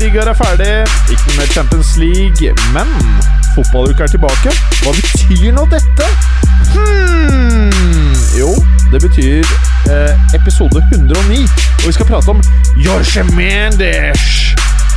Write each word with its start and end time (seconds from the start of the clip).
Ligaer 0.00 0.30
er 0.30 0.36
ferdig. 0.38 0.72
Ikke 1.12 1.24
noe 1.26 1.36
mer 1.40 1.50
Champions 1.52 1.96
League. 2.00 2.52
Men 2.74 2.90
fotballuka 3.54 4.06
er 4.06 4.12
tilbake. 4.14 4.52
Hva 4.82 4.94
betyr 4.96 5.52
nå 5.56 5.64
dette? 5.72 6.08
Hmm. 6.72 8.14
Jo, 8.38 8.50
det 8.92 9.00
betyr 9.02 9.44
eh, 9.90 10.34
episode 10.38 10.82
109. 10.92 11.42
Og 11.80 11.86
vi 11.86 11.92
skal 11.96 12.06
prate 12.10 12.34
om 12.34 12.42
Jorge 12.76 13.24
Mendes. 13.34 14.26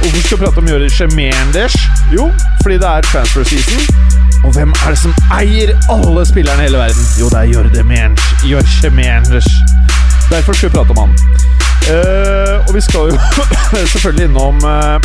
Hvorfor 0.01 0.21
skal 0.25 0.37
vi 0.37 0.43
prate 0.45 0.57
om 0.57 0.67
Jorge 0.73 1.07
Mendes? 1.15 1.77
Jo, 2.13 2.31
fordi 2.63 2.77
det 2.81 2.89
er 2.89 3.01
transfer 3.11 3.43
season. 3.43 3.81
Og 4.43 4.53
hvem 4.53 4.69
er 4.69 4.89
det 4.89 4.99
som 4.99 5.13
eier 5.37 5.75
alle 5.93 6.25
spillerne 6.25 6.63
i 6.63 6.69
hele 6.69 6.77
verden? 6.77 7.05
Jo, 7.19 7.29
det 7.29 7.39
er 7.43 7.53
Jorge 7.55 7.83
Mendes. 7.83 8.25
Jorge 8.45 8.89
Mendes. 8.89 9.47
Derfor 10.31 10.53
skal 10.53 10.69
vi 10.69 10.75
prate 10.75 10.89
om 10.97 10.97
han. 11.05 11.50
Eh, 11.89 12.67
og 12.67 12.75
vi 12.75 12.81
skal 12.81 13.09
jo 13.09 13.17
selvfølgelig 13.93 14.25
innom 14.29 14.55
uh, 14.63 15.01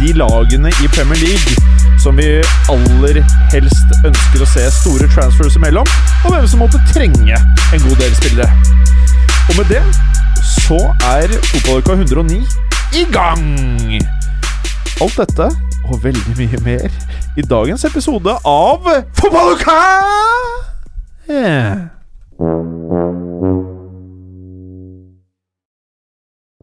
de 0.00 0.12
lagene 0.18 0.72
i 0.82 0.88
Premier 0.94 1.20
League 1.22 1.78
som 2.02 2.18
vi 2.18 2.26
aller 2.70 3.20
helst 3.52 3.94
ønsker 4.06 4.42
å 4.42 4.48
se 4.48 4.66
store 4.74 5.08
transfers 5.14 5.56
imellom, 5.58 5.88
og 6.24 6.34
hvem 6.34 6.46
som 6.50 6.62
måtte 6.62 6.82
trenge 6.92 7.34
en 7.34 7.82
god 7.86 7.96
del 8.02 8.14
spillere. 8.18 8.50
Og 9.48 9.58
med 9.58 9.72
det 9.72 9.82
så 10.46 10.78
er 11.10 11.32
fotballuka 11.50 11.98
109 11.98 12.42
i 12.98 13.04
gang! 13.12 13.42
Alt 15.02 15.18
dette 15.18 15.50
og 15.88 16.04
veldig 16.04 16.34
mye 16.38 16.62
mer 16.64 16.88
i 17.38 17.42
dagens 17.42 17.84
episode 17.88 18.38
av 18.44 18.88
Fotballuka! 19.18 19.78
Yeah. 21.28 21.88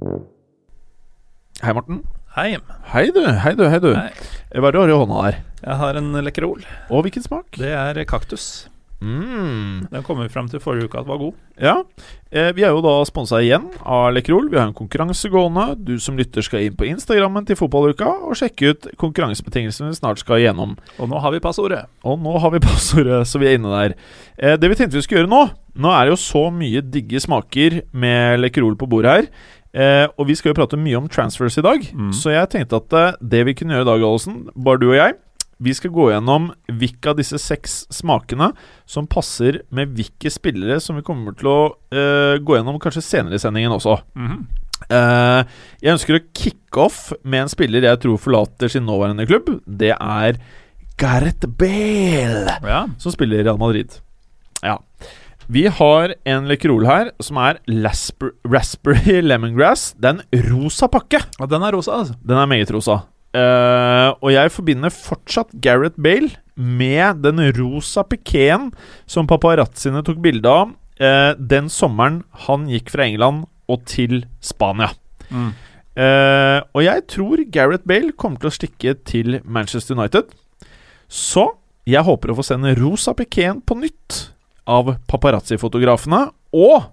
Hei, 0.06 1.74
Morten. 1.74 2.04
Hei. 2.36 2.58
Hei, 2.92 3.10
du. 3.16 3.22
Hei, 3.26 3.56
du. 3.56 3.66
Hei, 3.70 3.80
du. 3.80 3.92
Hei. 3.96 4.12
Hva 4.54 4.70
er 4.70 4.76
det 4.76 4.78
du 4.78 4.84
har 4.84 4.94
i 4.94 5.00
hånda 5.02 5.26
der? 5.26 5.42
Jeg 5.64 5.82
har 5.82 6.00
en 6.00 6.14
Lekkerol. 6.26 6.64
Og 6.92 7.06
hvilken 7.06 7.26
smak? 7.26 7.58
Det 7.58 7.72
er 7.74 8.02
kaktus. 8.10 8.68
Mm. 9.06 9.88
Den 9.92 10.04
kom 10.06 10.22
vi 10.24 10.30
fram 10.32 10.48
til 10.50 10.62
forrige 10.64 10.88
uke 10.88 11.00
at 11.02 11.08
var 11.08 11.20
god. 11.20 11.34
Ja. 11.62 11.74
Eh, 12.32 12.50
vi 12.56 12.64
er 12.64 12.72
jo 12.74 12.84
da 12.84 12.94
sponsa 13.08 13.42
igjen 13.44 13.68
av 13.84 14.08
Lekkerol. 14.16 14.48
Vi 14.52 14.58
har 14.60 14.70
en 14.70 14.78
konkurranse 14.78 15.30
gående. 15.32 15.66
Du 15.78 15.98
som 16.02 16.18
lytter 16.18 16.46
skal 16.46 16.66
inn 16.66 16.78
på 16.80 16.88
Instagrammen 16.88 17.46
til 17.48 17.60
Fotballuka 17.60 18.08
og 18.26 18.38
sjekke 18.40 18.72
ut 18.72 18.88
konkurransebetingelsene 19.02 19.92
vi 19.92 20.00
snart 20.00 20.24
skal 20.24 20.42
igjennom. 20.42 20.78
Og 21.00 21.12
nå 21.12 21.22
har 21.22 21.36
vi 21.36 21.44
passordet. 21.44 21.86
Og 22.08 22.18
nå 22.24 22.38
har 22.42 22.56
vi 22.56 22.64
passordet, 22.70 23.22
så 23.28 23.42
vi 23.42 23.52
er 23.52 23.60
inne 23.60 23.74
der. 23.74 23.98
Eh, 24.40 24.56
det 24.60 24.72
vi 24.72 24.80
tenkte 24.80 25.00
vi 25.00 25.06
skulle 25.06 25.24
gjøre 25.24 25.34
nå 25.34 25.46
Nå 25.76 25.90
er 25.92 26.06
det 26.08 26.14
jo 26.14 26.20
så 26.22 26.42
mye 26.56 26.80
digge 26.88 27.20
smaker 27.20 27.82
med 27.92 28.40
Lekkerol 28.40 28.78
på 28.80 28.88
bordet 28.88 29.12
her. 29.12 29.26
Eh, 29.76 30.08
og 30.18 30.28
vi 30.30 30.36
skal 30.40 30.54
jo 30.54 30.58
prate 30.62 30.78
mye 30.80 30.96
om 31.02 31.10
transfers 31.12 31.58
i 31.60 31.64
dag, 31.66 31.82
Mm. 31.92 32.14
så 32.16 32.32
jeg 32.32 32.50
tenkte 32.54 32.78
at 32.80 32.94
eh, 32.96 33.18
det 33.22 33.42
vi 33.46 33.54
kunne 33.60 33.76
gjøre 33.76 33.84
i 33.84 33.92
dag, 33.92 34.04
Allison, 34.08 34.38
bare 34.56 34.80
du 34.80 34.90
og 34.92 34.96
jeg 34.96 35.16
Vi 35.58 35.72
skal 35.74 35.92
gå 35.96 36.10
gjennom 36.12 36.50
hvilke 36.68 37.12
av 37.14 37.16
disse 37.16 37.38
seks 37.40 37.86
smakene 37.90 38.50
som 38.86 39.06
passer 39.08 39.62
med 39.72 39.94
hvilke 39.96 40.28
spillere 40.30 40.82
som 40.84 40.98
vi 40.98 41.02
kommer 41.08 41.32
til 41.40 41.48
å 41.48 41.60
eh, 41.96 42.36
gå 42.44 42.58
gjennom 42.58 42.76
kanskje 42.84 43.02
senere 43.02 43.36
i 43.36 43.40
sendingen 43.40 43.72
også. 43.72 43.96
Mm. 44.20 44.48
Eh, 44.90 45.46
jeg 45.82 45.94
ønsker 45.94 46.18
å 46.20 46.24
kicke 46.36 46.78
off 46.84 47.14
med 47.24 47.46
en 47.46 47.48
spiller 47.54 47.88
jeg 47.88 48.02
tror 48.04 48.20
forlater 48.20 48.68
sin 48.70 48.84
nåværende 48.86 49.24
klubb. 49.30 49.62
Det 49.66 49.94
er 49.96 50.36
Gareth 51.00 51.48
Bale 51.48 52.60
Ja. 52.68 52.86
som 52.98 53.12
spiller 53.16 53.40
i 53.40 53.44
Real 53.48 53.58
Madrid. 53.58 53.96
Ja. 54.62 54.78
Vi 55.46 55.68
har 55.70 56.16
en 56.26 56.48
Lekkerol 56.50 56.88
her 56.90 57.12
som 57.22 57.38
er 57.38 57.60
Lasper 57.70 58.34
Raspberry 58.50 59.20
Lemongrass. 59.30 59.92
Det 60.02 60.10
er 60.10 60.16
en 60.18 60.48
rosa 60.50 60.90
pakke. 60.90 61.22
Ja, 61.38 61.48
den 61.50 61.66
er 61.66 61.76
rosa, 61.76 62.00
altså. 62.02 62.16
Den 62.26 62.40
er 62.42 62.50
meget 62.50 62.74
rosa. 62.74 63.04
Uh, 63.36 64.16
og 64.24 64.32
jeg 64.32 64.54
forbinder 64.56 64.94
fortsatt 64.94 65.52
Gareth 65.62 66.00
Bale 66.02 66.32
med 66.56 67.20
den 67.26 67.42
rosa 67.58 68.06
pikeen 68.08 68.70
som 69.12 69.28
paparazziene 69.28 70.00
tok 70.08 70.22
bilde 70.24 70.48
av 70.48 70.72
uh, 70.72 71.34
den 71.36 71.68
sommeren 71.70 72.22
han 72.48 72.70
gikk 72.72 72.94
fra 72.94 73.06
England 73.06 73.44
og 73.70 73.84
til 73.92 74.24
Spania. 74.40 74.94
Mm. 75.30 75.52
Uh, 75.96 76.60
og 76.74 76.82
jeg 76.88 77.06
tror 77.12 77.44
Gareth 77.52 77.86
Bale 77.88 78.16
kommer 78.18 78.42
til 78.42 78.50
å 78.50 78.56
stikke 78.56 78.96
til 79.06 79.42
Manchester 79.44 80.00
United. 80.00 80.32
Så 81.12 81.52
jeg 81.86 82.02
håper 82.08 82.32
å 82.32 82.40
få 82.40 82.48
sende 82.48 82.74
rosa 82.80 83.14
pikeen 83.14 83.60
på 83.62 83.78
nytt 83.78 84.24
av 84.68 84.94
paparazzi-fotografene. 85.12 86.28
Og 86.56 86.92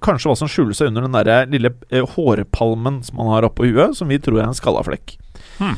kanskje 0.00 0.30
hva 0.30 0.36
som 0.38 0.48
skjuler 0.48 0.76
seg 0.76 0.88
under 0.92 1.04
den 1.06 1.16
der 1.16 1.46
lille 1.52 1.74
eh, 1.90 2.04
hårpalmen 2.16 3.02
som 3.04 3.18
han 3.20 3.32
har 3.34 3.46
oppå 3.48 3.66
huet, 3.68 3.96
som 3.98 4.08
vi 4.08 4.18
tror 4.22 4.40
er 4.40 4.48
en 4.50 4.56
skallaflekk. 4.56 5.16
Hmm. 5.58 5.76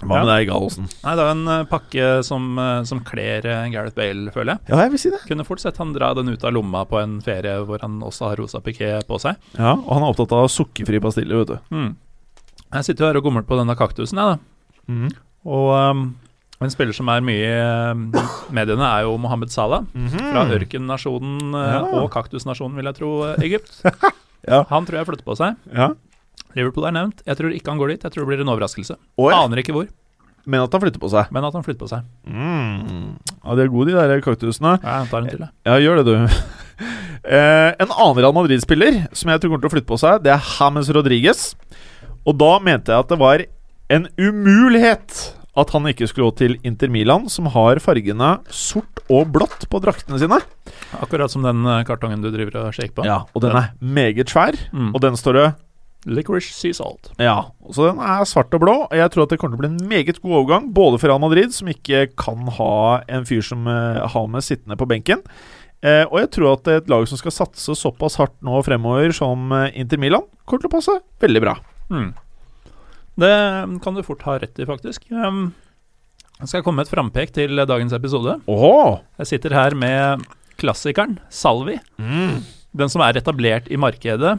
Hva 0.00 0.16
Ja. 0.16 0.24
med 0.24 0.30
deg, 0.32 0.46
Gallosen? 0.48 0.86
Nei, 1.04 1.12
det 1.14 1.24
er 1.26 1.30
en 1.34 1.48
eh, 1.52 1.64
pakke 1.68 2.04
som, 2.24 2.46
uh, 2.58 2.82
som 2.88 3.02
kler 3.04 3.44
eh, 3.44 3.66
Gareth 3.70 3.94
Bale, 3.98 4.32
føler 4.32 4.54
jeg. 4.56 4.70
Ja, 4.72 4.78
jeg 4.86 4.94
vil 4.94 5.02
si 5.02 5.10
det. 5.12 5.20
Kunne 5.28 5.44
fort 5.44 5.60
sett 5.60 5.76
han 5.76 5.92
dra 5.92 6.14
den 6.16 6.30
ut 6.32 6.44
av 6.48 6.54
lomma 6.56 6.86
på 6.88 6.98
en 7.02 7.18
ferie 7.20 7.58
hvor 7.68 7.82
han 7.84 7.98
også 8.06 8.30
har 8.30 8.40
rosa 8.40 8.62
piké 8.64 8.94
på 9.06 9.18
seg. 9.20 9.36
Ja, 9.58 9.74
Og 9.76 9.90
han 9.92 10.06
er 10.06 10.14
opptatt 10.14 10.32
av 10.32 10.48
sukkerfri 10.48 11.02
pastiller, 11.04 11.42
vet 11.44 11.52
du. 11.52 11.76
Mm. 11.76 11.90
Jeg 12.72 12.86
sitter 12.88 13.04
jo 13.04 13.10
her 13.10 13.18
og 13.20 13.26
gomler 13.28 13.44
på 13.44 13.58
denne 13.60 13.76
kaktusen, 13.76 14.18
jeg, 14.22 14.38
da. 14.38 14.88
Mm. 14.88 15.10
Og 15.50 15.68
um, 15.76 16.02
en 16.66 16.72
spiller 16.72 16.92
som 16.96 17.08
er 17.08 17.22
mye 17.24 17.46
i 17.46 17.92
um, 17.94 18.02
mediene, 18.52 18.84
er 18.84 19.06
jo 19.06 19.14
Mohammed 19.20 19.48
Salah. 19.52 19.86
Fra 20.12 20.42
ørkennasjonen 20.56 21.54
eh, 21.56 21.70
Ja. 21.76 21.80
og 22.02 22.10
kaktusnasjonen, 22.12 22.76
vil 22.76 22.90
jeg 22.90 22.98
tro, 23.00 23.12
eh, 23.30 23.46
Egypt. 23.48 23.72
Ja. 24.48 24.62
Han 24.70 24.86
tror 24.88 24.96
jeg 24.96 25.04
flytter 25.04 25.26
på 25.26 25.34
seg. 25.36 25.56
Ja. 25.76 25.90
Liverpool 26.56 26.86
er 26.88 26.94
nevnt. 26.96 27.18
Jeg 27.28 27.36
tror 27.36 27.52
ikke 27.52 27.68
han 27.74 27.76
går 27.82 27.90
dit. 27.92 28.04
Jeg 28.06 28.12
tror 28.14 28.24
det 28.24 28.28
blir 28.30 28.40
en 28.40 28.48
overraskelse. 28.54 28.94
Oi. 29.20 29.32
Aner 29.36 29.60
ikke 29.60 29.74
hvor, 29.76 29.84
Men 30.48 30.62
at 30.64 30.72
han 30.72 30.80
flytter 30.80 31.02
på 31.02 31.10
seg. 31.12 31.28
men 31.36 31.44
at 31.44 31.52
han 31.52 31.62
flytter 31.66 31.82
på 31.84 31.88
seg. 31.90 32.06
Mm. 32.24 33.18
Ja, 33.44 33.54
De 33.58 33.62
er 33.66 33.68
gode, 33.68 33.92
de 33.92 33.98
der 34.00 34.22
kaktusene. 34.24 34.78
Ja, 34.82 34.94
jeg 35.02 35.10
tar 35.12 35.20
en 35.20 35.28
til. 35.28 35.44
Ja, 35.68 35.76
gjør 35.84 36.00
det, 36.00 36.06
du. 36.08 36.40
eh, 37.36 37.68
en 37.84 37.92
annen 37.92 38.16
Real 38.24 38.32
Madrid-spiller 38.32 39.02
som 39.12 39.28
jeg 39.34 39.42
tror 39.44 39.52
kommer 39.52 39.66
til 39.66 39.70
å 39.70 39.74
flytte 39.76 39.90
på 39.92 40.00
seg, 40.00 40.24
det 40.24 40.32
er 40.32 40.48
James 40.56 40.88
Rodriguez. 40.96 41.42
Og 42.24 42.40
da 42.40 42.54
mente 42.64 42.96
jeg 42.96 43.04
at 43.04 43.12
det 43.12 43.20
var 43.20 43.44
en 43.92 44.08
umulighet 44.16 45.20
at 45.60 45.70
han 45.74 45.86
ikke 45.90 46.08
skulle 46.10 46.30
gå 46.30 46.36
til 46.40 46.56
Inter 46.66 46.90
Milan, 46.92 47.28
som 47.32 47.46
har 47.54 47.80
fargene 47.82 48.38
sort 48.50 49.02
og 49.10 49.30
blått 49.34 49.66
på 49.70 49.80
draktene 49.82 50.18
sine. 50.22 50.38
Akkurat 51.00 51.32
som 51.32 51.42
den 51.46 51.64
eh, 51.66 51.82
kartongen 51.88 52.22
du 52.24 52.30
driver 52.32 52.64
og 52.66 52.74
shaker 52.76 52.94
på. 53.00 53.06
Ja, 53.08 53.22
Og 53.34 53.42
den 53.44 53.56
er 53.56 53.72
meget 53.80 54.30
svær, 54.32 54.56
Mm. 54.72 54.94
og 54.94 55.00
den 55.04 55.16
står 55.20 55.32
det 55.40 55.48
Licorice 56.08 56.54
sea 56.56 56.72
salt. 56.72 57.10
Ja, 57.20 57.50
så 57.70 57.90
den 57.90 57.98
er 58.00 58.24
svart 58.24 58.54
og 58.56 58.62
blå. 58.62 58.74
Og 58.88 58.94
jeg 58.96 59.10
tror 59.12 59.26
at 59.26 59.32
det 59.34 59.38
kommer 59.38 59.58
til 59.58 59.60
å 59.60 59.64
bli 59.66 59.68
en 59.84 59.88
meget 59.90 60.22
god 60.22 60.32
overgang, 60.38 60.70
både 60.72 60.98
for 60.98 61.10
Real 61.12 61.20
Madrid, 61.20 61.52
som 61.52 61.68
ikke 61.68 62.06
kan 62.16 62.46
ha 62.56 63.02
en 63.06 63.26
fyr 63.28 63.42
som 63.44 63.66
uh, 63.68 64.06
har 64.08 64.26
med 64.32 64.40
sittende 64.46 64.78
på 64.80 64.88
benken. 64.88 65.20
Eh, 65.82 66.04
og 66.08 66.18
jeg 66.20 66.30
tror 66.36 66.54
at 66.54 66.68
et 66.68 66.88
lag 66.92 67.06
som 67.08 67.16
skal 67.20 67.32
satse 67.32 67.76
såpass 67.76 68.16
hardt 68.20 68.34
nå 68.44 68.58
fremover 68.64 69.12
som 69.16 69.52
eh, 69.56 69.70
Inter 69.80 70.00
Milan, 70.00 70.26
kommer 70.44 70.64
til 70.64 70.68
å 70.68 70.74
passe 70.74 70.96
veldig 71.24 71.40
bra. 71.40 71.54
Mm. 71.92 72.10
Det 73.18 73.80
kan 73.82 73.94
du 73.96 74.02
fort 74.06 74.22
ha 74.28 74.38
rett 74.38 74.58
i, 74.58 74.66
faktisk. 74.68 75.06
Um, 75.10 75.52
jeg 76.40 76.48
skal 76.48 76.62
komme 76.64 76.80
med 76.80 76.86
et 76.88 76.94
frampek 76.94 77.32
til 77.36 77.56
dagens 77.68 77.92
episode. 77.92 78.38
Oho. 78.48 79.00
Jeg 79.20 79.26
sitter 79.34 79.52
her 79.56 79.74
med 79.76 80.22
klassikeren 80.60 81.18
Salvi. 81.32 81.78
Den 81.98 82.88
som 82.92 83.02
er 83.02 83.18
etablert 83.18 83.66
i 83.72 83.76
markedet, 83.80 84.38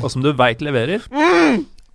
og 0.00 0.06
som 0.12 0.22
du 0.24 0.30
veit 0.32 0.62
leverer. 0.62 1.02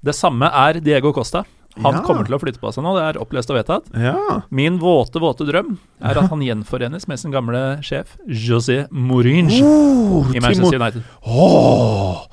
Det 0.04 0.14
samme 0.16 0.50
er 0.52 0.80
Diego 0.84 1.12
Costa. 1.16 1.46
Han 1.80 1.94
Ja. 1.96 2.02
kommer 2.04 2.26
til 2.26 2.36
å 2.36 2.40
flytte 2.42 2.60
på 2.60 2.74
seg 2.74 2.84
nå, 2.84 2.92
det 2.98 3.04
er 3.16 3.20
oppløst 3.22 3.50
og 3.54 3.56
vedtatt. 3.56 3.86
Ja. 3.96 4.42
Min 4.52 4.80
våte, 4.82 5.20
våte 5.22 5.46
drøm 5.48 5.78
er 6.02 6.18
at 6.18 6.30
han 6.30 6.42
gjenforenes 6.44 7.08
med 7.08 7.20
sin 7.22 7.32
gamle 7.32 7.80
sjef 7.86 8.18
José 8.28 8.88
Mourinho 8.92 9.64
Oh, 9.64 10.32
i 10.36 10.40
Manchester 10.42 10.76
United. 10.82 11.04
Åh 11.26 12.26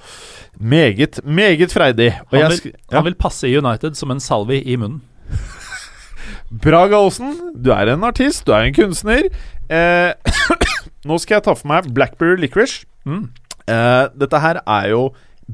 Meget, 0.56 1.20
meget 1.24 1.72
freidig. 1.72 2.12
Han 2.32 2.50
vil, 2.50 2.72
ja. 2.72 2.96
han 2.96 3.04
vil 3.04 3.14
passe 3.14 3.48
i 3.48 3.56
United 3.58 3.94
som 3.94 4.10
en 4.10 4.20
salvi 4.20 4.62
i 4.62 4.76
munnen. 4.76 5.02
Bra, 6.62 6.86
Aasen, 6.86 7.34
Du 7.64 7.70
er 7.74 7.92
en 7.92 8.04
artist, 8.04 8.46
du 8.46 8.52
er 8.52 8.68
en 8.68 8.74
kunstner. 8.74 9.28
Eh, 9.68 10.12
nå 11.08 11.18
skal 11.18 11.38
jeg 11.38 11.46
ta 11.46 11.56
for 11.56 11.68
meg 11.68 11.90
Blackberry 11.94 12.38
Licorice. 12.40 12.86
Mm. 13.04 13.28
Eh, 13.66 14.04
dette 14.14 14.42
her 14.42 14.62
er 14.62 14.92
jo 14.94 15.08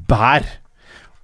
bær. 0.09 0.45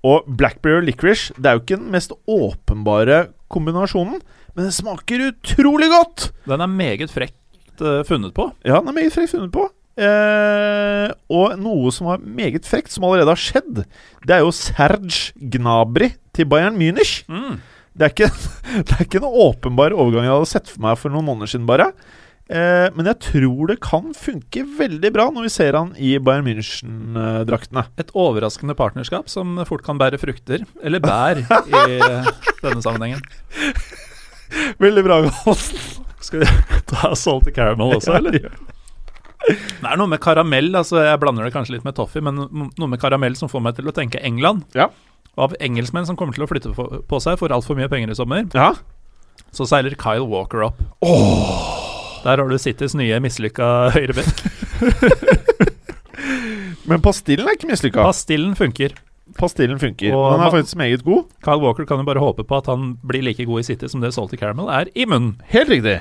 Og 0.06 0.24
Blackberry 0.32 0.86
licorice 0.86 1.34
Det 1.36 1.46
er 1.46 1.58
jo 1.58 1.64
ikke 1.64 1.76
den 1.76 1.92
mest 1.92 2.14
åpenbare 2.28 3.26
kombinasjonen, 3.52 4.22
men 4.56 4.64
den 4.64 4.72
smaker 4.72 5.26
utrolig 5.32 5.90
godt! 5.92 6.30
Den 6.46 6.62
er 6.62 6.72
meget 6.72 7.12
frekt 7.12 7.82
eh, 7.82 8.04
funnet 8.08 8.34
på. 8.34 8.52
Ja, 8.64 8.80
den 8.80 8.92
er 8.92 8.96
meget 8.96 9.14
frekt 9.14 9.34
funnet 9.34 9.52
på. 9.52 9.66
Eh, 10.00 11.10
og 11.36 11.58
noe 11.60 11.92
som 11.92 12.08
var 12.14 12.24
meget 12.24 12.68
frekt, 12.68 12.94
som 12.94 13.04
allerede 13.08 13.34
har 13.34 13.42
skjedd, 13.42 13.84
det 14.24 14.38
er 14.38 14.46
jo 14.46 14.56
Serge 14.56 15.34
Gnabry 15.36 16.14
til 16.36 16.48
Bayern 16.50 16.80
Münich. 16.80 17.26
Mm. 17.28 17.60
Det 18.00 18.08
er 18.08 18.14
ikke, 18.14 18.32
det 18.88 18.96
er 18.96 19.04
ikke 19.04 19.20
en 19.20 19.28
åpenbar 19.28 19.96
overgang 19.98 20.28
jeg 20.28 20.36
hadde 20.38 20.52
sett 20.54 20.72
for 20.72 20.86
meg 20.88 21.00
for 21.02 21.12
noen 21.12 21.28
måneder 21.28 21.52
siden, 21.52 21.68
bare. 21.70 21.92
Eh, 22.50 22.88
men 22.96 23.06
jeg 23.12 23.20
tror 23.28 23.70
det 23.70 23.78
kan 23.84 24.08
funke 24.18 24.64
veldig 24.80 25.12
bra 25.14 25.28
når 25.36 25.46
vi 25.46 25.52
ser 25.54 25.76
han 25.78 25.92
i 26.00 26.16
Bayern 26.24 26.48
München-draktene. 26.48 27.86
Et 28.02 28.16
overraskende 28.18 28.78
partnerskap 28.80 29.30
som 29.30 29.60
fort 29.70 29.84
kan 29.86 30.00
bære 30.02 30.22
frukter, 30.22 30.64
eller 30.82 31.04
bær, 31.04 31.44
i 31.44 32.00
denne 32.64 32.82
sammenhengen. 32.86 33.22
Veldig 34.82 35.06
bra, 35.06 35.22
Galsen. 35.28 36.06
Skal 36.24 36.42
vi 36.42 36.82
ta 36.90 37.14
salty 37.16 37.52
caramel 37.56 38.00
også, 38.00 38.18
eller? 38.18 38.48
Det 39.48 39.88
er 39.88 39.98
noe 39.98 40.10
med 40.12 40.20
karamell, 40.22 40.68
altså 40.76 41.00
jeg 41.06 41.20
blander 41.22 41.46
det 41.48 41.54
kanskje 41.56 41.78
litt 41.78 41.86
med 41.88 41.96
toffee, 41.98 42.22
men 42.22 42.36
noe 42.52 42.90
med 42.92 43.00
karamell 43.02 43.36
som 43.40 43.50
får 43.50 43.62
meg 43.64 43.78
til 43.80 43.88
å 43.90 43.94
tenke 43.96 44.20
England. 44.26 44.66
Ja. 44.76 44.90
Av 45.40 45.54
engelskmenn 45.64 46.06
som 46.10 46.18
kommer 46.20 46.36
til 46.36 46.44
å 46.44 46.50
flytte 46.52 46.74
på 46.76 47.20
seg 47.24 47.40
for 47.40 47.54
altfor 47.56 47.78
mye 47.80 47.88
penger 47.92 48.12
i 48.12 48.18
sommer, 48.20 48.44
Ja. 48.54 48.74
så 49.56 49.66
seiler 49.70 49.96
Kyle 49.96 50.28
Walker 50.28 50.66
opp. 50.68 50.82
Der 52.26 52.36
har 52.44 52.50
du 52.52 52.58
Citys 52.60 52.94
nye 53.00 53.20
mislykka 53.24 53.92
høyrebekk. 53.96 54.44
Men 56.90 57.02
pastillen 57.06 57.48
er 57.48 57.56
ikke 57.56 57.70
mislykka. 57.70 58.04
Pastillen 58.10 58.56
funker. 58.60 58.96
Pastillen 59.38 59.80
funker. 59.82 60.14
Og 60.16 60.26
han 60.32 60.40
den 60.40 60.48
er 60.48 60.54
faktisk 60.54 60.80
meget 60.80 61.04
god. 61.06 61.28
Kyle 61.46 61.62
Walker 61.62 61.86
kan 61.90 62.02
jo 62.02 62.08
bare 62.08 62.24
håpe 62.24 62.46
på 62.48 62.58
at 62.58 62.70
han 62.72 62.96
blir 63.06 63.24
like 63.26 63.46
god 63.46 63.62
i 63.62 63.68
City 63.68 63.90
som 63.92 64.02
det 64.04 64.14
Salty 64.16 64.40
Caramel 64.40 64.72
er 64.74 64.90
i 64.96 65.06
munnen. 65.10 65.36
Helt 65.52 65.70
riktig. 65.70 66.00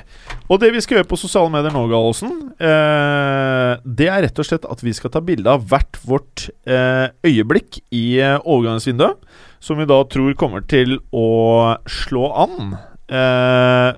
Og 0.49 0.59
det 0.63 0.71
vi 0.73 0.81
skal 0.83 0.99
gjøre 0.99 1.09
på 1.11 1.19
sosiale 1.19 1.51
medier 1.53 1.75
nå, 1.75 1.85
Gallosen, 1.91 2.33
eh, 2.57 3.71
det 3.85 4.09
er 4.09 4.25
rett 4.25 4.41
og 4.41 4.49
slett 4.49 4.67
at 4.69 4.83
vi 4.85 4.95
skal 4.97 5.13
ta 5.13 5.21
bilde 5.23 5.51
av 5.51 5.67
hvert 5.69 6.01
vårt 6.07 6.49
eh, 6.65 7.07
øyeblikk 7.27 7.81
i 7.95 8.19
eh, 8.23 8.37
overgangsvinduet, 8.43 9.21
som 9.59 9.79
vi 9.79 9.87
da 9.89 10.01
tror 10.07 10.35
kommer 10.39 10.63
til 10.65 10.97
å 11.15 11.77
slå 11.89 12.29
an. 12.47 12.77
Eh, 13.11 13.89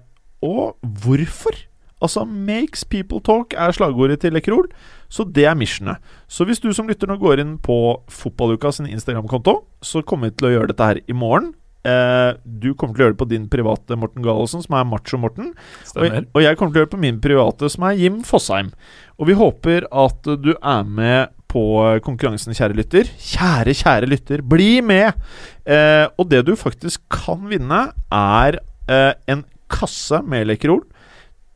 og 0.41 0.77
hvorfor? 1.03 1.57
Altså, 2.01 2.25
'makes 2.25 2.83
people 2.83 3.19
talk' 3.19 3.53
er 3.53 3.71
slagordet 3.71 4.21
til 4.21 4.33
Lekkerol, 4.33 4.67
så 5.09 5.23
det 5.23 5.45
er 5.45 5.55
missionet. 5.55 5.97
Så 6.27 6.45
hvis 6.45 6.59
du 6.59 6.73
som 6.73 6.87
lytter 6.87 7.07
nå 7.07 7.19
går 7.19 7.39
inn 7.39 7.57
på 7.57 8.01
Fotballuka 8.09 8.71
sin 8.71 8.87
Instagram-konto, 8.87 9.63
så 9.81 10.01
kommer 10.01 10.29
vi 10.29 10.35
til 10.37 10.47
å 10.47 10.53
gjøre 10.55 10.67
dette 10.67 10.83
her 10.83 10.99
i 11.07 11.13
morgen. 11.13 11.53
Eh, 11.81 12.37
du 12.45 12.75
kommer 12.77 12.93
til 12.93 13.01
å 13.01 13.05
gjøre 13.07 13.15
det 13.15 13.21
på 13.23 13.29
din 13.29 13.45
private 13.49 13.97
Morten 13.97 14.21
Gallosen, 14.21 14.61
som 14.61 14.75
er 14.77 14.85
Macho-Morten. 14.85 15.47
Og, 15.49 15.89
Stemmer. 15.89 16.25
og 16.29 16.41
jeg 16.43 16.57
kommer 16.57 16.73
til 16.73 16.77
å 16.77 16.81
gjøre 16.81 16.89
det 16.91 16.97
på 16.97 17.05
min 17.05 17.21
private, 17.21 17.69
som 17.73 17.85
er 17.87 17.97
Jim 17.97 18.21
Fosheim. 18.27 18.71
Og 19.17 19.27
vi 19.27 19.37
håper 19.37 19.87
at 19.89 20.29
du 20.43 20.53
er 20.53 20.83
med 20.83 21.33
på 21.51 21.63
konkurransen, 22.05 22.53
kjære 22.55 22.77
lytter. 22.77 23.09
Kjære, 23.19 23.73
kjære 23.75 24.09
lytter, 24.09 24.43
bli 24.45 24.79
med! 24.85 25.17
Eh, 25.65 26.05
og 26.17 26.29
det 26.31 26.45
du 26.47 26.53
faktisk 26.55 27.01
kan 27.11 27.49
vinne, 27.49 27.89
er 28.11 28.59
eh, 28.87 29.13
en 29.27 29.43
kasse 29.71 30.21
med 30.27 30.47
Lekerol, 30.47 30.85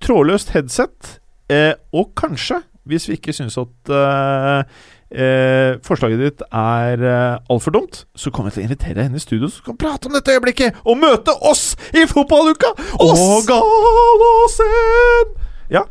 trådløst 0.03 0.51
headset, 0.55 1.19
eh, 1.49 1.73
og 1.93 2.11
kanskje, 2.17 2.61
hvis 2.85 3.07
vi 3.09 3.17
ikke 3.17 3.33
syns 3.33 3.57
at 3.57 3.89
eh, 3.89 4.63
eh, 5.15 5.77
forslaget 5.85 6.21
ditt 6.21 6.43
er 6.51 7.01
eh, 7.01 7.37
altfor 7.49 7.71
dumt, 7.75 8.03
så 8.15 8.31
kommer 8.33 8.51
jeg 8.51 8.57
til 8.57 8.63
å 8.63 8.67
invitere 8.69 9.05
henne 9.07 9.17
i 9.17 9.23
studio, 9.23 9.49
så 9.49 9.61
vi 9.61 9.69
kan 9.71 9.79
prate 9.81 10.09
om 10.09 10.17
dette 10.17 10.35
øyeblikket 10.35 10.81
og 10.85 10.99
møte 11.01 11.33
oss 11.49 11.73
i 11.93 12.05
fotballuka! 12.09 12.73
Og 13.01 13.47
Galåsen! 13.49 15.33
Ja, 15.73 15.85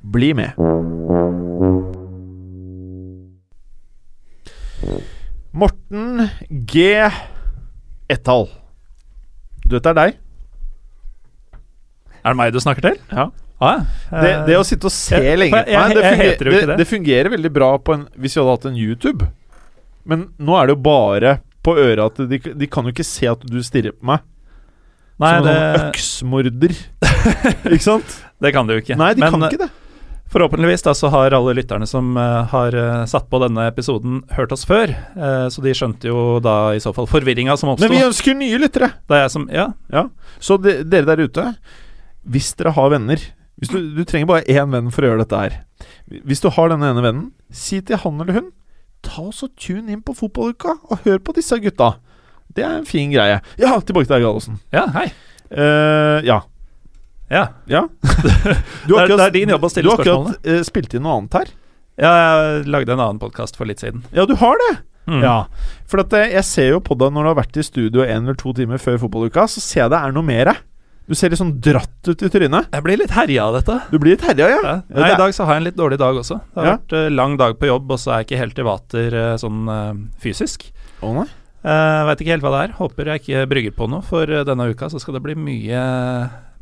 bli 0.00 0.32
med. 0.38 0.56
Morten 5.52 6.28
G. 6.48 6.86
Ettal. 8.08 8.46
Du 9.64 9.74
vet 9.76 9.84
det 9.84 9.90
er 9.90 9.98
deg? 9.98 10.16
Er 12.22 12.32
det 12.32 12.38
meg 12.38 12.52
du 12.54 12.60
snakker 12.62 12.84
til? 12.84 12.96
Ja. 13.12 13.28
Ah, 13.60 13.80
Det, 14.10 14.32
det 14.46 14.56
å 14.58 14.62
sitte 14.66 14.86
og 14.86 14.94
se 14.94 15.18
jeg- 15.18 15.38
lenge 15.38 15.64
jeg- 15.66 15.74
Nei, 15.74 15.94
det, 15.94 16.12
ikke 16.38 16.50
det, 16.50 16.66
det. 16.68 16.76
det 16.78 16.86
fungerer 16.86 17.30
veldig 17.32 17.52
bra 17.52 17.76
på 17.78 17.94
en, 17.94 18.06
hvis 18.14 18.36
vi 18.36 18.40
hadde 18.42 18.54
hatt 18.54 18.66
en 18.70 18.76
YouTube. 18.78 19.26
Men 20.06 20.28
nå 20.38 20.54
er 20.56 20.68
det 20.68 20.76
jo 20.76 20.82
bare 20.82 21.40
på 21.66 21.74
øret 21.76 22.04
at 22.06 22.28
de, 22.30 22.38
de 22.38 22.66
kan 22.70 22.86
jo 22.86 22.94
ikke 22.94 23.04
se 23.04 23.26
at 23.26 23.42
du 23.44 23.58
stirrer 23.66 23.92
på 23.92 24.06
meg. 24.12 24.22
Nei, 25.18 25.32
som 25.34 25.42
en 25.42 25.48
det, 25.48 25.58
sånn 25.58 25.90
øksmorder. 25.90 26.78
ikke 27.74 27.82
sant? 27.84 28.16
det 28.40 28.54
kan 28.54 28.68
de 28.68 28.76
jo 28.78 28.84
ikke. 28.84 28.96
Nei, 28.96 29.12
de 29.18 29.24
Men, 29.24 29.34
kan 29.34 29.48
ikke 29.50 29.64
det. 29.66 29.70
Forhåpentligvis 30.28 30.84
da 30.84 30.92
så 30.92 31.08
har 31.08 31.32
alle 31.32 31.54
lytterne 31.56 31.86
som 31.88 32.12
uh, 32.20 32.44
har 32.50 32.74
uh, 32.76 33.04
satt 33.08 33.30
på 33.32 33.40
denne 33.40 33.64
episoden, 33.70 34.20
hørt 34.36 34.52
oss 34.52 34.66
før. 34.68 34.92
Uh, 35.16 35.48
så 35.48 35.64
de 35.64 35.72
skjønte 35.74 36.10
jo 36.10 36.36
da 36.44 36.74
i 36.76 36.82
så 36.84 36.92
fall 36.94 37.08
forvirringa 37.08 37.56
som 37.56 37.72
Men 37.80 37.90
vi 37.90 38.02
ønsker 38.04 38.36
nye 38.36 38.60
lyttere. 38.60 38.92
Da 39.08 39.22
jeg 39.24 39.32
som 39.34 39.48
Ja, 39.50 39.70
Så 40.38 40.60
de, 40.60 40.82
dere 40.84 41.08
der 41.08 41.24
ute, 41.24 41.46
hvis 42.28 42.52
dere 42.60 42.74
har 42.76 42.92
venner 42.92 43.24
hvis 43.58 43.70
du, 43.72 43.78
du 43.96 44.04
trenger 44.06 44.28
bare 44.30 44.44
én 44.50 44.70
venn 44.70 44.90
for 44.94 45.02
å 45.02 45.10
gjøre 45.10 45.24
dette 45.24 45.38
her. 45.42 45.56
Hvis 46.26 46.40
du 46.44 46.48
har 46.54 46.70
denne 46.72 46.88
ene 46.92 47.02
vennen, 47.04 47.26
si 47.50 47.80
til 47.82 47.98
han 48.04 48.20
eller 48.22 48.38
hun 48.40 48.52
Ta 49.06 49.22
oss 49.28 49.44
og 49.46 49.52
tune 49.54 49.92
inn 49.94 50.00
på 50.02 50.10
fotballuka 50.18 50.72
og 50.90 51.04
hør 51.04 51.20
på 51.22 51.30
disse 51.36 51.54
gutta. 51.62 51.92
Det 52.50 52.64
er 52.66 52.80
en 52.80 52.86
fin 52.88 53.12
greie. 53.12 53.36
Ja, 53.60 53.76
tilbake 53.78 54.08
til 54.08 54.16
deg, 54.16 54.24
Gallosen. 54.26 54.56
ja 54.74 54.86
hei. 54.96 55.04
Uh, 55.52 56.18
ja. 56.26 56.40
Ja. 57.30 57.44
ja. 57.70 57.84
Du 58.88 58.96
Det 58.96 59.04
er- 59.04 59.14
det 59.14 59.26
er 59.28 59.34
din 59.36 59.52
jobb 59.54 59.64
å 59.68 59.70
stille 59.70 59.94
spørsmålene. 59.94 60.34
Du 60.42 60.50
har 60.50 60.58
akkurat 60.58 60.58
uh, 60.58 60.66
spilt 60.66 60.94
inn 60.98 61.04
noe 61.06 61.14
annet 61.20 61.38
her. 61.38 61.52
ja, 62.02 62.10
jeg 62.18 62.66
lagde 62.74 62.92
en 62.96 63.00
annen 63.04 63.20
podkast 63.22 63.56
for 63.56 63.70
litt 63.70 63.78
siden. 63.84 64.02
Ja, 64.12 64.26
du 64.26 64.34
har 64.42 64.58
det! 64.66 64.72
Mm. 65.08 65.22
Ja. 65.24 65.36
For 65.88 66.02
at, 66.02 66.12
eh, 66.18 66.34
jeg 66.34 66.44
ser 66.44 66.66
jo 66.74 66.80
på 66.84 66.98
deg 67.00 67.14
når 67.14 67.24
du 67.24 67.30
har 67.30 67.38
vært 67.38 67.56
i 67.56 67.62
studio 67.64 68.02
en 68.04 68.26
eller 68.26 68.36
to 68.36 68.50
timer 68.52 68.76
før 68.82 68.98
fotballuka, 69.06 69.46
så 69.48 69.62
ser 69.64 69.84
jeg 69.86 69.92
det 69.94 70.00
er 70.02 70.12
noe 70.12 70.26
mer. 70.26 70.50
Du 71.08 71.14
ser 71.16 71.30
litt 71.32 71.40
sånn 71.40 71.54
dratt 71.64 72.04
ut 72.10 72.22
i 72.22 72.28
trynet. 72.28 72.66
Jeg 72.74 72.84
blir 72.84 72.98
litt 73.00 73.12
herja 73.16 73.46
av 73.48 73.54
dette. 73.56 73.78
Du 73.90 73.96
blir 73.98 74.12
litt 74.12 74.24
herja, 74.28 74.48
ja. 74.52 74.58
Ja. 74.60 74.74
Nei, 74.92 75.10
I 75.14 75.16
dag 75.16 75.32
så 75.32 75.46
har 75.48 75.56
jeg 75.56 75.62
en 75.62 75.68
litt 75.70 75.78
dårlig 75.78 75.98
dag 76.02 76.18
også. 76.20 76.36
Det 76.52 76.60
har 76.60 76.66
Ja. 76.68 76.74
vært 76.76 76.92
eh, 76.98 77.08
lang 77.14 77.36
dag 77.40 77.56
på 77.58 77.66
jobb, 77.70 77.90
og 77.90 77.98
så 77.98 78.12
er 78.12 78.18
jeg 78.22 78.26
ikke 78.28 78.40
helt 78.42 78.58
i 78.58 78.66
vater 78.68 79.14
eh, 79.16 79.36
sånn 79.40 79.62
eh, 79.72 79.94
fysisk. 80.20 80.66
Å 81.02 81.14
nei. 81.16 81.24
Uh, 81.64 82.04
Veit 82.06 82.20
ikke 82.22 82.30
helt 82.36 82.44
hva 82.44 82.52
det 82.54 82.60
er. 82.68 82.74
Håper 82.78 83.08
jeg 83.10 83.20
ikke 83.24 83.46
brygger 83.50 83.72
på 83.74 83.88
noe, 83.90 84.04
for 84.06 84.26
denne 84.26 84.68
uka 84.70 84.86
så 84.92 85.00
skal 85.02 85.16
det 85.16 85.22
bli 85.24 85.34
mye 85.34 85.80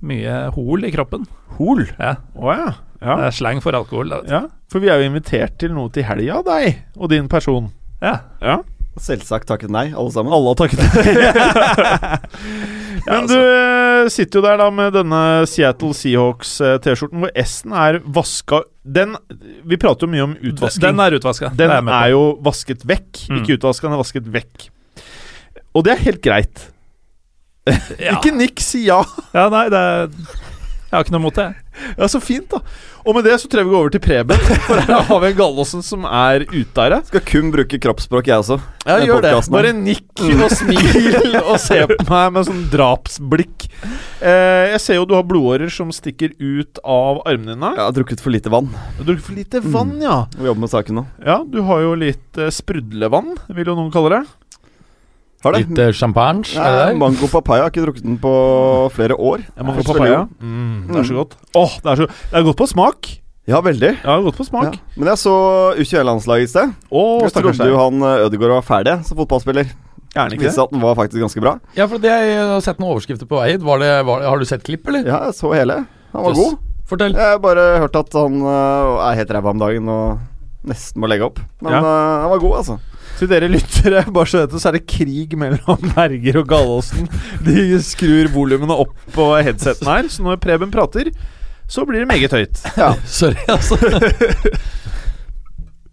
mye 0.07 0.37
hol 0.55 0.85
i 0.85 0.91
kroppen. 0.93 1.27
Hol. 1.59 1.83
Ja, 1.99 2.15
Oh, 2.37 2.53
ja. 2.53 2.71
ja. 3.01 3.17
Det 3.17 3.27
er 3.29 3.35
slang 3.37 3.61
for 3.65 3.73
alkohol. 3.77 4.09
Da. 4.13 4.23
ja. 4.29 4.41
For 4.71 4.79
vi 4.83 4.89
er 4.93 5.01
jo 5.03 5.11
invitert 5.11 5.59
til 5.59 5.73
noe 5.77 5.91
til 5.91 6.05
helga 6.05 6.39
av 6.41 6.45
deg 6.49 6.81
og 6.97 7.11
din 7.13 7.29
person. 7.33 7.71
Ja. 8.03 8.19
Ja. 8.45 8.59
Selvsagt 8.97 9.49
takket 9.49 9.73
nei, 9.73 9.91
alle 9.93 10.13
sammen. 10.15 10.33
Alle 10.33 10.53
har 10.53 10.59
takket 10.61 10.81
Men 13.07 13.23
altså. 13.23 13.37
du 13.37 13.43
eh, 13.45 14.09
sitter 14.11 14.41
jo 14.41 14.45
der 14.47 14.57
da 14.59 14.69
med 14.75 14.95
denne 14.97 15.21
Seattle 15.47 15.93
Seahawks-T-skjorten 15.95 17.23
hvor 17.23 17.35
S-en 17.45 17.75
er 17.77 18.01
vaska 18.03 18.63
Den 18.83 19.15
Vi 19.69 19.79
prater 19.79 20.09
jo 20.09 20.15
mye 20.15 20.25
om 20.25 20.33
utvasking. 20.41 20.87
Den 20.89 21.05
er 21.05 21.19
utvaska. 21.19 21.53
Den 21.59 21.77
er 21.77 22.09
jo 22.15 22.25
vasket 22.43 22.87
vekk. 22.89 23.27
Mm. 23.29 23.43
Ikke 23.43 23.61
utvaska, 23.61 23.87
den 23.87 23.99
er 23.99 24.03
vasket 24.03 24.33
vekk. 24.39 24.67
Og 25.77 25.85
det 25.87 25.93
er 25.95 26.03
helt 26.09 26.23
greit. 26.25 26.67
ja. 27.69 28.15
Ikke 28.17 28.33
nikk, 28.35 28.63
si 28.65 28.87
ja. 28.89 29.03
ja, 29.37 29.49
nei, 29.53 29.67
det 29.71 29.81
er 29.93 30.46
Jeg 30.97 31.03
har 31.03 31.05
ikke 31.11 31.13
noe 31.19 31.25
mot 31.27 31.37
det. 31.37 31.45
Ja, 31.99 32.07
Så 32.09 32.21
fint, 32.25 32.47
da. 32.49 32.63
Og 33.05 33.15
med 33.15 33.27
det 33.29 33.35
så 33.39 33.51
tror 33.53 33.61
jeg 33.61 33.67
vi 33.69 33.73
går 33.75 33.83
over 33.85 33.93
til 33.93 34.01
Preben. 34.01 34.47
For 34.65 34.81
her 34.81 35.03
har 35.11 35.19
vi 35.21 35.29
en 35.29 35.37
Gallosen 35.37 35.83
som 35.85 36.07
er 36.09 36.47
ute 36.49 36.81
her. 36.87 36.95
Skal 37.05 37.23
kun 37.29 37.51
bruke 37.53 37.77
kroppsspråk, 37.85 38.31
jeg 38.33 38.41
også. 38.41 38.57
Ja, 38.89 38.97
gjør 39.05 39.21
det. 39.23 39.35
Bare 39.53 39.75
nikk 39.77 40.23
og 40.25 40.55
smil 40.57 41.37
og 41.51 41.59
se 41.61 41.83
på 41.93 41.99
meg 42.09 42.33
med 42.33 42.49
sånn 42.49 42.65
drapsblikk. 42.73 43.69
Eh, 44.25 44.73
jeg 44.73 44.81
ser 44.87 44.99
jo 45.03 45.05
du 45.11 45.13
har 45.19 45.29
blodårer 45.29 45.69
som 45.71 45.93
stikker 45.95 46.33
ut 46.41 46.81
av 46.81 47.21
armene 47.29 47.53
dine. 47.59 47.75
Jeg 47.77 47.85
har 47.85 47.95
drukket 48.01 48.25
for 48.25 48.33
lite 48.33 48.51
vann. 48.57 48.73
Du 48.97 49.05
har 49.05 49.11
drukket 49.13 49.29
for 49.29 49.37
lite 49.37 49.63
vann, 49.69 49.93
ja. 50.01 50.17
Vi 50.33 50.49
jobber 50.49 50.65
med 50.65 50.73
saken 50.73 51.03
nå. 51.03 51.07
Ja, 51.29 51.43
du 51.45 51.61
har 51.69 51.85
jo 51.85 51.93
litt 52.01 52.41
eh, 52.41 52.49
sprudlevann, 52.57 53.37
vil 53.53 53.69
jo 53.75 53.77
noen 53.77 53.93
kalle 53.95 54.17
det. 54.17 54.25
Har 55.45 55.53
det? 55.53 55.61
Litt 55.69 55.79
eh, 55.79 55.93
champagne, 55.93 56.43
er 56.57 56.73
det 56.73 56.81
der? 56.87 56.95
mango 56.99 57.29
papaya. 57.31 57.67
Har 57.67 57.71
ikke 57.71 57.85
drukket 57.87 58.03
den 58.07 58.17
på 58.19 58.33
flere 58.97 59.15
år. 59.15 59.45
Jeg 59.57 59.65
må 59.69 59.75
få 59.77 59.83
Det 59.83 59.85
er 59.85 59.93
så 59.93 59.95
papaya. 59.99 60.21
Mm, 60.41 60.89
det 60.89 60.97
er 61.03 61.09
så 61.11 61.15
godt. 61.21 61.37
Åh, 61.55 61.77
det 61.85 61.91
er 61.93 61.97
så 62.03 62.07
Det 62.09 62.41
er 62.41 62.47
godt 62.49 62.57
på 62.63 62.67
smak. 62.73 63.11
Ja, 63.47 63.61
veldig. 63.63 63.91
Ja, 64.03 64.11
det 64.11 64.19
er 64.19 64.25
godt 64.27 64.39
på 64.41 64.47
smak. 64.49 64.75
Ja. 64.75 64.95
Men 64.97 65.07
jeg 65.13 65.19
så 65.23 65.35
U21-landslaget 65.79 66.43
i 66.49 66.51
sted. 66.51 66.73
Åh, 66.91 67.21
Jeg 67.23 67.31
stakkars 67.31 67.61
trodde 67.61 67.71
jo 67.71 67.79
han 67.79 68.03
eh, 68.03 68.25
Ødegaard 68.27 68.57
var 68.59 68.67
ferdig 68.67 68.97
som 69.07 69.17
fotballspiller. 69.21 69.69
Det 70.17 70.33
ikke 70.33 70.41
viste 70.41 70.49
det. 70.49 70.55
seg 70.57 70.65
at 70.65 70.73
den 70.73 70.81
var 70.83 70.95
faktisk 70.97 71.21
ganske 71.21 71.41
bra. 71.45 71.53
Ja, 71.77 71.85
for 71.87 72.01
det 72.01 72.09
jeg 72.11 72.37
har 72.41 72.61
sett 72.65 72.79
noen 72.81 72.95
overskrifter 72.97 73.29
på 73.29 73.39
Eid. 73.45 73.61
Var 73.63 73.79
det, 73.85 73.91
var, 74.09 74.23
har 74.25 74.39
du 74.41 74.47
sett 74.49 74.65
klipp, 74.65 74.89
eller? 74.89 75.05
Ja, 75.05 75.19
jeg 75.29 75.37
så 75.37 75.53
hele. 75.53 75.83
Han 76.15 76.25
var 76.25 76.33
Jøss. 76.33 76.41
god. 76.41 76.57
Fortell. 76.89 77.13
Jeg 77.19 77.35
har 77.37 77.39
bare 77.45 77.67
hørt 77.83 77.97
at 78.01 78.17
han 78.17 78.41
eh, 78.41 79.11
er 79.11 79.19
helt 79.21 79.31
ræva 79.37 79.53
om 79.53 79.61
dagen 79.61 79.89
og 79.93 80.19
nesten 80.67 81.03
må 81.05 81.07
legge 81.13 81.29
opp. 81.29 81.39
Men 81.61 81.73
Ja. 81.77 81.79
eh, 81.85 82.23
han 82.25 82.31
var 82.33 82.39
god, 82.43 82.57
altså. 82.63 82.79
Til 83.17 83.31
dere 83.31 83.49
lyttere, 83.49 84.03
bare 84.13 84.29
så 84.29 84.43
dette, 84.45 84.59
så 84.61 84.69
er 84.71 84.77
det 84.77 84.85
krig 84.91 85.33
mellom 85.41 85.81
Berger 85.97 86.41
og 86.43 86.51
Gallåsen. 86.51 87.07
De 87.47 87.79
skrur 87.85 88.29
volumene 88.35 88.77
opp 88.85 88.93
på 89.15 89.31
headseten 89.41 89.89
her, 89.89 90.11
så 90.13 90.27
når 90.27 90.41
Preben 90.43 90.73
prater, 90.75 91.09
så 91.67 91.87
blir 91.89 92.05
det 92.05 92.11
meget 92.11 92.35
høyt. 92.37 92.61
Sorry, 93.19 93.41
altså. 93.49 93.79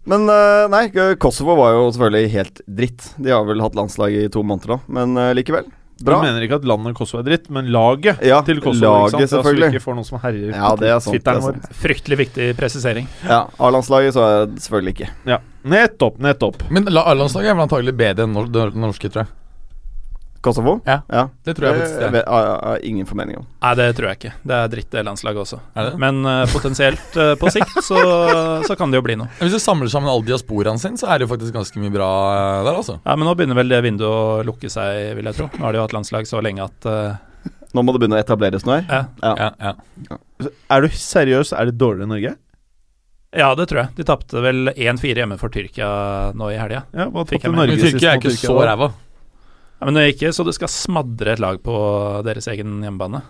Men 0.04 0.26
eh, 0.28 0.66
nei, 0.68 0.82
Kosovo 1.16 1.54
var 1.56 1.72
jo 1.78 1.86
selvfølgelig 1.94 2.28
helt 2.34 2.58
dritt. 2.68 3.06
De 3.24 3.32
har 3.32 3.46
vel 3.48 3.62
hatt 3.64 3.76
landslag 3.78 4.12
i 4.12 4.26
to 4.32 4.42
måneder 4.44 4.74
nå, 4.74 4.76
men 4.92 5.16
eh, 5.16 5.30
likevel. 5.38 5.64
Bra. 6.04 6.18
Du 6.18 6.26
mener 6.26 6.42
ikke 6.44 6.58
at 6.58 6.66
landet 6.68 6.92
Kosovo 6.98 7.22
er 7.22 7.28
dritt, 7.30 7.46
men 7.54 7.70
laget 7.72 8.20
Ja, 8.26 8.42
til 8.44 8.58
Kosovo. 8.60 8.84
laget, 8.84 9.14
ikke 9.14 9.22
sant? 9.22 9.30
selvfølgelig. 9.38 9.64
Så 9.64 9.70
vi 9.72 9.78
ikke 9.78 9.84
får 9.86 9.96
noen 9.96 10.08
som 10.10 10.20
herjer 10.20 10.50
Ja, 10.52 10.72
det 10.76 10.90
er 10.90 11.00
sant. 11.00 11.16
Det 11.24 11.32
er 11.32 11.40
sant. 11.46 11.68
Fryktelig 11.80 12.18
viktig 12.20 12.48
presisering. 12.58 13.06
Ja, 13.24 13.38
A-landslaget 13.62 14.12
så 14.18 14.26
er 14.26 14.44
det 14.50 14.60
selvfølgelig 14.66 14.92
ikke. 14.98 15.08
Ja. 15.30 15.38
Nettopp, 15.64 16.18
nettopp. 16.20 16.66
Men 16.70 16.84
la- 16.92 17.06
A-landslaget 17.12 17.50
er 17.50 17.56
vel 17.56 17.64
antagelig 17.68 17.94
bedre 17.96 18.26
enn 18.28 18.34
nor 18.36 18.50
det 18.52 18.66
norske, 18.76 19.08
tror 19.10 19.24
jeg. 19.24 19.32
Kosovo? 20.44 20.74
Ja, 20.84 20.98
Ja. 21.08 21.22
Det 21.44 21.54
tror 21.56 21.70
jeg 21.70 21.78
faktisk 21.80 22.00
det. 22.12 22.20
Jeg 22.20 22.26
har 22.28 22.80
ingen 22.84 23.06
formening 23.08 23.38
om. 23.38 23.46
Nei, 23.62 23.70
det 23.80 23.86
tror 23.96 24.10
jeg 24.10 24.18
ikke. 24.18 24.32
Det 24.44 24.56
er 24.58 24.68
dritt, 24.74 24.90
det 24.92 25.04
landslaget 25.06 25.40
også. 25.40 25.58
Er 25.72 25.86
det 25.86 25.92
det? 25.94 26.00
Men 26.04 26.18
uh, 26.28 26.44
potensielt 26.52 27.16
uh, 27.16 27.30
på 27.40 27.48
sikt 27.54 27.78
så, 27.80 27.96
så 28.68 28.76
kan 28.76 28.92
det 28.92 29.00
jo 29.00 29.06
bli 29.06 29.16
noe. 29.16 29.30
Hvis 29.40 29.56
du 29.56 29.58
samler 29.62 29.88
sammen 29.88 30.12
alle 30.12 30.26
diasporaene 30.28 30.76
sine, 30.82 31.00
så 31.00 31.08
er 31.08 31.18
det 31.22 31.24
jo 31.24 31.32
faktisk 31.32 31.56
ganske 31.56 31.80
mye 31.80 31.94
bra 31.94 32.10
eh, 32.34 32.60
der, 32.68 32.76
altså. 32.82 32.98
Ja, 33.06 33.16
Men 33.16 33.24
nå 33.30 33.32
begynner 33.40 33.56
vel 33.62 33.72
det 33.72 33.80
vinduet 33.88 34.10
å 34.12 34.44
lukke 34.44 34.68
seg, 34.68 35.14
vil 35.16 35.32
jeg 35.32 35.38
tro. 35.40 35.48
Nå 35.56 35.64
har 35.64 35.72
de 35.72 35.80
jo 35.80 35.86
hatt 35.86 35.96
landslag 35.96 36.28
så 36.28 36.44
lenge 36.44 36.68
at 36.68 36.90
uh... 36.92 37.16
Nå 37.74 37.82
må 37.82 37.96
det 37.96 38.04
begynne 38.04 38.20
å 38.20 38.22
etableres 38.22 38.68
noe 38.68 38.82
her. 38.82 39.08
ja. 39.24 39.32
Ja, 39.40 39.50
ja. 39.72 40.18
Er 40.76 40.84
du 40.84 40.92
seriøs? 40.92 41.54
Er 41.56 41.72
det 41.72 41.78
dårligere 41.80 42.04
i 42.04 42.12
Norge? 42.12 42.36
Ja, 43.36 43.54
det 43.58 43.66
tror 43.70 43.80
jeg. 43.84 43.94
De 43.98 44.04
tapte 44.08 44.42
vel 44.44 44.68
1-4 44.74 45.14
hjemme 45.22 45.38
for 45.40 45.48
Tyrkia 45.54 45.88
nå 46.38 46.50
i 46.54 46.58
helga. 46.60 46.84
Ja, 46.94 47.08
Men 47.10 47.26
Tyrkia 47.26 47.50
er 47.50 48.18
ikke 48.20 48.30
Tyrkia, 48.30 48.48
så 48.48 48.58
ræva. 48.64 48.92
Ja, 49.80 49.86
men 49.88 49.94
det 49.98 50.02
er 50.04 50.12
ikke 50.14 50.32
så 50.32 50.44
det 50.46 50.54
skal 50.56 50.70
smadre 50.70 51.32
et 51.34 51.42
lag 51.42 51.58
på 51.64 51.74
deres 52.24 52.46
egen 52.48 52.78
hjemmebane. 52.84 53.22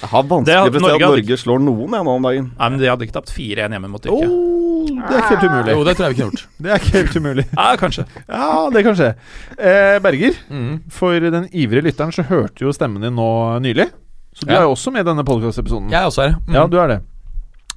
Jeg 0.00 0.08
har 0.08 0.22
Det 0.24 0.30
vanskelig 0.30 0.72
for 0.72 0.80
å 0.80 0.88
se 0.88 0.94
at 0.96 1.02
Norge 1.04 1.36
slår 1.38 1.60
noen 1.62 1.92
jeg, 1.94 2.04
nå 2.08 2.12
om 2.18 2.24
dagen. 2.24 2.46
Nei, 2.58 2.68
men 2.72 2.78
De 2.80 2.88
hadde 2.88 3.04
ikke 3.06 3.12
tapt 3.18 3.30
4-1 3.36 3.74
hjemme 3.76 3.90
mot 3.92 4.02
Tyrkia. 4.02 4.28
Oh, 4.28 4.86
det 4.88 5.04
er 5.12 5.20
ikke 5.20 5.32
helt 5.36 5.44
umulig. 5.50 5.74
Jo, 5.76 5.84
det 5.84 5.94
tror 5.98 6.06
jeg 6.06 6.14
vi 6.14 6.18
kunne 6.20 6.30
gjort. 6.32 6.46
Det 6.64 6.70
er 6.72 6.80
ikke 6.80 6.94
helt 6.96 7.16
umulig. 7.20 7.44
Ja, 7.60 7.66
kanskje. 7.76 8.06
Ja, 8.26 8.48
det 8.72 8.82
kan 8.86 8.96
skje. 8.98 9.10
Eh, 9.58 9.98
Berger, 10.02 10.38
Mm. 10.50 10.72
for 10.90 11.20
den 11.20 11.48
ivrige 11.52 11.84
lytteren 11.86 12.12
så 12.16 12.24
hørte 12.26 12.64
jo 12.66 12.72
stemmen 12.72 13.04
din 13.04 13.14
nå 13.14 13.28
nylig. 13.62 13.90
Så 14.34 14.46
du 14.48 14.52
Ja. 14.52 14.58
er 14.60 14.66
jo 14.66 14.72
også 14.74 14.92
med 14.92 15.04
i 15.06 15.10
denne 15.10 15.24
podkastepisoden. 15.24 15.90
Jeg 15.92 16.08
også 16.08 16.24
er 16.24 16.28
det. 16.34 16.38
Mm. 16.48 16.54
Ja, 16.54 16.66
du 16.66 16.78
er 16.80 16.88
det. 16.88 17.00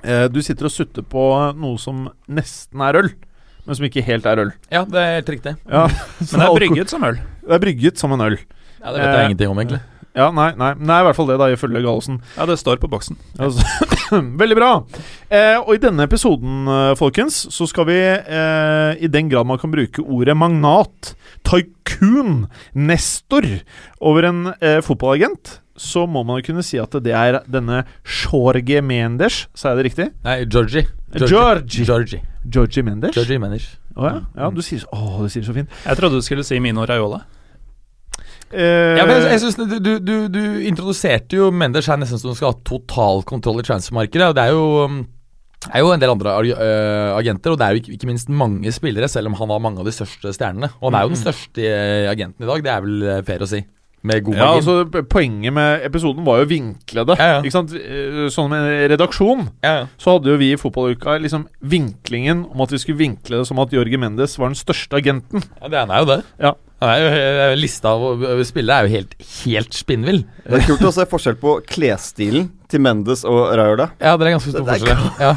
Eh, 0.03 0.27
du 0.31 0.41
sitter 0.45 0.65
og 0.69 0.71
sutter 0.71 1.03
på 1.03 1.23
noe 1.59 1.77
som 1.81 2.07
nesten 2.29 2.81
er 2.85 2.95
øl, 3.01 3.09
men 3.65 3.75
som 3.77 3.85
ikke 3.85 4.03
helt 4.05 4.25
er 4.25 4.39
øl. 4.45 4.51
ja, 4.71 4.83
det 4.85 4.99
er 5.01 5.15
helt 5.19 5.29
riktig. 5.35 5.55
Ja, 5.69 5.87
Men 6.31 6.39
det 6.39 6.47
er 6.47 6.55
brygget 6.59 6.89
som 6.93 7.03
øl. 7.03 7.19
Det 7.45 7.55
er 7.57 7.63
brygget 7.65 7.97
som 7.99 8.11
en 8.15 8.21
øl. 8.21 8.37
Ja, 8.79 8.91
Det 8.93 8.99
vet 8.99 9.07
jeg 9.07 9.15
Eh, 9.19 9.25
ingenting 9.29 9.49
om, 9.51 9.59
egentlig. 9.59 9.81
Ja, 10.15 10.31
nei, 10.31 10.51
nei, 10.57 10.73
nei, 10.79 10.99
i 10.99 11.05
hvert 11.05 11.15
fall 11.15 11.27
det, 11.29 11.35
da, 11.39 11.47
ifølge 11.53 11.81
Gallosen. 11.83 12.21
Ja, 12.37 12.45
det 12.49 12.57
står 12.59 12.79
på 12.81 12.87
boksen. 12.89 13.17
Altså, 13.37 13.61
veldig 14.41 14.57
bra. 14.57 14.71
Eh, 15.29 15.57
og 15.59 15.73
i 15.75 15.81
denne 15.81 16.05
episoden, 16.07 16.67
eh, 16.67 16.91
folkens, 16.99 17.41
så 17.53 17.67
skal 17.69 17.87
vi, 17.89 17.97
eh, 17.99 18.91
i 18.99 19.09
den 19.11 19.29
grad 19.31 19.47
man 19.49 19.61
kan 19.61 19.71
bruke 19.73 20.03
ordet 20.03 20.37
magnat, 20.37 21.13
tycoon, 21.47 22.47
nestor, 22.73 23.47
over 24.01 24.29
en 24.29 24.53
eh, 24.59 24.79
fotballagent, 24.85 25.59
så 25.79 26.03
må 26.11 26.25
man 26.27 26.41
jo 26.41 26.49
kunne 26.49 26.63
si 26.65 26.79
at 26.81 26.95
det 27.03 27.13
er 27.15 27.39
denne 27.47 27.85
Jorge 28.03 28.81
Mendes, 28.83 29.45
sa 29.55 29.71
jeg 29.71 29.79
det 29.79 29.87
riktig? 29.91 30.09
Nei, 30.25 30.41
Georgie. 30.45 30.87
Georgie. 31.15 31.85
Georgie. 31.87 32.23
Georgie 32.43 32.83
Mendes? 32.83 33.15
Georgie 33.15 33.39
Mendes. 33.39 33.69
Å 33.99 34.05
ja. 34.07 34.17
ja, 34.37 34.49
du 34.53 34.61
sier 34.63 34.83
så, 34.83 34.89
å, 34.95 35.23
du 35.23 35.31
sier 35.31 35.43
så 35.47 35.55
fint. 35.55 35.71
Jeg 35.85 35.99
trodde 35.99 36.19
du 36.19 36.25
skulle 36.25 36.45
si 36.47 36.59
Mino 36.63 36.85
Raiola. 36.87 37.23
Eh, 38.51 38.97
Ja, 38.97 39.05
men 39.05 39.15
jeg, 39.19 39.31
jeg 39.35 39.39
synes 39.43 39.55
du, 39.59 39.77
du, 39.79 39.91
du, 39.99 40.13
du 40.33 40.41
introduserte 40.65 41.37
jo 41.37 41.51
Mendes 41.51 41.87
her 41.89 41.99
nesten 42.01 42.19
som 42.21 42.35
skal 42.37 42.51
ha 42.53 42.59
total 42.65 43.23
kontroll 43.29 43.61
i 43.61 43.65
transfermarkedet. 43.67 44.31
Det 44.37 44.43
er 44.47 44.53
jo 44.55 44.85
um, 44.89 44.99
er 45.73 45.83
jo 45.83 45.89
en 45.91 45.99
del 46.01 46.13
andre 46.13 46.37
øh, 46.39 47.17
agenter, 47.19 47.51
og 47.51 47.59
det 47.59 47.65
er 47.67 47.75
jo 47.75 47.95
ikke, 47.97 48.07
minst 48.07 48.29
mange 48.31 48.71
spillere, 48.71 49.09
selv 49.11 49.27
om 49.27 49.35
han 49.41 49.49
har 49.51 49.59
mange 49.59 49.81
av 49.83 49.89
de 49.89 49.91
største 49.91 50.31
stjernene. 50.37 50.69
Og 50.79 50.87
han 50.89 50.97
er 51.01 51.03
jo 51.03 51.11
den 51.15 51.19
største 51.25 51.65
eh, 51.67 52.05
agenten 52.09 52.45
i 52.45 52.47
dag, 52.47 52.63
det 52.63 52.71
er 52.71 52.85
vel 52.85 53.03
eh, 53.03 53.19
fair 53.27 53.43
å 53.43 53.49
si. 53.51 53.59
Med 54.07 54.21
god 54.23 54.37
Ja, 54.39 54.45
margin. 54.47 54.61
altså 54.61 55.03
Poenget 55.11 55.51
med 55.51 55.81
episoden 55.83 56.23
var 56.23 56.37
jo 56.39 56.45
å 56.45 56.47
vinkle 56.47 57.03
det. 57.09 57.17
Ja, 57.19 57.25
ja. 57.33 57.39
Ikke 57.43 57.51
sant? 57.57 57.73
Eh, 57.75 58.29
Sånn 58.31 58.47
med 58.53 58.69
redaksjon 58.93 59.41
ja, 59.59 59.73
ja. 59.81 59.81
så 59.99 60.13
hadde 60.15 60.31
jo 60.31 60.37
vi 60.39 60.53
i 60.53 60.59
fotballuka 60.61 61.17
liksom 61.19 61.43
vinklingen 61.59 62.45
om 62.47 62.63
at 62.63 62.71
vi 62.71 62.79
skulle 62.79 63.01
vinkle 63.01 63.41
det 63.41 63.49
som 63.49 63.59
at 63.59 63.75
Jorge 63.75 63.99
Mendes 63.99 64.37
var 64.39 64.53
den 64.53 64.55
største 64.55 64.95
agenten. 65.01 65.43
ja 65.59 65.67
det 65.75 65.83
er 65.83 65.99
jo 66.05 66.07
det. 66.13 66.19
Ja. 66.39 66.53
Eh, 66.79 67.55
lista 67.59 67.91
av 67.91 68.21
spillere 68.47 68.77
er 68.77 68.87
jo 68.87 68.95
helt, 68.95 69.15
helt 69.41 69.75
spinnvill. 69.75 70.21
Det 70.45 70.61
er 70.61 70.67
kult 70.69 70.85
å 70.87 70.93
se 70.95 71.03
forskjell 71.09 71.35
på 71.41 71.57
klesstilen 71.67 72.47
til 72.69 72.83
Mendes 72.85 73.25
og 73.27 73.49
Raiola. 73.57 73.89
Ja, 73.99 74.13
det 74.15 74.27
er 74.27 74.35
ganske 74.37 74.53
stor 74.53 74.63
forskjell. 74.67 75.01
Ja. 75.19 75.33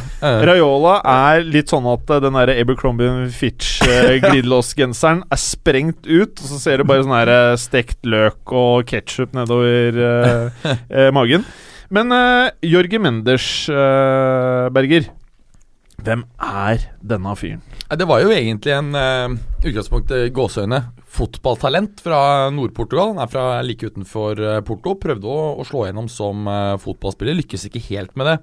Raiola 0.47 0.99
er 1.09 1.43
litt 1.49 1.73
sånn 1.73 1.89
at 1.91 2.13
eh, 2.13 2.21
den 2.23 2.39
der 2.39 2.53
Abercrombie 2.55 3.27
Fitch 3.35 3.81
uh, 3.89 4.15
glidelåsgenseren 4.23 5.25
er 5.33 5.41
sprengt 5.41 6.07
ut, 6.07 6.37
og 6.37 6.47
så 6.53 6.61
ser 6.63 6.83
du 6.83 6.89
bare 6.89 7.07
sånn 7.07 7.17
her 7.17 7.33
eh, 7.33 7.57
stekt 7.61 8.07
løk 8.07 8.55
og 8.55 8.87
ketsjup 8.93 9.35
nedover 9.37 9.99
eh, 10.07 10.71
eh, 10.87 11.11
magen. 11.15 11.47
Men 11.93 12.15
uh, 12.15 12.49
Jorge 12.65 13.03
Mendes, 13.03 13.49
eh, 13.69 14.69
Berger. 14.73 15.11
Hvem 16.03 16.25
er 16.43 16.87
denne 17.05 17.35
fyren? 17.39 17.61
Det 17.93 18.07
var 18.09 18.23
jo 18.25 18.33
egentlig 18.35 18.73
en 18.75 18.95
uh, 18.97 19.35
utgangspunkt 19.63 20.11
gåseøyne 20.35 20.81
fotballtalent 21.13 22.01
fra 22.01 22.49
Nord-Portugal. 22.55 23.13
Han 23.13 23.23
er 23.25 23.31
fra 23.31 23.45
like 23.65 23.91
utenfor 23.93 24.41
eh, 24.41 24.61
Porto. 24.67 24.95
Prøvde 25.01 25.29
å, 25.29 25.53
å 25.61 25.67
slå 25.69 25.87
gjennom 25.87 26.09
som 26.11 26.49
uh, 26.49 26.79
fotballspiller, 26.81 27.37
lykkes 27.43 27.69
ikke 27.69 27.85
helt 27.91 28.17
med 28.17 28.31
det. 28.31 28.37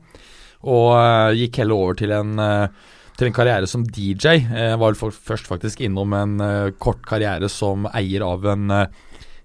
Og 0.70 0.94
uh, 0.94 1.32
gikk 1.38 1.62
heller 1.64 1.82
over 1.82 2.00
til 2.00 2.14
en, 2.14 2.36
uh, 2.38 2.94
til 3.18 3.30
en 3.30 3.36
karriere 3.36 3.70
som 3.70 3.86
DJ. 3.86 4.44
Var 4.80 5.00
for, 5.00 5.16
først 5.16 5.50
faktisk 5.50 5.82
innom 5.86 6.14
en 6.16 6.38
kort 6.80 7.02
karriere 7.10 7.50
som 7.52 7.90
eier 7.90 8.24
av 8.24 8.46
en 8.54 8.72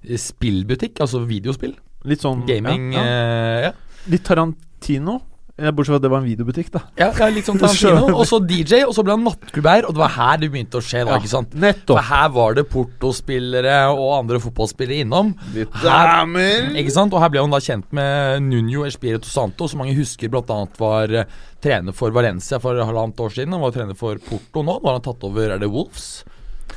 spillbutikk, 0.05 1.01
altså 1.03 1.25
videospill. 1.27 1.73
Litt 2.07 2.23
sånn 2.23 2.45
Gaming. 2.47 2.93
Ja, 2.95 3.03
ja. 3.09 3.71
ja. 3.71 3.73
Litt 4.13 4.27
Tarantino. 4.29 5.17
Ja, 5.55 5.71
bortsett 5.71 5.93
fra 5.93 5.99
at 6.01 6.03
det 6.03 6.11
var 6.11 6.19
en 6.19 6.27
videobutikk, 6.27 6.71
da. 6.75 6.81
Ja, 6.99 7.13
ja, 7.15 7.29
litt 7.31 7.47
sånn 7.47 7.59
Tarantino. 7.63 8.09
Og 8.19 8.25
så 8.27 8.41
DJ, 8.43 8.81
og 8.89 8.95
så 8.97 9.05
ble 9.07 9.15
han 9.15 9.23
nattklubbeier, 9.23 9.87
og 9.87 9.95
det 9.95 10.01
var 10.03 10.11
her 10.17 10.41
det 10.43 10.49
begynte 10.51 10.81
å 10.81 10.83
skje. 10.83 11.05
da, 11.07 11.13
Ja, 11.15 11.19
ikke 11.23 11.31
sant? 11.31 11.55
Nettopp. 11.55 11.95
For 12.01 12.09
her 12.09 12.33
var 12.35 12.57
det 12.59 12.65
Porto-spillere 12.73 13.77
og 13.93 14.09
andre 14.19 14.41
fotballspillere 14.43 15.05
innom. 15.05 15.31
Her- 15.55 16.75
Ikke 16.83 16.91
sant? 16.97 17.15
Og 17.15 17.23
her 17.23 17.31
ble 17.31 17.45
han 17.45 17.55
da 17.55 17.63
kjent 17.63 17.87
med 17.95 18.43
Nuno 18.49 18.83
Espirito 18.89 19.31
Santo, 19.31 19.69
som 19.71 19.79
mange 19.85 19.95
husker 19.95 20.29
bl.a. 20.33 20.59
var 20.81 21.15
eh, 21.23 21.25
trener 21.63 21.95
for 21.95 22.11
Valencia 22.11 22.59
for 22.59 22.75
halvannet 22.83 23.23
år 23.23 23.31
siden. 23.39 23.55
Han 23.55 23.63
var 23.63 23.71
trener 23.79 23.95
for 23.95 24.19
Porto 24.27 24.63
nå. 24.67 24.81
Nå 24.83 24.91
har 24.91 24.99
han 24.99 25.07
tatt 25.07 25.23
over 25.31 25.55
Er 25.55 25.63
det 25.63 25.71
Wolves? 25.71 26.25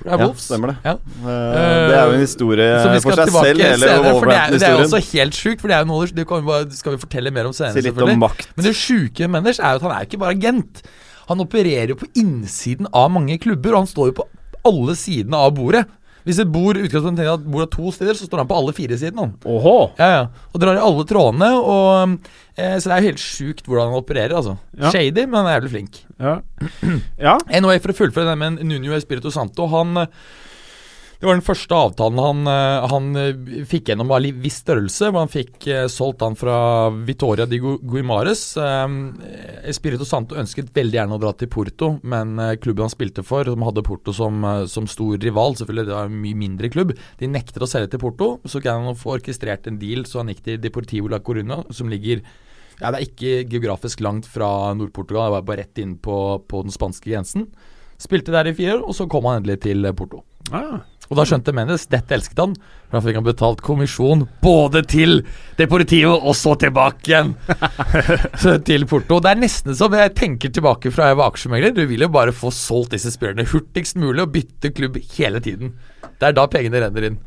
Det 0.03 0.13
er 0.13 0.21
Ja, 0.21 0.27
stemmer 0.37 0.71
det. 0.71 0.77
Ja. 0.85 0.93
Eh, 0.93 1.25
det 1.27 1.97
er 1.97 2.05
jo 2.05 2.13
en 2.17 2.23
historie 2.23 2.69
for 3.01 3.17
seg 3.17 3.31
selv, 3.33 3.63
senere, 3.63 4.13
for 4.19 4.29
det 4.29 4.37
er, 4.37 4.55
det 4.55 4.67
er 4.67 4.75
jo 4.75 4.85
også 4.85 5.01
helt 5.11 5.37
sjukt. 5.37 5.61
For 5.63 5.71
det 5.71 5.77
er 5.77 5.83
jo 5.85 5.89
noe 5.91 6.07
det 6.07 6.27
bare, 6.27 6.69
skal 6.77 6.95
vi 6.95 7.01
fortelle 7.01 7.33
mer 7.33 7.49
om 7.49 7.55
senere, 7.57 7.75
Si 7.77 7.85
litt 7.87 8.01
om 8.05 8.13
makt. 8.21 8.49
Men 8.55 8.69
det 8.69 8.75
sjuke 8.77 9.27
med 9.27 9.35
Menders 9.39 9.59
er 9.59 9.75
jo 9.75 9.81
at 9.81 9.87
han 9.87 9.95
er 9.95 10.03
jo 10.03 10.09
ikke 10.11 10.21
bare 10.23 10.37
agent. 10.37 10.81
Han 11.27 11.43
opererer 11.43 11.91
jo 11.91 11.99
på 11.99 12.09
innsiden 12.15 12.87
av 12.95 13.11
mange 13.11 13.37
klubber, 13.43 13.75
og 13.75 13.83
han 13.85 13.91
står 13.91 14.11
jo 14.11 14.17
på 14.21 14.27
alle 14.67 14.95
sidene 14.99 15.39
av 15.47 15.55
bordet. 15.57 15.85
Hvis 16.27 16.41
et 16.43 16.49
bord 16.51 16.75
utgangspunktet 16.75 17.29
at 17.31 17.45
bord 17.47 17.63
har 17.63 17.69
to 17.71 17.91
steder, 17.95 18.17
så 18.19 18.27
står 18.27 18.41
han 18.43 18.49
på 18.49 18.57
alle 18.59 18.73
fire 18.75 18.97
sidene. 18.99 19.29
Ja, 19.99 20.07
ja. 20.11 20.23
Og 20.51 20.59
drar 20.59 20.75
i 20.75 20.83
alle 20.83 21.05
trådene. 21.07 21.47
Og, 21.61 22.17
eh, 22.59 22.75
så 22.77 22.89
det 22.89 22.95
er 22.97 23.05
jo 23.05 23.11
helt 23.13 23.23
sjukt 23.23 23.63
hvordan 23.67 23.93
han 23.93 24.01
opererer. 24.01 24.35
altså 24.35 24.57
Ja. 24.75 24.91
Shady, 24.91 25.23
men 25.23 25.39
han 25.39 25.47
er 25.47 25.55
jævlig 25.57 25.71
flink. 25.71 26.01
Ja. 26.19 26.35
ja. 27.17 27.37
Anyway, 27.57 27.79
for 27.79 27.95
å 27.95 27.99
fullføre 28.01 28.33
det 28.33 28.37
med 28.43 28.59
Nuno 28.67 28.93
Espirito 28.97 29.31
Santo 29.31 29.69
Han 29.71 29.95
Det 31.17 31.25
var 31.25 31.33
den 31.33 31.41
første 31.41 31.73
avtalen 31.73 32.19
han, 32.21 32.41
eh, 32.45 32.83
han 32.91 33.05
eh, 33.17 33.61
fikk 33.65 33.89
gjennom 33.89 34.11
av 34.13 34.25
viss 34.37 34.59
størrelse. 34.61 35.09
Hvor 35.09 35.23
han 35.23 35.31
fikk 35.33 35.65
eh, 35.73 35.87
solgt 35.89 36.21
han 36.21 36.37
fra 36.37 36.57
Vitoria 36.93 37.47
di 37.49 37.57
Guimares. 37.57 38.43
Espirito 39.65 40.05
Santo 40.05 40.37
ønsket 40.37 40.69
veldig 40.75 40.99
gjerne 40.99 41.17
å 41.17 41.21
dra 41.21 41.31
til 41.33 41.49
Porto, 41.49 41.95
men 42.05 42.37
klubben 42.61 42.85
han 42.85 42.93
spilte 42.93 43.23
for, 43.25 43.49
som 43.49 43.65
hadde 43.65 43.83
Porto 43.85 44.13
som, 44.13 44.45
som 44.69 44.85
stor 44.89 45.17
rival, 45.21 45.57
selvfølgelig 45.57 45.89
det 45.89 45.95
var 45.95 46.09
en 46.09 46.19
mye 46.21 46.37
mindre 46.37 46.69
klubb, 46.71 46.93
de 47.19 47.29
nektet 47.29 47.63
å 47.65 47.69
selge 47.69 47.95
til 47.95 48.03
Porto. 48.03 48.27
Så 48.45 48.61
kunne 48.61 48.91
han 48.91 48.99
få 48.99 49.15
orkestrert 49.17 49.67
en 49.69 49.79
deal, 49.81 50.05
så 50.05 50.21
han 50.21 50.29
gikk 50.31 50.43
til 50.45 50.59
Deportivo 50.61 51.09
la 51.11 51.19
Coruna, 51.23 51.63
som 51.73 51.89
ligger 51.91 52.21
ja, 52.77 52.91
Det 52.91 52.93
er 52.93 53.07
ikke 53.07 53.31
geografisk 53.49 54.03
langt 54.05 54.29
fra 54.29 54.75
Nord-Portugal, 54.77 55.31
det 55.31 55.37
var 55.39 55.47
bare 55.49 55.65
rett 55.65 55.81
inn 55.81 55.97
på, 55.97 56.19
på 56.45 56.61
den 56.61 56.73
spanske 56.73 57.09
grensen. 57.09 57.47
Spilte 57.97 58.35
der 58.35 58.51
i 58.51 58.53
fire 58.57 58.77
år, 58.77 58.85
og 58.85 58.93
så 58.93 59.09
kom 59.09 59.25
han 59.25 59.41
endelig 59.41 59.63
til 59.65 59.89
Porto. 59.97 60.21
Ah. 60.53 60.85
Og 61.07 61.19
da 61.19 61.23
skjønte 61.27 61.53
Mendes 61.55 61.87
dette 61.91 62.15
elsket 62.17 62.41
han. 62.41 62.55
For 62.87 62.97
da 62.97 63.03
fikk 63.05 63.19
han 63.19 63.27
betalt 63.27 63.63
kommisjon 63.65 64.25
både 64.43 64.83
til 64.87 65.21
Deportivo 65.59 66.17
og 66.17 66.35
så 66.37 66.55
tilbake 66.59 67.11
igjen 67.11 67.33
til 68.67 68.87
Porto. 68.89 69.21
Det 69.23 69.31
er 69.31 69.41
nesten 69.41 69.77
som 69.77 69.95
jeg 69.95 70.15
tenker 70.17 70.51
tilbake 70.53 70.91
fra 70.93 71.11
jeg 71.11 71.19
var 71.19 71.31
aksjemegler. 71.31 71.75
Du 71.75 71.83
vil 71.89 72.03
jo 72.07 72.11
bare 72.11 72.35
få 72.35 72.51
solgt 72.55 72.95
disse 72.95 73.13
spillerne 73.15 73.47
hurtigst 73.47 73.99
mulig 73.99 74.25
og 74.25 74.33
bytte 74.35 74.73
klubb 74.75 74.99
hele 75.15 75.43
tiden. 75.43 75.75
Det 76.17 76.31
er 76.31 76.37
da 76.37 76.47
pengene 76.51 76.83
renner 76.83 77.11
inn. 77.11 77.19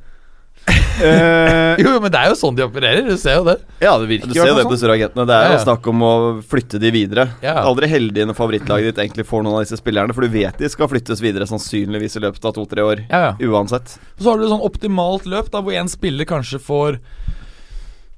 Eh, 0.70 1.76
Jo, 1.80 1.94
jo, 1.94 2.00
men 2.02 2.12
det 2.12 2.18
er 2.20 2.28
jo 2.32 2.36
sånn 2.36 2.56
de 2.58 2.64
opererer. 2.66 3.06
Du 3.08 3.16
ser 3.20 3.38
jo 3.38 3.44
det. 3.46 3.54
ja, 3.80 3.92
det 4.02 4.08
virker 4.10 4.28
Du 4.28 4.34
ser 4.36 4.50
jo 4.50 4.56
det 4.58 4.64
på 4.66 4.74
sånn. 4.74 4.82
suragentene. 4.82 5.24
Det 5.30 5.36
er 5.36 5.44
Ja, 5.46 5.52
jo 5.54 5.58
ja. 5.58 5.62
snakk 5.64 5.86
om 5.92 6.02
å 6.04 6.12
flytte 6.50 6.80
de 6.82 6.90
videre. 6.94 7.24
Ja. 7.44 7.54
Aldri 7.64 7.88
heldig 7.88 8.26
når 8.28 8.36
favorittlaget 8.38 8.90
ditt 8.90 9.02
egentlig 9.04 9.26
får 9.30 9.44
noen 9.46 9.60
av 9.60 9.64
disse 9.64 9.78
spillerne, 9.80 10.12
for 10.16 10.26
du 10.26 10.32
vet 10.34 10.58
de 10.60 10.68
skal 10.72 10.90
flyttes 10.92 11.22
videre 11.24 11.46
sannsynligvis 11.48 12.18
i 12.20 12.24
løpet 12.26 12.44
av 12.50 12.56
to-tre 12.58 12.84
år. 12.84 13.04
Ja, 13.08 13.22
ja. 13.30 13.32
Uansett. 13.48 13.96
Og 14.18 14.24
så 14.26 14.30
har 14.34 14.38
du 14.42 14.44
et 14.48 14.52
sånn 14.52 14.66
optimalt 14.68 15.26
løp 15.30 15.50
da 15.54 15.62
hvor 15.64 15.72
en 15.80 15.88
spiller 15.88 16.28
kanskje 16.28 16.60
får 16.60 17.00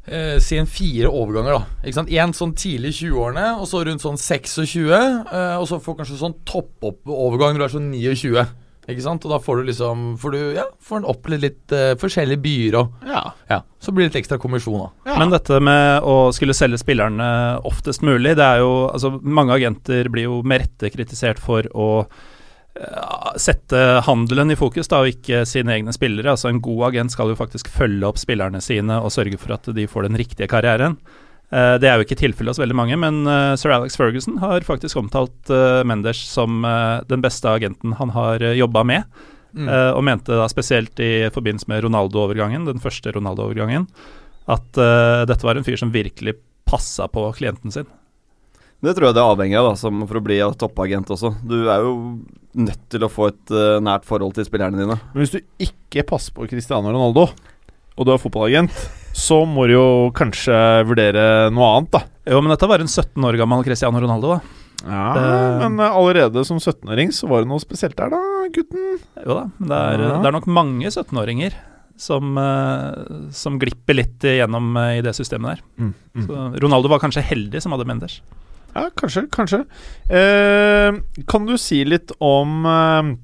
eh, 0.09 0.39
Si 0.43 0.59
en 0.59 0.67
fire 0.67 1.11
overganger, 1.13 1.55
da. 1.61 1.63
Ikke 1.87 2.01
sant? 2.01 2.11
En 2.11 2.35
sånn 2.37 2.57
tidlig 2.59 2.95
i 2.97 2.99
20-årene, 3.07 3.47
og 3.63 3.69
så 3.71 3.85
rundt 3.87 4.03
sånn 4.03 4.19
26. 4.19 4.59
Eh, 4.91 5.55
og 5.61 5.69
så 5.71 5.79
får 5.83 6.01
kanskje 6.03 6.19
sånn 6.19 6.35
topp-opp-overgang 6.49 7.55
når 7.55 7.63
du 7.63 7.69
er 7.69 7.75
sånn 7.77 7.93
29. 7.95 8.47
Ikke 8.91 9.05
sant? 9.05 9.23
Og 9.23 9.31
da 9.31 9.39
får 9.39 9.61
du 9.61 9.69
liksom 9.69 10.05
Får 10.19 10.35
du 10.35 10.41
ja, 10.57 10.65
får 10.83 11.03
en 11.03 11.09
opplevd 11.13 11.45
litt 11.45 11.75
uh, 11.75 11.93
forskjellige 12.01 12.43
byer 12.43 12.79
og 12.81 13.07
Ja. 13.07 13.23
Ja. 13.51 13.61
Så 13.83 13.95
blir 13.95 14.07
det 14.07 14.13
litt 14.13 14.23
ekstra 14.25 14.39
kommisjon, 14.43 14.81
da. 14.81 15.13
Ja. 15.13 15.19
Men 15.23 15.31
dette 15.35 15.59
med 15.63 16.07
å 16.07 16.17
skulle 16.35 16.57
selge 16.57 16.81
spillerne 16.83 17.29
oftest 17.69 18.03
mulig, 18.07 18.37
det 18.39 18.47
er 18.47 18.63
jo 18.63 18.73
Altså, 18.93 19.15
mange 19.23 19.55
agenter 19.55 20.11
blir 20.13 20.29
jo 20.29 20.43
med 20.43 20.65
rette 20.65 20.91
kritisert 20.95 21.39
for 21.43 21.67
å 21.75 21.89
uh, 22.03 23.33
sette 23.39 23.83
handelen 24.07 24.55
i 24.55 24.59
fokus, 24.59 24.91
da, 24.91 25.03
og 25.03 25.15
ikke 25.15 25.45
sine 25.49 25.77
egne 25.79 25.95
spillere. 25.95 26.35
Altså 26.35 26.51
En 26.51 26.63
god 26.63 26.89
agent 26.91 27.15
skal 27.15 27.31
jo 27.31 27.39
faktisk 27.39 27.71
følge 27.71 28.09
opp 28.09 28.19
spillerne 28.19 28.63
sine 28.65 28.99
og 28.99 29.15
sørge 29.15 29.39
for 29.39 29.55
at 29.59 29.71
de 29.77 29.87
får 29.91 30.11
den 30.11 30.19
riktige 30.19 30.51
karrieren. 30.51 30.99
Eh, 31.53 31.75
det 31.83 31.91
er 31.91 32.01
jo 32.01 32.07
ikke 32.07 32.19
tilfellet 32.21 32.55
hos 32.55 32.63
veldig 32.63 32.79
mange, 32.79 32.97
men 33.01 33.23
eh, 33.29 33.53
sir 33.61 33.75
Alex 33.75 33.99
Ferguson 34.01 34.41
har 34.43 34.65
faktisk 34.65 34.97
omtalt 35.01 35.53
uh, 35.53 35.83
Menders 35.85 36.23
som 36.31 36.65
eh, 36.65 37.05
den 37.11 37.23
beste 37.25 37.51
agenten 37.51 37.95
han 37.99 38.15
har 38.17 38.43
uh, 38.43 38.57
jobba 38.57 38.87
med. 38.89 39.23
Mm. 39.53 39.69
Eh, 39.69 39.91
og 39.93 40.05
mente 40.05 40.37
da 40.37 40.49
spesielt 40.49 41.01
i 41.03 41.29
forbindelse 41.33 41.69
med 41.69 41.85
Ronaldo-overgangen, 41.85 42.65
den 42.69 42.81
første 42.83 43.13
Ronaldo-overgangen, 43.13 43.87
at 44.51 44.79
eh, 44.81 45.25
dette 45.29 45.47
var 45.47 45.59
en 45.59 45.67
fyr 45.67 45.77
som 45.81 45.93
virkelig 45.93 46.39
passa 46.69 47.09
på 47.13 47.27
klienten 47.37 47.75
sin. 47.75 47.91
Det 48.83 48.97
tror 48.97 49.11
jeg 49.11 49.15
det 49.15 49.23
er 49.23 49.35
avhengig 49.35 49.59
av, 49.61 49.69
da, 49.71 49.91
for 50.09 50.19
å 50.19 50.25
bli 50.25 50.41
toppagent 50.59 51.13
også. 51.15 51.37
Du 51.47 51.69
er 51.71 51.85
jo 51.85 51.93
nødt 52.59 52.89
til 52.91 53.05
å 53.07 53.11
få 53.13 53.29
et 53.31 53.53
uh, 53.55 53.79
nært 53.79 54.09
forhold 54.09 54.35
til 54.35 54.47
spillerne 54.49 54.81
dine. 54.81 54.97
Men 55.13 55.23
hvis 55.23 55.37
du 55.37 55.39
ikke 55.63 56.03
passer 56.09 56.35
på 56.35 56.49
Cristiano 56.51 56.91
Ronaldo, 56.91 57.29
og 57.95 58.09
du 58.09 58.11
er 58.11 58.19
fotballagent, 58.19 58.75
så 59.13 59.43
må 59.47 59.67
du 59.69 59.75
jo 59.77 59.87
kanskje 60.17 60.57
vurdere 60.89 61.51
noe 61.53 61.69
annet, 61.77 61.91
da. 61.95 62.03
Jo, 62.33 62.41
men 62.43 62.53
dette 62.55 62.69
var 62.71 62.81
en 62.83 62.89
17 62.91 63.25
år 63.29 63.37
gammel 63.41 63.65
Cristiano 63.67 64.01
Ronaldo, 64.01 64.37
da. 64.37 64.41
Ja, 64.83 65.03
Det- 65.15 65.61
Men 65.71 65.79
eh, 65.81 65.93
allerede 65.95 66.45
som 66.45 66.59
17-åring 66.59 67.13
så 67.15 67.29
var 67.29 67.43
det 67.43 67.49
noe 67.49 67.61
spesielt 67.63 67.95
der, 67.97 68.11
da, 68.11 68.19
gutten. 68.51 68.99
Jo 69.27 69.35
da, 69.39 69.45
men 69.59 69.69
det 69.69 69.79
er, 69.79 69.99
Ja. 70.03 70.17
det 70.23 70.27
er 70.27 70.33
nok 70.33 70.47
mange 70.47 70.87
17-åringer 70.91 71.53
som, 71.97 72.37
eh, 72.39 73.31
som 73.31 73.59
glipper 73.61 73.95
litt 73.95 74.19
igjennom 74.27 74.77
eh, 74.77 74.99
i 74.99 75.03
det 75.03 75.15
systemet 75.15 75.59
der. 75.59 75.61
Mm, 75.79 75.95
mm. 76.17 76.27
Så 76.27 76.61
Ronaldo 76.63 76.89
var 76.89 76.99
kanskje 76.99 77.23
heldig 77.23 77.63
som 77.63 77.71
hadde 77.73 77.87
Menders. 77.87 78.21
Ja, 78.75 78.89
kanskje, 78.97 79.29
kanskje. 79.31 79.67
Eh, 80.11 80.99
kan 81.29 81.47
du 81.47 81.57
si 81.59 81.85
litt 81.85 82.11
om 82.21 82.65
eh, 82.67 83.15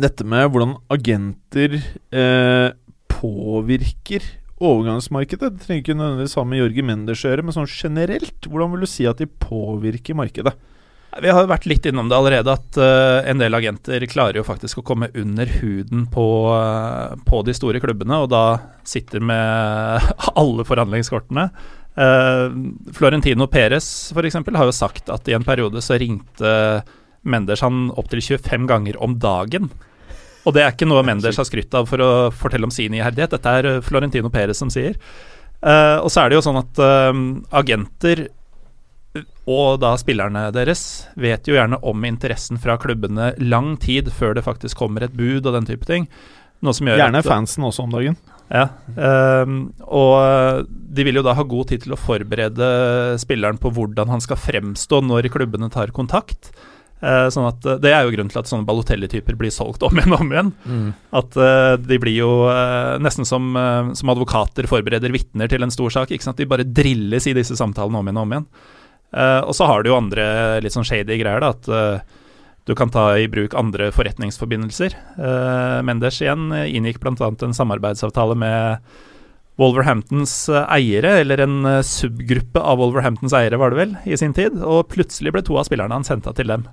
dette 0.00 0.24
med 0.24 0.50
hvordan 0.50 0.76
agenter 0.90 1.78
eh, 2.10 2.72
påvirker 3.08 4.22
overgangsmarkedet? 4.58 5.52
Det 5.54 5.64
trenger 5.64 5.84
ikke 5.84 5.98
nødvendigvis 5.98 6.36
ha 6.38 6.44
med 6.48 6.62
Jorge 6.62 6.84
Mendes 6.86 7.22
å 7.22 7.30
gjøre, 7.30 7.44
men 7.46 7.56
sånn 7.56 7.70
generelt, 7.70 8.48
hvordan 8.48 8.74
vil 8.74 8.84
du 8.84 8.90
si 8.90 9.06
at 9.08 9.20
de 9.22 9.28
påvirker 9.30 10.18
markedet? 10.18 10.54
Vi 11.18 11.30
har 11.32 11.48
vært 11.48 11.66
litt 11.66 11.86
innom 11.88 12.10
det 12.10 12.18
allerede, 12.18 12.52
at 12.52 12.76
uh, 12.78 13.24
en 13.26 13.40
del 13.40 13.56
agenter 13.56 14.04
klarer 14.10 14.38
jo 14.38 14.46
faktisk 14.46 14.82
å 14.82 14.86
komme 14.86 15.08
under 15.16 15.48
huden 15.58 16.04
på, 16.12 16.26
uh, 16.52 17.16
på 17.26 17.40
de 17.48 17.54
store 17.56 17.80
klubbene, 17.82 18.20
og 18.22 18.30
da 18.34 18.44
sitter 18.86 19.24
med 19.24 20.04
alle 20.40 20.66
forhandlingskortene. 20.68 21.48
Uh, 21.98 22.52
Florentino 22.94 23.48
Perez 23.50 23.88
f.eks. 24.14 24.38
har 24.44 24.68
jo 24.68 24.76
sagt 24.76 25.10
at 25.10 25.26
i 25.26 25.34
en 25.34 25.46
periode 25.46 25.82
så 25.82 25.98
ringte 25.98 26.52
Mendes 27.26 27.64
han 27.64 27.88
opptil 27.98 28.22
25 28.22 28.68
ganger 28.70 29.00
om 29.02 29.16
dagen. 29.18 29.72
Og 30.48 30.54
det 30.56 30.64
er 30.64 30.72
ikke 30.72 30.88
noe 30.88 31.04
Mendes 31.04 31.36
har 31.36 31.46
skrytt 31.46 31.74
av 31.76 31.88
for 31.90 32.00
å 32.00 32.10
fortelle 32.32 32.64
om 32.64 32.72
sin 32.72 32.96
iherdighet, 32.96 33.36
dette 33.36 33.54
er 33.60 33.68
eh, 33.68 33.82
Florentino 33.84 34.32
Perez 34.32 34.60
som 34.60 34.72
sier. 34.72 34.96
Uh, 35.58 35.98
og 36.04 36.08
så 36.14 36.22
er 36.22 36.30
det 36.30 36.38
jo 36.38 36.44
sånn 36.46 36.60
at 36.60 36.78
uh, 36.80 37.12
agenter 37.58 38.28
og 39.48 39.80
da 39.82 39.94
spillerne 39.98 40.48
deres 40.54 40.82
vet 41.18 41.48
jo 41.48 41.56
gjerne 41.56 41.80
om 41.88 42.04
interessen 42.04 42.60
fra 42.60 42.76
klubbene 42.80 43.32
lang 43.40 43.72
tid 43.80 44.10
før 44.14 44.36
det 44.36 44.44
faktisk 44.46 44.78
kommer 44.78 45.06
et 45.06 45.16
bud 45.16 45.46
og 45.48 45.54
den 45.56 45.68
type 45.68 45.88
ting. 45.88 46.04
Gjerne 46.60 47.22
at, 47.22 47.26
fansen 47.26 47.64
også 47.64 47.86
om 47.86 47.94
dagen. 47.94 48.18
Ja, 48.48 48.66
ehm, 48.96 49.58
og 49.84 50.66
de 50.68 51.04
vil 51.06 51.20
jo 51.20 51.24
da 51.24 51.36
ha 51.38 51.44
god 51.46 51.70
tid 51.70 51.84
til 51.84 51.94
å 51.94 52.00
forberede 52.00 52.68
spilleren 53.22 53.60
på 53.62 53.70
hvordan 53.76 54.10
han 54.10 54.24
skal 54.24 54.40
fremstå 54.40 55.00
når 55.06 55.30
klubbene 55.32 55.70
tar 55.72 55.94
kontakt. 55.96 56.50
Eh, 56.98 57.28
sånn 57.30 57.46
at 57.46 57.62
eh, 57.62 57.76
Det 57.78 57.92
er 57.94 58.02
jo 58.02 58.10
grunnen 58.10 58.30
til 58.32 58.40
at 58.40 58.48
sånne 58.50 58.66
Balotelli-typer 58.66 59.36
blir 59.38 59.52
solgt 59.54 59.84
om 59.86 59.94
igjen 59.94 60.16
og 60.16 60.24
om 60.24 60.32
igjen. 60.34 60.52
Mm. 60.66 60.88
At 61.20 61.38
eh, 61.38 61.74
de 61.78 61.98
blir 62.02 62.16
jo 62.16 62.30
eh, 62.50 62.96
nesten 63.02 63.28
som, 63.28 63.52
som 63.94 64.14
advokater 64.14 64.66
forbereder 64.70 65.14
vitner 65.14 65.50
til 65.50 65.62
en 65.62 65.74
stor 65.74 65.94
sak. 65.94 66.12
Ikke 66.14 66.26
sant? 66.26 66.40
De 66.40 66.48
bare 66.48 66.66
drilles 66.66 67.28
i 67.30 67.36
disse 67.38 67.58
samtalene 67.58 68.00
om 68.00 68.08
igjen 68.10 68.18
og 68.18 68.26
om 68.26 68.34
igjen. 68.36 68.48
Eh, 69.14 69.42
og 69.44 69.54
så 69.56 69.68
har 69.70 69.84
du 69.84 69.92
jo 69.92 69.98
andre 70.00 70.24
litt 70.64 70.74
sånn 70.74 70.86
shady 70.88 71.20
greier, 71.20 71.44
da. 71.44 71.54
At 71.54 72.16
du 72.68 72.74
kan 72.76 72.90
ta 72.92 73.14
i 73.16 73.28
bruk 73.32 73.54
andre 73.56 73.86
forretningsforbindelser. 73.96 74.92
Uh, 75.16 75.78
Mendes 75.88 76.18
igjen 76.20 76.50
inngikk 76.52 76.98
bl.a. 77.00 77.14
en 77.16 77.54
samarbeidsavtale 77.56 78.34
med 78.36 78.90
Wolverhamptons 79.56 80.34
eiere, 80.66 81.14
eller 81.22 81.40
en 81.46 81.56
subgruppe 81.80 82.60
av 82.60 82.76
Wolverhamptons 82.82 83.32
eiere, 83.32 83.56
var 83.56 83.72
det 83.72 83.80
vel, 83.80 83.96
i 84.04 84.20
sin 84.20 84.36
tid. 84.36 84.60
Og 84.60 84.84
plutselig 84.92 85.32
ble 85.32 85.42
to 85.46 85.56
av 85.56 85.64
spillerne 85.70 85.96
hans 85.96 86.12
henta 86.12 86.36
til 86.36 86.52
dem. 86.52 86.68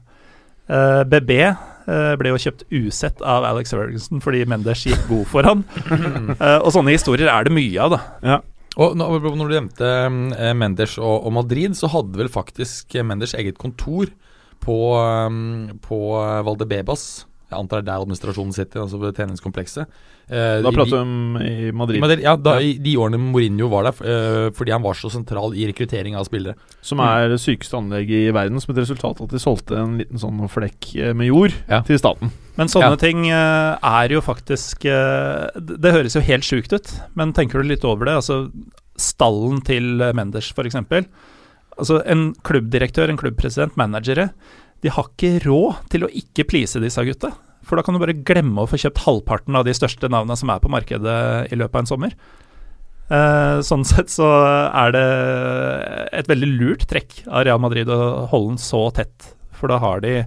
Eh, 0.65 1.03
BB 1.05 1.31
uh, 1.45 2.13
ble 2.17 2.31
jo 2.33 2.41
kjøpt 2.41 2.65
usett 2.73 3.19
av 3.21 3.45
Alex 3.45 3.75
Ferguson 3.75 4.21
fordi 4.23 4.41
Mendes 4.49 4.85
gikk 4.87 5.03
god 5.11 5.25
for 5.29 5.45
han. 5.45 5.63
Uh, 6.39 6.59
og 6.65 6.71
sånne 6.73 6.95
historier 6.95 7.29
er 7.29 7.45
det 7.45 7.53
mye 7.53 7.85
av, 7.85 7.97
da. 7.97 8.39
Og 8.75 8.95
når, 8.99 9.29
når 9.39 9.47
du 9.47 9.53
nevnte 9.55 9.89
Menders 10.11 10.57
Mendes 10.59 10.97
og, 10.99 11.29
Madrid, 11.31 11.77
så 11.79 11.87
hadde 11.93 12.19
vel 12.19 12.31
faktisk 12.31 12.97
Menders 12.97 13.07
Mendes 13.07 13.35
eget 13.37 13.61
kontor 13.61 14.09
på, 14.65 14.77
på 15.85 15.99
eh, 16.19 16.41
Valdebebas. 16.45 17.05
Jeg 17.55 17.63
antar 17.63 17.79
det 17.81 17.87
er 17.87 17.91
der 17.93 18.03
administrasjonen 18.03 18.53
sitter, 18.53 18.83
altså 18.83 18.99
ved 18.99 19.15
treningskomplekset. 19.15 19.87
Eh, 20.27 20.61
Da 20.65 20.71
prater 20.73 20.91
vi 20.91 21.01
om 21.01 21.37
i 21.39 21.71
Madrid, 21.71 22.01
Madrid, 22.03 22.21
ja, 22.25 22.35
da, 22.35 22.57
i 22.59 22.73
de 22.81 22.95
årene 22.99 23.19
Mourinho 23.21 23.69
var 23.71 23.87
der, 23.87 23.99
eh, 24.03 24.49
fordi 24.57 24.73
han 24.75 24.83
var 24.83 24.93
så 24.99 25.09
sentral 25.13 25.53
i 25.55 25.67
rekruttering 25.69 26.15
av 26.17 26.25
spillere. 26.27 26.55
som 26.81 26.99
er 26.99 27.29
det 27.29 27.39
sykeste 27.39 27.77
anlegget 27.77 28.27
i 28.29 28.33
verden, 28.35 28.59
som 28.61 28.75
et 28.75 28.81
resultat 28.83 29.21
av 29.21 29.25
at 29.29 29.31
de 29.31 29.39
solgte 29.39 29.77
en 29.77 29.97
liten 29.99 30.17
sånn 30.19 30.43
flekk 30.49 30.95
eh, 30.99 31.13
med 31.13 31.27
jord 31.27 31.53
Ja. 31.69 31.81
til 31.81 31.97
staten. 31.97 32.31
Men 32.57 32.67
sånne 32.67 32.91
Ja. 32.91 32.95
ting 32.95 33.25
eh, 33.29 33.77
er 33.83 34.09
jo 34.09 34.21
faktisk 34.21 34.85
eh, 34.85 35.49
det, 35.59 35.91
høres 35.93 36.15
jo 36.15 36.21
helt 36.21 36.43
sjukt 36.43 36.73
ut, 36.73 37.01
men 37.15 37.33
tenker 37.33 37.61
du 37.61 37.67
litt 37.69 37.83
over 37.85 38.05
det 38.05 38.15
Altså, 38.15 38.51
stallen 38.97 39.61
til 39.63 39.97
Menders, 40.13 40.51
f.eks. 40.55 40.75
Altså, 41.77 42.01
en 42.07 42.33
klubbdirektør, 42.47 43.09
en 43.09 43.17
klubbpresident, 43.17 43.75
managere, 43.75 44.29
de 44.81 44.89
har 44.89 45.07
ikke 45.09 45.43
råd 45.43 45.89
til 45.89 46.05
å 46.05 46.09
ikke 46.13 46.45
please 46.47 46.79
disse 46.79 47.03
gutta. 47.03 47.33
For 47.65 47.77
da 47.77 47.85
kan 47.85 47.95
du 47.95 48.01
bare 48.01 48.17
glemme 48.17 48.61
å 48.63 48.69
få 48.69 48.79
kjøpt 48.79 49.03
halvparten 49.07 49.57
av 49.57 49.65
de 49.65 49.73
største 49.75 50.09
navnene 50.11 50.37
som 50.37 50.51
er 50.53 50.61
på 50.61 50.71
markedet 50.71 51.19
i 51.49 51.57
løpet 51.57 51.79
av 51.79 51.83
en 51.83 51.89
sommer. 51.89 52.17
Eh, 53.05 53.59
sånn 53.65 53.85
sett 53.85 54.09
så 54.09 54.27
er 54.65 54.93
det 54.95 55.05
et 56.21 56.29
veldig 56.29 56.49
lurt 56.55 56.85
trekk 56.89 57.19
av 57.27 57.45
Real 57.45 57.61
Madrid 57.61 57.89
å 57.89 58.25
holde 58.31 58.55
den 58.55 58.61
så 58.61 58.87
tett, 58.97 59.33
for 59.53 59.69
da 59.69 59.77
har 59.81 60.01
de 60.05 60.23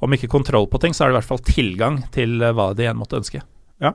om 0.00 0.14
ikke 0.16 0.30
kontroll 0.32 0.66
på 0.70 0.80
ting, 0.80 0.94
så 0.96 1.04
er 1.04 1.10
det 1.10 1.14
i 1.14 1.18
hvert 1.20 1.28
fall 1.28 1.42
tilgang 1.44 2.00
til 2.14 2.40
eh, 2.42 2.54
hva 2.56 2.70
de 2.74 2.86
igjen 2.86 2.98
måtte 2.98 3.20
ønske. 3.20 3.42
Ja, 3.80 3.94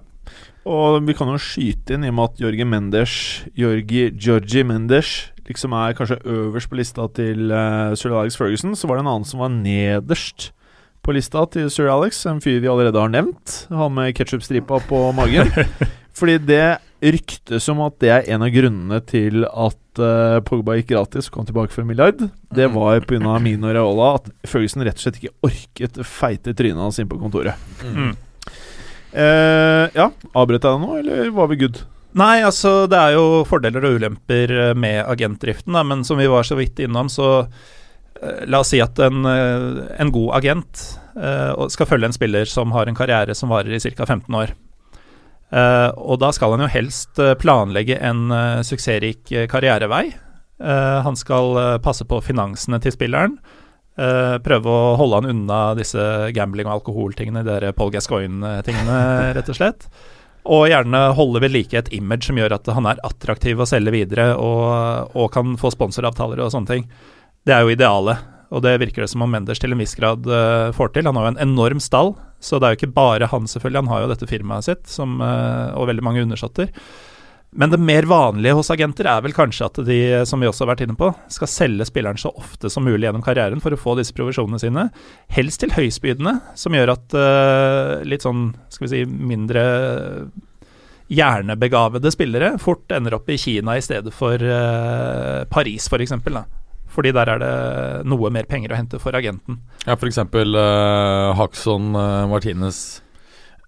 Og 0.66 1.04
vi 1.06 1.14
kan 1.14 1.30
jo 1.30 1.38
skyte 1.42 1.94
inn 1.96 2.06
i 2.08 2.10
og 2.10 2.16
med 2.18 2.32
at 2.32 2.40
Jorgi 2.42 2.66
Mendes 2.66 3.16
Jorgi 3.54 4.08
Georgi 4.18 4.64
Mendes 4.66 5.12
liksom 5.46 5.76
er 5.78 5.94
kanskje 5.94 6.24
øverst 6.26 6.72
på 6.72 6.80
lista 6.80 7.06
til 7.14 7.52
uh, 7.54 7.94
sir 7.94 8.16
Ferguson, 8.34 8.74
så 8.74 8.90
var 8.90 8.98
det 8.98 9.06
en 9.06 9.12
annen 9.12 9.28
som 9.30 9.44
var 9.44 9.54
nederst 9.54 10.50
på 11.06 11.14
lista 11.16 11.46
til 11.54 11.70
sir 11.74 11.92
Alex, 11.92 12.24
en 12.30 12.42
fyr 12.44 12.60
vi 12.64 12.70
allerede 12.72 13.00
har 13.02 13.12
nevnt. 13.14 13.54
Han 13.70 13.94
med 13.96 14.16
ketsjupstripa 14.18 14.82
på 14.90 15.02
magen. 15.18 15.52
Fordi 16.18 16.38
det 16.48 16.78
ryktes 17.04 17.68
om 17.70 17.82
at 17.86 17.98
det 18.02 18.12
er 18.12 18.30
en 18.34 18.46
av 18.46 18.54
grunnene 18.54 19.02
til 19.06 19.44
at 19.46 20.02
uh, 20.02 20.40
Pogba 20.48 20.78
gikk 20.80 20.94
gratis 20.94 21.30
og 21.30 21.36
kom 21.36 21.48
tilbake 21.48 21.76
for 21.76 21.84
en 21.84 21.90
milliard. 21.92 22.22
Det 22.56 22.70
var 22.74 23.04
pga. 23.06 23.36
Mino 23.44 23.74
Reola 23.76 24.16
at 24.20 24.30
Ferguson 24.48 24.86
rett 24.88 24.98
og 24.98 25.06
slett 25.06 25.20
ikke 25.22 25.36
orket 25.46 26.00
feite 26.08 26.56
trynet 26.58 26.82
hans 26.82 27.02
inn 27.04 27.12
på 27.12 27.20
kontoret. 27.22 27.60
Mm. 27.84 28.16
Uh, 29.16 29.86
ja, 29.96 30.10
avbrøt 30.36 30.64
jeg 30.64 30.72
deg 30.72 30.82
nå, 30.82 30.96
eller 31.04 31.36
var 31.36 31.52
vi 31.52 31.60
good? 31.66 31.84
Nei, 32.16 32.40
altså 32.48 32.86
det 32.88 32.98
er 33.00 33.18
jo 33.18 33.44
fordeler 33.48 33.84
og 33.84 33.98
ulemper 34.00 34.52
eh, 34.56 34.76
med 34.80 35.02
agentdriften, 35.04 35.76
da, 35.76 35.82
men 35.84 36.06
som 36.08 36.16
vi 36.16 36.30
var 36.32 36.48
så 36.48 36.56
vidt 36.56 36.80
innom, 36.80 37.10
så 37.12 37.50
La 38.48 38.62
oss 38.64 38.72
si 38.72 38.80
at 38.84 39.00
en, 39.04 39.26
eh, 39.28 39.86
en 40.00 40.12
god 40.16 40.38
agent 40.38 40.84
uh, 41.20 41.68
skal 41.72 41.90
følge 41.90 42.08
en 42.10 42.16
spiller 42.16 42.48
som 42.48 42.72
har 42.72 42.88
en 42.88 42.96
karriere 42.96 43.36
som 43.36 43.52
varer 43.52 43.76
i 43.76 43.80
ca. 43.84 44.06
15 44.06 44.38
år. 44.40 44.54
Uh, 45.52 45.92
og 46.00 46.20
da 46.24 46.32
skal 46.34 46.56
han 46.56 46.64
jo 46.66 46.72
helst 46.74 47.20
eh, 47.22 47.36
planlegge 47.40 48.00
en 48.02 48.30
uh, 48.32 48.64
suksessrik 48.66 49.32
eh, 49.32 49.46
karrierevei. 49.52 50.08
Eh, 50.56 51.00
han 51.04 51.16
skal 51.20 51.58
eh, 51.60 51.78
passe 51.84 52.06
på 52.08 52.22
finansene 52.24 52.80
til 52.80 52.94
spilleren. 52.96 53.38
eh, 54.00 54.38
prøve 54.44 54.72
å 54.72 54.96
holde 55.00 55.22
han 55.22 55.30
unna 55.34 55.60
disse 55.76 56.00
gambling- 56.36 56.68
og 56.68 56.80
alkoholtingene, 56.80 57.44
de 57.44 57.74
Paul 57.76 57.92
Gascoigne-tingene, 57.92 59.00
rett 59.36 59.50
og 59.52 59.58
slett. 59.58 59.88
Og 60.46 60.68
gjerne 60.70 61.02
holde 61.18 61.42
ved 61.42 61.52
like 61.52 61.78
et 61.78 61.92
image 61.96 62.28
som 62.30 62.38
gjør 62.38 62.56
at 62.60 62.68
han 62.72 62.86
er 62.86 63.02
attraktiv 63.04 63.60
å 63.60 63.68
selge 63.68 63.92
videre, 63.96 64.30
og, 64.38 65.12
og 65.16 65.32
kan 65.34 65.56
få 65.60 65.72
sponsoravtaler 65.74 66.44
og 66.44 66.52
sånne 66.54 66.72
ting. 66.72 66.88
Det 67.46 67.54
er 67.54 67.62
jo 67.62 67.74
idealet, 67.76 68.22
og 68.50 68.64
det 68.66 68.78
virker 68.82 69.04
det 69.04 69.12
som 69.12 69.22
om 69.22 69.30
Menders 69.30 69.62
til 69.62 69.74
en 69.74 69.82
viss 69.82 69.94
grad 69.98 70.26
uh, 70.26 70.74
får 70.74 70.96
til. 70.96 71.06
Han 71.06 71.18
har 71.20 71.28
jo 71.28 71.34
en 71.36 71.44
enorm 71.46 71.82
stall, 71.84 72.16
så 72.42 72.58
det 72.58 72.68
er 72.68 72.74
jo 72.74 72.80
ikke 72.82 72.96
bare 72.96 73.30
han, 73.30 73.50
selvfølgelig. 73.50 73.84
Han 73.84 73.92
har 73.94 74.02
jo 74.02 74.14
dette 74.14 74.30
firmaet 74.30 74.66
sitt, 74.66 74.88
som, 74.90 75.20
uh, 75.22 75.70
og 75.78 75.92
veldig 75.92 76.06
mange 76.06 76.24
undersåtter. 76.26 76.72
Men 77.56 77.72
det 77.72 77.80
mer 77.80 78.04
vanlige 78.10 78.56
hos 78.58 78.72
agenter 78.74 79.08
er 79.08 79.22
vel 79.24 79.36
kanskje 79.36 79.70
at 79.70 79.78
de, 79.88 80.00
som 80.28 80.42
vi 80.42 80.50
også 80.50 80.66
har 80.66 80.74
vært 80.74 80.84
inne 80.88 80.98
på, 81.00 81.12
skal 81.32 81.52
selge 81.52 81.88
spilleren 81.88 82.20
så 82.20 82.34
ofte 82.36 82.72
som 82.74 82.84
mulig 82.84 83.06
gjennom 83.08 83.24
karrieren 83.24 83.62
for 83.64 83.72
å 83.72 83.80
få 83.80 83.94
disse 83.96 84.16
provisjonene 84.18 84.60
sine. 84.60 84.90
Helst 85.32 85.62
til 85.64 85.72
høystbydende, 85.78 86.40
som 86.60 86.76
gjør 86.76 86.96
at 86.98 87.16
uh, 87.16 87.94
litt 88.10 88.26
sånn, 88.26 88.50
skal 88.74 88.90
vi 88.90 88.92
si, 88.92 89.06
mindre 89.06 89.64
hjernebegavede 91.14 92.10
spillere 92.10 92.56
fort 92.58 92.90
ender 92.92 93.20
opp 93.20 93.30
i 93.30 93.38
Kina 93.38 93.78
i 93.78 93.86
stedet 93.86 94.10
for 94.18 94.42
uh, 94.42 95.46
Paris, 95.54 95.86
f.eks. 95.86 96.18
For 96.96 97.04
Fordi 97.04 97.12
der 97.12 97.28
er 97.28 97.42
det 97.44 97.56
noe 98.08 98.30
mer 98.32 98.48
penger 98.48 98.72
å 98.72 98.78
hente 98.80 99.00
for 99.04 99.16
agenten. 99.18 99.60
Ja, 99.84 99.98
f.eks. 99.98 100.22
Uh, 100.32 101.36
Haxon 101.36 101.92
uh, 101.92 102.24
Martinez. 102.32 103.02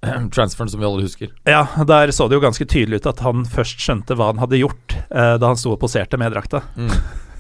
Transferen 0.36 0.70
som 0.70 0.80
vi 0.80 0.88
alle 0.88 1.04
husker. 1.04 1.32
Ja, 1.44 1.66
der 1.88 2.12
så 2.16 2.28
det 2.28 2.38
jo 2.38 2.44
ganske 2.44 2.68
tydelig 2.70 3.02
ut 3.02 3.10
at 3.10 3.24
han 3.26 3.46
først 3.50 3.82
skjønte 3.84 4.18
hva 4.18 4.32
han 4.32 4.42
hadde 4.42 4.62
gjort 4.62 4.96
eh, 5.10 5.36
da 5.42 5.52
han 5.52 5.60
sto 5.60 5.74
og 5.74 5.82
poserte 5.82 6.20
med 6.22 6.34
drakta. 6.36 6.64
Mm. 6.78 6.94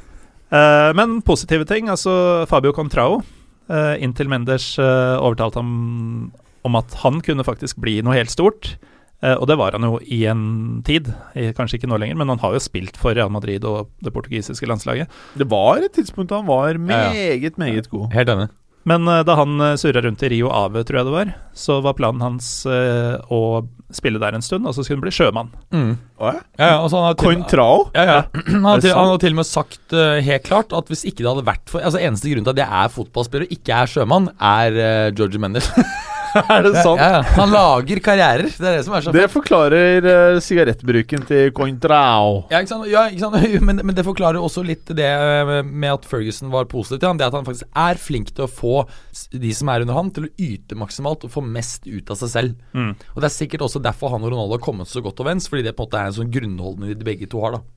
eh, 0.58 0.92
men 0.98 1.20
positive 1.26 1.68
ting, 1.70 1.92
altså 1.94 2.46
Fabio 2.50 2.74
Contrao. 2.76 3.22
Eh, 3.68 3.96
inntil 4.04 4.30
Mendes 4.32 4.74
uh, 4.80 5.20
overtalte 5.20 5.60
ham 5.60 6.32
om 6.68 6.78
at 6.80 6.94
han 7.04 7.20
kunne 7.24 7.46
faktisk 7.48 7.80
bli 7.84 8.00
noe 8.04 8.18
helt 8.18 8.32
stort. 8.32 8.76
Og 9.18 9.48
det 9.50 9.56
var 9.58 9.74
han 9.74 9.86
jo 9.88 9.98
i 10.04 10.20
en 10.30 10.44
tid, 10.86 11.08
kanskje 11.58 11.80
ikke 11.80 11.90
nå 11.90 11.98
lenger, 11.98 12.20
men 12.20 12.30
han 12.30 12.42
har 12.44 12.54
jo 12.54 12.62
spilt 12.62 13.00
for 13.02 13.18
Real 13.18 13.32
Madrid 13.34 13.66
og 13.66 13.90
det 14.06 14.14
portugisiske 14.14 14.70
landslaget. 14.70 15.10
Det 15.34 15.48
var 15.50 15.82
et 15.82 15.96
tidspunkt 15.96 16.30
da 16.30 16.42
han 16.42 16.50
var 16.50 16.78
meget, 16.78 17.58
meget 17.58 17.90
god. 17.90 18.12
Helt 18.14 18.30
enig. 18.30 18.50
Men 18.88 19.10
da 19.28 19.34
han 19.36 19.58
uh, 19.60 19.74
surra 19.76 20.04
rundt 20.06 20.22
i 20.24 20.30
Rio 20.32 20.52
Ave, 20.54 20.86
tror 20.86 21.02
jeg 21.02 21.10
det 21.10 21.16
var, 21.16 21.34
så 21.58 21.80
var 21.84 21.98
planen 21.98 22.24
hans 22.24 22.52
å 22.70 23.42
spille 23.94 24.20
der 24.20 24.36
en 24.36 24.44
stund, 24.44 24.68
og 24.68 24.76
så 24.76 24.84
skulle 24.84 25.00
han 25.00 25.06
bli 25.06 25.14
sjømann. 25.16 25.52
Mm. 25.72 25.94
Ja, 26.20 26.34
ja, 26.60 26.72
altså 26.82 27.06
til? 27.20 27.40
Ja, 27.96 28.04
ja. 28.04 28.18
Han 28.50 28.66
har, 28.68 28.84
til, 28.84 28.92
han 29.00 29.12
har 29.14 29.22
til 29.24 29.36
og 29.36 29.40
med 29.40 29.48
sagt 29.48 29.96
uh, 29.96 30.20
helt 30.24 30.48
klart 30.48 30.76
at 30.76 30.92
hvis 30.92 31.06
ikke 31.08 31.24
det 31.24 31.32
hadde 31.32 31.48
vært 31.48 31.72
for 31.72 31.84
Altså 31.84 32.02
Eneste 32.02 32.32
grunn 32.34 32.48
til 32.48 32.56
at 32.56 32.62
jeg 32.66 32.84
er 32.84 32.94
fotballspiller 32.94 33.48
og 33.48 33.56
ikke 33.56 33.80
er 33.80 33.92
sjømann, 33.92 34.30
er 34.36 34.80
uh, 34.82 35.16
Georgie 35.16 35.42
Mendes. 35.42 35.72
Er 36.56 36.66
det 36.66 36.74
sant? 36.82 37.00
Ja, 37.02 37.10
ja. 37.18 37.22
Han 37.38 37.54
lager 37.54 38.02
karrierer. 38.04 38.50
Det 38.52 38.68
er 38.68 38.78
det 38.80 38.86
som 38.88 38.96
er 38.98 39.06
så 39.06 39.14
Det 39.16 39.26
forklarer 39.32 40.08
uh, 40.08 40.40
sigarettbruken 40.44 41.26
til 41.30 41.52
Cointrao. 41.56 42.44
Ja, 42.52 42.62
ikke 42.62 42.72
sant? 42.74 42.88
Ja, 42.92 43.06
ikke 43.12 43.26
sant? 43.26 43.38
Men, 43.68 43.82
men 43.84 43.96
det 43.96 44.06
forklarer 44.06 44.40
også 44.42 44.62
litt 44.66 44.90
det 44.96 45.08
eh, 45.08 45.50
med 45.66 45.90
at 45.92 46.06
Ferguson 46.08 46.52
var 46.54 46.68
positiv 46.70 47.02
til 47.02 47.10
han. 47.10 47.20
Det 47.20 47.28
at 47.28 47.36
han 47.36 47.48
faktisk 47.48 47.68
er 47.78 48.00
flink 48.00 48.32
til 48.36 48.46
å 48.46 48.52
få 48.52 48.76
de 49.32 49.52
som 49.56 49.72
er 49.74 49.84
under 49.84 49.98
han, 49.98 50.12
til 50.14 50.28
å 50.28 50.32
yte 50.40 50.78
maksimalt 50.80 51.26
og 51.28 51.34
få 51.34 51.44
mest 51.44 51.88
ut 51.90 52.12
av 52.14 52.20
seg 52.22 52.32
selv. 52.32 52.68
Mm. 52.78 52.94
Og 53.16 53.24
Det 53.24 53.30
er 53.30 53.36
sikkert 53.36 53.66
også 53.68 53.82
derfor 53.84 54.14
han 54.14 54.24
og 54.24 54.32
Ronaldo 54.34 54.58
har 54.58 54.64
kommet 54.64 54.92
så 54.92 55.04
godt 55.04 55.24
overens, 55.24 55.50
fordi 55.52 55.66
det 55.68 55.76
på 55.76 55.84
en 55.84 55.90
måte 55.90 56.04
er 56.04 56.12
en 56.12 56.20
sånn 56.22 56.32
grunnholdning 56.34 56.96
de 56.96 57.10
begge 57.10 57.30
to 57.32 57.44
har. 57.44 57.58
da 57.58 57.77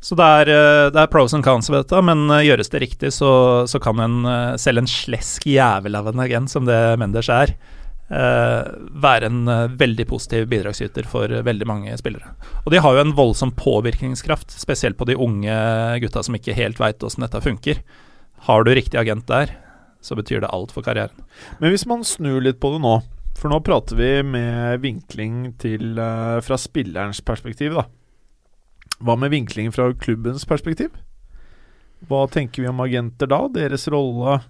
Så 0.00 0.14
det 0.14 0.26
er, 0.26 0.50
eh, 0.52 0.90
det 0.94 1.00
er 1.00 1.10
pros 1.10 1.34
and 1.34 1.44
cons 1.44 1.70
ved 1.70 1.82
dette, 1.82 2.02
men 2.06 2.28
eh, 2.30 2.44
gjøres 2.46 2.70
det 2.70 2.82
riktig, 2.84 3.10
så, 3.16 3.30
så 3.66 3.80
kan 3.82 3.98
en, 4.02 4.20
eh, 4.30 4.54
selv 4.60 4.82
en 4.82 4.90
slesk 4.90 5.48
jævel 5.50 5.98
av 5.98 6.10
en 6.10 6.22
agent, 6.22 6.52
som 6.52 6.68
det 6.68 6.78
Menders 7.00 7.30
er, 7.32 7.56
være 8.08 9.28
en 9.28 9.50
veldig 9.76 10.06
positiv 10.08 10.46
bidragsyter 10.48 11.04
for 11.04 11.28
veldig 11.44 11.66
mange 11.68 11.96
spillere. 12.00 12.30
Og 12.62 12.72
de 12.72 12.78
har 12.80 12.94
jo 12.96 13.02
en 13.02 13.12
voldsom 13.12 13.50
påvirkningskraft, 13.52 14.54
spesielt 14.56 14.96
på 14.96 15.04
de 15.10 15.18
unge 15.20 15.52
gutta 16.00 16.22
som 16.24 16.38
ikke 16.38 16.56
helt 16.56 16.80
veit 16.80 17.04
åssen 17.04 17.26
dette 17.26 17.42
funker. 17.44 17.82
Har 18.48 18.64
du 18.64 18.72
riktig 18.72 18.96
agent 18.96 19.26
der, 19.28 19.52
så 20.00 20.16
betyr 20.16 20.40
det 20.40 20.48
alt 20.56 20.72
for 20.72 20.88
karrieren. 20.88 21.20
Men 21.60 21.74
hvis 21.74 21.84
man 21.90 22.00
snur 22.00 22.40
litt 22.46 22.62
på 22.64 22.72
det 22.72 22.80
nå, 22.86 22.94
for 23.36 23.52
nå 23.52 23.60
prater 23.60 24.00
vi 24.00 24.10
med 24.24 24.80
vinkling 24.80 25.52
til, 25.60 26.00
fra 26.00 26.56
spillerens 26.64 27.20
perspektiv, 27.20 27.76
da. 27.76 27.84
Hva 28.98 29.14
med 29.18 29.30
vinkling 29.30 29.72
fra 29.74 29.90
klubbens 29.94 30.46
perspektiv? 30.48 30.94
Hva 32.08 32.26
tenker 32.30 32.62
vi 32.62 32.70
om 32.70 32.80
agenter 32.82 33.30
da? 33.30 33.44
Deres 33.54 33.86
rolle? 33.90 34.40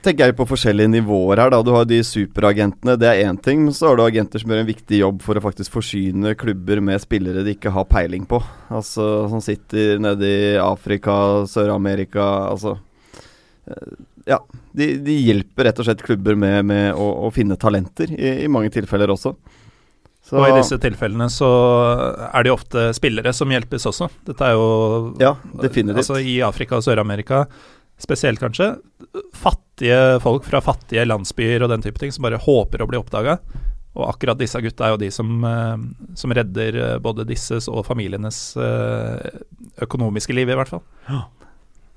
tenker 0.00 0.30
jeg 0.30 0.36
på 0.38 0.46
forskjellige 0.48 0.90
nivåer 0.92 1.40
her. 1.42 1.50
da 1.52 1.62
Du 1.62 1.72
har 1.74 1.84
de 1.84 2.00
superagentene, 2.04 2.96
det 2.96 3.08
er 3.08 3.26
én 3.28 3.40
ting. 3.40 3.64
Men 3.64 3.74
så 3.76 3.90
har 3.90 3.96
du 3.96 4.04
agenter 4.04 4.40
som 4.40 4.50
gjør 4.50 4.62
en 4.62 4.70
viktig 4.70 5.00
jobb 5.02 5.20
for 5.24 5.36
å 5.36 5.44
faktisk 5.44 5.72
forsyne 5.74 6.34
klubber 6.38 6.80
med 6.80 7.02
spillere 7.02 7.44
de 7.44 7.56
ikke 7.56 7.72
har 7.74 7.88
peiling 7.90 8.24
på. 8.28 8.40
Altså 8.70 9.28
Som 9.28 9.42
sitter 9.44 9.98
nede 10.00 10.28
i 10.28 10.56
Afrika, 10.56 11.44
Sør-Amerika 11.46 12.24
Altså 12.50 12.78
eh, 13.66 13.92
Ja. 14.26 14.40
De, 14.72 14.94
de 15.04 15.12
hjelper 15.12 15.66
rett 15.68 15.80
og 15.82 15.84
slett 15.84 16.00
klubber 16.00 16.32
med, 16.38 16.64
med 16.64 16.94
å, 16.96 17.26
å 17.26 17.30
finne 17.34 17.58
talenter, 17.60 18.08
i, 18.16 18.38
i 18.46 18.48
mange 18.48 18.70
tilfeller 18.72 19.10
også. 19.12 19.34
Så, 20.32 20.38
Og 20.40 20.48
i 20.48 20.54
disse 20.56 20.78
tilfellene 20.80 21.26
så 21.28 21.48
er 22.24 22.40
det 22.40 22.48
jo 22.48 22.56
ofte 22.56 22.86
spillere 22.96 23.34
som 23.36 23.50
hjelpes 23.52 23.84
også. 23.90 24.08
Dette 24.24 24.46
er 24.48 24.56
jo 24.56 24.68
Ja, 25.20 25.34
definitivt. 25.60 26.00
Altså 26.00 26.16
i 26.24 26.38
Afrika 26.46 26.78
og 26.78 26.86
Sør-Amerika 26.86 27.42
spesielt, 28.00 28.40
kanskje. 28.40 28.70
Fattige 29.36 29.98
folk 30.24 30.48
fra 30.48 30.62
fattige 30.64 31.04
landsbyer 31.04 31.62
og 31.62 31.68
den 31.74 31.84
type 31.84 32.00
ting 32.00 32.14
som 32.14 32.24
bare 32.24 32.40
håper 32.40 32.80
å 32.80 32.88
bli 32.88 32.96
oppdaga. 32.96 33.36
Og 33.92 34.08
akkurat 34.08 34.40
disse 34.40 34.60
gutta 34.64 34.86
er 34.86 34.94
jo 34.94 35.02
de 35.02 35.10
som, 35.12 35.28
eh, 35.44 35.84
som 36.16 36.32
redder 36.32 36.80
eh, 36.80 36.98
både 37.04 37.28
disses 37.28 37.68
og 37.68 37.84
familienes 37.84 38.56
eh, 38.56 39.42
økonomiske 39.84 40.32
liv, 40.32 40.48
i 40.48 40.56
hvert 40.56 40.72
fall. 40.72 40.84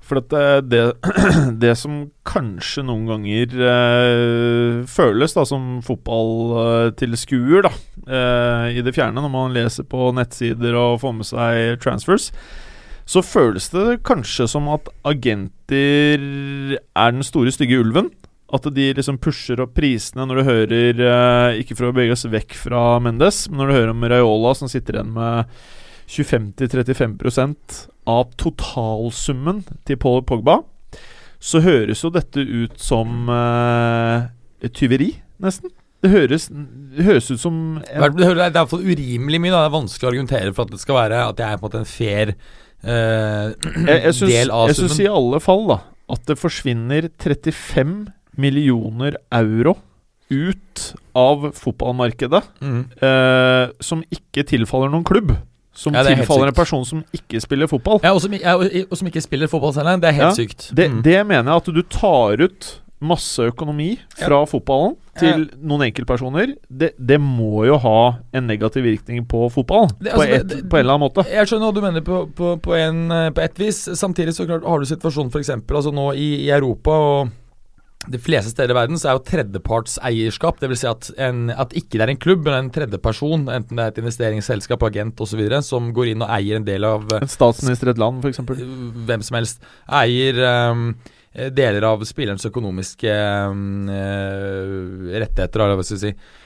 For 0.06 0.22
eh, 0.22 0.60
det, 0.62 0.82
det 1.62 1.72
som 1.78 2.04
kanskje 2.26 2.84
noen 2.86 3.08
ganger 3.10 3.56
eh, 3.70 4.84
føles 4.90 5.34
da 5.34 5.42
som 5.48 5.80
fotballtilskuer 5.86 7.66
da, 7.66 7.72
eh, 8.06 8.78
i 8.78 8.84
det 8.86 8.94
fjerne, 8.94 9.18
når 9.18 9.32
man 9.32 9.56
leser 9.56 9.88
på 9.88 10.12
nettsider 10.14 10.78
og 10.78 11.00
får 11.02 11.16
med 11.16 11.30
seg 11.30 11.82
transfers, 11.82 12.30
så 13.06 13.22
føles 13.22 13.68
det 13.70 14.00
kanskje 14.06 14.48
som 14.50 14.70
at 14.72 14.88
agenter 15.06 16.22
er 16.74 17.12
den 17.14 17.26
store, 17.26 17.54
stygge 17.54 17.78
ulven. 17.82 18.10
At 18.54 18.66
de 18.70 18.92
liksom 18.94 19.18
pusher 19.18 19.58
opp 19.62 19.72
prisene 19.74 20.22
når 20.30 20.38
du 20.38 20.42
hører 20.46 21.00
eh, 21.02 21.56
Ikke 21.58 21.74
for 21.74 21.88
å 21.88 21.94
bevege 21.96 22.14
oss 22.14 22.28
vekk 22.30 22.54
fra 22.54 22.82
Mendes, 23.02 23.48
men 23.50 23.58
når 23.58 23.66
du 23.66 23.74
hører 23.74 23.90
om 23.90 24.06
Raiola 24.06 24.52
som 24.54 24.70
sitter 24.70 25.00
igjen 25.00 25.10
med 25.16 25.50
25-35% 26.08 27.80
av 28.06 28.28
totalsummen 28.38 29.64
til 29.88 29.98
Paul 30.00 30.22
Pogba, 30.26 30.60
så 31.42 31.60
høres 31.64 32.02
jo 32.04 32.10
dette 32.14 32.40
ut 32.42 32.76
som 32.80 33.28
uh, 33.28 34.28
tyveri, 34.72 35.12
nesten. 35.42 35.72
Det 36.04 36.10
høres, 36.12 36.46
det 36.52 37.02
høres 37.06 37.30
ut 37.32 37.40
som 37.40 37.56
er 37.88 38.12
det 38.14 38.26
er 38.28 38.38
iallfall 38.52 38.84
urimelig 38.84 39.40
mye. 39.42 39.50
Da. 39.50 39.64
Det 39.64 39.70
er 39.70 39.74
vanskelig 39.74 40.06
å 40.06 40.10
argumentere 40.12 40.52
for 40.54 40.66
at 40.68 40.74
det 40.74 40.80
skal 40.82 40.98
være 41.00 41.22
At 41.32 41.40
jeg 41.40 41.48
er 41.48 41.56
på 41.58 41.64
en 41.64 41.70
måte 41.70 41.80
en 41.80 41.88
fair 41.88 42.32
uh, 42.84 43.48
Jeg, 43.56 43.96
jeg 44.04 44.14
synes, 44.14 44.30
del 44.34 44.52
av 44.52 44.68
summen. 44.68 44.74
jeg 44.74 44.78
syns 44.82 45.00
i 45.02 45.08
alle 45.10 45.40
fall 45.42 45.64
da 45.72 45.78
at 46.06 46.22
det 46.28 46.36
forsvinner 46.38 47.08
35 47.18 47.94
millioner 48.38 49.16
euro 49.34 49.72
ut 50.30 50.82
av 51.18 51.48
fotballmarkedet 51.58 52.44
Mm. 52.62 52.84
uh, 53.02 53.72
som 53.82 54.04
ikke 54.14 54.44
tilfaller 54.46 54.92
noen 54.92 55.02
klubb. 55.08 55.32
Som 55.76 55.92
Ja, 55.94 56.00
er 56.00 56.16
tilfaller 56.16 56.48
en 56.48 56.56
person 56.56 56.84
som 56.88 57.04
ikke 57.14 57.40
spiller 57.44 57.68
fotball. 57.68 58.00
Ja, 58.02 58.14
og 58.16 58.20
som, 58.24 58.32
ja, 58.32 58.54
og, 58.56 58.96
som 58.96 59.06
ikke 59.10 59.20
spiller 59.22 59.46
fotball 59.52 59.74
selv. 59.76 59.92
Det 60.00 60.08
er 60.08 60.16
helt 60.16 60.30
Ja, 60.30 60.32
sykt. 60.32 60.70
Det, 60.74 60.90
Mm. 60.90 61.02
det 61.04 61.26
mener 61.26 61.52
jeg 61.52 61.56
at 61.56 61.74
du 61.74 61.82
tar 61.82 62.40
ut 62.42 62.80
masse 62.98 63.38
økonomi 63.44 63.98
fra 64.16 64.38
fotballen 64.48 64.94
til 65.20 65.50
noen 65.60 65.82
enkeltpersoner. 65.90 66.54
Det, 66.72 66.94
det 66.96 67.18
må 67.20 67.66
jo 67.68 67.76
ha 67.76 68.16
en 68.32 68.46
negativ 68.48 68.82
virkning 68.84 69.26
på 69.28 69.50
fotball, 69.52 69.88
Det- 70.00 70.14
på, 70.14 70.20
altså, 70.24 70.34
et, 70.56 70.68
på 70.70 70.76
en 70.76 70.80
eller 70.80 70.94
annen 70.94 71.04
måte. 71.10 71.26
Jeg 71.28 71.46
skjønner 71.46 71.68
hva 71.68 71.74
du 71.74 71.80
mener 71.84 72.00
på, 72.00 72.22
på, 72.34 72.54
på, 72.64 72.72
en, 72.74 73.10
eh, 73.12 73.30
på 73.36 73.42
et 73.44 73.58
vis. 73.58 73.82
Samtidig 74.00 74.32
så 74.32 74.46
klart 74.48 74.64
har 74.64 74.78
du 74.80 74.86
situasjonen 74.88 75.28
f.eks. 75.30 75.50
Altså 75.50 75.92
nå 75.92 76.12
i, 76.16 76.46
i 76.46 76.50
Europa 76.56 76.90
og 76.90 77.28
de 78.10 78.20
fleste 78.22 78.52
steder 78.52 78.72
i 78.72 78.76
verden 78.76 79.00
så 79.00 79.10
er 79.10 79.16
jo 79.16 79.24
tredjepartseierskap, 79.26 80.60
dvs. 80.62 80.82
Si 80.82 80.88
at, 80.90 81.10
en, 81.28 81.50
at 81.50 81.74
ikke 81.78 81.98
det 81.98 82.06
er 82.06 82.12
en 82.12 82.22
klubb, 82.22 82.44
men 82.46 82.56
en 82.58 82.70
tredjeperson, 82.74 83.48
enten 83.52 83.78
det 83.78 83.84
er 83.84 83.92
et 83.94 84.00
investeringsselskap, 84.02 84.86
agent 84.88 85.20
osv., 85.24 85.42
som 85.66 85.90
går 85.96 86.12
inn 86.12 86.24
og 86.24 86.32
eier 86.36 86.60
en 86.60 86.66
del 86.66 86.86
av 86.86 87.06
En 87.18 87.30
statsminister 87.30 87.90
i 87.90 87.94
et 87.94 88.02
land, 88.02 88.22
f.eks. 88.22 88.42
hvem 89.08 89.26
som 89.26 89.38
helst, 89.40 89.68
eier 90.00 90.40
um, 90.70 90.88
deler 91.56 91.86
av 91.88 92.04
spillerens 92.08 92.46
økonomiske 92.48 93.14
um, 93.52 93.88
rettigheter, 93.90 95.64
eller 95.64 95.80
hva 95.80 95.86
skal 95.86 96.00
vi 96.00 96.04
si. 96.06 96.44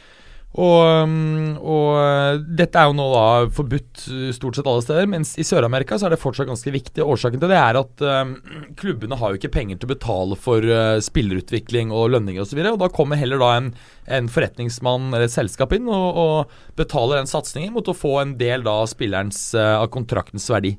Og, 0.58 1.06
um, 1.06 1.52
og, 1.62 1.92
uh, 1.94 2.40
dette 2.58 2.74
er 2.74 2.88
jo 2.90 2.94
nå 2.98 3.04
da 3.12 3.26
forbudt 3.54 4.00
uh, 4.10 4.30
stort 4.34 4.56
sett 4.58 4.66
alle 4.66 4.82
steder, 4.82 5.06
mens 5.12 5.36
i 5.38 5.44
Sør-Amerika 5.46 5.94
så 5.94 6.08
er 6.08 6.16
det 6.16 6.22
fortsatt 6.22 6.48
ganske 6.50 6.72
viktig. 6.74 7.04
Årsaken 7.06 7.38
til 7.38 7.52
det 7.52 7.60
er 7.60 7.78
at 7.78 8.02
um, 8.02 8.34
klubbene 8.80 9.18
har 9.20 9.30
jo 9.30 9.38
ikke 9.38 9.52
penger 9.54 9.78
til 9.78 9.86
å 9.86 9.92
betale 9.92 10.38
for 10.40 10.66
uh, 10.66 10.98
spillerutvikling 11.06 11.94
og 11.94 12.10
lønninger 12.16 12.42
osv. 12.42 12.58
Og, 12.58 12.66
så 12.66 12.74
og 12.74 12.82
da 12.82 12.90
kommer 12.98 13.20
heller 13.20 13.38
da 13.38 13.52
en, 13.60 13.70
en 14.10 14.32
forretningsmann 14.32 15.12
eller 15.12 15.28
et 15.28 15.36
selskap 15.36 15.76
inn 15.78 15.86
og, 15.86 16.18
og 16.18 16.76
betaler 16.80 17.20
den 17.20 17.30
satsingen 17.30 17.76
mot 17.76 17.86
å 17.86 17.94
få 17.94 18.18
en 18.24 18.34
del 18.40 18.66
da 18.66 18.80
spillerens 18.90 19.52
uh, 19.54 19.78
av 19.78 19.86
kontraktens 19.94 20.50
verdi. 20.50 20.74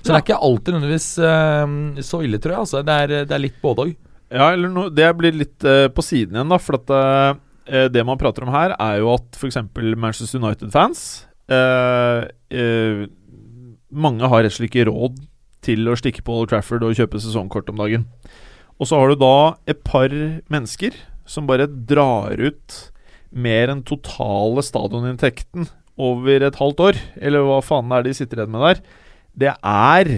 Så 0.00 0.08
ja. 0.08 0.14
det 0.14 0.20
er 0.22 0.28
ikke 0.30 0.42
alltid 0.48 0.78
nødvendigvis 0.78 1.12
uh, 1.20 2.04
så 2.08 2.24
ille, 2.24 2.40
tror 2.40 2.56
jeg. 2.56 2.64
Altså. 2.64 2.86
Det, 2.88 3.00
er, 3.04 3.18
det 3.28 3.36
er 3.36 3.48
litt 3.50 3.60
både 3.60 3.90
òg. 3.90 3.96
Ja, 4.32 4.54
eller 4.54 4.72
no, 4.72 4.88
det 4.88 5.12
blir 5.20 5.36
litt 5.44 5.60
uh, 5.68 5.90
på 5.92 6.02
siden 6.02 6.40
igjen, 6.40 6.56
da. 6.56 6.56
For 6.56 6.80
at 6.80 7.42
uh, 7.70 7.86
det 7.92 8.04
man 8.06 8.20
prater 8.20 8.46
om 8.46 8.52
her, 8.54 8.74
er 8.78 9.00
jo 9.02 9.12
at 9.14 9.38
f.eks. 9.38 9.60
Manchester 9.96 10.40
United-fans 10.40 11.26
eh, 11.50 12.24
eh, 12.50 13.04
Mange 13.94 14.30
har 14.30 14.42
rett 14.42 14.54
og 14.54 14.56
slett 14.56 14.70
ikke 14.72 14.88
råd 14.88 15.20
til 15.64 15.88
å 15.88 15.96
stikke 15.96 16.24
på 16.24 16.40
Old 16.40 16.50
Trafford 16.50 16.84
og 16.84 16.96
kjøpe 16.98 17.20
sesongkort 17.22 17.70
om 17.72 17.78
dagen. 17.80 18.08
Og 18.76 18.88
så 18.90 18.98
har 18.98 19.12
du 19.12 19.20
da 19.20 19.54
et 19.70 19.80
par 19.86 20.12
mennesker 20.52 20.96
som 21.30 21.46
bare 21.48 21.68
drar 21.70 22.36
ut 22.36 22.78
mer 23.34 23.72
enn 23.72 23.84
totale 23.86 24.64
stadioninntekten 24.66 25.68
over 25.94 26.42
et 26.42 26.58
halvt 26.58 26.82
år, 26.88 26.98
eller 27.22 27.46
hva 27.46 27.60
faen 27.64 27.92
er 27.94 28.02
det 28.02 28.12
de 28.12 28.18
sitter 28.18 28.42
igjen 28.42 28.52
med 28.54 28.66
der. 28.66 28.82
Det 29.34 29.54
er 29.54 30.10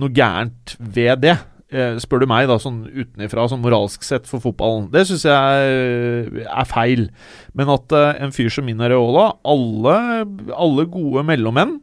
noe 0.00 0.12
gærent 0.12 0.76
ved 0.78 1.24
det. 1.24 1.38
Eh, 1.72 1.96
spør 2.02 2.20
du 2.20 2.28
meg, 2.28 2.50
da, 2.50 2.58
sånn 2.60 2.82
utenifra, 2.84 3.46
sånn 3.48 3.62
moralsk 3.64 4.04
sett 4.04 4.26
for 4.28 4.44
fotballen. 4.44 4.90
Det 4.92 5.06
syns 5.08 5.24
jeg 5.24 5.70
eh, 5.72 6.42
er 6.44 6.68
feil. 6.68 7.06
Men 7.56 7.72
at 7.72 7.94
uh, 7.96 8.12
en 8.20 8.34
fyr 8.34 8.52
som 8.52 8.66
min 8.68 8.82
Areola 8.84 9.30
alle, 9.48 9.96
alle 10.52 10.84
gode 10.92 11.24
mellommenn 11.24 11.78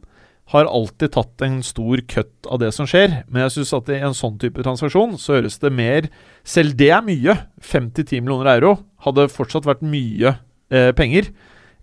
har 0.54 0.66
alltid 0.70 1.12
tatt 1.14 1.42
en 1.46 1.60
stor 1.66 2.02
cut 2.10 2.48
av 2.50 2.60
det 2.62 2.70
som 2.74 2.86
skjer. 2.86 3.24
Men 3.30 3.44
jeg 3.46 3.56
syns 3.58 3.74
at 3.80 3.90
i 3.90 3.98
en 3.98 4.14
sånn 4.16 4.38
type 4.42 4.62
transaksjon 4.62 5.16
så 5.18 5.38
høres 5.38 5.58
det 5.62 5.72
mer 5.74 6.10
Selv 6.46 6.78
det 6.78 6.88
er 6.94 7.04
mye. 7.04 7.36
5-10 7.60 8.22
millioner 8.22 8.54
euro 8.56 8.76
hadde 9.04 9.28
fortsatt 9.30 9.66
vært 9.68 9.82
mye 9.86 10.36
eh, 10.72 10.90
penger. 10.96 11.30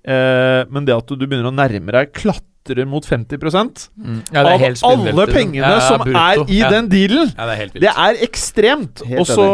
Eh, 0.07 0.61
men 0.71 0.85
det 0.87 0.95
at 0.95 1.09
du 1.11 1.25
begynner 1.25 1.49
å 1.49 1.55
nærme 1.55 1.91
deg 1.91 2.13
klatrer 2.15 2.87
mot 2.87 3.03
50 3.03 3.39
mm. 3.39 4.15
ja, 4.35 4.41
av 4.43 4.63
alle 4.89 5.25
pengene 5.31 5.69
ja, 5.71 5.81
som 5.83 6.03
er 6.07 6.41
i 6.51 6.59
den 6.63 6.89
dealen. 6.91 7.31
det, 7.31 7.55
er 7.55 7.71
det 7.83 7.91
er 7.91 8.19
ekstremt. 8.23 9.03
Og 9.07 9.27
så 9.27 9.47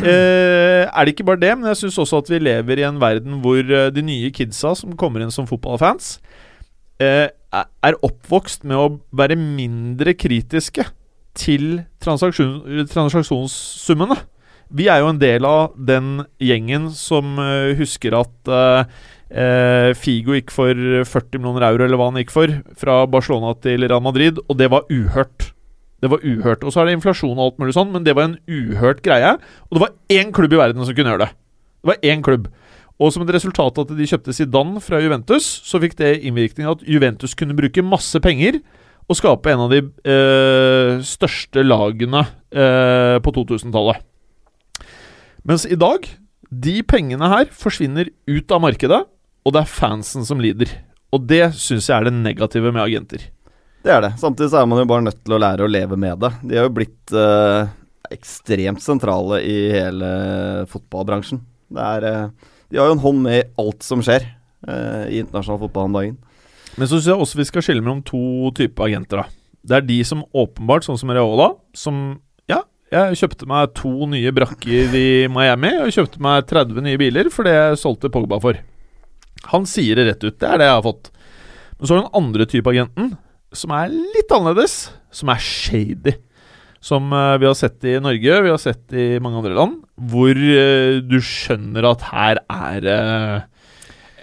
eh, 0.00 0.84
er 0.84 1.00
det 1.04 1.14
ikke 1.14 1.28
bare 1.28 1.42
det, 1.44 1.54
men 1.56 1.70
jeg 1.72 1.82
syns 1.84 2.00
også 2.04 2.20
at 2.24 2.32
vi 2.32 2.42
lever 2.44 2.80
i 2.80 2.86
en 2.88 3.00
verden 3.00 3.40
hvor 3.44 3.60
eh, 3.60 3.88
de 3.92 4.04
nye 4.04 4.32
kidsa 4.36 4.74
som 4.76 4.96
kommer 5.00 5.24
inn 5.24 5.32
som 5.32 5.48
fotballfans, 5.48 6.16
eh, 7.00 7.28
er 7.56 8.00
oppvokst 8.04 8.64
med 8.68 8.76
å 8.80 8.88
være 9.16 9.36
mindre 9.40 10.16
kritiske 10.16 10.84
til 11.36 11.82
transaksjon, 12.04 12.86
transaksjonssummene. 12.92 14.18
Vi 14.76 14.88
er 14.90 15.02
jo 15.02 15.12
en 15.12 15.20
del 15.20 15.46
av 15.46 15.76
den 15.78 16.24
gjengen 16.42 16.88
som 16.96 17.36
uh, 17.38 17.70
husker 17.78 18.16
at 18.18 18.50
uh, 18.50 18.88
Eh, 19.26 19.90
Figo 19.98 20.36
gikk 20.36 20.52
for 20.54 20.70
40 20.76 21.40
millioner 21.40 21.66
euro, 21.66 21.86
eller 21.86 21.98
hva 21.98 22.10
han 22.12 22.20
gikk 22.20 22.32
for, 22.34 22.52
fra 22.78 23.00
Barcelona 23.10 23.56
til 23.62 23.86
Real 23.86 24.04
Madrid, 24.04 24.38
og 24.46 24.58
det 24.60 24.70
var 24.70 24.86
uhørt. 24.92 25.50
Det 26.02 26.10
var 26.12 26.22
uhørt. 26.22 26.62
Og 26.62 26.72
så 26.72 26.82
er 26.82 26.90
det 26.90 26.98
inflasjon 26.98 27.34
og 27.34 27.44
alt 27.48 27.60
mulig 27.62 27.74
sånn, 27.74 27.90
men 27.94 28.06
det 28.06 28.14
var 28.16 28.28
en 28.28 28.38
uhørt 28.46 29.02
greie. 29.04 29.34
Og 29.66 29.78
det 29.78 29.82
var 29.82 29.94
én 30.12 30.32
klubb 30.36 30.54
i 30.54 30.60
verden 30.60 30.84
som 30.84 30.94
kunne 30.96 31.14
gjøre 31.14 31.26
det. 31.26 31.32
Det 31.82 31.90
var 31.90 32.02
én 32.12 32.24
klubb. 32.24 32.50
Og 32.96 33.12
som 33.12 33.24
et 33.24 33.32
resultat 33.34 33.76
av 33.76 33.84
at 33.84 33.96
de 33.96 34.08
kjøpte 34.08 34.34
Zidane 34.36 34.80
fra 34.84 35.00
Juventus, 35.02 35.46
så 35.66 35.80
fikk 35.82 35.98
det 35.98 36.18
innvirkning 36.24 36.68
at 36.70 36.84
Juventus 36.88 37.34
kunne 37.36 37.56
bruke 37.56 37.84
masse 37.84 38.20
penger 38.24 38.60
og 39.06 39.18
skape 39.18 39.52
en 39.52 39.64
av 39.66 39.72
de 39.72 39.82
eh, 39.84 41.02
største 41.06 41.62
lagene 41.62 42.24
eh, 42.50 43.16
på 43.22 43.34
2000-tallet. 43.36 44.00
Mens 45.46 45.66
i 45.68 45.78
dag 45.78 46.08
De 46.46 46.80
pengene 46.86 47.26
her 47.30 47.48
forsvinner 47.54 48.08
ut 48.30 48.52
av 48.54 48.60
markedet 48.62 49.00
og 49.46 49.54
det 49.54 49.62
er 49.62 49.70
fansen 49.70 50.26
som 50.26 50.42
lider. 50.42 50.72
Og 51.14 51.22
det 51.30 51.52
syns 51.54 51.86
jeg 51.86 51.94
er 51.94 52.08
det 52.08 52.16
negative 52.18 52.72
med 52.74 52.82
agenter. 52.82 53.28
Det 53.86 53.92
er 53.94 54.02
det. 54.02 54.16
Samtidig 54.18 54.50
så 54.50 54.60
er 54.60 54.66
man 54.66 54.80
jo 54.82 54.88
bare 54.90 55.04
nødt 55.06 55.20
til 55.22 55.36
å 55.36 55.38
lære 55.38 55.62
å 55.62 55.70
leve 55.70 55.98
med 56.00 56.18
det. 56.24 56.32
De 56.42 56.58
har 56.58 56.66
jo 56.66 56.74
blitt 56.74 57.14
eh, 57.14 57.68
ekstremt 58.10 58.82
sentrale 58.82 59.38
i 59.46 59.56
hele 59.70 60.10
fotballbransjen. 60.72 61.38
Det 61.70 61.86
er, 61.94 62.08
eh, 62.10 62.50
de 62.72 62.80
har 62.80 62.90
jo 62.90 62.96
en 62.96 63.04
hånd 63.04 63.22
med 63.22 63.38
i 63.38 63.46
alt 63.62 63.86
som 63.86 64.02
skjer 64.02 64.26
eh, 64.26 65.04
i 65.14 65.22
internasjonal 65.22 65.62
fotball 65.62 65.86
om 65.92 65.98
dagen. 66.00 66.18
Men 66.74 66.90
så 66.90 66.98
syns 66.98 67.12
jeg 67.12 67.22
også 67.22 67.40
vi 67.40 67.48
skal 67.52 67.64
skille 67.68 67.86
mellom 67.86 68.02
to 68.06 68.50
typer 68.58 68.90
agenter. 68.90 69.22
da. 69.22 69.42
Det 69.66 69.78
er 69.78 69.86
de 69.86 70.02
som 70.06 70.26
åpenbart, 70.34 70.86
sånn 70.86 70.98
som 70.98 71.14
Reola, 71.14 71.52
som 71.74 72.18
Ja, 72.50 72.64
jeg 72.90 73.22
kjøpte 73.22 73.46
meg 73.50 73.72
to 73.78 74.10
nye 74.10 74.34
brakker 74.34 74.94
i 74.94 75.08
Miami, 75.30 75.72
og 75.82 75.94
kjøpte 75.94 76.22
meg 76.22 76.46
30 76.50 76.82
nye 76.86 76.98
biler 77.00 77.30
for 77.34 77.46
det 77.46 77.54
jeg 77.54 77.84
solgte 77.86 78.10
Pogba 78.10 78.42
for. 78.42 78.58
Han 79.52 79.66
sier 79.68 79.98
det 79.98 80.08
rett 80.10 80.26
ut. 80.26 80.36
Det 80.38 80.48
er 80.48 80.62
det 80.62 80.68
jeg 80.68 80.78
har 80.78 80.84
fått. 80.86 81.10
Men 81.76 81.86
så 81.86 81.94
har 81.94 81.98
du 81.98 82.06
den 82.06 82.22
andre 82.22 82.46
type 82.50 82.72
agenten, 82.72 83.10
som 83.56 83.74
er 83.76 83.92
litt 83.92 84.32
annerledes, 84.32 84.76
som 85.14 85.32
er 85.32 85.42
shady. 85.42 86.16
Som 86.84 87.10
uh, 87.12 87.34
vi 87.40 87.48
har 87.48 87.56
sett 87.58 87.84
i 87.88 87.96
Norge, 88.02 88.40
vi 88.44 88.52
har 88.52 88.60
sett 88.62 88.94
i 88.94 89.06
mange 89.22 89.40
andre 89.40 89.56
land, 89.56 89.80
hvor 90.12 90.36
uh, 90.36 91.02
du 91.02 91.18
skjønner 91.24 91.88
at 91.90 92.08
her 92.12 92.40
er 92.42 92.80
det 92.84 92.96
uh, 93.02 93.52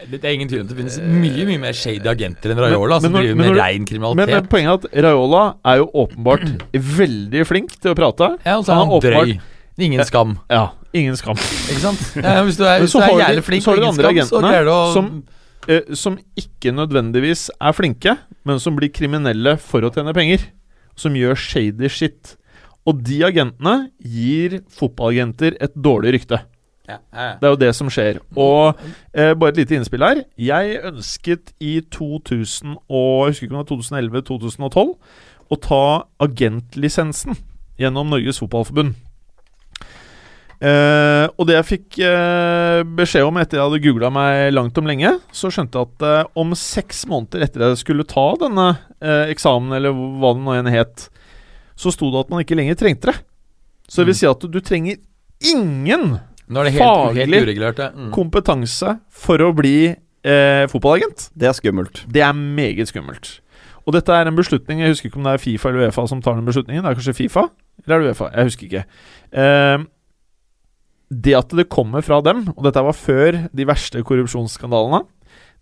det 0.03 0.19
er 0.19 0.33
ingen 0.35 0.49
tvil 0.51 0.65
om 0.65 0.67
det 0.67 0.75
finnes 0.75 0.97
mye 0.99 1.45
mye 1.47 1.59
mer 1.61 1.75
shady 1.79 2.09
agenter 2.11 2.51
enn 2.51 2.59
Raiola, 2.59 2.97
som 2.99 3.13
driver 3.15 3.37
med 3.39 3.55
rein 3.55 3.85
kriminalitet. 3.87 4.33
Men 4.35 4.49
poenget 4.51 4.87
er 4.89 4.89
at 4.89 5.05
Raiola 5.05 5.43
er 5.71 5.79
jo 5.79 5.85
åpenbart 6.03 6.43
veldig 6.99 7.45
flink 7.47 7.77
til 7.77 7.93
å 7.93 7.97
prate. 7.97 8.33
Ja, 8.43 8.57
og 8.57 8.67
så 8.67 8.75
er 8.75 8.81
han, 8.81 8.91
han 8.91 9.05
drøy. 9.05 9.37
Ingen 9.87 10.03
skam. 10.05 10.35
Ja, 10.51 10.65
ingen 10.93 11.17
skam. 11.19 11.39
Ikke 11.39 11.81
sant? 11.83 12.03
Ja, 12.19 12.41
hvis 12.47 12.59
du 12.59 12.65
er, 12.67 12.83
hvis 12.83 12.95
du 12.95 13.01
er 13.01 13.15
jævlig 13.21 13.45
flink 13.47 13.67
og 13.67 13.81
ingen 13.81 13.97
skam, 13.97 14.21
så 14.29 14.43
greier 14.43 14.67
du 14.67 14.73
å 14.73 14.79
som, 14.93 15.09
eh, 15.67 15.93
som 15.97 16.19
ikke 16.39 16.73
nødvendigvis 16.75 17.49
er 17.57 17.75
flinke, 17.77 18.17
men 18.47 18.61
som 18.63 18.77
blir 18.77 18.93
kriminelle 18.93 19.57
for 19.61 19.85
å 19.85 19.91
tjene 19.93 20.15
penger. 20.15 20.47
Som 20.99 21.17
gjør 21.17 21.37
shady 21.39 21.89
shit. 21.89 22.35
Og 22.85 22.99
de 23.01 23.21
agentene 23.25 23.89
gir 23.97 24.59
fotballagenter 24.75 25.55
et 25.63 25.73
dårlig 25.73 26.17
rykte. 26.19 26.43
Ja, 26.83 26.97
ja, 27.13 27.25
ja. 27.29 27.35
Det 27.39 27.47
er 27.47 27.53
jo 27.53 27.59
det 27.61 27.71
som 27.77 27.89
skjer. 27.91 28.19
Og 28.35 28.79
eh, 29.15 29.31
bare 29.39 29.53
et 29.53 29.61
lite 29.61 29.77
innspill 29.77 30.03
her. 30.03 30.23
Jeg 30.35 30.81
ønsket 30.89 31.53
i 31.63 31.77
2000 31.95 32.75
og, 32.75 33.29
jeg 33.29 33.31
husker 33.31 33.47
ikke 33.47 33.55
om 33.55 33.63
det 33.63 33.77
var 33.79 34.23
2011-2012 34.27 34.93
å 35.53 35.59
ta 35.63 35.83
agentlisensen 36.23 37.39
gjennom 37.79 38.11
Norges 38.11 38.41
Fotballforbund. 38.43 38.97
Uh, 40.63 41.27
og 41.35 41.47
det 41.49 41.57
jeg 41.57 41.67
fikk 41.67 41.97
uh, 42.07 42.85
beskjed 42.95 43.27
om 43.27 43.35
etter 43.41 43.59
jeg 43.59 43.65
hadde 43.65 43.81
googla 43.83 44.07
meg 44.15 44.53
langt 44.53 44.77
om 44.79 44.87
lenge, 44.87 45.09
så 45.35 45.49
skjønte 45.51 45.75
jeg 45.75 45.89
at 45.89 46.05
uh, 46.07 46.29
om 46.39 46.53
seks 46.55 47.01
måneder 47.11 47.43
etter 47.43 47.65
jeg 47.65 47.81
skulle 47.81 48.07
ta 48.07 48.29
denne 48.39 48.69
eksamen, 49.03 49.73
eller 49.75 49.91
hva 49.91 50.29
det 50.37 50.43
nå 50.45 50.53
enn 50.55 50.69
het, 50.71 51.09
så 51.75 51.91
sto 51.91 52.07
det 52.13 52.21
at 52.21 52.29
man 52.31 52.45
ikke 52.45 52.55
lenger 52.55 52.77
trengte 52.79 53.11
det. 53.11 53.17
Så 53.91 53.99
det 53.99 54.13
vil 54.13 54.15
mm. 54.15 54.19
si 54.21 54.29
at 54.29 54.45
du 54.53 54.59
trenger 54.63 55.01
ingen 55.51 56.05
helt, 56.15 56.77
faglig 56.79 57.25
helt 57.27 57.81
mm. 57.83 58.07
kompetanse 58.15 58.93
for 59.11 59.43
å 59.43 59.49
bli 59.57 59.91
fotballagent. 60.23 61.25
Det 61.35 61.49
er 61.49 61.57
skummelt. 61.57 62.05
Det 62.07 62.23
er 62.23 62.31
meget 62.31 62.87
skummelt. 62.93 63.33
Og 63.83 63.97
dette 63.97 64.15
er 64.15 64.29
en 64.29 64.37
beslutning 64.37 64.79
Jeg 64.79 64.93
husker 64.93 65.09
ikke 65.09 65.19
om 65.19 65.27
det 65.27 65.33
er 65.35 65.43
Fifa 65.43 65.67
eller 65.67 65.89
Uefa 65.89 66.05
som 66.07 66.21
tar 66.23 66.37
den 66.39 66.47
beslutningen. 66.47 66.85
Det 66.85 66.93
er 66.93 67.01
kanskje 67.01 67.17
Fifa? 67.17 67.49
Eller 67.83 67.97
er 67.97 68.05
det 68.05 68.13
Uefa? 68.13 68.29
Jeg 68.31 68.47
husker 68.47 68.69
ikke. 68.69 68.85
Uh, 69.35 69.83
det 71.09 71.35
at 71.37 71.53
det 71.55 71.69
kommer 71.71 72.05
fra 72.05 72.21
dem, 72.25 72.45
og 72.55 72.63
dette 72.65 72.83
var 72.83 72.95
før 72.97 73.37
de 73.53 73.67
verste 73.69 74.01
korrupsjonsskandalene 74.05 75.03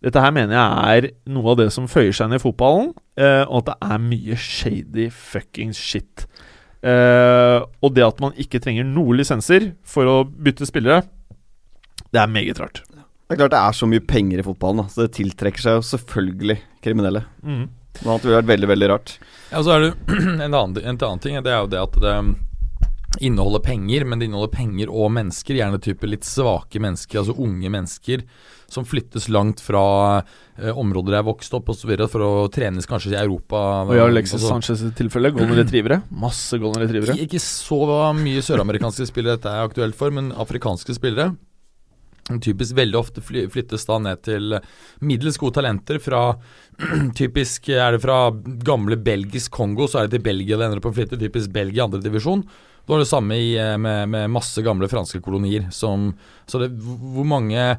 Dette 0.01 0.21
her 0.23 0.31
mener 0.33 0.55
jeg 0.57 1.01
er 1.01 1.07
noe 1.29 1.51
av 1.53 1.59
det 1.59 1.67
som 1.75 1.89
føyer 1.89 2.15
seg 2.15 2.31
inn 2.31 2.39
i 2.39 2.41
fotballen, 2.41 2.87
eh, 3.21 3.43
og 3.45 3.59
at 3.59 3.67
det 3.67 3.75
er 3.85 3.99
mye 4.01 4.37
shady 4.39 5.03
fucking 5.13 5.75
shit. 5.77 6.23
Eh, 6.81 7.59
og 7.61 7.93
det 7.93 8.07
at 8.07 8.23
man 8.23 8.33
ikke 8.41 8.57
trenger 8.63 8.87
noen 8.87 9.19
lisenser 9.19 9.67
for 9.85 10.09
å 10.09 10.15
bytte 10.25 10.65
spillere, 10.65 11.03
det 12.09 12.17
er 12.17 12.33
meget 12.33 12.57
rart. 12.63 12.81
Det 12.89 13.37
er 13.37 13.43
klart 13.43 13.53
det 13.53 13.61
er 13.61 13.77
så 13.77 13.87
mye 13.87 14.01
penger 14.03 14.41
i 14.41 14.47
fotballen, 14.47 14.81
da, 14.81 14.89
så 14.89 15.05
det 15.05 15.13
tiltrekker 15.19 15.63
seg 15.63 15.77
jo 15.77 15.85
selvfølgelig 15.91 16.57
kriminelle. 16.81 17.21
Mm. 17.45 17.67
Noe 18.01 18.15
annet 18.15 18.25
ville 18.25 18.39
vært 18.39 18.49
veldig, 18.55 18.69
veldig 18.73 18.89
rart. 18.89 19.13
Ja, 19.51 19.61
og 19.61 19.67
så 19.67 19.75
er 19.75 19.85
det 19.85 19.91
en 20.17 20.49
annen, 20.49 20.81
en 20.81 20.97
annen 20.97 21.21
ting, 21.21 21.37
det 21.45 21.53
er 21.53 21.61
jo 21.61 21.69
det 21.69 21.85
at 21.85 22.01
det 22.01 22.15
inneholder 23.19 23.59
penger, 23.59 24.05
men 24.05 24.19
det 24.19 24.29
inneholder 24.29 24.53
penger 24.55 24.91
og 24.91 25.11
mennesker. 25.11 25.57
Gjerne 25.59 25.81
type 25.83 26.07
litt 26.07 26.27
svake 26.27 26.79
mennesker, 26.81 27.21
altså 27.21 27.35
unge 27.43 27.71
mennesker 27.73 28.23
som 28.71 28.85
flyttes 28.87 29.27
langt 29.27 29.59
fra 29.59 29.83
eh, 30.21 30.71
områder 30.71 31.17
jeg 31.17 31.27
vokste 31.27 31.59
opp 31.59 31.73
osv. 31.73 31.91
for 32.07 32.23
å 32.23 32.31
trenes 32.53 32.87
kanskje 32.87 33.11
i 33.11 33.19
Europa. 33.19 33.59
Og 33.83 33.95
ja, 33.97 34.07
Alexis 34.07 34.39
Altså, 34.39 34.53
Sanchez 34.53 34.83
tilfelle, 34.95 35.33
golden 35.35 35.59
retrievere. 35.59 36.01
Masse 36.23 36.59
golden 36.61 36.85
retrievere. 36.85 37.17
ikke, 37.19 37.41
så 37.43 37.81
mye 38.15 38.43
søramerikanske 38.45 39.09
spillere 39.11 39.39
dette 39.39 39.51
er 39.51 39.67
aktuelt 39.67 39.97
for, 39.99 40.13
men 40.15 40.31
afrikanske 40.31 40.95
spillere. 40.95 41.33
Typisk 42.39 42.77
veldig 42.77 42.95
ofte 42.95 43.21
flyttes 43.25 43.83
da 43.89 43.97
ned 43.99 44.21
til 44.23 44.53
middels 45.03 45.39
gode 45.41 45.57
talenter 45.57 45.99
fra 45.99 46.37
Typisk 47.19 47.67
er 47.73 47.97
det 47.97 48.03
fra 48.05 48.29
gamle 48.63 48.95
belgisk 48.95 49.51
Kongo, 49.51 49.89
så 49.89 49.99
er 49.99 50.07
det 50.07 50.19
til 50.19 50.27
Belgia 50.29 50.55
det 50.55 50.69
ender 50.69 50.79
opp 50.79 50.93
å 50.93 50.95
flytte. 50.95 51.19
Typisk 51.19 51.51
Belgia 51.51 51.89
andre 51.89 51.99
divisjon. 52.03 52.45
Det 52.91 52.97
var 52.97 53.05
det 53.05 53.07
samme 53.07 53.35
i, 53.39 53.51
eh, 53.55 53.77
med, 53.79 54.09
med 54.11 54.31
masse 54.35 54.59
gamle 54.59 54.89
franske 54.91 55.21
kolonier. 55.23 55.69
Som, 55.71 56.09
så 56.43 56.59
det, 56.59 56.73
hvor 56.75 57.23
mange 57.23 57.77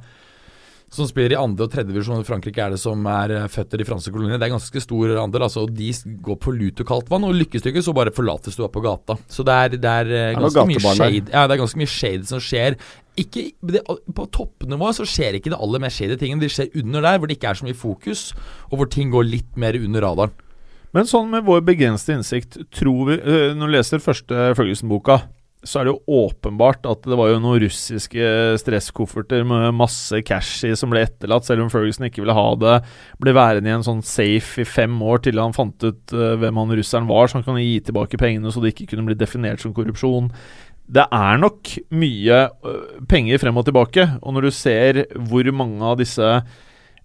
som 0.89 1.09
spiller 1.09 1.35
i 1.35 1.41
andre 1.41 1.67
og 1.67 1.73
tredje 1.73 1.93
divisjon 1.93 2.21
i 2.21 2.25
Frankrike, 2.25 2.61
er 2.65 2.73
det 2.73 2.81
som 2.81 3.05
er 3.09 3.33
eh, 3.37 3.49
født 3.53 3.77
i 3.77 3.81
de 3.83 3.87
franske 3.89 4.13
koloniene. 4.13 4.39
Det 4.41 4.47
er 4.49 4.55
ganske 4.55 4.83
stor 4.85 5.13
andel. 5.21 5.45
altså 5.45 5.67
og 5.67 5.75
De 5.77 5.89
går 6.25 6.39
på 6.41 6.53
lut 6.57 6.81
og 6.81 6.89
kaldt 6.89 7.13
vann, 7.13 7.27
og 7.29 7.37
lykkes 7.37 7.65
du 7.65 7.69
ikke, 7.69 7.83
så 7.85 7.95
bare 7.97 8.13
forlates 8.17 8.57
du 8.57 8.65
opp 8.65 8.73
på 8.77 8.85
gata. 8.85 9.17
Så 9.29 9.45
det 9.45 9.57
er, 9.57 9.77
det 9.85 9.93
er 10.03 10.13
eh, 10.17 10.37
ganske 10.37 10.65
mye 10.69 10.85
shade 10.85 11.33
Ja, 11.33 11.45
det 11.45 11.57
er 11.57 11.63
ganske 11.65 11.81
mye 11.81 11.93
shade 11.93 12.29
som 12.29 12.41
skjer. 12.45 12.77
Ikke, 13.21 13.51
det, 13.69 13.85
på 13.85 14.29
toppnivå 14.33 14.93
så 14.97 15.05
skjer 15.05 15.37
ikke 15.37 15.53
det 15.53 15.61
aller 15.61 15.85
mest 15.85 16.01
shady 16.01 16.17
tingene. 16.21 16.45
De 16.45 16.53
skjer 16.53 16.73
under 16.81 17.05
der, 17.05 17.21
hvor 17.21 17.29
det 17.29 17.37
ikke 17.37 17.53
er 17.53 17.61
så 17.61 17.69
mye 17.69 17.77
fokus, 17.77 18.31
og 18.71 18.81
hvor 18.81 18.93
ting 18.97 19.13
går 19.13 19.29
litt 19.29 19.61
mer 19.61 19.77
under 19.77 20.09
radaren. 20.09 20.37
Men 20.93 21.09
sånn 21.09 21.31
med 21.33 21.47
vår 21.47 21.63
begrensede 21.65 22.19
innsikt, 22.19 22.59
tror 22.75 23.07
vi 23.09 23.21
øh, 23.21 23.55
Når 23.57 23.71
du 23.71 23.77
leser 23.79 24.03
første 24.05 24.51
Ferguson-boka, 24.59 25.23
så 25.63 25.79
er 25.79 25.87
det 25.87 25.93
jo 25.93 26.19
åpenbart 26.25 26.87
at 26.91 27.05
det 27.07 27.17
var 27.19 27.29
jo 27.31 27.39
noen 27.39 27.61
russiske 27.63 28.31
stresskofferter 28.59 29.45
med 29.47 29.77
masse 29.79 30.19
cash 30.27 30.67
i 30.67 30.73
som 30.79 30.91
ble 30.91 31.05
etterlatt, 31.07 31.47
selv 31.47 31.63
om 31.63 31.71
Ferguson 31.71 32.09
ikke 32.09 32.25
ville 32.25 32.35
ha 32.35 32.49
det. 32.59 32.73
Ble 33.23 33.35
værende 33.37 33.71
i 33.71 33.77
en 33.77 33.87
sånn 33.87 34.03
safe 34.03 34.65
i 34.65 34.67
fem 34.67 34.97
år 35.07 35.23
til 35.23 35.39
han 35.39 35.55
fant 35.55 35.87
ut 35.87 36.17
øh, 36.17 36.35
hvem 36.43 36.59
han 36.65 36.75
russeren 36.81 37.07
var, 37.11 37.31
så 37.31 37.39
han 37.39 37.47
kunne 37.47 37.63
gi 37.63 37.79
tilbake 37.87 38.19
pengene 38.21 38.51
så 38.51 38.63
det 38.63 38.75
ikke 38.75 38.91
kunne 38.93 39.07
bli 39.07 39.19
definert 39.21 39.63
som 39.63 39.75
korrupsjon. 39.77 40.33
Det 40.93 41.07
er 41.07 41.39
nok 41.41 41.77
mye 41.95 42.43
øh, 42.51 42.83
penger 43.09 43.41
frem 43.45 43.63
og 43.63 43.69
tilbake, 43.71 44.09
og 44.19 44.35
når 44.35 44.49
du 44.49 44.53
ser 44.59 45.05
hvor 45.31 45.55
mange 45.55 45.79
av 45.93 46.03
disse 46.03 46.35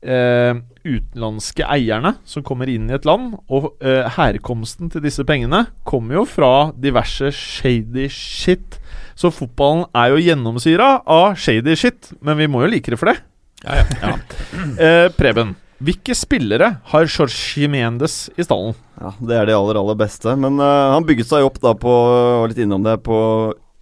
eh, 0.08 0.56
utenlandske 0.88 1.68
eierne 1.68 2.16
som 2.28 2.46
kommer 2.48 2.72
inn 2.72 2.88
i 2.90 2.96
et 2.96 3.06
land, 3.08 3.36
og 3.52 3.74
eh, 3.84 4.08
herkomsten 4.18 4.92
til 4.94 5.04
disse 5.04 5.26
pengene 5.28 5.66
kommer 5.88 6.22
jo 6.22 6.26
fra 6.30 6.52
diverse 6.80 7.34
shady 7.36 8.08
shit. 8.14 8.80
Så 9.18 9.34
fotballen 9.34 9.88
er 9.98 10.14
jo 10.14 10.24
gjennomsyra 10.24 10.90
av 11.04 11.38
shady 11.42 11.76
shit, 11.78 12.12
men 12.22 12.40
vi 12.40 12.50
må 12.52 12.64
jo 12.64 12.74
like 12.74 12.94
det 12.94 13.00
for 13.02 13.12
det. 13.14 13.20
Ja, 13.66 13.84
ja. 14.02 14.18
Eh, 14.78 15.08
Preben, 15.14 15.56
hvilke 15.84 16.16
spillere 16.18 16.72
har 16.90 17.06
Jorge 17.06 17.68
Mendes 17.70 18.28
i 18.38 18.46
stallen? 18.46 18.74
Ja, 18.98 19.12
Det 19.20 19.36
er 19.38 19.46
de 19.50 19.54
aller, 19.54 19.78
aller 19.78 19.98
beste. 20.00 20.34
Men 20.40 20.58
uh, 20.58 20.94
han 20.96 21.06
bygget 21.06 21.30
seg 21.30 21.46
opp 21.46 21.60
da 21.62 21.76
på 21.78 21.94
var 22.42 22.50
litt 22.50 22.62
innom 22.64 22.86
det, 22.86 22.98
på 23.06 23.18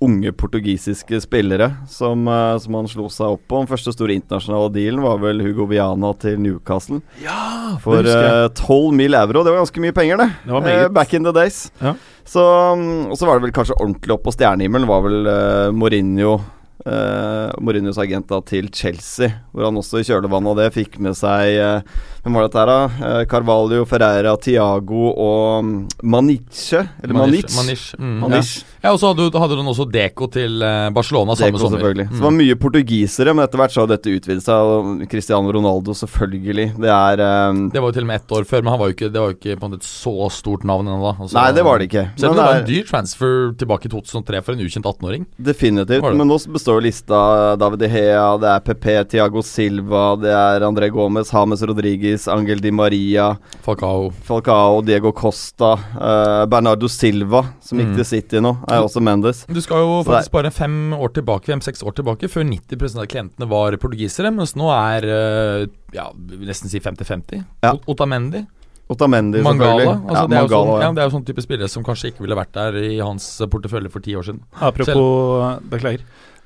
unge 0.05 0.31
portugisiske 0.37 1.19
spillere 1.23 1.71
som, 1.91 2.27
eh, 2.29 2.57
som 2.63 2.77
han 2.79 2.89
slo 2.91 3.09
seg 3.11 3.35
opp 3.37 3.45
på. 3.49 3.61
Den 3.63 3.71
første 3.71 3.93
store 3.95 4.15
internasjonale 4.17 4.71
dealen 4.75 5.03
var 5.05 5.21
vel 5.23 5.43
Hugo 5.43 5.67
Viana 5.69 6.13
til 6.21 6.39
Newcastle. 6.41 7.01
Ja, 7.23 7.77
For 7.83 8.05
tolv 8.05 8.53
12 8.55 8.93
mil 8.97 9.17
euro. 9.17 9.43
Det 9.43 9.53
var 9.53 9.63
ganske 9.63 9.81
mye 9.83 9.95
penger, 9.95 10.17
det. 10.17 10.29
Det 10.45 10.53
var 10.53 10.65
Eh, 10.65 10.87
back 10.89 11.13
in 11.13 11.23
the 11.23 11.31
days. 11.31 11.71
Ja. 11.81 11.93
Så, 12.25 12.41
mm, 12.75 13.11
og 13.11 13.17
så 13.17 13.27
var 13.27 13.37
det 13.37 13.45
vel 13.45 13.53
kanskje 13.53 13.77
ordentlig 13.77 14.15
opp 14.15 14.23
på 14.25 14.33
stjernehimmelen, 14.33 14.87
var 14.89 15.03
vel 15.05 15.27
uh, 15.29 15.71
Mourinho. 15.71 16.39
Uh, 16.85 17.49
Mourinhos 17.65 17.97
agent 17.97 18.27
da 18.29 18.37
til 18.45 18.67
Chelsea, 18.69 19.31
hvor 19.51 19.65
han 19.65 19.79
også 19.79 20.03
i 20.03 20.05
kjølvannet 20.05 20.51
av 20.51 20.59
det 20.59 20.67
fikk 20.75 20.99
med 21.01 21.15
seg 21.17 21.55
uh, 21.57 22.03
Hvem 22.21 22.35
var 22.37 22.45
dette 22.45 22.57
her, 22.61 22.69
da? 22.69 22.77
Uh, 23.01 23.23
Carvalho, 23.29 23.83
Ferreira, 23.89 24.31
Tiago 24.41 25.07
og 25.13 25.65
mm, 25.65 25.73
Maniche? 26.09 26.83
Eller 27.03 27.17
Maniche. 27.17 27.51
Maniche. 27.57 27.97
Mm, 28.01 28.15
Maniche. 28.23 28.63
Ja. 28.65 28.87
ja, 28.87 28.93
og 28.93 29.01
så 29.01 29.11
hadde, 29.11 29.27
hadde 29.33 29.57
du 29.57 29.61
også 29.65 29.85
Deco 29.93 30.27
til 30.33 30.61
Barcelona 30.93 31.35
samme 31.37 31.53
Deco, 31.53 31.63
sommer. 31.63 31.77
selvfølgelig. 31.79 32.07
Så 32.09 32.13
Mm. 32.15 32.21
det 32.21 32.25
var 32.25 32.35
mye 32.39 32.55
portugisere, 32.61 33.33
men 33.35 33.45
etter 33.45 33.61
hvert 33.61 33.73
så 33.75 33.81
har 33.83 33.89
dette 33.91 34.09
utvidet 34.13 34.45
seg. 34.45 35.05
Cristiano 35.11 35.51
Ronaldo, 35.53 35.93
selvfølgelig. 35.97 36.67
Det 36.81 36.89
er 36.93 37.21
eh, 37.25 37.61
Det 37.73 37.81
var 37.81 37.89
jo 37.89 37.95
til 37.97 38.05
og 38.05 38.09
med 38.09 38.21
ett 38.21 38.33
år 38.39 38.45
før, 38.49 38.63
men 38.65 38.73
han 38.73 38.79
var 38.81 38.89
jo 38.89 38.95
ikke, 38.97 39.09
det 39.13 39.21
var 39.21 39.29
jo 39.33 39.37
ikke 39.37 39.57
på 39.61 39.65
en 39.65 39.73
måte 39.75 39.81
et 39.81 39.89
så 39.89 40.29
stort 40.33 40.65
navn 40.65 40.89
ennå. 40.89 41.13
Altså, 41.17 41.37
Nei, 41.37 41.47
det 41.57 41.65
var 41.65 41.77
det 41.81 41.89
ikke. 41.91 42.05
Selv 42.17 42.31
om 42.33 42.37
det 42.41 42.45
var 42.49 42.61
en 42.61 42.69
dyr 42.69 42.85
transfer 42.89 43.53
tilbake 43.61 43.85
i 43.89 43.93
2003 43.93 44.41
for 44.45 44.53
en 44.57 44.65
ukjent 44.65 44.85
18-åring. 44.89 45.25
Definitivt. 45.37 46.09
Men 46.15 46.27
nå 46.29 46.39
består 46.57 46.74
lista 46.83 47.55
David 47.59 47.79
De 47.79 47.87
Hea, 47.91 48.23
det 48.41 48.49
er 48.51 48.63
PP, 48.65 48.85
Tiago 49.11 49.41
Silva, 49.45 50.15
det 50.19 50.31
er 50.33 50.65
André 50.67 50.89
Gomez, 50.93 51.29
James 51.33 51.61
Rodriguez, 51.67 52.27
Angel 52.31 52.59
Di 52.63 52.71
Maria, 52.71 53.29
Falcao. 53.65 54.09
Falcao, 54.27 54.81
Diego 54.85 55.11
Costa, 55.11 55.73
uh, 55.95 56.45
Bernardo 56.51 56.87
Silva, 56.91 57.43
som 57.61 57.79
gikk 57.79 57.93
Mm. 57.93 57.95
til 57.99 58.05
City 58.05 58.41
nå, 58.41 58.55
er 58.67 58.81
også 58.83 59.01
Mendes. 59.01 59.45
Du 59.47 59.61
skal 59.61 59.77
jo 59.83 60.01
Så 60.03 60.09
faktisk 60.11 60.31
bare 60.31 60.51
fem 60.51 60.93
år 60.93 61.13
tilbake, 61.13 61.45
fem-seks 61.51 61.83
år 61.83 61.93
tilbake, 61.95 62.27
før 62.29 62.43
90% 62.43 62.99
av 63.01 63.07
klientene 63.07 63.47
var 63.49 63.77
portugisere, 63.77 64.33
mens 64.33 64.55
nå 64.55 64.69
er 64.73 65.05
uh, 65.05 65.65
ja, 65.93 66.09
nesten 66.41 66.69
si 66.69 66.79
50-50. 66.79 67.43
Ja. 67.63 67.73
Otamendi, 67.87 68.45
Otamendi, 68.87 69.39
Mangala. 69.41 69.79
selvfølgelig. 69.81 70.09
Altså, 70.09 70.21
ja, 70.21 70.27
det, 70.27 70.35
er 70.37 70.41
sånn, 70.45 70.51
Mangala, 70.51 70.73
ja, 70.77 70.85
ja. 70.85 70.91
det 70.93 71.01
er 71.01 71.07
jo 71.09 71.13
sånn 71.15 71.25
type 71.25 71.41
spillere 71.41 71.67
som 71.73 71.83
kanskje 71.83 72.11
ikke 72.11 72.21
ville 72.21 72.35
vært 72.37 72.51
der 72.53 72.75
i 72.85 72.99
hans 73.01 73.25
portefølje 73.49 73.89
for 73.89 73.99
ti 74.05 74.13
år 74.13 74.27
siden. 74.27 74.43
Apropos 74.61 75.61
Beklager. 75.71 76.03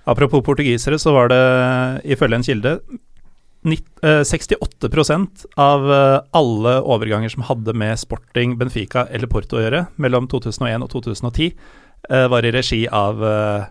Apropos 0.07 0.41
portugisere, 0.45 0.99
så 0.99 1.12
var 1.13 1.29
det 1.29 1.39
ifølge 2.15 2.35
en 2.39 2.43
kilde 2.43 2.79
nitt- 3.67 4.03
eh, 4.03 4.23
68 4.23 5.47
av 5.57 5.91
eh, 5.91 6.21
alle 6.33 6.81
overganger 6.81 7.29
som 7.29 7.43
hadde 7.43 7.73
med 7.73 7.99
Sporting, 7.99 8.57
Benfica 8.57 9.07
eller 9.12 9.27
Porto 9.27 9.57
å 9.57 9.63
gjøre 9.65 9.88
mellom 9.97 10.27
2001 10.27 10.83
og 10.83 10.89
2010, 10.89 11.53
eh, 12.09 12.27
var 12.27 12.45
i 12.45 12.51
regi 12.51 12.88
av 12.88 13.21
uh, 13.21 13.65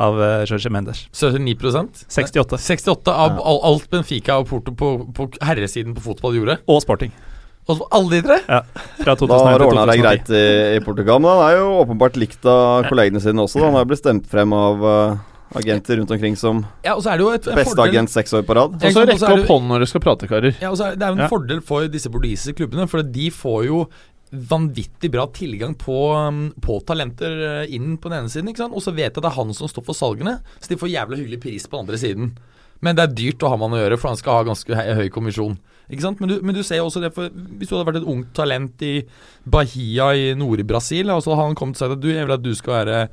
av 0.00 0.14
Jorge 0.46 0.70
Mendes. 0.70 1.08
79% 1.12 2.04
68. 2.08 2.56
68 2.58 3.10
av 3.10 3.32
Ja. 3.36 3.42
all, 3.42 3.58
alt 3.64 3.90
Benfica 3.90 4.38
og 4.38 4.46
Porto 4.48 4.70
på, 4.72 5.12
på 5.12 5.26
herresiden 5.42 5.96
på 5.96 6.00
fotball 6.00 6.38
gjorde. 6.38 6.58
Og 6.68 6.80
Sporting. 6.80 7.10
Og 7.68 7.82
alle 7.92 8.10
de 8.10 8.20
tre? 8.22 8.36
Ja, 8.48 8.62
Fra 9.02 9.14
2001 9.18 9.28
Da 9.28 9.50
har 9.50 9.64
ordna 9.66 9.86
det 9.90 9.98
greit 10.00 10.30
i, 10.30 10.44
i 10.76 10.80
Portugal, 10.84 11.20
men 11.20 11.30
han 11.34 11.42
er 11.50 11.58
jo 11.58 11.66
åpenbart 11.82 12.16
likt 12.16 12.46
av 12.48 12.86
kollegene 12.88 13.20
sine 13.22 13.42
også. 13.42 13.60
Da. 13.60 13.66
Han 13.68 13.78
har 13.78 13.90
blitt 13.90 14.00
stemt 14.02 14.30
frem 14.30 14.54
av 14.56 14.86
eh, 14.92 15.18
agenter 15.56 15.96
rundt 15.98 16.10
omkring 16.14 16.36
som 16.38 16.64
Ja, 16.84 16.94
og 16.94 17.02
så 17.02 17.10
er 17.12 17.18
det 17.18 17.24
jo 17.26 17.30
et, 17.34 17.48
beste 17.58 17.82
agent 17.82 18.10
seks 18.12 18.32
år 18.32 18.42
på 18.46 18.54
rad. 18.54 18.76
Og 18.78 18.92
så 18.94 19.06
rekke 19.06 19.26
opp 19.26 19.36
det- 19.42 19.48
hånden 19.48 19.68
når 19.68 19.78
dere 19.82 19.86
skal 19.90 20.00
prate, 20.00 20.28
karer. 20.30 20.54
Ja, 20.60 20.70
og 20.70 20.76
så 20.78 20.92
er 20.92 20.96
Det 20.96 21.02
er 21.02 21.08
jo 21.08 21.18
en 21.18 21.26
Ja. 21.26 21.28
fordel 21.28 21.60
for 21.62 21.88
disse 21.88 22.08
portugisiske 22.08 22.54
klubbene, 22.54 22.88
for 22.88 23.02
de 23.02 23.30
får 23.30 23.66
jo 23.66 23.88
vanvittig 24.32 25.10
bra 25.10 25.26
tilgang 25.26 25.74
på, 25.74 26.14
um, 26.14 26.52
på 26.60 26.84
talenter 26.86 27.64
eh, 27.64 27.74
inn 27.74 27.96
på 27.98 28.08
den 28.08 28.20
ene 28.20 28.28
siden. 28.30 28.48
ikke 28.48 28.58
sant? 28.62 28.74
Og 28.74 28.80
så 28.82 28.94
vet 28.94 29.10
jeg 29.10 29.16
at 29.16 29.22
det 29.22 29.32
er 29.32 29.42
han 29.42 29.52
som 29.52 29.66
står 29.66 29.84
for 29.84 29.92
salgene, 29.92 30.40
så 30.60 30.68
de 30.68 30.76
får 30.76 30.92
jævla 30.92 31.16
hyggelig 31.18 31.40
pris 31.40 31.66
på 31.66 31.76
den 31.78 31.88
andre 31.88 31.98
siden. 31.98 32.30
Men 32.80 32.96
det 32.96 33.02
er 33.02 33.14
dyrt 33.14 33.42
å 33.44 33.48
ha 33.50 33.56
med 33.56 33.70
han 33.70 33.78
å 33.78 33.82
gjøre, 33.90 33.98
for 33.98 34.08
han 34.08 34.16
skal 34.16 34.32
ha 34.38 34.44
ganske 34.44 34.70
høy, 34.72 34.94
høy 34.94 35.08
kommisjon. 35.10 35.58
Ikke 35.90 36.02
sant? 36.02 36.20
Men 36.20 36.28
du, 36.28 36.40
men 36.40 36.54
du 36.54 36.62
ser 36.62 36.76
jo 36.78 36.86
også 36.86 37.02
det, 37.02 37.12
for 37.12 37.28
hvis 37.28 37.68
du 37.68 37.74
hadde 37.74 37.88
vært 37.90 38.02
et 38.02 38.08
ungt 38.08 38.32
talent 38.32 38.80
i 38.86 39.02
Bahia 39.44 40.12
i 40.14 40.34
Nord-Brasil, 40.38 41.10
og 41.10 41.24
så 41.24 41.34
hadde 41.34 41.50
han 41.50 41.58
kommet 41.58 41.74
og 41.74 41.82
sagt 41.82 41.96
at 41.98 42.00
du, 42.00 42.08
jeg 42.12 42.24
vil 42.26 42.36
at 42.36 42.42
du 42.46 42.54
skal 42.54 42.86
være 42.86 43.08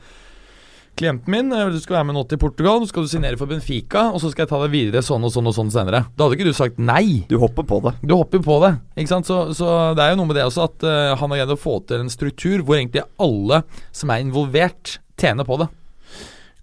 klienten 0.98 1.32
min, 1.32 1.54
at 1.54 1.74
du 1.74 1.80
skal 1.82 2.00
være 2.00 2.10
med 2.10 2.18
nå 2.18 2.24
til 2.30 2.40
Portugal, 2.42 2.82
nå 2.82 2.90
skal 2.90 3.06
du 3.06 3.12
signere 3.12 3.40
for 3.40 3.50
Benfica, 3.50 4.08
og 4.12 4.22
så 4.24 4.32
skal 4.34 4.46
jeg 4.46 4.52
ta 4.52 4.60
deg 4.64 4.74
videre 4.74 5.04
sånn 5.06 5.26
og 5.28 5.34
sånn 5.34 5.50
og 5.50 5.56
sånn 5.56 5.72
senere. 5.74 6.04
Da 6.18 6.26
hadde 6.26 6.38
ikke 6.40 6.50
du 6.50 6.58
sagt 6.58 6.82
nei. 6.82 7.24
Du 7.30 7.38
hopper 7.42 7.68
på 7.68 7.80
det. 7.86 7.96
Du 8.02 8.16
hopper 8.18 8.44
på 8.44 8.60
det. 8.66 8.74
ikke 8.98 9.14
sant? 9.14 9.30
Så, 9.30 9.40
så 9.58 9.72
det 9.98 10.06
er 10.06 10.14
jo 10.14 10.22
noe 10.22 10.30
med 10.30 10.40
det 10.40 10.48
også 10.48 10.68
at 10.68 10.88
uh, 10.88 11.16
han 11.20 11.34
har 11.34 11.44
greid 11.44 11.56
å 11.56 11.60
få 11.60 11.80
til 11.88 12.04
en 12.04 12.14
struktur 12.14 12.64
hvor 12.64 12.80
egentlig 12.80 13.06
alle 13.22 13.62
som 13.96 14.14
er 14.14 14.24
involvert, 14.26 14.98
tjener 15.18 15.48
på 15.48 15.60
det. 15.62 15.70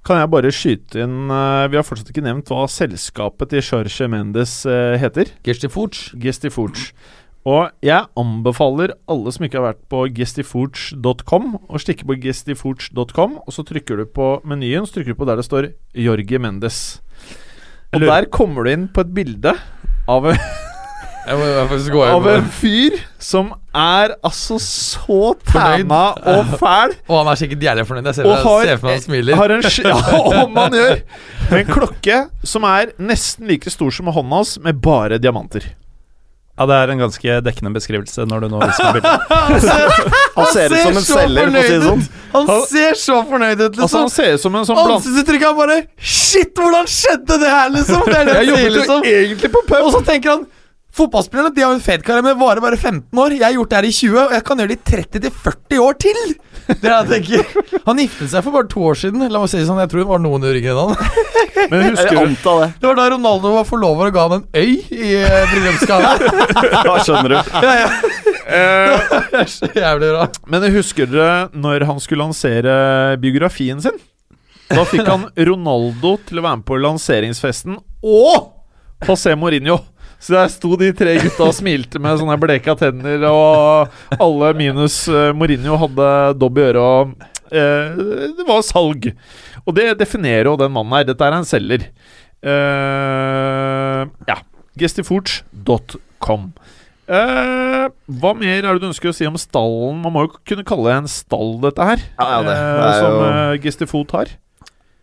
Kan 0.05 0.20
jeg 0.20 0.33
bare 0.35 0.53
skyte 0.53 1.01
inn 1.01 1.31
uh, 1.33 1.64
Vi 1.73 1.79
har 1.79 1.87
fortsatt 1.87 2.11
ikke 2.12 2.27
nevnt 2.27 2.51
hva 2.53 2.66
selskapet 2.68 3.55
til 3.55 3.64
Jorge 3.64 4.09
Mendes 4.12 4.61
uh, 4.68 4.99
heter. 5.01 5.33
Gestifuch. 5.47 6.11
Gestiforge. 6.20 6.92
Og 7.44 7.68
jeg 7.85 8.07
anbefaler 8.16 8.94
alle 9.12 9.33
som 9.37 9.44
ikke 9.44 9.59
har 9.61 9.66
vært 9.74 9.83
på 9.92 10.07
gestiforge.com, 10.16 11.50
å 11.68 11.80
stikke 11.83 12.07
på 12.09 12.16
gestiforge.com, 12.22 13.35
og 13.44 13.52
så 13.52 13.64
trykker 13.68 14.01
du 14.01 14.07
på 14.09 14.28
menyen, 14.49 14.86
så 14.88 14.97
trykker 14.97 15.12
du 15.12 15.20
på 15.20 15.28
der 15.28 15.42
det 15.42 15.45
står 15.45 15.68
Jorge 16.07 16.40
Mendes. 16.40 16.78
Og 17.95 18.01
der 18.01 18.30
kommer 18.32 18.64
du 18.64 18.72
inn 18.72 18.88
på 18.88 19.05
et 19.05 19.12
bilde 19.14 19.53
av, 20.09 20.30
gå 21.92 22.01
av 22.05 22.26
en 22.32 22.49
fyr 22.53 22.97
som 23.22 23.53
er 23.76 24.16
altså 24.24 24.57
så 24.61 25.20
tæna 25.45 26.03
og 26.16 26.57
fæl. 26.59 26.97
Og 27.12 27.14
han 27.20 27.30
er 27.32 27.40
sikkert 27.45 27.68
jævlig 27.68 27.86
fornøyd. 27.92 28.09
Jeg 28.09 28.18
ser, 28.22 28.32
Og 28.32 28.40
har- 28.40 28.66
ser 28.72 28.80
for 28.80 28.88
meg 28.88 28.97
han 28.97 29.05
smiler. 29.05 29.36
Har 29.36 29.55
en, 29.55 29.70
ja, 29.84 30.18
om 30.49 30.61
han 30.64 30.80
gjør! 30.80 31.01
Med 31.53 31.61
en 31.61 31.72
klokke 31.76 32.20
som 32.45 32.64
er 32.72 32.92
nesten 32.99 33.53
like 33.53 33.72
stor 33.72 33.92
som 33.92 34.09
hånda 34.16 34.40
hans, 34.40 34.57
med 34.64 34.80
bare 34.84 35.20
diamanter. 35.20 35.74
Ja, 36.55 36.66
det 36.70 36.74
er 36.78 36.90
en 36.92 37.00
ganske 37.02 37.36
dekkende 37.42 37.72
beskrivelse 37.74 38.24
når 38.30 38.44
du 38.44 38.52
nå 38.52 38.61
viser 38.62 38.86
meg 38.86 39.00
bildet. 39.00 39.24
Han 40.36 40.50
ser 40.55 40.70
ut 40.70 40.78
som 40.78 40.98
en 41.00 41.02
så 41.02 41.16
selger, 41.18 41.48
for 41.50 41.59
å 41.59 41.62
si 41.64 41.72
det 41.72 41.86
sånn. 41.88 42.05
Han 42.34 42.50
ser 42.70 42.98
så 43.00 43.16
fornøyd 43.30 43.59
ut, 43.59 43.64
Altså, 43.64 43.80
liksom. 43.82 44.00
han 44.05 44.12
ser 44.14 44.36
ut 44.36 44.42
som 44.42 44.59
en 44.59 44.68
sånn 44.68 44.78
bland... 44.78 44.94
Ansiktsuttrykket 45.00 45.48
er 45.48 45.57
bare 45.59 45.76
Shit, 45.98 46.52
hvordan 46.59 46.88
skjedde 46.90 47.38
det 47.42 47.50
her, 47.50 47.72
liksom? 47.74 48.05
Det 48.07 48.16
er 48.20 48.30
det 48.30 48.36
Jeg 48.38 48.48
jobbet 48.50 48.64
jo 48.64 48.74
liksom. 48.78 49.09
egentlig 49.14 49.50
på 49.55 49.62
pub! 49.68 49.80
Og 49.80 49.90
så 49.94 50.02
tenker 50.07 50.34
han 50.34 50.46
Fotballspillerne 50.95 51.51
de 51.55 51.62
har 51.64 51.72
jo 51.72 51.78
en 51.80 51.82
fet 51.82 52.05
karriere, 52.07 52.22
men 52.22 52.36
varer 52.38 52.62
bare 52.62 52.76
15 52.78 53.18
år. 53.18 53.32
Jeg 53.34 53.42
har 53.42 53.55
gjort 53.57 53.72
det 53.72 53.78
her 53.80 53.86
i 53.88 53.95
20, 53.97 54.18
og 54.20 54.34
jeg 54.36 54.45
kan 54.47 54.61
gjøre 54.62 54.70
det 54.70 54.76
i 54.78 55.30
30-40 55.30 55.80
år 55.82 55.97
til! 56.05 56.20
Det 56.68 56.86
er 56.86 56.92
jeg 56.95 57.09
tenker. 57.11 57.80
Han 57.88 57.99
giftet 58.01 58.30
seg 58.30 58.45
for 58.47 58.55
bare 58.55 58.68
to 58.70 58.84
år 58.86 59.01
siden. 59.01 59.24
La 59.26 59.40
meg 59.42 59.51
si 59.51 59.59
det 59.59 59.66
sånn, 59.68 59.80
Jeg 59.82 59.90
tror 59.90 60.05
det 60.05 60.07
var 60.12 60.22
noen 60.22 60.47
år 60.47 60.61
yngre 60.61 60.72
enn 60.72 60.92
han. 60.95 61.18
Men 61.72 61.84
husker 61.90 62.14
du 62.14 62.22
det. 62.30 62.68
Det 62.78 62.88
var 62.88 62.99
da 63.01 63.09
Ronaldo 63.11 63.53
var 63.57 63.66
forlover 63.68 64.11
og 64.11 64.14
ga 64.14 64.24
han 64.28 64.36
en 64.38 64.47
øy 64.55 64.72
i 64.95 65.11
uh, 65.24 65.42
bryllupsgave. 65.51 66.14
Da 66.86 66.97
skjønner 67.05 67.34
du. 67.34 67.36
ja, 67.66 67.74
ja. 67.80 67.90
eh, 68.47 69.12
Det 69.34 69.42
er 69.42 69.51
så 69.51 69.70
jævlig 69.74 70.11
bra. 70.14 70.26
Men 70.55 70.66
husker 70.76 71.11
dere 71.11 71.36
når 71.59 71.86
han 71.90 72.03
skulle 72.05 72.22
lansere 72.22 72.74
biografien 73.22 73.82
sin? 73.82 73.99
Da 74.70 74.86
fikk 74.88 75.09
han 75.11 75.26
Ronaldo 75.51 76.14
til 76.28 76.40
å 76.40 76.47
være 76.47 76.61
med 76.62 76.68
på 76.70 76.78
lanseringsfesten 76.80 77.80
og 78.05 78.53
José 79.05 79.34
Mourinho. 79.36 79.80
Så 80.25 80.33
der 80.33 80.49
sto 80.49 80.70
de 80.81 80.89
tre 80.97 81.18
gutta 81.20 81.45
og 81.51 81.53
smilte 81.53 82.01
med 82.01 82.16
sånne 82.16 82.39
bleka 82.41 82.72
tenner, 82.81 83.27
og 83.29 83.93
alle 84.16 84.55
minus 84.57 85.03
eh, 85.12 85.33
Mourinho 85.37 85.77
hadde 85.83 86.07
dobb 86.41 86.57
i 86.62 86.64
øret. 86.70 86.81
og 86.81 87.53
eh, 87.53 88.31
det 88.39 88.47
var 88.49 88.62
salg. 88.64 89.11
Og 89.66 89.77
det 89.77 89.91
definerer 90.01 90.49
jo 90.49 90.57
den 90.61 90.72
mannen 90.72 90.97
her. 90.97 91.05
Dette 91.11 91.29
er 91.29 91.37
en 91.37 91.45
selger. 91.49 91.85
Eh, 92.45 94.03
ja. 94.31 94.39
Gestiforts.com. 94.81 96.49
Eh, 97.05 97.85
hva 98.16 98.31
mer 98.39 98.64
er 98.64 98.70
det 98.72 98.81
du 98.81 98.89
ønsker 98.89 99.11
å 99.12 99.16
si 99.16 99.27
om 99.29 99.37
stallen? 99.41 100.01
Man 100.03 100.14
må 100.14 100.25
jo 100.27 100.33
kunne 100.49 100.64
kalle 100.66 100.89
det 100.89 100.97
en 101.03 101.11
stall, 101.12 101.59
dette 101.66 101.85
her. 101.91 102.01
Ja, 102.16 102.29
ja, 102.31 102.41
det. 102.49 102.55
eh, 102.57 102.81
Det 102.81 102.95
som 103.03 103.12
jo- 103.12 103.29
eh, 103.29 103.59
Gestifot 103.66 104.11
har. 104.16 104.33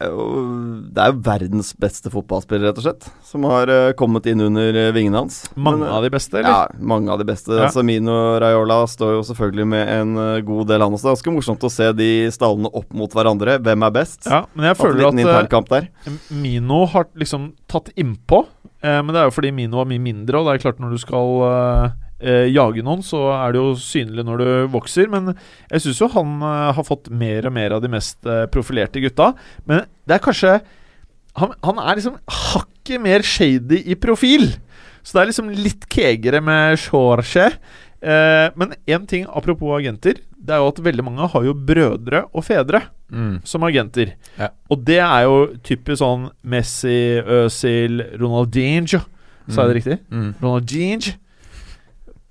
Det 0.02 1.04
er 1.04 1.12
jo 1.12 1.22
verdens 1.26 1.72
beste 1.80 2.12
fotballspiller, 2.14 2.70
rett 2.70 2.80
og 2.82 2.86
slett, 2.86 3.08
som 3.28 3.46
har 3.50 3.72
eh, 3.72 3.92
kommet 3.98 4.28
inn 4.32 4.44
under 4.44 4.78
eh, 4.78 4.92
vingene 4.96 5.22
hans. 5.24 5.44
Mange 5.56 5.84
Men, 5.84 5.88
eh, 5.90 5.96
av 5.98 6.06
de 6.06 6.12
beste, 6.14 6.40
eller? 6.40 6.50
Ja, 6.50 6.86
mange 6.94 7.12
av 7.14 7.22
de 7.22 7.28
beste. 7.30 7.54
Ja. 7.56 7.68
Altså 7.68 7.84
Mino 7.88 8.18
Raiola 8.42 8.82
står 8.90 9.18
jo 9.18 9.26
selvfølgelig 9.32 9.68
med 9.74 9.94
en 9.96 10.16
eh, 10.18 10.42
god 10.48 10.72
del, 10.72 10.86
han 10.86 10.98
også. 10.98 11.08
Det 11.08 11.12
er 11.12 11.18
ganske 11.18 11.36
morsomt 11.38 11.68
å 11.68 11.74
se 11.74 11.92
de 11.98 12.12
stallene 12.34 12.72
opp 12.82 12.90
mot 12.98 13.18
hverandre. 13.18 13.60
Hvem 13.64 13.88
er 13.88 13.96
best? 14.02 14.26
Ja, 14.30 14.44
men 14.54 14.72
jeg 14.72 14.80
føler 14.80 15.10
at 15.12 15.82
eh. 15.82 16.16
Mino 16.34 16.84
har 16.92 17.10
liksom 17.20 17.52
tatt 17.72 17.92
innpå. 17.96 18.46
Eh, 18.82 19.02
men 19.02 19.14
det 19.14 19.22
er 19.22 19.30
jo 19.30 19.36
fordi 19.36 19.54
Mino 19.56 19.82
er 19.82 19.90
mye 19.90 20.02
mindre, 20.02 20.40
og 20.40 20.48
det 20.48 20.58
er 20.58 20.66
klart 20.66 20.82
når 20.82 20.96
du 20.96 21.02
skal 21.04 21.46
eh, 21.48 22.00
eh, 22.22 22.48
jage 22.52 22.84
noen, 22.86 23.04
så 23.06 23.26
er 23.36 23.54
det 23.54 23.62
jo 23.62 23.74
synlig 23.82 24.26
når 24.28 24.42
du 24.42 24.50
vokser. 24.74 25.10
Men 25.12 25.34
jeg 25.34 25.84
syns 25.86 26.02
jo 26.04 26.12
han 26.16 26.38
eh, 26.40 26.72
har 26.78 26.88
fått 26.88 27.12
mer 27.14 27.50
og 27.50 27.56
mer 27.58 27.78
av 27.78 27.84
de 27.84 27.92
mest 27.92 28.26
eh, 28.30 28.48
profilerte 28.54 29.04
gutta. 29.04 29.34
Men 29.70 29.86
det 30.08 30.18
er 30.18 30.24
kanskje 30.24 30.58
han, 31.40 31.54
han 31.64 31.80
er 31.80 32.00
liksom 32.00 32.18
hakket 32.52 33.02
mer 33.04 33.24
shady 33.24 33.84
i 33.92 33.98
profil. 34.00 34.50
Så 35.02 35.16
det 35.16 35.22
er 35.22 35.32
liksom 35.32 35.54
litt 35.56 35.88
kegere 35.92 36.42
med 36.44 36.76
Jorge. 36.82 37.48
Eh, 38.02 38.48
men 38.58 38.76
én 38.90 39.06
ting 39.10 39.28
apropos 39.30 39.78
agenter, 39.78 40.20
det 40.42 40.56
er 40.56 40.62
jo 40.62 40.72
at 40.72 40.82
veldig 40.84 41.06
mange 41.06 41.28
har 41.34 41.46
jo 41.46 41.54
brødre 41.54 42.26
og 42.34 42.46
fedre 42.46 42.82
som 43.46 43.66
agenter. 43.68 44.14
Ja. 44.40 44.48
Og 44.72 44.86
det 44.88 45.02
er 45.04 45.26
jo 45.28 45.40
typisk 45.68 46.00
sånn 46.02 46.30
Messi, 46.48 47.20
Øzil, 47.20 48.02
Ronaldinho. 48.18 49.02
Sa 49.52 49.66
jeg 49.66 49.72
det 49.72 49.78
riktig? 49.82 49.98
Mm. 50.10 50.30
Ronaldinho. 50.42 51.18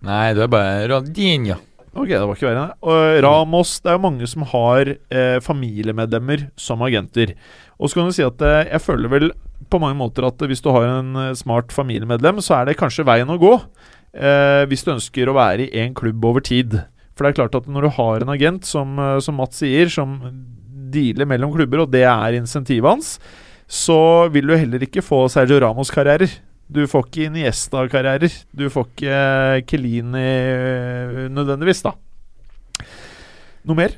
Nei, 0.06 0.32
du 0.36 0.40
er 0.44 0.50
bare 0.52 0.86
Ronaldinho. 0.88 1.58
Ok, 1.90 2.06
det 2.12 2.22
var 2.22 2.36
ikke 2.36 2.46
verre. 2.46 2.66
Og 2.86 3.22
Ramos 3.24 3.80
Det 3.82 3.90
er 3.90 3.96
jo 3.96 4.04
mange 4.04 4.28
som 4.30 4.44
har 4.46 4.92
eh, 4.94 5.38
familiemedlemmer 5.42 6.46
som 6.60 6.82
agenter. 6.86 7.34
Og 7.80 7.90
så 7.90 7.98
kan 7.98 8.10
du 8.10 8.14
si 8.14 8.24
at 8.24 8.44
eh, 8.46 8.68
jeg 8.70 8.84
føler 8.84 9.10
vel 9.10 9.32
på 9.70 9.80
mange 9.82 9.98
måter 9.98 10.26
at 10.26 10.40
hvis 10.46 10.62
du 10.62 10.70
har 10.72 10.86
en 10.86 11.18
eh, 11.18 11.34
smart 11.38 11.74
familiemedlem, 11.74 12.38
så 12.44 12.60
er 12.60 12.70
det 12.70 12.78
kanskje 12.80 13.06
veien 13.08 13.30
å 13.30 13.38
gå. 13.40 13.52
Eh, 14.14 14.62
hvis 14.70 14.86
du 14.86 14.94
ønsker 14.94 15.30
å 15.30 15.36
være 15.36 15.66
i 15.66 15.82
én 15.82 15.94
klubb 15.96 16.24
over 16.26 16.46
tid. 16.46 16.78
For 17.14 17.26
det 17.26 17.34
er 17.34 17.40
klart 17.42 17.58
at 17.58 17.68
når 17.70 17.86
du 17.86 17.94
har 17.98 18.22
en 18.22 18.32
agent, 18.32 18.64
som, 18.66 18.94
eh, 18.98 19.18
som 19.20 19.36
Mats 19.36 19.60
sier, 19.60 19.90
som 19.92 20.16
dealer 20.90 21.28
mellom 21.28 21.52
klubber, 21.54 21.84
og 21.84 21.92
det 21.92 22.06
er 22.08 22.38
insentivet 22.38 22.88
hans, 22.88 23.18
så 23.70 24.30
vil 24.34 24.48
du 24.50 24.56
heller 24.56 24.82
ikke 24.86 25.04
få 25.04 25.26
Sergio 25.30 25.60
Ramos-karrierer. 25.62 26.38
Du 26.70 26.84
får 26.86 27.08
ikke 27.08 27.26
Iniesta-karrierer. 27.26 28.34
Du 28.54 28.68
får 28.70 28.86
ikke 28.92 29.14
eh, 29.16 29.62
Kelini 29.66 30.22
eh, 30.22 31.24
nødvendigvis, 31.34 31.82
da. 31.82 31.96
Noe 33.66 33.78
mer? 33.78 33.96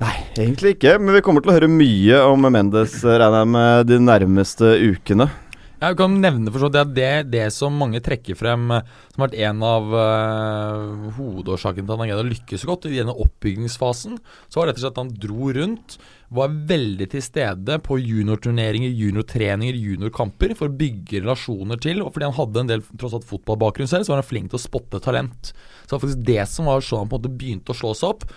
Nei, 0.00 0.14
egentlig 0.38 0.76
ikke. 0.76 0.96
Men 1.00 1.18
vi 1.18 1.24
kommer 1.24 1.44
til 1.44 1.52
å 1.52 1.56
høre 1.58 1.68
mye 1.68 2.22
om 2.30 2.48
Mendes, 2.48 2.96
eh, 3.04 3.18
regner 3.20 3.44
jeg 3.44 3.50
med, 3.52 3.90
de 3.90 4.00
nærmeste 4.08 4.72
ukene. 4.88 5.28
Jeg 5.76 5.96
kan 5.98 6.14
nevne 6.16 6.48
for 6.48 6.64
så 6.64 6.70
at 6.72 6.92
det, 6.96 7.28
det 7.28 7.44
som 7.52 7.74
mange 7.76 8.00
trekker 8.04 8.36
frem 8.38 8.70
eh, 8.72 8.92
som 9.12 9.20
har 9.20 9.28
vært 9.28 9.40
en 9.44 9.64
av 9.68 9.90
uh, 9.92 11.08
hovedårsakene 11.18 11.84
til 11.84 11.92
at 11.92 12.00
han 12.00 12.08
greide 12.08 12.24
å 12.24 12.30
lykkes 12.30 12.64
så 12.64 12.70
godt 12.70 12.88
i 12.88 12.94
denne 12.96 13.12
oppbyggingsfasen, 13.12 14.16
så 14.48 14.58
var 14.58 14.66
det 14.66 14.72
rett 14.72 14.80
og 14.80 14.86
slett 14.86 14.96
at 14.96 15.02
han 15.02 15.12
dro 15.20 15.52
rundt, 15.58 15.98
var 16.34 16.54
veldig 16.68 17.06
til 17.12 17.22
stede 17.22 17.78
på 17.86 17.98
juniorturneringer, 18.00 18.90
juniortreninger, 18.90 19.78
juniorkamper 19.78 20.56
for 20.58 20.70
å 20.70 20.78
bygge 20.80 21.22
relasjoner 21.22 21.78
til. 21.82 22.02
Og 22.02 22.12
fordi 22.14 22.26
han 22.28 22.36
hadde 22.38 22.64
en 22.64 22.72
del 22.72 22.82
tross 22.98 23.14
alt 23.16 23.28
fotballbakgrunn 23.28 23.90
selv, 23.90 24.06
så 24.06 24.14
var 24.14 24.22
han 24.22 24.28
flink 24.28 24.50
til 24.50 24.58
å 24.58 24.64
spotte 24.64 25.02
talent. 25.04 25.52
Så 25.52 25.86
det 25.86 25.94
var 25.94 26.04
faktisk 26.04 26.26
det 26.26 26.42
som 26.50 26.70
var 26.70 26.84
sånn 26.84 27.04
han 27.04 27.12
på 27.12 27.18
en 27.20 27.22
måte 27.22 27.38
begynte 27.38 27.74
å 27.74 27.78
slå 27.78 27.94
seg 27.94 28.16
opp. 28.16 28.28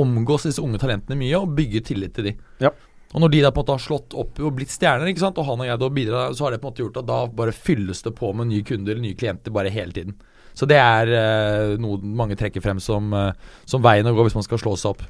Omgås 0.00 0.48
disse 0.48 0.64
unge 0.64 0.80
talentene 0.82 1.18
mye 1.20 1.40
og 1.42 1.54
bygge 1.58 1.84
tillit 1.90 2.16
til 2.16 2.30
de. 2.30 2.36
Ja. 2.64 2.72
Og 3.14 3.22
når 3.22 3.30
de 3.30 3.42
da 3.44 3.50
på 3.54 3.60
en 3.60 3.66
måte 3.66 3.76
har 3.76 3.82
slått 3.84 4.14
opp 4.18 4.40
og 4.42 4.54
blitt 4.56 4.72
stjerner, 4.74 5.06
ikke 5.06 5.22
sant, 5.22 5.36
og 5.38 5.46
han 5.46 5.60
og 5.62 5.68
jeg 5.68 5.80
da 5.80 5.90
bidra, 6.00 6.22
så 6.34 6.46
har 6.46 6.54
det 6.54 6.62
på 6.62 6.66
en 6.66 6.72
måte 6.72 6.82
gjort 6.82 7.02
at 7.04 7.10
da 7.10 7.18
bare 7.30 7.54
fylles 7.54 8.02
det 8.02 8.14
på 8.18 8.32
med 8.34 8.50
nye 8.50 8.64
kunder, 8.66 8.98
nye 8.98 9.18
klienter, 9.18 9.54
bare 9.54 9.70
hele 9.70 9.94
tiden. 9.94 10.16
Så 10.54 10.66
det 10.70 10.78
er 10.80 11.10
eh, 11.14 11.74
noe 11.82 11.98
mange 12.02 12.38
trekker 12.38 12.62
frem 12.62 12.80
som, 12.82 13.12
eh, 13.14 13.30
som 13.70 13.82
veien 13.84 14.06
å 14.06 14.14
gå 14.16 14.26
hvis 14.26 14.38
man 14.38 14.46
skal 14.46 14.62
slå 14.62 14.74
seg 14.78 14.94
opp. 14.94 15.06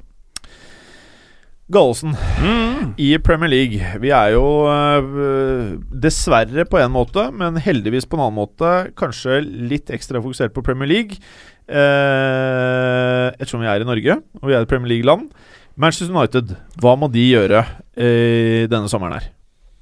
Gallosen 1.73 2.12
i 3.01 3.15
Premier 3.25 3.49
League. 3.49 3.93
Vi 4.03 4.11
er 4.12 4.35
jo 4.35 4.45
øh, 4.69 5.79
dessverre 5.89 6.67
på 6.69 6.77
en 6.77 6.93
måte, 6.93 7.31
men 7.33 7.57
heldigvis 7.57 8.05
på 8.05 8.19
en 8.19 8.27
annen 8.27 8.37
måte, 8.37 8.73
kanskje 9.01 9.41
litt 9.41 9.89
ekstra 9.95 10.21
fokusert 10.21 10.53
på 10.53 10.65
Premier 10.67 10.91
League. 10.91 11.21
Eh, 11.65 13.29
ettersom 13.33 13.62
vi 13.65 13.71
er 13.71 13.81
i 13.81 13.89
Norge, 13.89 14.19
og 14.43 14.51
vi 14.51 14.57
er 14.57 14.65
et 14.65 14.69
Premier 14.69 14.93
League-land. 14.93 15.31
Manchester 15.81 16.12
United, 16.12 16.53
hva 16.83 16.93
må 17.01 17.09
de 17.11 17.25
gjøre 17.31 17.62
eh, 17.97 18.67
denne 18.69 18.91
sommeren 18.93 19.17
her? 19.17 19.31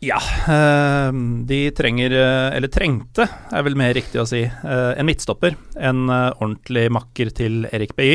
Ja, 0.03 0.21
eh, 0.51 1.11
de 1.51 1.61
trenger, 1.75 2.15
eller 2.55 2.71
trengte, 2.71 3.27
er 3.27 3.67
vel 3.67 3.79
mer 3.79 3.95
riktig 3.99 4.23
å 4.23 4.27
si, 4.29 4.45
en 4.47 5.09
midtstopper. 5.09 5.59
En 5.79 6.07
ordentlig 6.11 6.87
makker 6.95 7.35
til 7.35 7.67
Erik 7.75 7.97
BI. 7.99 8.15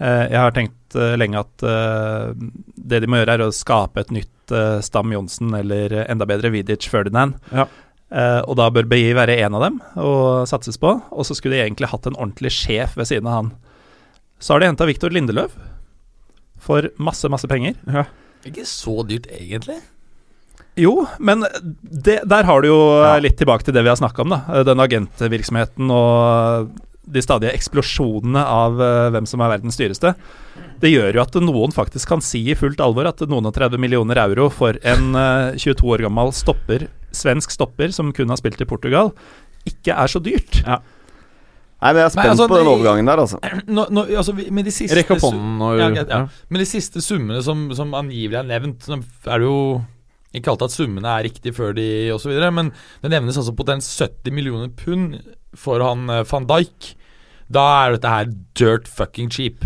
Jeg 0.00 0.40
har 0.40 0.56
tenkt 0.56 0.83
eh, 0.98 1.14
lenge 1.20 1.40
at 1.42 1.64
eh, 1.66 2.32
det 2.76 3.00
de 3.04 3.08
må 3.10 3.20
gjøre, 3.20 3.36
er 3.38 3.44
å 3.46 3.54
skape 3.54 4.00
et 4.04 4.12
nytt 4.14 4.54
eh, 4.54 4.78
Stam 4.84 5.12
Johnsen, 5.14 5.54
eller 5.56 5.94
enda 6.04 6.26
bedre 6.28 6.52
Vidic 6.54 6.88
Ferdinand. 6.90 7.38
Ja. 7.54 7.66
Uh, 8.14 8.44
og 8.46 8.54
da 8.60 8.68
bør 8.70 8.86
BI 8.86 9.08
være 9.16 9.34
en 9.42 9.56
av 9.58 9.62
dem 9.64 9.78
og 9.98 10.44
satses 10.46 10.76
på. 10.78 10.92
Og 11.10 11.26
så 11.26 11.34
skulle 11.34 11.56
de 11.56 11.64
egentlig 11.64 11.88
hatt 11.90 12.04
en 12.06 12.14
ordentlig 12.14 12.52
sjef 12.54 12.92
ved 13.00 13.08
siden 13.10 13.26
av 13.26 13.38
han. 13.40 13.48
Så 14.38 14.54
har 14.54 14.62
de 14.62 14.68
henta 14.68 14.86
Viktor 14.86 15.10
Lindeløv 15.10 15.56
for 16.62 16.86
masse, 17.02 17.26
masse 17.32 17.48
penger. 17.50 17.74
Ikke 18.46 18.62
så 18.68 19.00
dyrt, 19.08 19.26
egentlig. 19.34 19.80
Jo, 20.78 21.06
men 21.18 21.42
det, 21.82 22.20
der 22.28 22.46
har 22.46 22.62
du 22.62 22.68
jo 22.68 22.78
Ja. 23.02 23.16
litt 23.18 23.38
tilbake 23.40 23.64
til 23.66 23.74
det 23.74 23.82
vi 23.82 23.90
har 23.90 23.98
snakka 23.98 24.22
om. 24.22 24.36
da 24.36 24.62
Den 24.62 24.84
agentvirksomheten 24.84 25.90
og 25.90 26.70
de 27.04 27.22
stadige 27.24 27.52
eksplosjonene 27.56 28.40
av 28.40 28.80
uh, 28.80 29.10
hvem 29.14 29.28
som 29.28 29.42
er 29.44 29.54
verdens 29.56 29.78
dyreste. 29.80 30.14
Det 30.80 30.90
gjør 30.90 31.18
jo 31.18 31.22
at 31.24 31.38
noen 31.42 31.74
faktisk 31.74 32.10
kan 32.10 32.24
si 32.24 32.42
i 32.50 32.58
fullt 32.58 32.82
alvor 32.84 33.08
at 33.10 33.22
noen 33.28 33.48
og 33.50 33.54
30 33.56 33.80
millioner 33.82 34.20
euro 34.24 34.50
for 34.52 34.78
en 34.86 35.14
uh, 35.16 35.54
22 35.60 35.94
år 35.96 36.04
gammel 36.06 36.34
stopper, 36.36 36.88
svensk 37.14 37.54
stopper 37.54 37.94
som 37.94 38.12
kun 38.16 38.32
har 38.32 38.40
spilt 38.40 38.60
i 38.62 38.68
Portugal, 38.68 39.12
ikke 39.68 39.96
er 39.96 40.10
så 40.10 40.20
dyrt. 40.22 40.60
Nei, 40.64 41.90
men 41.92 42.00
jeg 42.00 42.08
er 42.08 42.12
spent 42.14 42.30
altså, 42.32 42.46
på 42.48 42.58
den 42.58 42.68
overgangen 42.70 43.08
der, 43.08 43.20
altså. 43.20 43.40
Nå, 43.76 43.86
nå, 43.92 44.06
altså, 44.16 44.32
med 44.32 44.64
de 44.64 44.72
siste 44.72 44.96
Rekk 44.96 45.16
opp 45.18 45.26
hånden 45.26 45.64
og 45.64 45.80
Ja, 45.80 45.90
ja. 45.92 46.04
ja. 46.08 46.20
Men 46.48 46.62
de 46.62 46.68
siste 46.68 47.02
summene 47.04 47.42
som, 47.44 47.66
som 47.76 47.92
angivelig 47.98 48.40
er 48.40 48.48
nevnt, 48.48 48.88
er 48.88 49.42
det 49.42 49.50
jo 49.50 49.58
ikke 50.34 50.50
alltid 50.52 50.66
at 50.68 50.74
summene 50.74 51.14
er 51.14 51.26
riktige 51.28 51.54
før 51.56 51.74
de 51.76 51.86
osv., 52.14 52.34
men 52.54 52.72
det 53.02 53.12
nevnes 53.12 53.38
altså 53.40 53.54
potensielt 53.56 54.18
70 54.24 54.34
millioner 54.34 54.72
pund 54.74 55.20
for 55.54 55.82
han 55.84 56.10
eh, 56.10 56.24
van 56.30 56.48
Dijk. 56.50 56.94
Da 57.54 57.64
er 57.84 57.96
dette 57.96 58.10
her 58.10 58.30
dirt 58.58 58.90
fucking 58.90 59.30
cheap. 59.32 59.64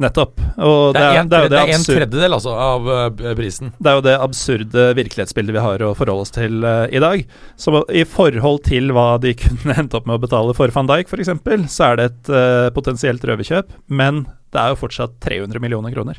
Nettopp. 0.00 0.38
Og 0.56 0.94
Det 0.96 1.02
er 1.02 1.18
en, 1.20 1.28
det 1.28 1.36
er 1.36 1.48
det 1.48 1.52
det 1.52 1.60
er 1.60 1.72
en 1.74 1.84
tredjedel 1.84 2.36
altså, 2.38 2.54
av 2.56 2.86
eh, 2.88 3.32
prisen. 3.36 3.74
Det 3.76 3.90
er 3.90 3.98
jo 3.98 4.04
det 4.06 4.14
absurde 4.24 4.86
virkelighetsbildet 4.96 5.56
vi 5.56 5.64
har 5.64 5.84
å 5.84 5.92
forholde 5.98 6.24
oss 6.24 6.32
til 6.32 6.64
uh, 6.64 6.86
i 6.88 7.02
dag. 7.02 7.24
Så 7.60 7.82
i 7.92 8.06
forhold 8.08 8.62
til 8.68 8.94
hva 8.96 9.18
de 9.22 9.34
kunne 9.42 9.76
endt 9.76 9.96
opp 9.98 10.08
med 10.08 10.16
å 10.16 10.24
betale 10.24 10.56
for 10.56 10.72
van 10.72 10.88
Dijk 10.88 11.12
f.eks., 11.12 11.34
så 11.74 11.90
er 11.90 12.00
det 12.00 12.08
et 12.08 12.32
uh, 12.32 12.68
potensielt 12.72 13.24
røverkjøp, 13.28 13.76
men 13.92 14.24
det 14.52 14.60
er 14.60 14.72
jo 14.72 14.80
fortsatt 14.82 15.16
300 15.24 15.60
millioner 15.64 15.92
kroner. 15.94 16.18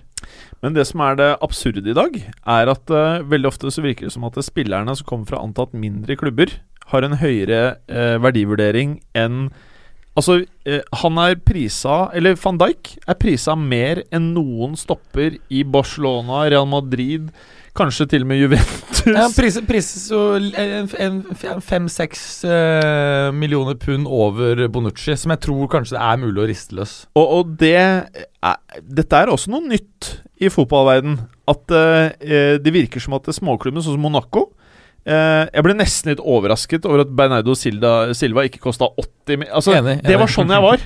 Men 0.64 0.74
det 0.78 0.88
som 0.90 1.04
er 1.06 1.18
det 1.20 1.30
absurde 1.46 1.86
i 1.86 1.98
dag, 1.98 2.16
er 2.18 2.72
at 2.72 2.94
eh, 2.94 3.26
veldig 3.30 3.50
ofte 3.52 3.72
så 3.74 3.84
virker 3.86 4.08
det 4.08 4.16
som 4.16 4.26
at 4.26 4.40
spillerne 4.46 4.96
som 4.98 5.08
kommer 5.10 5.30
fra 5.30 5.42
antatt 5.44 5.76
mindre 5.78 6.18
klubber, 6.20 6.56
har 6.90 7.06
en 7.06 7.20
høyere 7.22 7.62
eh, 7.88 8.18
verdivurdering 8.24 8.98
enn 9.18 9.52
Altså, 10.14 10.44
eh, 10.70 10.84
han 11.02 11.18
er 11.18 11.40
prisa 11.42 12.08
Eller 12.14 12.38
van 12.38 12.60
Dijk 12.62 12.92
er 13.10 13.18
prisa 13.18 13.56
mer 13.58 14.04
enn 14.14 14.32
noen 14.36 14.78
stopper 14.78 15.40
i 15.50 15.64
Barcelona, 15.66 16.44
Real 16.54 16.68
Madrid, 16.70 17.32
kanskje 17.74 18.06
til 18.12 18.26
og 18.26 18.30
med 18.30 18.42
Juventus. 18.44 19.02
Ja, 19.10 19.26
prises 19.34 19.66
pris 19.68 19.90
så 20.06 20.20
fem-seks 21.66 22.22
eh, 22.46 23.30
millioner 23.36 23.76
pund 23.82 24.08
over 24.08 24.62
Bonucci, 24.72 25.18
som 25.20 25.34
jeg 25.34 25.42
tror 25.48 25.68
kanskje 25.72 25.98
det 25.98 26.04
er 26.06 26.22
mulig 26.22 26.44
å 26.44 26.50
riste 26.54 26.78
løs. 26.78 26.94
Og, 27.18 27.26
og 27.40 27.56
det 27.60 27.76
er, 27.82 28.60
Dette 28.86 29.24
er 29.24 29.34
også 29.34 29.52
noe 29.52 29.66
nytt 29.66 30.14
i 30.44 30.50
fotballverden 30.52 31.18
At 31.50 31.74
eh, 31.74 32.60
det 32.62 32.76
virker 32.76 33.02
som 33.02 33.18
at 33.18 33.28
småklubben, 33.34 33.84
sånn 33.84 33.98
som 33.98 34.06
Monaco 34.06 34.52
eh, 34.52 34.63
Jeg 35.06 35.64
ble 35.66 35.74
nesten 35.76 36.14
litt 36.14 36.22
overrasket 36.24 36.86
over 36.88 37.02
at 37.04 37.10
Bernardo 37.16 37.56
Silva, 37.60 38.14
Silva 38.16 38.46
ikke 38.48 38.62
kosta 38.64 38.88
80 38.98 39.38
mi- 39.42 39.50
Altså, 39.52 39.74
Enig, 39.76 39.98
det 40.06 40.16
var 40.20 40.28
sånn 40.32 40.48
jeg 40.54 40.62
var. 40.64 40.80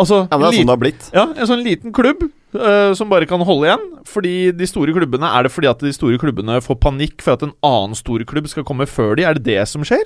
Altså, 0.00 0.22
Ja, 0.30 0.36
men 0.38 0.40
det 0.40 0.48
er 0.48 0.58
sånn 0.58 0.66
det 0.66 0.72
har 0.72 0.80
blitt. 0.82 1.10
ja, 1.14 1.24
en 1.36 1.46
sånn 1.46 1.62
liten 1.62 1.92
klubb 1.94 2.24
eh, 2.58 2.94
som 2.98 3.08
bare 3.12 3.26
kan 3.30 3.40
holde 3.46 3.68
igjen. 3.68 3.84
Fordi 4.08 4.32
de 4.56 4.66
store 4.66 4.90
klubbene 4.96 5.28
Er 5.30 5.44
det 5.44 5.52
fordi 5.52 5.68
at 5.70 5.78
de 5.78 5.92
store 5.94 6.18
klubbene 6.18 6.58
får 6.64 6.80
panikk 6.80 7.22
for 7.22 7.34
at 7.36 7.42
en 7.46 7.52
annen 7.62 7.94
stor 7.94 8.18
klubb 8.26 8.48
skal 8.50 8.64
komme 8.64 8.86
før 8.90 9.14
de? 9.16 9.22
Er 9.28 9.34
det 9.38 9.44
det 9.44 9.68
som 9.68 9.82
skjer? 9.86 10.02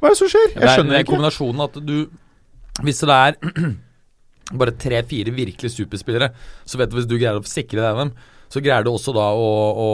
Hva 0.00 0.08
er 0.10 0.16
det 0.16 0.18
som 0.18 0.28
skjer? 0.28 0.48
Det 0.50 0.54
Jeg 0.54 0.62
er, 0.62 0.66
det 0.66 0.74
skjønner 0.76 0.94
er 0.98 1.04
ikke. 1.04 1.12
kombinasjonen 1.14 1.64
at 1.68 1.78
du 1.86 2.08
Hvis 2.82 3.00
det 3.00 3.08
er 3.08 3.76
bare 4.60 4.72
tre-fire 4.78 5.30
virkelig 5.34 5.70
superspillere, 5.74 6.32
så 6.66 6.78
vet 6.78 6.90
du 6.90 6.96
hvis 6.98 7.06
du 7.08 7.16
greier 7.18 7.38
å 7.38 7.46
sikre 7.46 7.80
deg 7.82 7.96
dem, 8.02 8.10
så 8.52 8.60
greier 8.62 8.84
du 8.84 8.90
også 8.92 9.14
da 9.14 9.30
å, 9.34 9.46
å 9.74 9.88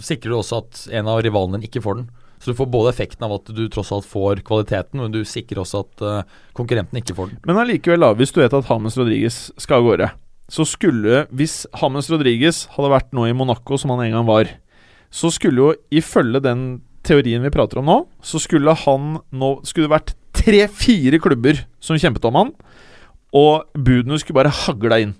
sikre 0.00 0.32
også 0.38 0.60
at 0.62 0.86
en 0.96 1.08
av 1.10 1.20
rivalene 1.24 1.60
ikke 1.66 1.82
får 1.84 1.96
den. 2.00 2.06
Så 2.40 2.50
du 2.50 2.56
får 2.56 2.70
både 2.72 2.94
effekten 2.94 3.26
av 3.26 3.34
at 3.36 3.50
du 3.52 3.66
tross 3.68 3.92
alt 3.92 4.08
får 4.08 4.40
kvaliteten, 4.48 5.02
men 5.02 5.12
du 5.12 5.20
sikrer 5.28 5.60
også 5.60 5.84
at 5.84 6.04
uh, 6.04 6.38
konkurrenten 6.56 6.96
ikke 6.96 7.16
får 7.18 7.30
den. 7.34 7.40
Men 7.44 7.60
allikevel, 7.60 8.06
hvis 8.16 8.32
du 8.32 8.40
vet 8.40 8.56
at 8.56 8.68
Hames 8.70 8.96
Rodriguez 8.96 9.50
skal 9.60 9.82
av 9.82 9.88
gårde, 9.90 10.10
så 10.50 10.64
skulle 10.66 11.26
Hvis 11.30 11.62
Hames 11.78 12.08
Rodriguez 12.10 12.64
hadde 12.74 12.90
vært 12.90 13.12
nå 13.14 13.28
i 13.28 13.34
Monaco, 13.36 13.76
som 13.78 13.92
han 13.94 14.02
en 14.06 14.16
gang 14.16 14.26
var, 14.26 14.48
så 15.10 15.30
skulle 15.30 15.62
jo 15.62 15.74
ifølge 15.94 16.40
den 16.42 16.64
teorien 17.06 17.44
vi 17.44 17.52
prater 17.54 17.80
om 17.80 17.86
nå, 17.86 17.98
så 18.22 18.40
skulle 18.42 18.74
han 18.84 19.20
nå 19.30 19.50
Skulle 19.66 19.86
det 19.86 19.94
vært 19.94 20.14
tre-fire 20.40 21.20
klubber 21.22 21.64
som 21.82 21.98
kjempet 22.00 22.24
om 22.26 22.38
han, 22.38 22.52
og 23.36 23.68
budene 23.76 24.18
skulle 24.18 24.40
bare 24.40 24.52
hagla 24.64 24.98
inn. 25.04 25.14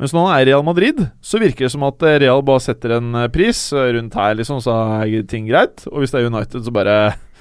Mens 0.00 0.10
når 0.14 0.24
han 0.26 0.34
er 0.34 0.42
i 0.42 0.48
Real 0.50 0.64
Madrid, 0.66 1.04
så 1.22 1.38
virker 1.38 1.66
det 1.68 1.72
som 1.74 1.84
at 1.86 2.02
eh, 2.02 2.16
Real 2.24 2.42
bare 2.46 2.62
setter 2.64 2.96
en 2.96 3.12
eh, 3.20 3.28
pris 3.30 3.60
eh, 3.76 3.92
rundt 3.94 4.16
her, 4.18 4.34
liksom, 4.40 4.58
så 4.64 4.74
er 5.04 5.22
ting 5.30 5.46
greit. 5.46 5.84
Og 5.92 6.02
hvis 6.02 6.14
det 6.14 6.22
er 6.22 6.30
United, 6.32 6.64
så 6.66 6.74
bare 6.74 6.96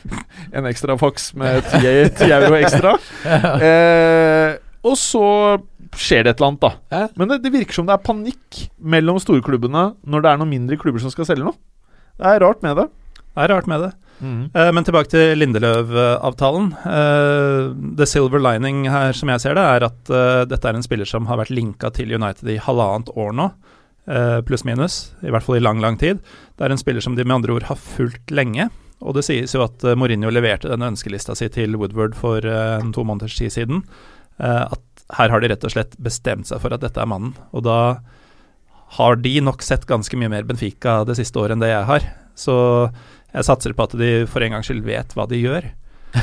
en 0.58 0.70
ekstra 0.70 0.98
faks 1.02 1.32
med 1.40 1.64
10, 1.72 2.14
10 2.20 2.34
euro 2.38 2.60
ekstra. 2.60 2.94
Eh, 3.58 4.60
og 4.86 4.98
så 5.00 5.26
skjer 5.98 6.26
det 6.26 6.34
et 6.34 6.42
eller 6.42 6.52
annet, 6.52 6.66
da. 6.66 7.04
Men 7.18 7.32
det, 7.32 7.42
det 7.46 7.54
virker 7.54 7.78
som 7.78 7.90
det 7.90 7.96
er 7.96 8.06
panikk 8.06 8.64
mellom 8.82 9.18
storklubbene 9.22 9.88
når 10.04 10.26
det 10.26 10.32
er 10.32 10.42
noen 10.42 10.54
mindre 10.54 10.78
klubber 10.82 11.02
som 11.02 11.14
skal 11.14 11.30
selge 11.30 11.46
noe. 11.48 11.58
Det 12.20 12.30
er 12.30 12.42
rart 12.44 12.62
med 12.66 12.78
det. 12.78 12.88
Det 13.34 13.46
er 13.46 13.54
rart 13.54 13.70
med 13.70 13.88
det. 13.88 13.92
Eh, 14.24 14.72
men 14.76 14.88
tilbake 14.88 15.12
til 15.12 15.38
Lindeløv-avtalen. 15.42 16.72
Uh, 16.86 17.74
the 17.98 18.08
silver 18.10 18.42
lining 18.42 18.88
her, 18.92 19.14
som 19.18 19.32
jeg 19.34 19.44
ser 19.44 19.60
det, 19.60 19.64
er 19.64 19.88
at 19.90 20.14
uh, 20.14 20.44
dette 20.50 20.70
er 20.70 20.80
en 20.80 20.86
spiller 20.86 21.10
som 21.10 21.28
har 21.30 21.42
vært 21.42 21.54
linka 21.54 21.92
til 21.96 22.14
United 22.16 22.48
i 22.50 22.60
halvannet 22.62 23.12
år 23.20 23.36
nå, 23.36 23.50
eh, 24.08 24.40
pluss-minus. 24.48 25.14
I 25.24 25.34
hvert 25.34 25.46
fall 25.46 25.60
i 25.60 25.64
lang, 25.64 25.82
lang 25.84 25.98
tid. 26.00 26.22
Det 26.58 26.66
er 26.66 26.74
en 26.74 26.82
spiller 26.82 27.04
som 27.04 27.16
de 27.18 27.26
med 27.26 27.42
andre 27.42 27.58
ord 27.58 27.68
har 27.70 27.80
fulgt 27.80 28.32
lenge. 28.32 28.70
Og 29.04 29.18
det 29.18 29.26
sies 29.28 29.54
jo 29.56 29.64
at 29.66 29.84
eh, 29.84 29.98
Mourinho 30.00 30.32
leverte 30.32 30.72
denne 30.72 30.94
ønskelista 30.94 31.36
si 31.38 31.50
til 31.54 31.78
Woodward 31.80 32.18
for 32.20 32.44
eh, 32.44 32.80
en 32.80 32.94
to 32.96 33.06
måneders 33.08 33.38
tid 33.40 33.54
siden. 33.56 33.84
Eh, 34.40 34.64
at 34.64 35.08
her 35.18 35.34
har 35.34 35.44
de 35.44 35.52
rett 35.52 35.68
og 35.68 35.74
slett 35.76 35.98
bestemt 36.02 36.50
seg 36.50 36.62
for 36.64 36.76
at 36.76 36.84
dette 36.84 37.00
er 37.00 37.10
mannen. 37.10 37.36
Og 37.52 37.66
da 37.68 37.80
har 38.98 39.18
de 39.20 39.38
nok 39.42 39.64
sett 39.66 39.88
ganske 39.90 40.18
mye 40.20 40.32
mer 40.32 40.48
Benfica 40.48 41.02
det 41.08 41.18
siste 41.20 41.40
året 41.42 41.56
enn 41.56 41.64
det 41.64 41.74
jeg 41.74 41.90
har. 41.90 42.08
Så 42.38 42.56
jeg 43.34 43.48
satser 43.50 43.74
på 43.78 43.84
at 43.90 43.96
de 44.00 44.12
for 44.30 44.46
en 44.46 44.54
gangs 44.58 44.70
skyld 44.70 44.84
vet 44.86 45.16
hva 45.18 45.26
de 45.30 45.42
gjør. 45.44 45.72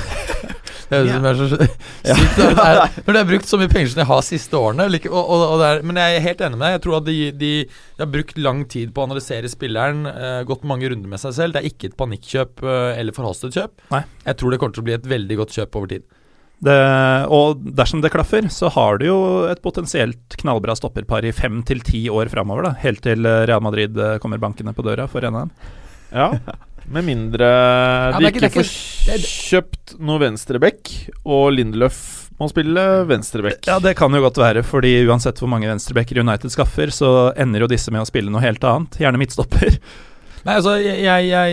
Det 0.90 0.98
er, 0.98 1.04
det 1.22 1.28
er 1.30 1.36
så 1.38 1.44
sykt. 1.46 1.74
Når 2.02 2.56
det 2.58 2.62
er, 2.66 2.78
når 3.06 3.14
det 3.14 3.20
er 3.20 3.26
brukt 3.28 3.46
så 3.46 3.58
mye 3.60 3.70
penger 3.70 3.92
som 3.92 4.00
de 4.00 4.06
har 4.08 4.22
siste 4.26 4.58
årene. 4.58 4.88
like- 4.90 5.10
Og, 5.12 5.20
og, 5.22 5.42
og 5.54 5.60
er, 5.62 5.82
men 5.86 6.00
jeg 6.00 6.16
er 6.16 6.24
helt 6.24 6.40
enig 6.42 6.58
med 6.58 6.64
deg. 6.66 6.72
Jeg 6.74 6.82
tror 6.82 6.96
at 6.98 7.04
de, 7.06 7.14
de, 7.38 7.50
de 7.68 8.02
har 8.02 8.08
brukt 8.10 8.40
lang 8.42 8.64
tid 8.72 8.90
på 8.96 9.02
å 9.02 9.06
analysere 9.06 9.46
spilleren. 9.52 10.00
uh, 10.08 10.40
gått 10.48 10.64
mange 10.66 10.90
runder 10.90 11.12
med 11.12 11.22
seg 11.22 11.36
selv. 11.36 11.54
Det 11.54 11.62
er 11.62 11.68
ikke 11.70 11.92
et 11.92 11.96
panikkjøp 12.00 12.64
uh, 12.66 12.98
eller 12.98 13.14
forhastet 13.14 13.54
kjøp. 13.54 13.76
Nei. 13.94 14.02
Jeg 14.26 14.40
tror 14.40 14.50
det 14.50 14.58
kommer 14.64 14.74
til 14.74 14.82
å 14.82 14.88
bli 14.88 14.96
et 14.98 15.06
veldig 15.14 15.38
godt 15.44 15.54
kjøp 15.60 15.78
over 15.78 15.92
tid. 15.94 16.08
Det, 16.66 16.76
og 17.38 17.62
dersom 17.78 18.02
det 18.02 18.10
klaffer, 18.12 18.50
så 18.52 18.68
har 18.74 18.98
du 18.98 19.06
jo 19.12 19.20
et 19.48 19.62
potensielt 19.62 20.34
knallbra 20.42 20.74
stopperpar 20.76 21.24
i 21.24 21.30
fem 21.32 21.62
til 21.70 21.86
ti 21.86 22.02
år 22.10 22.28
framover, 22.34 22.66
da. 22.66 22.74
Helt 22.82 23.00
til 23.06 23.24
eh, 23.30 23.44
Real 23.48 23.62
Madrid 23.64 23.94
kommer 24.20 24.42
bankende 24.42 24.74
på 24.76 24.84
døra 24.84 25.06
for 25.08 25.22
dem. 25.24 25.38
Ja, 26.10 26.32
med 26.88 27.04
mindre 27.04 27.48
de 28.14 28.18
det 28.18 28.26
er 28.26 28.32
ikke- 28.32 28.48
ikke 28.48 28.64
får 28.64 29.26
kjøpt 29.50 29.98
noe 30.00 30.18
venstreback, 30.22 30.90
og 31.24 31.52
Lindeløf 31.52 32.28
må 32.40 32.48
spille 32.48 33.06
venstreback. 33.06 33.66
Ja, 33.68 33.78
det 33.78 33.96
kan 33.96 34.12
jo 34.12 34.20
godt 34.24 34.38
være, 34.40 34.62
fordi 34.64 35.06
uansett 35.06 35.38
hvor 35.38 35.48
mange 35.48 35.68
venstrebacker 35.68 36.20
United 36.22 36.50
skaffer, 36.50 36.86
så 36.88 37.32
ender 37.36 37.60
jo 37.60 37.66
disse 37.66 37.90
med 37.92 38.00
å 38.00 38.08
spille 38.08 38.30
noe 38.32 38.40
helt 38.40 38.64
annet. 38.64 38.96
Gjerne 38.96 39.20
midtstopper. 39.20 39.76
Nei, 40.46 40.54
altså, 40.56 40.78
jeg, 40.80 41.02
jeg, 41.04 41.26
jeg, 41.28 41.52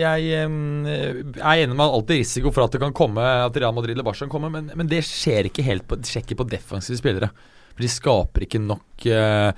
jeg 0.00 0.30
er 0.40 1.66
enig 1.66 1.76
med 1.76 1.84
alltid 1.84 2.22
risiko 2.22 2.50
for 2.50 2.64
at 2.64 2.72
det 2.72 2.80
kan 2.80 2.94
komme 2.96 3.20
At 3.20 3.58
Real 3.60 3.74
Madrid 3.76 3.92
eller 3.92 4.06
Barca 4.06 4.24
kommer, 4.32 4.48
men, 4.48 4.70
men 4.74 4.88
det 4.88 5.02
skjer 5.04 5.50
ikke 5.50 5.64
helt 5.66 5.84
på, 5.84 5.98
ikke 6.00 6.38
på 6.40 6.46
defensive 6.48 6.96
spillere. 6.96 7.28
For 7.74 7.84
de 7.84 7.90
skaper 7.92 8.46
ikke 8.46 8.60
nok 8.64 9.04
uh, 9.12 9.52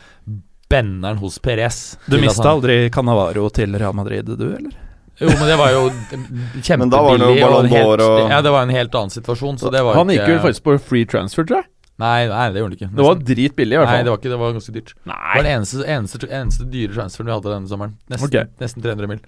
benneren 0.71 1.21
hos 1.23 1.39
Perez. 1.39 1.97
Du 2.11 2.19
mista 2.19 2.51
aldri 2.51 2.89
Cannavaro 2.91 3.47
til 3.55 3.79
Real 3.79 3.95
Madrid, 3.95 4.35
du, 4.35 4.49
eller? 4.57 4.75
Jo, 5.21 5.29
men 5.31 5.47
det 5.47 5.57
var 5.61 5.71
jo 5.71 5.83
kjempebillig. 5.91 6.79
Men 6.79 6.91
da 6.91 7.03
var 7.03 7.19
det 7.19 7.29
jo 7.29 7.35
og 7.35 7.41
Ballon 7.45 7.65
en 7.67 7.71
helt- 7.71 7.87
d'Or 7.87 8.01
og- 8.03 8.31
Ja, 8.31 8.41
det 8.43 8.51
var 8.51 8.62
en 8.62 8.75
helt 8.75 8.95
annen 8.95 9.15
situasjon. 9.15 9.59
Så 9.59 9.71
det 9.71 9.83
var 9.85 9.95
Han 9.95 10.09
gikk 10.09 10.27
jo 10.29 10.39
faktisk 10.43 10.62
på 10.67 10.81
free 10.81 11.05
transfer, 11.05 11.45
tror 11.45 11.62
jeg. 11.62 11.71
Nei, 12.03 12.27
nei, 12.27 12.51
det 12.51 12.59
gjorde 12.59 12.75
han 12.75 12.79
ikke. 12.79 12.97
Det 12.97 13.05
var 13.07 13.15
dritbillig, 13.15 13.75
i 13.75 13.79
hvert 13.79 13.87
Nei, 13.87 13.95
fall. 13.95 14.05
det 14.05 14.11
var 14.11 14.19
ikke 14.19 14.33
det 14.33 14.39
var 14.41 14.53
ganske 14.57 14.73
dyrt. 14.75 14.95
Nei. 15.07 15.15
Det 15.15 15.37
var 15.39 15.43
den 15.45 15.55
eneste, 15.55 15.85
eneste, 15.87 16.27
eneste 16.27 16.67
dyre 16.71 16.93
transferen 16.97 17.27
vi 17.27 17.35
hadde 17.37 17.51
denne 17.55 17.71
sommeren. 17.71 17.95
Nesten, 18.11 18.27
okay. 18.27 18.45
nesten 18.61 18.83
300 18.83 19.07
mil. 19.07 19.21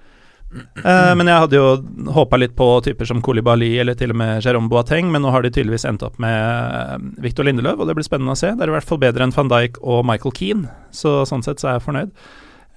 Uh, 0.57 1.13
men 1.19 1.27
jeg 1.27 1.41
hadde 1.43 1.59
jo 1.59 1.67
håpa 2.15 2.39
litt 2.39 2.55
på 2.57 2.67
typer 2.87 3.07
som 3.09 3.21
Kolibali 3.23 3.79
eller 3.83 3.95
til 3.99 4.11
og 4.15 4.19
med 4.19 4.43
Jérôme 4.43 4.71
Boateng, 4.71 5.11
men 5.13 5.23
nå 5.23 5.31
har 5.35 5.43
de 5.43 5.51
tydeligvis 5.51 5.85
endt 5.91 6.05
opp 6.07 6.19
med 6.23 6.31
eh, 6.33 6.99
Victor 7.23 7.45
Lindeløv, 7.45 7.81
og 7.83 7.87
det 7.91 7.97
blir 7.99 8.07
spennende 8.07 8.35
å 8.35 8.39
se. 8.39 8.53
Det 8.55 8.63
er 8.63 8.71
i 8.71 8.77
hvert 8.77 8.87
fall 8.87 8.99
bedre 9.03 9.27
enn 9.27 9.35
van 9.35 9.51
Dijk 9.51 9.81
og 9.83 10.05
Michael 10.07 10.35
Keane, 10.39 10.71
så 10.95 11.21
sånn 11.29 11.45
sett 11.47 11.63
så 11.63 11.71
er 11.71 11.79
jeg 11.79 11.87
fornøyd. 11.87 12.13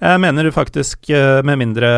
Jeg 0.00 0.20
mener 0.22 0.48
faktisk, 0.48 1.10
eh, 1.12 1.42
med 1.44 1.60
mindre 1.60 1.88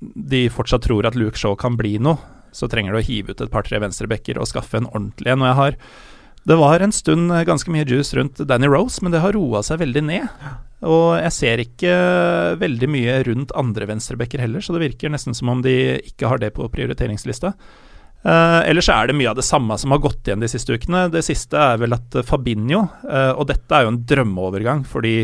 de 0.00 0.48
fortsatt 0.50 0.82
tror 0.82 1.06
at 1.06 1.14
Luke 1.14 1.38
Shaw 1.38 1.54
kan 1.54 1.76
bli 1.78 1.98
noe, 2.02 2.18
så 2.52 2.66
trenger 2.66 2.92
du 2.92 2.98
å 2.98 3.06
hive 3.06 3.30
ut 3.30 3.40
et 3.40 3.50
par-tre 3.50 3.78
venstrebacker 3.78 4.40
og 4.40 4.48
skaffe 4.50 4.74
en 4.80 4.90
ordentlig 4.90 5.30
en. 5.30 5.42
Og 5.42 5.50
jeg 5.50 5.60
har 5.60 5.76
Det 6.46 6.56
var 6.56 6.80
en 6.80 6.90
stund 6.90 7.30
eh, 7.30 7.44
ganske 7.44 7.68
mye 7.70 7.84
juice 7.84 8.16
rundt 8.16 8.40
Danny 8.48 8.66
Rose, 8.66 9.02
men 9.02 9.12
det 9.12 9.20
har 9.20 9.32
roa 9.32 9.62
seg 9.62 9.78
veldig 9.78 10.02
ned. 10.02 10.28
Og 10.82 11.20
jeg 11.20 11.32
ser 11.36 11.60
ikke 11.60 12.56
veldig 12.56 12.88
mye 12.88 13.22
rundt 13.28 13.52
andre 13.54 13.86
venstrebacker 13.86 14.40
heller, 14.40 14.60
så 14.60 14.72
det 14.72 14.80
virker 14.88 15.12
nesten 15.12 15.36
som 15.36 15.52
om 15.52 15.60
de 15.60 16.00
ikke 16.00 16.26
har 16.26 16.40
det 16.40 16.54
på 16.56 16.64
prioriteringslista. 16.72 17.52
Uh, 18.20 18.60
ellers 18.68 18.88
er 18.92 19.08
det 19.08 19.16
mye 19.16 19.30
av 19.30 19.36
det 19.38 19.46
samme 19.46 19.76
som 19.80 19.94
har 19.94 20.00
gått 20.04 20.28
igjen 20.28 20.42
de 20.42 20.48
siste 20.48 20.76
ukene. 20.76 21.06
Det 21.12 21.22
siste 21.24 21.56
er 21.56 21.78
vel 21.80 21.96
at 21.96 22.16
eh, 22.16 22.24
Fabinho, 22.26 22.82
uh, 23.04 23.32
og 23.32 23.46
dette 23.48 23.72
er 23.72 23.86
jo 23.86 23.94
en 23.94 24.02
drømmeovergang, 24.08 24.82
fordi 24.88 25.14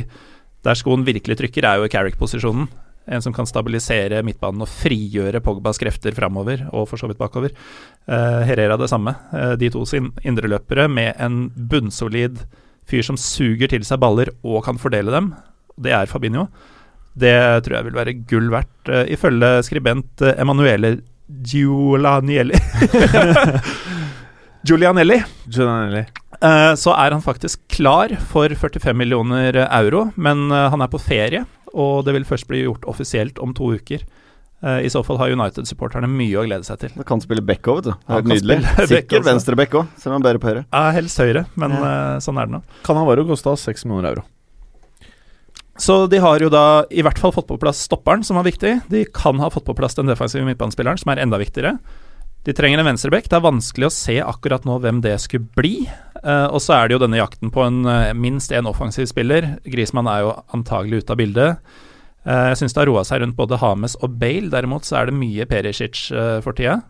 der 0.67 0.79
skoen 0.79 1.07
virkelig 1.07 1.39
trykker, 1.39 1.67
er 1.67 1.81
jo 1.81 1.87
i 1.87 1.93
Carrick-posisjonen. 1.93 2.67
En 3.07 3.23
som 3.23 3.35
kan 3.35 3.47
stabilisere 3.47 4.19
midtbanen 4.27 4.64
og 4.64 4.71
frigjøre 4.71 5.39
Pogbas 5.45 5.79
krefter 5.79 6.14
framover, 6.17 6.64
og 6.75 6.89
for 6.91 6.99
så 6.99 7.07
vidt 7.07 7.21
bakover. 7.21 7.55
Uh, 8.09 8.43
Herrera 8.49 8.79
det 8.81 8.91
samme. 8.91 9.14
Uh, 9.31 9.55
de 9.59 9.71
to 9.71 9.85
sin 9.87 10.11
indreløpere 10.27 10.89
med 10.91 11.14
en 11.23 11.45
bunnsolid 11.55 12.43
fyr 12.87 13.07
som 13.07 13.19
suger 13.19 13.71
til 13.71 13.87
seg 13.87 14.03
baller 14.03 14.33
og 14.43 14.64
kan 14.67 14.79
fordele 14.83 15.14
dem. 15.14 15.31
Det 15.79 15.95
er 15.95 16.11
Fabinho. 16.11 16.49
Det 17.17 17.37
tror 17.64 17.79
jeg 17.79 17.89
vil 17.89 18.01
være 18.01 18.19
gull 18.29 18.51
verdt, 18.55 18.73
Uh, 18.87 19.03
ifølge 19.11 19.64
skribent 19.67 20.23
uh, 20.23 20.35
Emanuele 20.39 21.01
Giolanielli. 21.27 22.55
Giulianelli, 24.67 25.21
Giulianelli. 25.47 26.05
eh, 26.43 26.73
så 26.81 26.93
er 26.97 27.14
han 27.14 27.23
faktisk 27.25 27.61
klar 27.73 28.12
for 28.33 28.49
45 28.51 28.97
millioner 28.99 29.55
euro, 29.67 30.09
men 30.17 30.51
eh, 30.51 30.69
han 30.73 30.83
er 30.83 30.91
på 30.93 31.01
ferie, 31.01 31.45
og 31.77 32.05
det 32.07 32.14
vil 32.17 32.25
først 32.29 32.49
bli 32.51 32.64
gjort 32.64 32.87
offisielt 32.91 33.39
om 33.43 33.53
to 33.55 33.71
uker. 33.77 34.03
Eh, 34.64 34.81
I 34.87 34.91
så 34.91 35.03
fall 35.07 35.19
har 35.21 35.31
United-supporterne 35.37 36.09
mye 36.11 36.41
å 36.41 36.47
glede 36.49 36.64
seg 36.67 36.81
til. 36.83 36.95
Du 36.97 37.05
kan 37.07 37.21
spille 37.23 37.45
back 37.47 37.69
òg, 37.69 37.83
vet 37.83 37.91
du. 37.91 37.93
Det 37.93 38.09
Han 38.09 38.17
er 38.17 38.23
kan 38.25 38.33
nydelig. 38.35 38.59
back 38.64 38.89
Sikkert 38.91 39.21
også. 39.21 39.29
venstreback 39.31 39.77
òg, 39.83 39.91
selv 40.01 40.12
om 40.12 40.17
han 40.17 40.23
er 40.25 40.29
bedre 40.31 40.43
på 40.43 40.51
høyre. 40.53 40.64
Ja, 40.73 40.85
helst 40.97 41.21
høyre, 41.23 41.45
men 41.61 41.77
sånn 42.25 42.41
er 42.43 42.49
det 42.51 42.57
nå. 42.57 42.62
Canavaro 42.89 43.27
kosta 43.29 43.55
6 43.61 43.85
millioner 43.87 44.14
euro. 44.17 44.25
Så 45.79 46.07
de 46.09 46.17
har 46.25 46.41
jo 46.41 46.49
da 46.49 46.85
i 46.89 47.03
hvert 47.05 47.19
fall 47.21 47.35
fått 47.37 47.51
på 47.51 47.59
plass 47.61 47.83
stopperen, 47.85 48.23
som 48.25 48.39
var 48.41 48.47
viktig. 48.49 48.79
De 48.89 49.03
kan 49.12 49.37
ha 49.43 49.51
fått 49.53 49.67
på 49.69 49.75
plass 49.77 49.95
den 49.99 50.09
defensive 50.09 50.41
midtbanespilleren, 50.49 50.97
som 51.03 51.12
er 51.12 51.21
enda 51.21 51.37
viktigere. 51.37 51.75
De 52.47 52.55
trenger 52.55 52.78
en 52.78 52.86
venstreback. 52.86 53.26
Det 53.26 53.38
er 53.38 53.42
vanskelig 53.42 53.88
å 53.88 53.94
se 53.94 54.20
akkurat 54.22 54.66
nå 54.68 54.78
hvem 54.84 55.01
det 55.05 55.16
skulle 55.24 55.49
bli. 55.59 55.74
Uh, 56.22 56.47
og 56.55 56.61
så 56.62 56.76
er 56.76 56.86
det 56.88 56.97
jo 56.97 57.03
denne 57.03 57.18
jakten 57.18 57.51
på 57.55 57.64
en, 57.66 57.82
uh, 57.86 58.14
minst 58.14 58.55
én 58.55 58.68
offensiv 58.70 59.09
spiller. 59.11 59.57
Grismann 59.66 60.09
er 60.11 60.24
jo 60.24 60.32
antagelig 60.55 61.03
ute 61.03 61.14
av 61.16 61.20
bildet. 61.20 61.74
Uh, 62.26 62.53
jeg 62.53 62.62
syns 62.62 62.74
det 62.74 62.82
har 62.84 62.90
roa 62.90 63.05
seg 63.07 63.22
rundt 63.22 63.38
både 63.38 63.59
Hames 63.62 63.99
og 63.99 64.14
Bale. 64.22 64.51
Derimot 64.55 64.86
så 64.86 65.01
er 65.01 65.11
det 65.11 65.18
mye 65.18 65.47
Perisic 65.51 66.07
for 66.47 66.55
tida. 66.57 66.80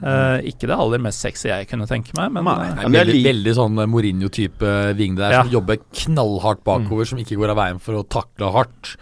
Eh, 0.00 0.46
ikke 0.48 0.68
det 0.70 0.76
aller 0.78 1.02
mest 1.02 1.20
sexy 1.20 1.48
jeg 1.50 1.66
kunne 1.68 1.86
tenke 1.90 2.14
meg, 2.16 2.30
men 2.32 2.46
Nei. 2.46 2.68
Nei, 2.70 2.84
men 2.86 2.94
veldig, 2.94 3.22
veldig 3.26 3.54
sånn 3.58 3.80
Mourinho-type 3.90 4.74
ving 4.96 5.16
der, 5.18 5.34
Ja. 5.34 5.42
som 5.42 5.50
jobber 5.52 5.80
knallhardt 5.92 6.62
bakover, 6.64 7.04
som 7.10 7.18
ikke 7.18 7.36
går 7.36 7.50
av 7.50 7.58
veien 7.58 7.80
for 7.82 7.98
å 7.98 8.06
takle 8.06 8.52
hardt. 8.54 8.94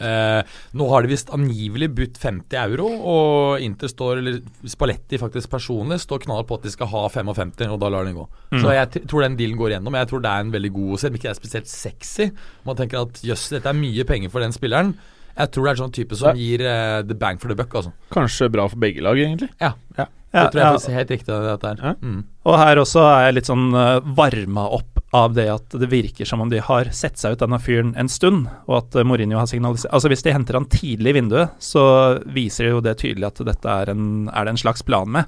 Eh, 0.00 0.56
nå 0.80 0.88
har 0.88 1.04
de 1.04 1.12
visst 1.12 1.32
angivelig 1.34 1.90
budt 1.96 2.18
50 2.22 2.58
euro, 2.62 2.88
og 3.14 3.64
Inter 3.64 3.90
står, 3.92 4.22
eller 4.22 4.40
Spalletti 4.70 5.20
faktisk 5.20 5.52
personlig, 5.52 6.00
står 6.04 6.24
knall 6.24 6.46
på 6.48 6.58
at 6.58 6.66
de 6.66 6.72
skal 6.72 6.90
ha 6.92 7.04
55, 7.12 7.54
og 7.68 7.78
da 7.82 7.92
lar 7.92 8.08
de 8.08 8.16
gå. 8.16 8.26
Så 8.56 8.74
jeg 8.74 9.04
tror 9.10 9.26
den 9.26 9.38
dealen 9.38 9.60
går 9.60 9.74
igjennom. 9.74 9.98
Jeg 10.00 10.10
tror 10.10 10.24
det 10.24 10.32
er 10.32 10.44
en 10.44 10.52
veldig 10.54 10.72
god 10.74 11.00
Selv 11.00 11.12
om 11.12 11.18
ikke 11.18 11.28
det 11.28 11.32
er 11.32 11.38
spesielt 11.38 11.70
sexy. 11.70 12.28
Man 12.66 12.78
tenker 12.78 13.04
at 13.04 13.20
jøss, 13.24 13.48
dette 13.54 13.70
er 13.70 13.78
mye 13.78 14.06
penger 14.08 14.32
for 14.32 14.44
den 14.44 14.54
spilleren. 14.56 14.94
Jeg 15.36 15.52
tror 15.54 15.64
det 15.64 15.70
er 15.70 15.76
en 15.76 15.82
sånn 15.84 15.94
type 15.94 16.16
som 16.18 16.38
gir 16.38 16.64
uh, 16.66 17.00
the 17.06 17.16
bang 17.16 17.38
for 17.40 17.52
the 17.52 17.56
buck, 17.56 17.74
altså. 17.78 17.92
Kanskje 18.12 18.50
bra 18.52 18.66
for 18.68 18.80
begge 18.82 19.04
lag, 19.04 19.18
egentlig. 19.20 19.50
Ja, 19.62 19.74
ja, 19.96 20.06
det 20.34 20.50
tror 20.52 20.60
jeg 20.60 20.66
ja. 20.66 20.72
faktisk 20.74 20.90
er 20.90 20.98
helt 20.98 21.12
riktig, 21.14 21.38
dette 21.46 21.70
her. 21.70 21.84
Ja. 21.84 21.94
Mm. 22.00 22.24
Og 22.46 22.58
her 22.60 22.80
også 22.82 23.04
er 23.06 23.28
jeg 23.28 23.38
litt 23.38 23.50
sånn 23.50 23.68
uh, 23.74 24.00
varma 24.18 24.66
opp 24.78 24.99
av 25.12 25.32
det 25.34 25.48
at 25.50 25.74
det 25.74 25.88
virker 25.90 26.24
som 26.28 26.40
om 26.44 26.50
de 26.52 26.60
har 26.62 26.86
sett 26.94 27.18
seg 27.18 27.32
ut 27.34 27.40
denne 27.42 27.58
fyren 27.58 27.94
en 27.98 28.08
stund, 28.08 28.44
og 28.68 28.76
at 28.76 28.94
eh, 29.00 29.06
Mourinho 29.06 29.40
har 29.40 29.48
signalisert 29.50 29.90
Altså 29.90 30.08
Hvis 30.12 30.22
de 30.22 30.30
henter 30.36 30.54
han 30.54 30.68
tidlig 30.70 31.10
i 31.10 31.16
vinduet, 31.18 31.56
så 31.58 31.82
viser 32.30 32.68
jo 32.70 32.80
det 32.84 32.96
tydelig 33.02 33.26
at 33.26 33.42
dette 33.48 33.66
er, 33.74 33.90
en, 33.90 34.28
er 34.30 34.46
det 34.46 34.54
en 34.54 34.60
slags 34.62 34.84
plan 34.86 35.10
med. 35.10 35.24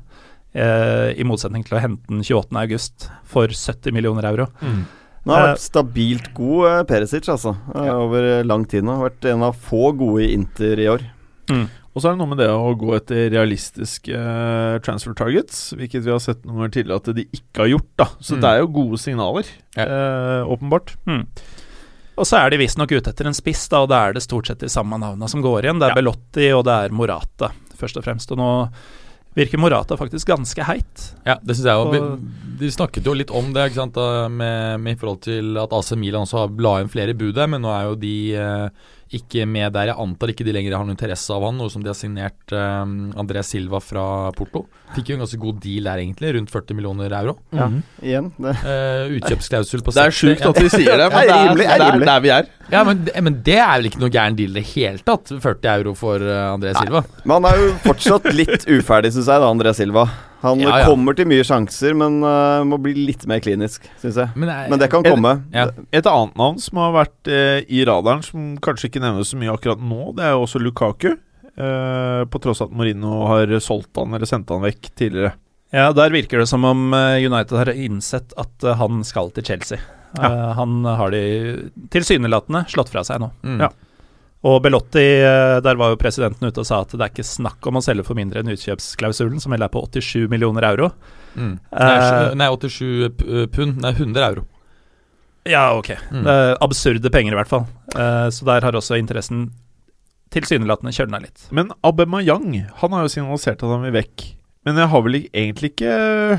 eh, 0.55 1.11
I 1.19 1.27
motsetning 1.27 1.65
til 1.67 1.79
å 1.79 1.83
hente 1.83 2.07
den 2.13 2.23
28.8 2.23 3.11
for 3.27 3.49
70 3.51 3.91
millioner 3.97 4.29
euro. 4.31 4.47
Nå 4.63 5.35
har 5.35 5.43
det 5.43 5.51
vært 5.57 5.67
stabilt 5.67 6.31
god, 6.35 6.63
eh, 6.71 6.83
Perisic, 6.91 7.29
altså. 7.31 7.57
Ja. 7.75 7.99
Over 8.03 8.45
lang 8.47 8.65
tid 8.71 8.87
nå. 8.87 9.01
Vært 9.03 9.27
en 9.35 9.43
av 9.47 9.55
få 9.59 9.93
gode 9.99 10.25
i 10.29 10.33
Inter 10.35 10.79
i 10.79 10.89
år. 10.91 11.05
Og 11.95 12.01
så 12.01 12.09
er 12.09 12.15
det 12.15 12.21
noe 12.23 12.31
med 12.33 12.39
det 12.41 12.49
å 12.49 12.71
gå 12.81 12.95
etter 12.97 13.27
realistiske 13.35 14.15
eh, 14.17 14.79
transfer 14.81 15.13
targets, 15.19 15.75
hvilket 15.77 16.03
vi 16.07 16.11
har 16.15 16.23
sett 16.25 16.41
noen 16.47 16.63
ganger 16.63 16.73
tidligere 16.79 17.03
at 17.03 17.11
de 17.19 17.25
ikke 17.37 17.59
har 17.67 17.69
gjort. 17.75 17.91
da 18.01 18.07
Så 18.19 18.37
Mm. 18.37 18.41
det 18.41 18.49
er 18.51 18.59
jo 18.63 18.67
gode 18.79 18.99
signaler, 18.99 19.45
Ja. 19.77 19.85
eh, 19.85 20.45
åpenbart. 20.49 20.97
Mm. 21.07 21.27
Og 22.17 22.25
så 22.29 22.39
er 22.41 22.51
de 22.51 22.59
visstnok 22.59 22.91
ute 22.93 23.09
etter 23.13 23.27
en 23.27 23.35
spiss, 23.37 23.69
da, 23.69 23.83
og 23.83 23.89
da 23.91 24.07
er 24.09 24.13
det 24.15 24.23
stort 24.23 24.47
sett 24.47 24.59
de 24.61 24.69
samme 24.69 24.97
navnene 25.01 25.29
som 25.29 25.43
går 25.43 25.63
igjen. 25.65 25.79
Det 25.81 25.91
er 25.91 25.95
Ja. 25.95 26.01
Belotti 26.01 26.51
og 26.57 26.65
det 26.65 26.73
er 26.73 26.89
Morata, 26.95 27.53
først 27.77 27.97
og 27.97 28.05
fremst. 28.05 28.31
Og 28.33 28.39
nå 28.39 28.71
virker 29.35 29.59
Morata 29.59 29.97
faktisk 29.97 30.27
ganske 30.29 30.63
heit. 30.65 31.15
Ja, 31.27 31.37
det 31.45 31.57
syns 31.57 31.65
jeg 31.65 31.77
òg. 31.77 31.87
Og- 31.87 32.19
Vi, 32.21 32.67
vi 32.67 32.71
snakket 32.71 33.05
jo 33.05 33.13
litt 33.15 33.31
om 33.31 33.53
det 33.53 33.71
ikke 33.71 33.75
sant, 33.81 33.95
da, 33.95 34.29
med, 34.29 34.81
med 34.81 34.99
forhold 34.99 35.23
til 35.23 35.57
at 35.59 35.73
AC 35.73 35.93
Milan 35.97 36.23
også 36.27 36.49
la 36.61 36.81
inn 36.81 36.89
flere 36.89 37.15
bud 37.17 37.35
der, 37.35 37.47
men 37.49 37.63
nå 37.63 37.69
er 37.69 37.85
jo 37.89 37.95
de 37.97 38.35
eh, 38.35 38.69
ikke 39.19 39.45
med 39.49 39.73
der. 39.75 39.91
Jeg 39.93 39.99
antar 40.03 40.33
ikke 40.33 40.45
de 40.47 40.55
lenger 40.57 40.75
har 40.77 40.85
noen 40.87 40.95
interesse 40.97 41.33
av 41.35 41.45
han, 41.47 41.59
noe 41.61 41.71
som 41.73 41.83
de 41.85 41.91
har 41.93 41.99
signert 41.99 42.55
eh, 42.57 42.95
André 43.21 43.43
Silva 43.47 43.81
fra 43.85 44.05
Porto. 44.37 44.65
Fikk 44.97 45.13
jo 45.13 45.17
en 45.19 45.23
ganske 45.25 45.41
god 45.41 45.61
deal 45.65 45.89
der, 45.89 46.03
egentlig, 46.05 46.33
rundt 46.37 46.53
40 46.53 46.77
millioner 46.79 47.15
euro. 47.21 47.37
Ja, 47.57 47.69
igjen. 48.05 48.33
Det. 48.37 48.57
Eh, 48.65 49.15
utkjøpsklausul 49.19 49.85
på 49.87 49.95
Det 49.97 50.07
er 50.09 50.17
sjukt 50.17 50.45
at 50.49 50.59
de 50.61 50.73
sier 50.73 50.97
det, 51.01 51.09
men 51.13 51.21
Det 51.21 51.29
det 51.29 51.37
er 51.37 51.47
rimelig, 51.49 51.67
det 51.67 51.71
er 51.71 51.85
er 51.87 51.93
rimelig. 51.93 52.11
der 52.13 52.25
vi 52.27 52.35
er. 52.39 52.51
Ja, 52.73 52.83
men, 52.89 53.05
men 53.29 53.39
det 53.45 53.59
er 53.61 53.73
vel 53.79 53.91
ikke 53.93 54.03
noe 54.03 54.13
gæren 54.15 54.37
deal 54.39 54.53
i 54.57 54.61
det 54.63 54.67
hele 54.73 55.03
tatt? 55.07 55.33
40 55.37 55.73
euro 55.77 55.95
for 55.99 56.23
uh, 56.25 56.53
André 56.55 56.73
Silva? 56.79 57.05
Men 57.25 57.39
han 57.41 57.51
er 57.53 57.63
jo 57.63 57.73
fortsatt 57.85 58.29
litt 58.33 58.69
uferdig, 58.71 59.13
syns 59.17 59.29
jeg, 59.29 59.43
da, 59.45 59.51
André 59.53 59.75
Silva. 59.77 60.07
Han 60.43 60.61
Ja, 60.61 60.79
ja. 60.83 60.87
kommer 60.91 61.15
til 61.15 61.29
mye 61.31 61.45
sjanser, 61.47 61.95
men 61.95 62.17
uh, 62.27 62.65
må 62.67 62.79
bli 62.83 62.93
litt 63.07 63.27
mer 63.31 63.39
klinisk, 63.45 63.85
syns 64.03 64.17
jeg. 64.19 64.33
Men, 64.35 64.49
eh, 64.51 64.69
Men 64.73 64.79
det 64.83 64.89
kan 64.91 65.03
det- 65.05 65.13
komme. 65.15 65.37
Ja. 65.55 65.69
Et 65.93 66.05
annet 66.11 66.35
navn 66.37 66.59
som 66.59 66.79
har 66.83 66.93
vært 66.97 67.31
eh, 67.31 67.63
i 67.71 67.85
radaren, 67.87 68.23
som 68.27 68.57
kanskje 68.59 68.91
ikke 68.91 69.03
nevnes 69.05 69.31
så 69.31 69.39
mye 69.39 69.53
akkurat 69.55 69.79
nå, 69.79 70.15
det 70.17 70.25
er 70.27 70.35
jo 70.35 70.43
også 70.47 70.59
Lukaku. 70.63 71.13
Eh, 71.53 72.25
på 72.33 72.41
tross 72.43 72.63
av 72.65 72.71
at 72.71 72.77
Marino 72.77 73.27
har 73.29 73.47
solgt 73.61 73.95
han 74.01 74.15
eller 74.17 74.27
sendt 74.27 74.49
han 74.51 74.63
vekk 74.65 74.91
tidligere. 74.97 75.35
Ja, 75.73 75.91
der 75.93 76.11
virker 76.11 76.39
det 76.43 76.49
som 76.49 76.65
om 76.65 76.93
eh, 76.97 77.21
United 77.25 77.57
har 77.57 77.71
innsett 77.73 78.33
at 78.37 78.65
eh, 78.65 78.75
han 78.81 79.03
skal 79.05 79.31
til 79.37 79.45
Chelsea. 79.45 79.79
Eh, 80.19 80.53
han 80.59 80.83
har 80.85 81.11
de 81.15 81.23
tilsynelatende 81.93 82.65
slått 82.73 82.91
fra 82.93 83.05
seg 83.05 83.21
nå. 83.23 83.31
Mm. 83.45 83.61
Ja. 83.63 83.71
Og 84.45 84.57
Belotti, 84.65 85.03
eh, 85.23 85.61
der 85.63 85.77
var 85.79 85.93
jo 85.93 85.99
presidenten 86.01 86.49
ute 86.49 86.59
og 86.65 86.67
sa 86.67 86.81
at 86.83 86.91
det 86.97 87.01
er 87.05 87.13
ikke 87.13 87.23
snakk 87.27 87.67
om 87.71 87.77
å 87.79 87.83
selge 87.85 88.03
for 88.09 88.19
mindre 88.19 88.41
enn 88.43 88.51
utkjøpsklausulen, 88.51 89.39
som 89.41 89.53
vel 89.55 89.63
er 89.63 89.71
på 89.71 89.85
87 89.87 90.27
millioner 90.33 90.67
euro. 90.73 90.89
Mm. 91.37 91.53
Eh, 91.71 91.79
Nei, 91.79 92.35
nei, 92.41 92.49
87 92.51 93.11
p- 93.21 93.47
pund. 93.55 93.79
Nei, 93.85 93.93
100 93.95 94.25
euro. 94.33 94.45
Ja, 95.47 95.69
ok. 95.79 95.93
Mm. 96.11 96.25
Det 96.27 96.35
er 96.35 96.57
absurde 96.63 97.11
penger, 97.15 97.33
i 97.35 97.39
hvert 97.41 97.51
fall. 97.51 97.67
Eh, 97.95 98.29
så 98.35 98.45
der 98.51 98.67
har 98.67 98.73
også 98.79 98.99
interessen 98.99 99.53
tilsynelatende 100.33 100.93
kjølna 100.97 101.21
litt. 101.23 101.47
Men 101.53 101.71
Abemayang, 101.85 102.67
han 102.81 102.95
har 102.97 103.03
jo 103.07 103.13
signalisert 103.15 103.63
at 103.63 103.69
han 103.69 103.83
vil 103.87 103.95
vekk. 104.01 104.27
Men 104.63 104.79
jeg 104.79 104.91
har 104.93 105.03
vel 105.03 105.19
egentlig 105.25 105.73
ikke 105.73 105.93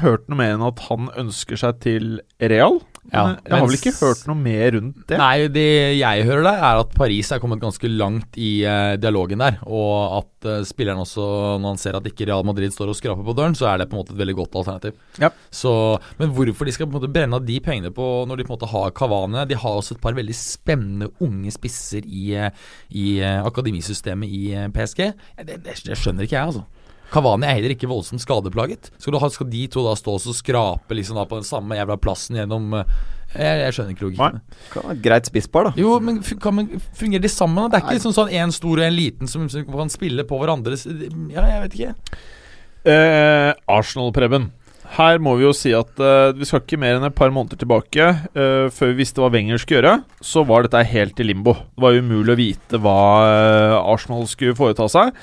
hørt 0.03 0.30
noe 0.32 0.39
mer 0.39 0.55
enn 0.55 0.63
at 0.63 0.80
han 0.88 1.09
ønsker 1.26 1.59
seg 1.59 1.80
til 1.84 2.17
Real. 2.39 2.80
Ja, 3.11 3.36
jeg 3.43 3.51
har 3.51 3.65
vel 3.67 3.76
ikke 3.76 3.91
hørt 3.97 4.21
noe 4.30 4.39
mer 4.39 4.69
rundt 4.78 5.01
det. 5.09 5.17
Nei, 5.19 5.49
det 5.51 5.65
jeg 5.99 6.24
hører 6.24 6.45
der, 6.47 6.61
er 6.69 6.80
at 6.80 6.93
Paris 6.95 7.34
er 7.36 7.41
kommet 7.43 7.59
ganske 7.59 7.89
langt 7.91 8.38
i 8.39 8.63
uh, 8.63 8.95
dialogen 8.95 9.43
der. 9.43 9.57
Og 9.67 10.21
at 10.21 10.47
uh, 10.47 10.61
spilleren 10.65 11.01
også, 11.03 11.26
når 11.59 11.74
han 11.74 11.82
ser 11.82 11.97
at 11.99 12.07
ikke 12.07 12.30
Real 12.30 12.45
Madrid 12.47 12.71
står 12.74 12.93
og 12.93 12.97
skraper 12.97 13.28
på 13.28 13.36
døren, 13.36 13.57
så 13.59 13.67
er 13.74 13.82
det 13.82 13.89
på 13.91 13.97
en 13.97 14.01
måte 14.05 14.15
et 14.15 14.21
veldig 14.21 14.38
godt 14.39 14.55
alternativ. 14.61 14.95
Ja. 15.19 15.34
Så, 15.51 15.74
men 16.21 16.32
hvorfor 16.38 16.69
de 16.69 16.76
skal 16.76 16.88
på 16.88 16.95
en 16.95 17.01
måte 17.01 17.11
brenne 17.11 17.41
av 17.41 17.43
de 17.47 17.59
pengene 17.63 17.91
på 17.93 18.07
når 18.30 18.39
de 18.39 18.47
på 18.47 18.53
en 18.53 18.57
måte 18.61 18.71
har 18.71 18.95
Cavani 18.95 19.43
De 19.49 19.57
har 19.59 19.82
også 19.82 19.97
et 19.97 20.03
par 20.03 20.15
veldig 20.15 20.38
spennende 20.38 21.11
unge 21.24 21.51
spisser 21.51 22.07
i, 22.07 22.24
eh, 22.39 22.55
i 22.95 23.17
uh, 23.19 23.43
akademisystemet 23.43 24.32
i 24.32 24.43
PSG. 24.71 25.03
Det, 25.43 25.59
det, 25.67 25.76
det 25.89 25.99
skjønner 25.99 26.24
ikke 26.24 26.39
jeg, 26.39 26.53
altså. 26.53 26.82
Cavani 27.14 27.47
er 27.47 27.59
heller 27.59 27.76
ikke 27.76 27.89
voldsomt 27.91 28.24
skadeplaget. 28.24 28.89
Skal, 28.97 29.14
du 29.14 29.22
ha, 29.22 29.30
skal 29.34 29.49
de 29.51 29.66
to 29.72 29.84
da 29.86 29.93
stå 29.99 30.16
og 30.18 30.38
skrape 30.38 30.97
liksom 30.97 31.20
da 31.20 31.28
på 31.30 31.39
den 31.39 31.47
samme 31.47 31.78
jævla 31.78 31.99
plassen 32.01 32.39
gjennom 32.39 32.80
eh, 32.80 32.95
jeg, 33.34 33.61
jeg 33.64 33.76
skjønner 33.76 33.95
ikke 33.95 34.05
logikken. 34.07 34.41
Kan 34.74 34.88
være 34.88 34.95
et 34.97 35.03
greit 35.07 35.30
spisspar, 35.30 35.70
da. 35.70 35.82
Jo, 35.82 35.95
men 36.03 36.20
kan 36.41 36.57
man 36.57 36.70
fungere 36.97 37.24
de 37.24 37.32
sammen? 37.32 37.64
da? 37.64 37.70
Det 37.72 37.80
er 37.80 37.86
ikke 37.86 37.99
liksom 37.99 38.18
sånn 38.18 38.34
en 38.41 38.53
stor 38.53 38.82
og 38.82 38.88
en 38.88 38.97
liten 38.97 39.30
som, 39.30 39.47
som 39.49 39.66
kan 39.70 39.93
spille 39.93 40.26
på 40.30 40.41
hverandres 40.41 40.86
Ja, 40.86 41.45
jeg 41.49 41.64
vet 41.66 41.80
ikke. 41.80 42.20
Eh, 42.84 43.53
Arsenal-Preben. 43.72 44.51
Her 44.93 45.18
må 45.24 45.38
vi 45.39 45.45
jo 45.47 45.53
si 45.55 45.72
at 45.74 45.97
eh, 45.97 46.34
vi 46.38 46.45
skal 46.45 46.61
ikke 46.61 46.78
mer 46.82 46.99
enn 46.99 47.07
et 47.07 47.16
par 47.18 47.32
måneder 47.34 47.57
tilbake 47.57 48.09
eh, 48.11 48.68
før 48.74 48.91
vi 48.91 48.99
visste 48.99 49.24
hva 49.24 49.32
Wenger 49.34 49.61
skulle 49.61 49.80
gjøre. 49.80 49.95
Så 50.22 50.43
var 50.45 50.66
dette 50.66 50.84
helt 50.91 51.22
i 51.24 51.26
limbo. 51.26 51.55
Det 51.74 51.86
var 51.86 51.97
umulig 51.97 52.36
å 52.36 52.38
vite 52.38 52.82
hva 52.84 52.99
eh, 53.24 53.78
Arsenal 53.80 54.28
skulle 54.30 54.57
foreta 54.59 54.86
seg. 54.91 55.16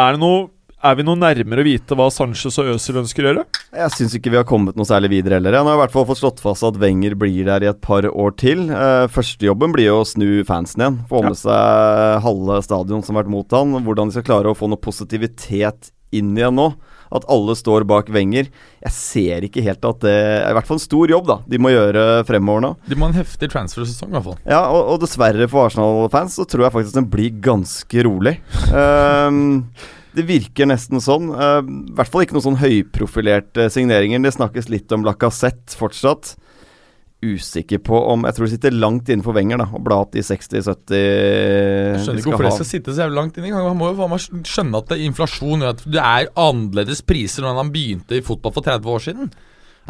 Er, 0.00 0.16
det 0.16 0.22
noe, 0.22 0.48
er 0.82 0.96
vi 0.96 1.04
noe 1.04 1.18
nærmere 1.18 1.62
å 1.62 1.66
vite 1.66 1.96
hva 1.98 2.06
Sanchez 2.12 2.56
og 2.60 2.70
Øzil 2.74 3.00
ønsker 3.02 3.26
å 3.26 3.30
gjøre? 3.30 3.44
Jeg 3.76 3.94
syns 3.94 4.16
ikke 4.16 4.32
vi 4.32 4.40
har 4.40 4.48
kommet 4.48 4.78
noe 4.78 4.88
særlig 4.88 5.12
videre 5.12 5.38
heller. 5.38 5.58
Han 5.60 5.68
har 5.68 5.78
i 5.78 5.82
hvert 5.82 5.94
fall 5.94 6.06
fått 6.08 6.22
slått 6.22 6.42
fast 6.42 6.66
at 6.66 6.80
Wenger 6.80 7.16
blir 7.20 7.48
der 7.48 7.66
i 7.66 7.70
et 7.70 7.80
par 7.84 8.08
år 8.08 8.36
til. 8.40 8.66
Eh, 8.72 9.06
Førstejobben 9.12 9.74
blir 9.76 9.90
jo 9.90 10.00
å 10.00 10.08
snu 10.08 10.28
fansen 10.48 10.84
igjen. 10.84 11.00
Få 11.10 11.22
med 11.26 11.36
seg 11.38 12.24
halve 12.24 12.60
stadion 12.66 13.04
som 13.04 13.16
har 13.16 13.24
vært 13.26 13.34
mot 13.36 13.56
han. 13.58 13.76
Hvordan 13.84 14.10
de 14.10 14.16
skal 14.16 14.28
klare 14.30 14.52
å 14.52 14.58
få 14.58 14.70
noe 14.72 14.80
positivitet 14.80 15.92
inn 16.16 16.32
igjen 16.38 16.56
nå. 16.58 16.72
At 17.10 17.24
alle 17.30 17.56
står 17.58 17.84
bak 17.90 18.10
Wenger. 18.14 18.48
Jeg 18.84 18.94
ser 18.94 19.46
ikke 19.46 19.64
helt 19.66 19.84
at 19.86 20.02
det 20.04 20.14
er 20.14 20.50
i 20.52 20.56
hvert 20.56 20.68
fall 20.68 20.78
en 20.78 20.84
stor 20.84 21.10
jobb 21.10 21.26
da 21.26 21.40
de 21.50 21.58
må 21.58 21.72
gjøre 21.72 22.04
fremover 22.28 22.62
nå. 22.64 22.72
De 22.86 22.98
må 22.98 23.08
ha 23.08 23.12
en 23.12 23.18
heftig 23.18 23.50
transfer-sesong, 23.50 24.12
i 24.12 24.16
hvert 24.16 24.28
fall. 24.28 24.38
Ja, 24.46 24.62
og, 24.70 24.94
og 24.94 25.00
dessverre 25.02 25.48
for 25.50 25.66
Arsenal-fans 25.66 26.38
så 26.38 26.46
tror 26.46 26.68
jeg 26.68 26.76
faktisk 26.76 27.00
den 27.00 27.10
blir 27.10 27.34
ganske 27.42 28.06
rolig. 28.06 28.38
Ehm, 28.80 29.66
det 30.16 30.26
virker 30.28 30.66
nesten 30.70 31.02
sånn. 31.02 31.30
eh, 31.34 31.58
I 31.90 31.96
hvert 31.98 32.10
fall 32.10 32.24
ikke 32.24 32.36
noen 32.36 32.48
sånn 32.48 32.60
høyprofilerte 32.62 33.68
signeringer. 33.72 34.22
Det 34.24 34.34
snakkes 34.36 34.70
litt 34.72 34.92
om 34.96 35.04
Lacassette 35.06 35.76
fortsatt. 35.78 36.36
usikker 37.20 37.82
på 37.84 37.98
om 38.08 38.22
Jeg 38.24 38.32
tror 38.32 38.46
det 38.46 38.52
sitter 38.54 38.72
langt 38.72 39.08
innenfor 39.12 39.34
Wenger 39.36 39.58
da 39.60 39.66
å 39.76 39.80
bla 39.84 39.98
opp 40.00 40.14
de 40.14 40.22
60-70 40.24 40.94
Jeg 40.96 41.98
skjønner 42.00 42.20
ikke 42.22 42.30
hvorfor 42.30 42.46
det 42.46 42.52
skal 42.56 42.68
sitte 42.70 42.94
så 42.94 43.02
jævlig 43.04 43.18
langt 43.18 43.36
inne. 43.36 43.52
Han 43.52 43.76
må 43.76 43.90
jo 43.92 44.08
skjønne 44.48 44.80
at 44.80 44.88
det 44.88 44.96
er 44.96 45.04
inflasjon 45.04 45.66
at 45.68 45.84
det 45.84 46.00
er 46.00 46.30
annerledes 46.34 47.02
priser 47.04 47.44
når 47.44 47.60
han 47.60 47.72
begynte 47.74 48.16
i 48.16 48.24
fotball 48.24 48.54
for 48.56 48.64
30 48.64 48.88
år 48.94 49.04
siden. 49.04 49.30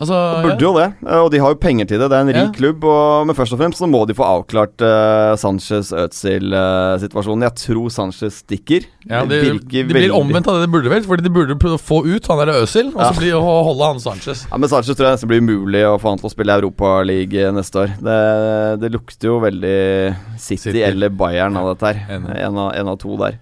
Altså, 0.01 0.17
De 0.17 0.49
burde 0.49 0.65
jo 0.65 0.71
det, 0.79 0.87
eh, 1.07 1.19
og 1.21 1.29
de 1.31 1.39
har 1.45 1.51
jo 1.53 1.59
penger 1.61 1.85
til 1.91 1.99
det. 2.01 2.09
Det 2.09 2.17
er 2.17 2.21
en 2.25 2.29
rik 2.33 2.37
Ja. 2.41 2.49
klubb, 2.57 2.81
og, 2.89 3.27
men 3.29 3.37
først 3.37 3.53
og 3.53 3.59
fremst 3.61 3.77
så 3.83 3.87
må 3.87 4.01
de 4.09 4.15
få 4.17 4.25
avklart 4.25 4.81
uh, 4.81 5.37
Sanchez-Özil-situasjonen. 5.37 7.43
jeg 7.45 7.55
tror 7.61 7.91
Sanchez 7.93 8.39
stikker. 8.43 8.81
ja, 9.09 9.21
det, 9.29 9.43
virker 9.45 9.69
det 9.69 9.85
blir 9.89 10.01
veldig- 10.09 10.17
omvendt 10.21 10.49
av 10.49 10.55
det 10.57 10.63
de 10.67 10.73
burde 10.73 10.89
vel. 10.93 11.03
Fordi 11.05 11.23
de 11.23 11.31
burde 11.31 11.79
få 11.79 12.05
ut 12.07 12.27
han 12.27 12.39
der 12.47 12.53
Øzil, 12.63 12.87
og 12.95 13.01
Ja. 13.01 13.13
så 13.13 13.19
blir 13.21 13.33
det 13.33 13.43
holde 13.43 13.85
han 13.85 14.01
Sanchez. 14.01 14.47
Ja, 14.51 14.57
men 14.57 14.69
Sanchez 14.69 14.97
tror 14.97 15.07
jeg 15.09 15.17
nesten 15.19 15.29
blir 15.29 15.41
umulig 15.41 15.85
å 15.85 15.99
få 16.01 16.09
han 16.11 16.19
til 16.19 16.29
å 16.29 16.33
spille 16.33 16.53
Europaliga 16.61 17.53
neste 17.53 17.77
år. 17.85 17.89
Det, 18.01 18.81
det 18.81 18.93
lukter 18.93 19.27
jo 19.29 19.41
veldig 19.41 20.17
City, 20.39 20.63
City. 20.71 20.83
eller 20.83 21.09
Bayern 21.11 21.57
av 21.57 21.75
dette 21.77 21.87
her. 21.93 22.07
Enig. 22.17 22.37
En 22.41 22.57
av, 22.57 22.73
en 22.75 22.89
av 22.89 22.97
to 22.99 23.17
der. 23.17 23.39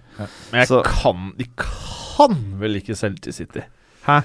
Men 0.51 0.59
jeg 0.61 0.67
Så- 0.67 0.83
kan 0.83 1.33
De 1.37 1.45
kan 1.55 2.35
vel 2.59 2.75
ikke 2.81 2.95
selge 2.95 3.19
til 3.21 3.33
City? 3.33 3.61
Hæ? 4.05 4.21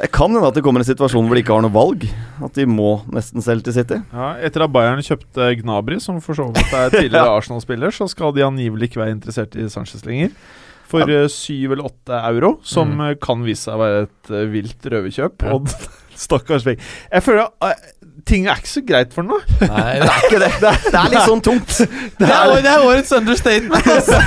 Det 0.00 0.08
kan 0.16 0.32
hende 0.32 0.48
at 0.48 0.56
det 0.56 0.62
kommer 0.64 0.80
en 0.80 0.88
situasjon 0.88 1.26
hvor 1.28 1.36
de 1.36 1.42
ikke 1.44 1.52
har 1.52 1.64
noe 1.66 1.74
valg. 1.74 2.06
At 2.46 2.54
de 2.56 2.64
må 2.70 3.02
nesten 3.12 3.44
selge 3.44 3.66
til 3.68 3.74
City. 3.76 3.98
Ja, 4.16 4.30
etter 4.48 4.64
at 4.64 4.72
Bayern 4.72 5.02
kjøpte 5.04 5.50
Gnabry, 5.60 5.98
som 6.00 6.22
for 6.24 6.38
så 6.38 6.46
vidt 6.48 6.72
er 6.72 6.88
tidligere 6.94 7.34
Arsenal-spiller, 7.38 7.92
så 7.92 8.08
skal 8.08 8.32
de 8.36 8.46
angivelig 8.46 8.88
ikke 8.88 9.02
være 9.02 9.12
interessert 9.18 9.58
i 9.60 9.68
Sanchez 9.68 10.06
lenger. 10.08 10.32
For 10.90 11.04
eh, 11.06 11.28
syv 11.30 11.76
eller 11.76 11.86
åtte 11.90 12.16
euro, 12.32 12.54
som 12.66 12.96
Mm. 12.96 13.02
eh, 13.10 13.16
kan 13.22 13.44
vise 13.46 13.68
seg 13.68 13.76
å 13.76 13.82
være 13.84 14.00
et 14.08 14.30
eh, 14.34 14.48
vilt 14.56 14.88
røverkjøp. 14.90 15.44
Og 15.52 15.68
stakkars. 16.24 16.64
Jeg 16.66 17.22
føler 17.22 17.52
ting 18.26 18.46
er 18.48 18.58
ikke 18.60 18.70
så 18.70 18.82
greit 18.86 19.12
for 19.14 19.22
noe. 19.26 19.40
Nei, 19.60 19.94
det 20.00 20.08
er, 20.08 20.24
Ikke 20.26 20.40
det. 20.44 20.50
Det 20.60 20.68
er, 20.70 20.78
det 20.86 20.98
er 21.00 21.12
litt 21.14 21.26
sånn 21.28 21.42
tungt. 21.46 21.74
det 22.20 22.28
er, 22.28 22.54
det 22.64 22.72
er 22.74 22.86
årets 22.86 23.12
understatement. 23.16 23.86
Altså. 24.00 24.18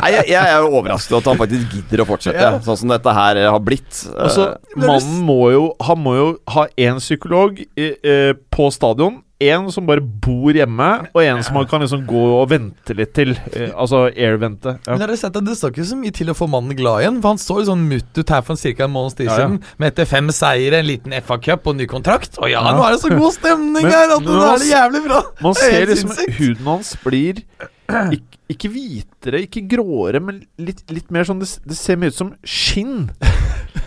Nei, 0.00 0.10
jeg, 0.14 0.24
jeg 0.30 0.40
er 0.40 0.58
jo 0.62 0.70
overrasket 0.78 1.12
over 1.16 1.22
at 1.24 1.30
han 1.32 1.40
faktisk 1.42 1.74
gidder 1.78 2.02
å 2.04 2.08
fortsette, 2.08 2.40
Ja. 2.44 2.52
sånn 2.64 2.78
som 2.84 2.92
dette 2.94 3.14
her 3.16 3.40
har 3.50 3.60
blitt. 3.64 4.04
Altså, 4.14 4.50
Eh, 4.54 4.80
mannen 4.82 5.20
må 5.24 5.38
jo 5.52 5.62
Han 5.86 6.00
må 6.04 6.12
jo 6.16 6.26
ha 6.52 6.66
én 6.80 6.98
psykolog 7.00 7.60
i, 7.62 7.86
eh, 8.04 8.32
på 8.52 8.66
stadion. 8.74 9.20
En 9.44 9.66
som 9.74 9.86
bare 9.86 10.00
bor 10.00 10.52
hjemme, 10.56 10.88
og 11.12 11.20
en 11.22 11.42
som 11.46 11.56
han 11.58 11.66
kan 11.70 11.82
liksom 11.84 12.04
gå 12.08 12.22
og 12.40 12.48
vente 12.52 12.94
litt 12.96 13.12
til. 13.16 13.34
Eh, 13.52 13.70
altså 13.74 14.04
air-vente. 14.12 14.76
Ja. 14.86 14.92
Men 14.94 15.00
har 15.04 15.10
dere 15.12 15.18
sett 15.20 15.36
at 15.36 15.44
Det 15.44 15.56
står 15.58 15.74
ikke 15.74 15.86
så 15.90 15.98
mye 16.00 16.14
til 16.16 16.30
å 16.32 16.36
få 16.38 16.48
mannen 16.48 16.76
glad 16.78 17.02
igjen. 17.04 17.20
For 17.20 17.28
Han 17.34 17.42
så 17.42 17.58
litt 17.60 17.68
sånn 17.70 17.84
mutt 17.90 18.18
ut 18.22 18.28
her 18.34 18.42
for 18.46 18.56
ca. 18.56 18.84
en 18.84 18.94
måneds 18.94 19.16
tid 19.18 19.26
Ja, 19.26 19.32
ja. 19.32 19.38
siden. 19.48 19.60
Med 19.78 19.92
etter 19.92 20.04
fem 20.06 20.30
seire, 20.30 20.78
en 20.80 20.86
liten 20.86 21.12
FA-cup 21.20 21.66
og 21.66 21.76
ny 21.76 21.86
kontrakt. 21.86 22.38
Og 22.38 22.48
ja, 22.50 22.62
Ja. 22.64 22.72
nå 22.76 22.84
er 22.86 22.90
det 22.96 23.00
så 23.02 23.10
god 23.16 23.32
stemning 23.34 23.82
Men- 23.88 23.92
her 23.92 24.16
at 24.16 24.20
det 24.24 24.28
nå 24.30 24.42
er 24.54 24.58
det 24.58 24.70
jævlig 24.72 25.04
bra. 25.08 25.22
Man 25.42 25.50
er 25.50 25.54
ser 25.54 25.86
liksom 25.86 26.10
huden 26.38 26.64
hans 26.64 26.94
blir 27.04 27.42
ikke, 27.84 28.38
ikke 28.48 28.68
hvitere, 28.72 29.40
ikke 29.44 29.62
gråere, 29.68 30.20
men 30.24 30.38
litt, 30.58 30.80
litt 30.90 31.10
mer 31.12 31.24
sånn 31.28 31.38
det, 31.40 31.50
det 31.68 31.76
ser 31.76 31.96
mye 32.00 32.08
ut 32.08 32.14
som 32.16 32.30
skinn. 32.44 33.10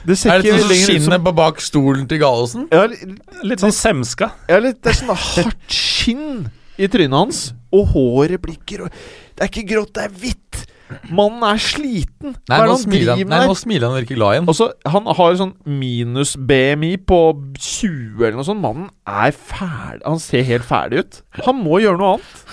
Det 0.08 0.16
ser 0.18 0.32
Er 0.32 0.42
det 0.42 0.48
ikke 0.54 0.62
sånn 0.64 0.86
skinnet 0.86 1.08
som 1.10 1.26
på 1.26 1.34
bak 1.36 1.60
stolen 1.64 2.06
til 2.08 2.22
Gallosen? 2.22 2.68
ja, 2.72 2.86
litt, 2.88 3.18
Litt 3.44 3.64
sånn 3.64 3.76
semska. 3.76 4.32
ja, 4.48 4.60
litt, 4.64 4.80
Det 4.82 4.94
er 4.94 5.00
sånn 5.02 5.12
hardt 5.16 5.68
skinn 5.74 6.48
i 6.78 6.88
trynet 6.88 7.18
hans, 7.18 7.42
og 7.74 7.90
håret 7.92 8.40
blir 8.42 8.56
grå. 8.70 8.88
Det 9.36 9.44
er 9.44 9.50
ikke 9.52 9.66
grått, 9.74 9.94
det 9.98 10.04
er 10.08 10.14
hvitt. 10.22 10.66
Mannen 11.12 11.44
er 11.44 11.58
sliten. 11.60 12.36
Nei, 12.48 12.58
er 12.62 12.70
nå 12.70 12.76
han 12.78 12.80
smiler 12.80 13.18
han, 13.18 13.28
nei, 13.28 13.40
nå 13.50 13.56
smiler 13.60 13.90
han 13.90 13.98
virkelig 13.98 14.18
glad 14.22 14.36
igjen. 14.38 14.48
Også, 14.54 14.68
han 14.88 15.10
har 15.18 15.36
sånn 15.42 15.52
minus-BMI 15.68 16.94
på 17.10 17.20
20 17.58 18.22
eller 18.22 18.38
noe 18.40 18.48
sånt. 18.48 18.64
Mannen 18.64 18.88
er 19.04 19.34
ferdig 19.36 20.06
Han 20.06 20.22
ser 20.24 20.48
helt 20.48 20.68
ferdig 20.70 21.04
ut. 21.04 21.20
Han 21.44 21.60
må 21.60 21.82
gjøre 21.84 22.00
noe 22.00 22.14
annet. 22.16 22.46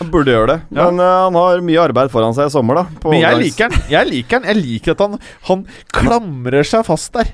Han 0.00 0.10
burde 0.10 0.32
gjøre 0.34 0.46
det, 0.50 0.58
Ja. 0.74 0.90
men 0.90 1.00
eh, 1.00 1.14
han 1.28 1.36
har 1.38 1.60
mye 1.62 1.80
arbeid 1.84 2.10
foran 2.10 2.34
seg 2.34 2.48
i 2.50 2.54
sommer, 2.54 2.80
da. 2.82 2.84
på 3.00 3.12
Men 3.14 3.22
jeg 3.22 3.40
liker 3.44 3.70
han. 3.70 3.84
Jeg 3.92 4.10
liker 4.10 4.40
han 4.40 4.48
Jeg 4.50 4.58
liker 4.62 4.96
at 4.96 5.02
han 5.04 5.18
Han 5.48 5.66
klamrer 5.94 6.66
seg 6.66 6.84
fast 6.88 7.12
der. 7.14 7.30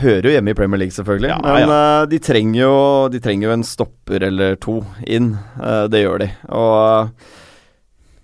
Hører 0.00 0.24
jo 0.28 0.32
hjemme 0.32 0.52
i 0.52 0.56
Premier 0.56 0.80
League, 0.80 0.94
selvfølgelig. 0.96 1.28
Ja, 1.32 1.38
men 1.44 1.68
eh, 1.72 2.02
de, 2.08 2.18
trenger 2.24 2.60
jo, 2.62 2.74
de 3.12 3.20
trenger 3.20 3.48
jo 3.48 3.54
en 3.58 3.64
stopper 3.64 4.24
eller 4.28 4.56
to 4.56 4.78
inn. 5.04 5.34
Uh, 5.60 5.84
det 5.92 6.00
gjør 6.04 6.22
de. 6.24 6.28
Og 6.48 6.76
uh, 7.12 7.32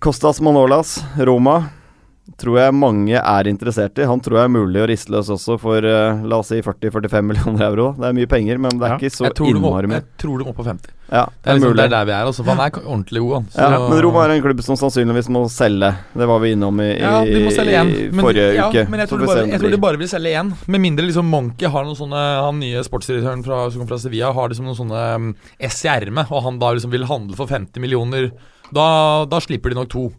Costas 0.01 0.39
Manolas, 0.41 0.95
Roma, 1.19 1.59
tror 2.37 2.59
jeg 2.59 2.73
mange 2.77 3.17
er 3.17 3.47
interessert 3.49 3.97
i. 3.97 4.05
Han 4.05 4.19
tror 4.21 4.37
jeg 4.37 4.45
er 4.49 4.53
mulig 4.53 4.81
å 4.83 4.87
riste 4.89 5.11
løs 5.11 5.29
også 5.33 5.57
for 5.59 5.77
eh, 5.85 6.21
la 6.27 6.37
oss 6.41 6.51
si 6.53 6.59
40-45 6.61 7.25
millioner 7.29 7.65
euro. 7.71 7.87
Det 7.97 8.09
er 8.09 8.15
mye 8.19 8.29
penger, 8.29 8.57
men 8.61 8.77
det 8.77 8.85
er 8.85 8.93
Ja. 8.93 8.97
ikke 8.99 9.11
så 9.15 9.31
innmari 9.47 9.87
mye. 9.89 10.01
jeg 10.03 10.17
tror 10.21 10.37
de 10.39 10.45
må 10.45 10.53
på 10.53 10.65
50. 10.67 10.93
Ja, 11.09 11.23
Det 11.41 11.49
er, 11.49 11.55
liksom, 11.57 11.73
det 11.75 11.85
er 11.87 11.89
der 11.89 12.05
vi 12.05 12.11
er. 12.13 12.25
Altså, 12.29 12.43
for 12.45 12.53
han 12.53 12.59
er 12.67 12.75
ordentlig 12.85 13.21
god, 13.23 13.33
han. 13.33 13.45
Så- 13.49 13.69
ja, 13.71 13.79
men 13.89 14.01
Roma 14.05 14.25
er 14.27 14.29
en 14.35 14.41
klubb 14.43 14.61
som 14.61 14.75
sannsynligvis 14.77 15.29
må 15.33 15.41
selge. 15.49 15.89
Det 16.13 16.27
var 16.29 16.39
vi 16.43 16.51
innom 16.53 16.79
i, 16.83 16.89
i, 16.91 16.99
Ja, 17.01 17.23
de 17.25 17.39
må 17.47 17.49
selge 17.55 17.73
én. 17.79 17.89
i 17.89 18.21
forrige 18.21 18.53
ja, 18.55 18.67
uke. 18.69 18.83
Men 18.89 18.99
jeg 18.99 19.09
tror, 19.09 19.19
vi 19.23 19.25
bare, 19.31 19.47
jeg 19.49 19.59
tror 19.63 19.71
de 19.71 19.77
bare 19.87 19.97
vil 19.97 20.07
selge 20.11 20.35
én. 20.37 20.53
Med 20.67 20.81
mindre 20.85 21.05
liksom 21.07 21.25
Monkey 21.25 21.65
har 21.67 21.83
noen 21.83 21.97
sånne 21.97 22.21
Han 22.45 22.59
nye 22.61 22.83
sportsdirektøren 22.85 23.43
fra, 23.43 23.71
som 23.71 23.87
fra 23.89 23.97
Sevilla 23.97 24.31
har 24.31 24.49
liksom 24.53 24.65
noen 24.69 24.77
sånne 24.77 25.15
um, 25.15 25.35
S 25.59 25.81
i 25.85 25.89
ermet, 25.89 26.29
og 26.29 26.43
han 26.43 26.59
da 26.61 26.73
liksom 26.77 26.91
vil 26.93 27.05
handle 27.09 27.35
for 27.35 27.47
50 27.47 27.79
millioner. 27.81 28.29
Da, 28.71 29.25
da 29.25 29.39
slipper 29.41 29.73
de 29.73 29.79
nok 29.79 29.89
to. 29.89 30.11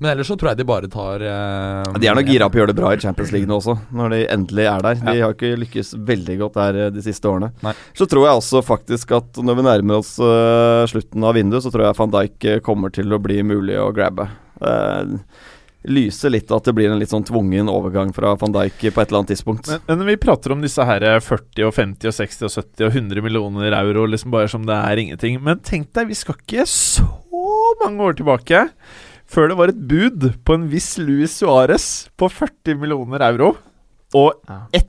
Men 0.00 0.14
ellers 0.14 0.30
så 0.32 0.36
tror 0.40 0.54
jeg 0.54 0.62
de 0.62 0.64
bare 0.64 0.88
tar 0.88 1.20
eh, 1.20 1.96
De 2.00 2.08
er 2.08 2.16
nok 2.16 2.28
gira 2.32 2.46
på 2.48 2.56
å 2.56 2.62
gjøre 2.62 2.72
det 2.72 2.78
bra 2.78 2.94
i 2.96 3.00
Champions 3.02 3.34
League 3.34 3.48
nå 3.48 3.58
også, 3.60 3.74
når 3.92 4.14
de 4.14 4.20
endelig 4.32 4.64
er 4.70 4.84
der. 4.86 5.02
De 5.04 5.16
har 5.18 5.34
ikke 5.34 5.58
lykkes 5.60 5.92
veldig 6.08 6.36
godt 6.40 6.56
der 6.56 6.78
eh, 6.86 6.92
de 6.94 7.04
siste 7.04 7.28
årene. 7.28 7.50
Nei. 7.66 7.74
Så 7.98 8.08
tror 8.08 8.24
jeg 8.24 8.40
også 8.40 8.62
faktisk 8.64 9.12
at 9.18 9.42
når 9.44 9.58
vi 9.58 9.66
nærmer 9.66 10.00
oss 10.00 10.14
uh, 10.16 10.88
slutten 10.88 11.26
av 11.28 11.36
vinduet, 11.36 11.66
så 11.66 11.72
tror 11.74 11.84
jeg 11.84 11.98
van 11.98 12.14
Dijk 12.14 12.48
eh, 12.48 12.62
kommer 12.64 12.94
til 12.96 13.12
å 13.12 13.20
bli 13.20 13.42
mulig 13.44 13.76
å 13.76 13.90
grabbe. 13.92 14.30
Uh, 14.64 15.20
lyser 15.84 16.32
litt 16.32 16.48
at 16.52 16.64
det 16.64 16.74
blir 16.76 16.88
en 16.88 17.00
litt 17.00 17.12
sånn 17.12 17.28
tvungen 17.28 17.68
overgang 17.68 18.14
fra 18.16 18.32
van 18.40 18.56
Dijk 18.56 18.80
på 18.80 19.04
et 19.04 19.04
eller 19.04 19.20
annet 19.20 19.34
tidspunkt. 19.34 19.68
Men, 19.68 19.84
men 20.00 20.08
vi 20.14 20.16
prater 20.24 20.56
om 20.56 20.64
disse 20.64 20.88
her 20.88 21.04
40 21.20 21.68
og 21.68 21.76
50 21.76 22.08
og 22.08 22.16
60 22.22 22.48
og 22.48 22.56
70 22.56 22.88
og 22.88 22.98
100 23.04 23.28
millioner 23.28 23.76
euro 23.82 24.08
liksom 24.08 24.32
bare 24.32 24.48
som 24.48 24.64
det 24.68 24.80
er 24.80 25.04
ingenting 25.04 25.42
Men 25.44 25.60
tenk 25.60 25.92
deg, 25.92 26.08
vi 26.08 26.16
skal 26.16 26.40
ikke 26.40 26.64
så 26.72 27.04
mange 27.84 28.08
år 28.08 28.16
tilbake 28.16 28.64
før 29.30 29.50
det 29.52 29.56
var 29.60 29.70
et 29.72 29.82
bud 29.90 30.28
på 30.46 30.56
en 30.58 30.68
viss 30.72 30.96
Luis 30.98 31.36
Suárez 31.40 31.84
på 32.18 32.28
40 32.30 32.78
millioner 32.80 33.22
euro. 33.30 33.52
Og 34.18 34.32
Ja. 34.48 34.64
ett 34.74 34.88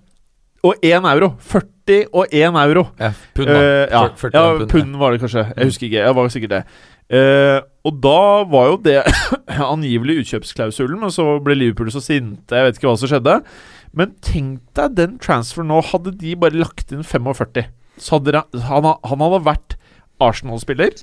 og 0.63 0.75
én 0.85 1.05
euro. 1.09 1.35
40 1.41 2.05
og 2.13 2.25
1 2.31 2.55
euro. 2.61 2.83
Ja, 2.99 3.11
pund, 3.33 3.47
da. 3.49 3.53
Uh, 3.53 3.87
ja, 3.89 4.01
Fyr- 4.13 4.29
41 4.29 4.33
ja, 4.33 4.57
pund, 4.59 4.69
pund 4.69 4.95
var 5.01 5.11
det 5.11 5.21
kanskje. 5.23 5.43
Mm. 5.47 5.53
Jeg 5.57 5.65
husker 5.71 5.87
ikke. 5.87 6.03
Jeg 6.05 6.15
var 6.15 6.29
sikkert 6.33 6.49
det. 6.55 6.63
Uh, 7.11 7.59
og 7.89 7.97
da 8.01 8.19
var 8.47 8.67
jo 8.69 8.77
det 8.85 8.97
angivelig 9.73 10.19
utkjøpsklausulen, 10.21 10.99
men 11.01 11.11
så 11.13 11.25
ble 11.43 11.55
Liverpool 11.57 11.89
så 11.91 12.01
sinte. 12.01 12.55
Jeg 12.55 12.67
vet 12.69 12.77
ikke 12.77 12.89
hva 12.91 12.97
som 13.01 13.09
skjedde. 13.11 13.39
Men 13.97 14.13
tenk 14.23 14.61
deg 14.77 14.93
den 14.95 15.17
transferen 15.19 15.67
nå. 15.73 15.81
Hadde 15.89 16.13
de 16.21 16.35
bare 16.39 16.55
lagt 16.61 16.93
inn 16.95 17.01
45, 17.03 17.65
så 17.99 18.19
hadde 18.21 18.43
han, 18.69 18.85
han 18.85 19.25
hadde 19.25 19.41
vært 19.49 19.75
Arsenal-spiller. 20.21 20.93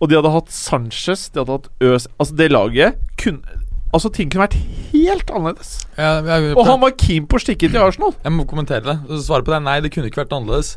Og 0.00 0.08
de 0.08 0.16
hadde 0.16 0.32
hatt 0.32 0.52
Sanchez, 0.54 1.28
de 1.32 1.42
hadde 1.42 1.58
hatt 1.58 1.68
Øs 1.84 2.06
Altså, 2.16 2.36
det 2.36 2.50
laget 2.52 3.00
kunne 3.20 3.58
Altså, 3.90 4.06
ting 4.14 4.28
kunne 4.30 4.44
vært 4.44 4.54
helt 4.92 5.30
annerledes. 5.34 5.72
Ja, 5.98 6.20
jeg, 6.22 6.52
Og 6.54 6.62
han 6.68 6.78
var 6.78 6.92
keen 6.94 7.24
på 7.26 7.40
å 7.40 7.42
stikke 7.42 7.66
til 7.72 7.82
Arsenal. 7.82 8.12
jeg 8.22 8.32
må 8.36 8.44
kommentere 8.46 8.84
det. 8.86 9.18
Svaret 9.24 9.42
på 9.48 9.50
det 9.50 9.56
er 9.58 9.64
nei, 9.66 9.80
det 9.82 9.90
kunne 9.90 10.06
ikke 10.06 10.20
vært 10.22 10.34
annerledes. 10.36 10.76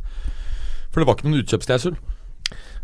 For 0.90 0.98
det 0.98 1.06
var 1.06 1.20
ikke 1.20 1.28
noen 1.30 1.44
utkjøpsklausul. 1.44 1.94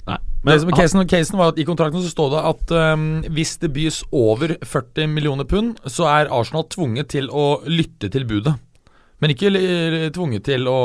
Nei, 0.06 0.20
Det 0.46 0.60
som 0.62 0.72
casen, 0.78 1.08
casen 1.10 1.42
var 1.42 1.56
at 1.56 1.58
I 1.58 1.66
kontrakten 1.66 2.06
så 2.06 2.14
står 2.14 2.30
det 2.36 2.44
at 2.52 2.76
um, 2.94 3.08
hvis 3.34 3.56
det 3.58 3.74
bys 3.74 4.04
over 4.14 4.54
40 4.62 5.10
millioner 5.18 5.50
pund, 5.50 5.82
så 5.90 6.06
er 6.14 6.30
Arsenal 6.30 6.70
tvunget 6.70 7.10
til 7.16 7.30
å 7.34 7.64
lytte 7.66 8.12
til 8.14 8.30
budet. 8.30 8.54
Men 9.20 9.34
ikke 9.34 9.50
tvunget 10.14 10.46
til 10.46 10.70
å, 10.70 10.80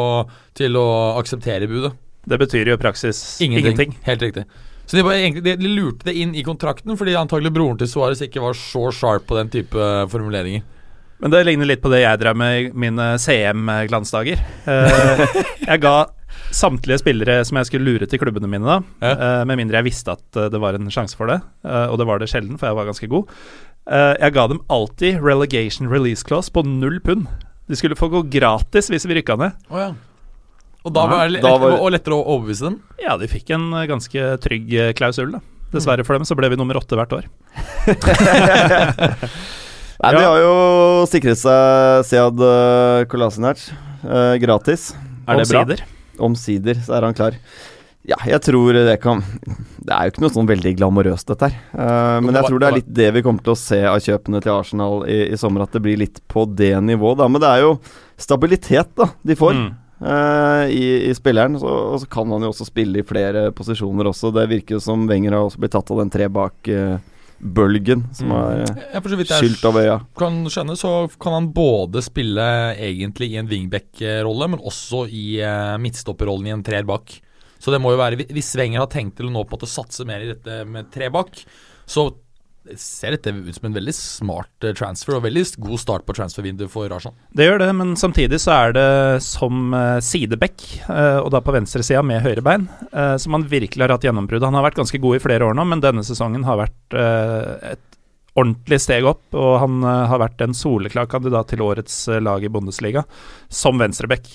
til 0.56 0.80
å 0.80 0.86
akseptere 1.20 1.68
budet. 1.68 1.92
Det 2.24 2.40
betyr 2.40 2.72
jo 2.72 2.78
i 2.78 2.80
praksis 2.80 3.20
ingenting. 3.44 3.92
Helt 4.08 4.24
riktig. 4.24 4.48
Så 4.86 4.98
de, 4.98 5.02
bare, 5.06 5.20
egentlig, 5.22 5.42
de, 5.58 5.68
lurte 5.72 6.04
det 6.10 6.14
inn 6.20 6.34
i 6.36 6.42
kontrakten 6.44 6.96
fordi 7.00 7.14
antagelig 7.16 7.52
broren 7.56 7.78
til 7.80 7.88
Suárez 7.88 8.20
ikke 8.26 8.42
var 8.44 8.56
så 8.58 8.90
sharp 8.92 9.24
på 9.30 9.38
den 9.38 9.48
type 9.52 9.86
formuleringer. 10.12 10.62
Men 11.22 11.32
det 11.32 11.44
ligner 11.46 11.68
litt 11.70 11.80
på 11.80 11.88
det 11.92 12.02
jeg 12.02 12.20
drev 12.20 12.36
med 12.36 12.58
i 12.58 12.66
mine 12.84 13.06
CM-glansdager. 13.22 14.40
Eh, 14.68 15.24
jeg 15.70 15.80
ga 15.80 15.94
samtlige 16.54 17.00
spillere 17.00 17.38
som 17.46 17.56
jeg 17.60 17.68
skulle 17.70 17.86
lure 17.94 18.08
til 18.10 18.20
klubbene 18.20 18.50
mine, 18.50 18.66
da, 18.66 18.80
Ja. 19.00 19.12
eh, 19.14 19.44
med 19.48 19.56
mindre 19.62 19.78
jeg 19.80 19.88
visste 19.88 20.12
at 20.18 20.36
eh, 20.36 20.50
det 20.52 20.60
var 20.60 20.76
en 20.76 20.90
sjanse 20.92 21.16
for 21.16 21.30
det, 21.30 21.38
eh, 21.64 21.86
og 21.88 21.96
det 22.02 22.06
var 22.10 22.20
det 22.20 22.28
sjelden, 22.28 22.58
for 22.60 22.68
jeg 22.68 22.76
var 22.76 22.90
ganske 22.90 23.08
god. 23.08 23.30
Eh, 23.88 24.14
jeg 24.20 24.34
ga 24.36 24.46
dem 24.52 24.60
alltid 24.68 25.22
relegation 25.24 25.88
release 25.88 26.24
clause 26.26 26.52
på 26.52 26.64
null 26.66 27.00
pund. 27.00 27.26
De 27.70 27.76
skulle 27.78 27.96
få 27.96 28.10
gå 28.12 28.24
gratis 28.34 28.90
hvis 28.92 29.06
vi 29.08 29.16
rykka 29.22 29.38
ned. 29.40 29.56
Oh, 29.70 29.80
ja. 29.80 29.92
Og 30.84 30.92
da 30.92 31.06
var 31.08 31.24
det 31.24 31.38
lettere, 31.38 31.58
var- 31.64 31.92
lettere 31.94 32.16
å 32.18 32.24
overbevise 32.36 32.68
dem? 32.68 32.78
Ja, 33.00 33.16
de 33.20 33.28
fikk 33.30 33.50
en 33.56 33.70
eh, 33.72 33.86
ganske 33.88 34.26
trygg 34.44 34.72
eh, 34.76 34.92
klausul, 34.96 35.32
da. 35.32 35.40
Dessverre 35.74 36.04
for 36.06 36.14
dem 36.14 36.26
så 36.28 36.36
ble 36.38 36.50
vi 36.52 36.58
nummer 36.60 36.76
åtte 36.78 36.94
hvert 36.94 37.14
år. 37.16 37.24
Nei, 40.04 40.10
De 40.12 40.22
har 40.26 40.38
jo 40.42 40.54
sikret 41.08 41.38
seg 41.40 42.04
Sead 42.08 42.40
uh, 42.42 43.04
Kolasinac 43.10 43.62
eh, 44.04 44.34
gratis. 44.42 44.90
Er 45.24 45.40
det 45.40 45.46
bra? 45.48 45.62
Omsider. 45.64 45.84
Omsider 46.28 46.80
så 46.84 46.98
er 46.98 47.06
han 47.08 47.16
klar. 47.16 47.38
Ja, 48.04 48.18
jeg 48.28 48.42
tror 48.44 48.76
det 48.76 48.98
kan 49.00 49.22
Det 49.80 49.88
er 49.94 50.04
jo 50.04 50.12
ikke 50.12 50.24
noe 50.26 50.32
sånn 50.34 50.48
veldig 50.50 50.74
glamorøst, 50.76 51.30
dette 51.30 51.48
her. 51.48 51.54
Eh, 51.72 52.18
men 52.20 52.36
jeg 52.36 52.50
tror 52.50 52.60
det 52.60 52.68
er 52.68 52.76
litt 52.76 52.90
det 53.00 53.06
vi 53.16 53.22
kommer 53.24 53.46
til 53.46 53.54
å 53.54 53.58
se 53.58 53.80
av 53.88 54.02
kjøpene 54.04 54.42
til 54.44 54.52
Arsenal 54.52 55.06
i, 55.08 55.22
i 55.32 55.38
sommer. 55.40 55.64
At 55.64 55.72
det 55.76 55.82
blir 55.86 55.96
litt 56.02 56.20
på 56.28 56.44
det 56.52 56.74
nivået, 56.84 57.22
da. 57.22 57.30
Men 57.32 57.40
det 57.42 57.54
er 57.54 57.64
jo 57.64 57.72
stabilitet, 58.20 58.92
da, 59.00 59.08
de 59.24 59.38
får. 59.40 59.56
Mm. 59.56 59.70
Eh, 60.00 60.64
i, 60.74 60.84
i 61.10 61.14
spilleren, 61.14 61.58
så, 61.60 61.68
og 61.94 62.00
så 62.02 62.08
kan 62.10 62.30
han 62.32 62.42
jo 62.42 62.50
også 62.52 62.66
spille 62.68 63.00
i 63.02 63.06
flere 63.06 63.50
posisjoner 63.56 64.08
også. 64.10 64.32
Det 64.34 64.48
virker 64.50 64.76
jo 64.78 64.80
som 64.82 65.06
Wenger 65.10 65.36
har 65.36 65.44
også 65.46 65.60
blitt 65.62 65.74
tatt 65.76 65.90
av 65.94 66.00
den 66.02 66.10
tre 66.14 66.28
bak-bølgen 66.28 68.04
som 68.14 68.28
Mm. 68.32 68.64
eh, 68.64 68.84
Ja, 68.94 69.00
vidt 69.00 69.28
jeg 69.30 69.42
skylt 69.42 69.64
over 69.68 69.82
øya. 69.82 70.00
kan 70.16 70.44
skjønne, 70.46 70.76
så 70.76 71.10
kan 71.20 71.32
han 71.32 71.52
både 71.52 72.02
spille 72.02 72.76
egentlig 72.78 73.32
i 73.32 73.36
en 73.36 73.48
wingback-rolle, 73.48 74.48
men 74.50 74.60
også 74.60 75.06
i 75.10 75.40
uh, 75.42 75.76
midtstopperrollen 75.78 76.46
i 76.46 76.50
en 76.56 76.62
treer 76.64 76.84
bak. 76.84 77.20
Så 77.60 77.70
det 77.72 77.80
må 77.80 77.92
jo 77.92 77.98
være 78.00 78.16
Hvis 78.28 78.54
Wenger 78.56 78.80
har 78.82 78.88
tenkt 78.92 79.16
til 79.16 79.26
å 79.26 79.32
nå 79.32 79.44
på 79.44 79.54
en 79.54 79.58
måte 79.60 79.70
satse 79.70 80.04
mer 80.04 80.20
i 80.20 80.32
dette 80.34 80.64
med 80.68 80.90
tre 80.92 81.08
bak, 81.08 81.30
så 81.86 82.10
ser 82.80 83.14
dette 83.14 83.32
ut 83.34 83.54
som 83.56 83.68
en 83.68 83.76
veldig 83.76 83.94
smart 83.96 84.66
eh, 84.66 84.74
transfer 84.76 85.18
og 85.18 85.24
veldig 85.26 85.44
god 85.64 85.80
start 85.82 86.06
på 86.08 86.16
transfervinduet 86.16 86.72
for 86.72 86.88
Rajan. 86.90 87.16
Det 87.36 87.48
gjør 87.48 87.62
det, 87.64 87.70
men 87.76 87.94
samtidig 88.00 88.40
så 88.42 88.54
er 88.56 88.76
det 88.76 88.88
som 89.24 89.74
uh, 89.76 90.00
sideback, 90.04 90.64
eh, 90.88 91.18
og 91.20 91.30
da 91.34 91.42
på 91.44 91.54
venstresida 91.54 92.02
med 92.06 92.24
høyrebein, 92.24 92.44
bein, 92.44 93.18
som 93.20 93.36
han 93.36 93.46
virkelig 93.48 93.86
har 93.86 93.94
hatt 93.94 94.04
gjennombrudd. 94.04 94.44
Han 94.44 94.56
har 94.58 94.66
vært 94.66 94.78
ganske 94.82 94.98
god 95.00 95.16
i 95.16 95.22
flere 95.22 95.46
år 95.46 95.56
nå, 95.56 95.64
men 95.70 95.82
denne 95.82 96.04
sesongen 96.06 96.44
har 96.46 96.60
vært 96.60 96.96
eh, 96.98 97.74
et 97.74 97.90
ordentlig 98.34 98.80
steg 98.82 99.06
opp, 99.06 99.26
og 99.36 99.58
han 99.62 99.82
eh, 99.86 100.02
har 100.10 100.22
vært 100.22 100.42
en 100.44 100.56
soleklar 100.56 101.08
kandidat 101.10 101.52
til 101.52 101.62
årets 101.64 101.96
eh, 102.10 102.22
lag 102.22 102.44
i 102.44 102.50
Bundesliga 102.52 103.04
som 103.48 103.78
venstreback. 103.80 104.28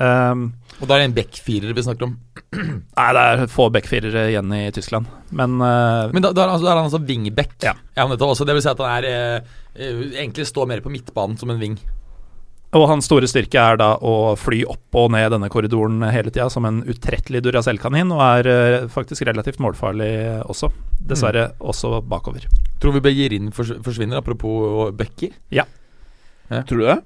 Um, 0.00 0.52
Og 0.80 0.88
da 0.88 0.96
er 0.96 1.02
det 1.02 1.10
en 1.10 1.16
back-firer 1.18 1.76
vi 1.76 1.84
snakker 1.84 2.08
om. 2.08 2.16
nei, 2.96 3.08
det 3.16 3.22
er 3.22 3.46
få 3.52 3.68
backfirere 3.72 4.26
igjen 4.32 4.52
i 4.56 4.64
Tyskland, 4.74 5.08
men, 5.28 5.60
uh, 5.60 6.08
Men 6.14 6.24
da, 6.24 6.32
da, 6.32 6.46
er 6.46 6.50
han 6.50 6.56
altså, 6.56 6.66
da 6.66 6.72
er 6.72 6.80
han 6.80 6.88
altså 6.88 7.02
wingback. 7.04 7.56
Ja. 7.62 7.74
men 8.00 8.16
dette 8.16 8.28
også, 8.28 8.48
det 8.48 8.56
vil 8.56 8.64
si 8.64 8.72
at 8.72 8.80
han 8.80 8.92
er 8.96 9.08
eh, 9.10 10.04
egentlig 10.22 10.48
står 10.48 10.70
mer 10.70 10.84
på 10.84 10.92
midtbanen 10.92 11.36
som 11.40 11.52
en 11.52 11.60
wing. 11.60 11.76
Og 12.78 12.86
hans 12.86 13.08
store 13.10 13.26
styrke 13.26 13.58
er 13.58 13.80
da 13.80 13.92
å 13.98 14.36
fly 14.38 14.60
opp 14.70 14.98
og 14.98 15.08
ned 15.10 15.32
denne 15.34 15.50
korridoren 15.50 16.04
hele 16.06 16.30
tida 16.30 16.46
som 16.54 16.68
en 16.68 16.84
utrettelig 16.86 17.42
Duracell-kanin, 17.42 18.12
og 18.14 18.22
er 18.22 18.86
faktisk 18.94 19.26
relativt 19.26 19.58
målfarlig 19.62 20.12
også. 20.46 20.70
Dessverre 21.10 21.48
også 21.58 21.98
bakover. 22.06 22.46
Tror 22.80 22.94
vi 22.94 23.02
Begirin 23.02 23.50
forsvinner, 23.50 24.20
apropos 24.22 24.94
backer. 24.94 25.34
Tror 25.50 26.78
du 26.78 26.86
det? 26.86 27.00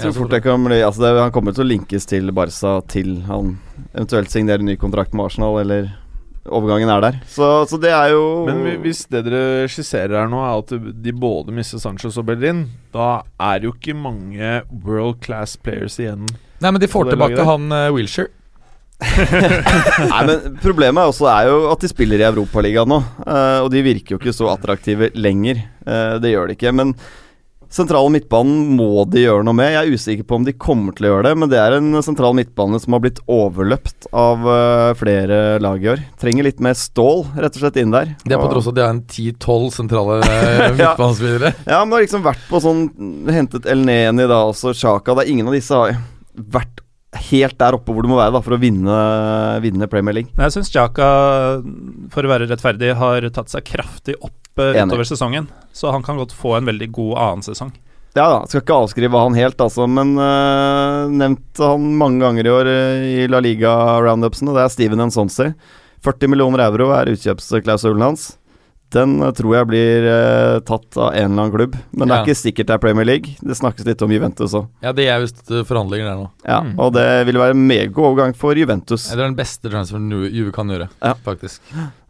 Så 0.00 0.12
fort 0.16 0.32
det 0.32 0.42
kan 0.44 0.62
bli 0.64 0.80
Altså 0.82 1.02
det, 1.04 1.10
Han 1.20 1.32
kommer 1.34 1.56
til 1.56 1.64
å 1.64 1.70
linkes 1.70 2.08
til 2.08 2.30
Barca 2.34 2.78
til 2.90 3.20
han 3.28 3.56
eventuelt 3.92 4.32
signerer 4.32 4.64
ny 4.64 4.76
kontrakt 4.80 5.14
med 5.16 5.28
Arsenal, 5.28 5.58
eller 5.62 5.90
overgangen 6.48 6.90
er 6.92 7.02
der. 7.04 7.18
Så, 7.28 7.46
så 7.68 7.78
det 7.80 7.92
er 7.92 8.12
jo 8.14 8.24
Men 8.48 8.62
hvis 8.84 9.04
det 9.12 9.24
dere 9.26 9.68
skisserer 9.70 10.22
her 10.22 10.30
nå, 10.30 10.40
er 10.44 10.60
at 10.62 10.74
de 11.04 11.14
både 11.14 11.54
mister 11.54 11.82
Sanchez 11.82 12.18
og 12.20 12.28
Bellerin, 12.28 12.66
da 12.94 13.22
er 13.36 13.60
det 13.60 13.70
jo 13.70 13.76
ikke 13.76 13.96
mange 13.96 14.60
world 14.70 15.20
class 15.24 15.56
players 15.60 15.98
igjen. 16.00 16.28
Nei, 16.60 16.70
men 16.70 16.80
de 16.80 16.90
får 16.90 17.12
tilbake 17.12 17.46
han 17.46 17.72
uh, 17.72 17.88
Wilshere. 17.94 18.32
Nei, 20.12 20.20
men 20.28 20.58
Problemet 20.60 21.00
er 21.00 21.08
også 21.08 21.28
er 21.32 21.48
jo 21.48 21.60
at 21.70 21.80
de 21.80 21.88
spiller 21.88 22.20
i 22.20 22.26
Europaligaen 22.28 22.90
nå. 22.90 23.00
uh, 23.24 23.60
og 23.64 23.70
de 23.72 23.84
virker 23.84 24.14
jo 24.14 24.20
ikke 24.20 24.36
så 24.36 24.50
attraktive 24.52 25.10
lenger. 25.16 25.62
Uh, 25.86 26.18
det 26.20 26.34
gjør 26.34 26.50
de 26.50 26.58
ikke. 26.58 26.74
Men 26.76 26.94
sentrale 27.70 28.10
midtbanen 28.12 28.74
må 28.76 29.04
de 29.10 29.24
gjøre 29.24 29.44
noe 29.46 29.56
med. 29.56 29.70
Jeg 29.72 29.80
er 29.80 29.94
usikker 29.94 30.26
på 30.26 30.38
om 30.40 30.46
de 30.46 30.54
kommer 30.58 30.96
til 30.96 31.06
å 31.06 31.12
gjøre 31.14 31.28
det, 31.28 31.34
men 31.38 31.52
det 31.52 31.60
er 31.62 31.76
en 31.78 32.02
sentral 32.04 32.34
midtbane 32.36 32.80
som 32.82 32.96
har 32.96 33.04
blitt 33.04 33.22
overløpt 33.30 34.10
av 34.10 34.48
eh, 34.54 34.90
flere 34.98 35.40
lag 35.62 35.84
i 35.84 35.92
år. 35.94 36.04
Trenger 36.20 36.48
litt 36.48 36.62
mer 36.64 36.76
stål, 36.78 37.24
rett 37.38 37.56
og 37.56 37.64
slett, 37.64 37.80
inn 37.80 37.94
der. 37.94 38.12
Det 38.24 38.36
er 38.36 38.42
på 38.42 38.50
tross 38.50 38.68
av 38.68 38.74
at 38.74 38.80
de 38.80 38.84
har 38.86 38.94
en 38.96 39.04
10-12 39.06 39.70
sentrale 39.78 40.20
eh, 40.26 40.66
midtbanespillere. 40.80 41.54
Ja, 41.64 41.80
men 41.80 41.94
det 41.94 42.00
har 42.00 42.06
liksom 42.08 42.26
vært 42.26 42.46
på 42.50 42.62
sånn 42.64 42.86
Hentet 43.30 43.68
El 43.70 43.86
Neni 43.86 44.26
da, 44.26 44.44
også 44.50 44.74
Sjaka. 44.76 45.14
Det 45.16 45.26
er 45.26 45.34
ingen 45.36 45.50
av 45.50 45.58
disse 45.58 45.76
har 45.76 45.98
vært 46.34 46.82
helt 47.30 47.56
der 47.58 47.74
oppe 47.74 47.94
hvor 47.94 48.04
du 48.06 48.10
må 48.10 48.18
være 48.20 48.36
da 48.36 48.42
for 48.44 48.54
å 48.54 48.60
vinne, 48.60 48.98
vinne 49.64 49.88
Premier 49.90 50.20
League. 50.20 50.34
Jeg 50.38 50.54
syns 50.54 50.70
Jaka, 50.74 51.08
for 52.12 52.26
å 52.26 52.30
være 52.30 52.46
rettferdig, 52.50 52.92
har 52.98 53.26
tatt 53.34 53.50
seg 53.52 53.66
kraftig 53.66 54.18
opp. 54.20 54.39
Utover 54.58 55.04
sesongen. 55.04 55.46
Så 55.72 55.92
han 55.94 56.02
kan 56.02 56.18
godt 56.18 56.32
få 56.32 56.56
en 56.56 56.66
veldig 56.66 56.90
god 56.92 57.14
annen 57.18 57.46
sesong. 57.46 57.70
Ja 58.18 58.24
da, 58.26 58.38
skal 58.50 58.64
ikke 58.64 58.74
avskrive 58.74 59.20
han 59.22 59.36
helt, 59.38 59.60
altså, 59.62 59.86
men 59.86 60.16
uh, 60.18 61.06
nevnt 61.14 61.60
han 61.62 61.84
mange 61.94 62.24
ganger 62.24 62.48
i 62.48 62.50
år 62.50 62.70
uh, 62.70 63.04
i 63.06 63.28
La 63.30 63.38
Liga-roundupsene. 63.44 64.54
det 64.56 64.64
er 64.64 64.72
Steven 64.74 65.04
Ensonsi. 65.06 65.52
40 66.02 66.32
millioner 66.32 66.64
euro 66.64 66.90
er 66.96 67.12
utkjøpsklausulen 67.12 68.02
hans. 68.02 68.32
Den 68.90 69.20
eh, 69.22 69.30
tror 69.38 69.52
jeg 69.54 69.66
blir 69.70 70.06
eh, 70.10 70.56
tatt 70.66 70.96
av 70.98 71.12
en 71.14 71.30
eller 71.30 71.44
annen 71.44 71.52
klubb, 71.54 71.76
men 71.94 72.08
det 72.08 72.14
Ja. 72.16 72.22
er 72.22 72.26
ikke 72.26 72.40
sikkert 72.40 72.66
det 72.66 72.74
er 72.74 72.78
Premier 72.82 73.06
League. 73.06 73.36
Det 73.40 73.54
snakkes 73.54 73.86
litt 73.86 74.02
om 74.02 74.10
Juventus 74.10 74.52
òg. 74.58 74.66
Ja, 74.82 74.90
det 74.92 75.06
er 75.06 75.20
visst 75.22 75.44
eh, 75.50 75.62
forhandlinger 75.68 76.08
der 76.10 76.16
nå. 76.18 76.28
Ja, 76.44 76.60
Mm. 76.60 76.72
og 76.78 76.92
det 76.96 77.04
vil 77.26 77.38
være 77.38 77.54
en 77.54 77.66
megagod 77.68 78.04
overgang 78.10 78.34
for 78.34 78.52
Juventus. 78.58 79.08
Det 79.08 79.14
er 79.18 79.22
den 79.28 79.36
beste 79.38 79.70
transferen 79.70 80.10
Ju- 80.10 80.30
Juve 80.34 80.52
kan 80.52 80.66
gjøre, 80.68 80.88
Ja. 81.02 81.14
faktisk. 81.14 81.60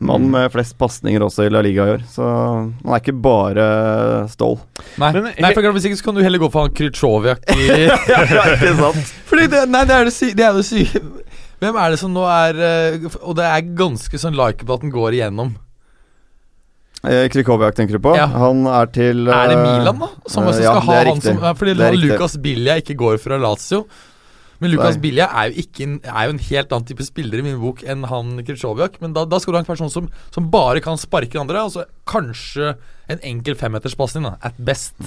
Mann 0.00 0.30
med 0.30 0.50
flest 0.52 0.78
pasninger 0.78 1.20
også 1.20 1.44
i 1.44 1.50
La 1.52 1.60
Liga 1.60 1.84
i 1.84 1.92
år, 1.98 2.02
så 2.08 2.24
han 2.24 2.74
er 2.94 3.00
ikke 3.00 3.20
bare 3.20 4.28
stål. 4.32 4.58
Nei, 4.96 5.12
Men 5.12 5.22
nei 5.38 5.52
for 5.52 5.62
hvis 5.72 5.84
ikke 5.84 5.98
så 6.00 6.04
kan 6.04 6.14
du 6.14 6.22
heller 6.22 6.38
gå 6.38 6.50
for 6.50 6.62
han 6.62 6.70
Krytsjovjak 6.72 7.44
i 7.52 7.68
ikke 7.90 8.76
sant? 8.80 9.12
Fordi 9.28 9.46
det, 9.52 9.68
nei, 9.68 9.84
det 9.84 9.94
er 10.00 10.04
det, 10.08 10.12
sy 10.16 10.32
det 10.32 10.44
er 10.48 10.52
det 10.56 10.64
syke 10.64 11.02
Hvem 11.60 11.76
er 11.76 11.90
det 11.92 11.98
som 12.00 12.14
nå 12.14 12.22
er 12.24 12.56
eh, 12.56 13.08
Og 13.20 13.34
det 13.36 13.44
er 13.44 13.60
ganske 13.76 14.16
sånn 14.16 14.32
likeable 14.32 14.78
at 14.78 14.80
den 14.80 14.90
går 14.94 15.12
igjennom. 15.18 15.52
Eh, 17.00 17.26
Krikoviak 17.32 17.76
tenker 17.76 17.96
du 17.96 18.02
på? 18.04 18.12
Ja. 18.18 18.26
Han 18.28 18.66
er 18.68 18.90
til 18.92 19.24
Er 19.24 19.48
det 19.48 19.56
eh, 19.56 19.64
Milan, 19.64 20.02
da? 20.02 20.10
Som 20.28 20.44
uh, 20.44 20.52
ja, 20.52 20.74
skal 20.74 20.82
ha 20.84 20.92
det 20.92 21.00
er 21.00 21.08
han 21.08 21.16
riktig. 21.16 21.32
som 21.32 21.56
Fordi 21.56 21.74
Det 21.78 21.86
er 21.86 22.20
han 22.20 22.42
Bilja 22.44 22.78
ikke 22.82 22.96
går 23.00 23.20
fra 23.22 23.38
Lazio. 23.40 23.84
Men 24.60 24.74
Lukas 24.74 24.98
Nei. 24.98 25.02
Bilja 25.06 25.30
er 25.40 25.54
jo, 25.54 25.64
en, 25.86 25.94
er 26.04 26.26
jo 26.28 26.32
en 26.34 26.42
helt 26.50 26.72
annen 26.76 26.88
type 26.90 27.04
spiller 27.06 27.40
i 27.40 27.44
min 27.46 27.56
bok 27.62 27.80
enn 27.88 28.04
han 28.10 28.34
Krytsjovjak. 28.44 28.98
Men 29.00 29.14
da, 29.16 29.24
da 29.24 29.40
skal 29.40 29.54
du 29.54 29.56
ha 29.56 29.62
en 29.64 29.70
person 29.70 29.92
som, 29.92 30.10
som 30.34 30.50
bare 30.52 30.82
kan 30.84 31.00
sparke 31.00 31.40
andre. 31.40 31.62
Altså 31.64 31.86
kanskje 32.04 32.74
en 33.08 33.24
enkel 33.24 33.56
femmeterspasning, 33.56 34.28
da. 34.28 34.36
At 34.44 34.60
best. 34.60 35.00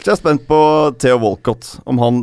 Jeg 0.00 0.14
er 0.14 0.16
spent 0.16 0.46
på 0.48 0.60
Theo 0.96 1.18
Walcott, 1.20 1.74
om 1.84 2.00
han 2.00 2.22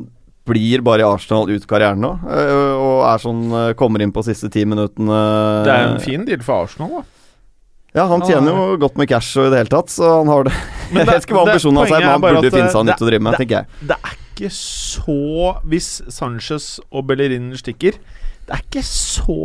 blir 0.50 0.82
bare 0.82 1.04
i 1.04 1.06
Arsenal 1.06 1.52
ut 1.52 1.66
karrieren 1.70 2.00
nå, 2.00 2.10
og 2.24 3.02
er 3.04 3.20
sånn 3.20 3.42
kommer 3.78 4.02
inn 4.02 4.14
på 4.16 4.24
siste 4.26 4.48
ti 4.50 4.64
minuttene. 4.66 5.20
Det 5.68 5.74
er 5.76 5.90
en 5.92 6.02
fin 6.02 6.24
deal 6.26 6.42
for 6.42 6.66
Arsenal, 6.66 6.96
da. 6.96 7.17
Ja, 7.96 8.06
han 8.08 8.22
tjener 8.28 8.52
jo 8.52 8.78
godt 8.78 8.98
med 9.00 9.08
cash 9.10 9.38
og 9.40 9.48
i 9.48 9.50
det 9.50 9.58
hele 9.64 9.70
tatt, 9.72 9.90
så 9.90 10.20
han 10.20 10.28
har 10.28 10.44
det. 10.44 10.54
Men 10.92 10.98
jeg 11.06 11.08
vet 11.14 11.26
ikke 11.28 11.38
hva 11.40 11.46
ambisjonen 11.48 11.78
hans 11.82 11.92
er, 11.92 12.00
men 12.00 12.08
er 12.08 12.12
han 12.12 12.22
burde 12.22 12.52
finne 12.52 12.70
seg 12.72 12.82
det- 12.86 12.92
nytt 12.92 13.02
å 13.02 13.10
drive 13.12 13.22
med, 13.24 13.34
det- 13.34 13.40
tenker 13.46 13.56
jeg. 13.58 13.88
Det 13.88 13.98
er 14.04 14.16
ikke 14.38 14.50
så 14.54 15.62
Hvis 15.66 15.88
Sanchez 16.14 16.80
og 16.92 17.08
Bellerin 17.08 17.48
stikker, 17.58 17.98
det 18.48 18.54
er 18.54 18.62
ikke 18.68 18.84
så 18.86 19.38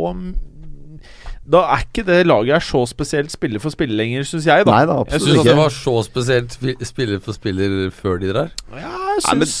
Da 1.43 1.59
er 1.73 1.81
ikke 1.83 2.05
det 2.07 2.19
laget 2.29 2.53
her 2.55 2.63
så 2.63 2.83
spesielt 2.87 3.31
spiller 3.33 3.59
for 3.59 3.73
spiller 3.73 3.97
lenger, 3.99 4.23
syns 4.23 4.45
jeg, 4.47 4.63
da. 4.63 4.71
Nei 4.71 4.85
da, 4.87 4.93
Jeg 4.93 5.09
Jeg 5.09 5.15
absolutt 5.17 5.35
syns 5.39 5.49
det 5.49 5.55
var 5.57 5.73
så 5.75 5.95
spesielt 6.05 6.53
spiller 6.87 7.19
for 7.25 7.33
spiller 7.35 7.73
før 7.91 8.21
de 8.21 8.29
drar. 8.31 8.53
Ja, 8.71 8.93
jeg 9.17 9.25
syns, 9.27 9.55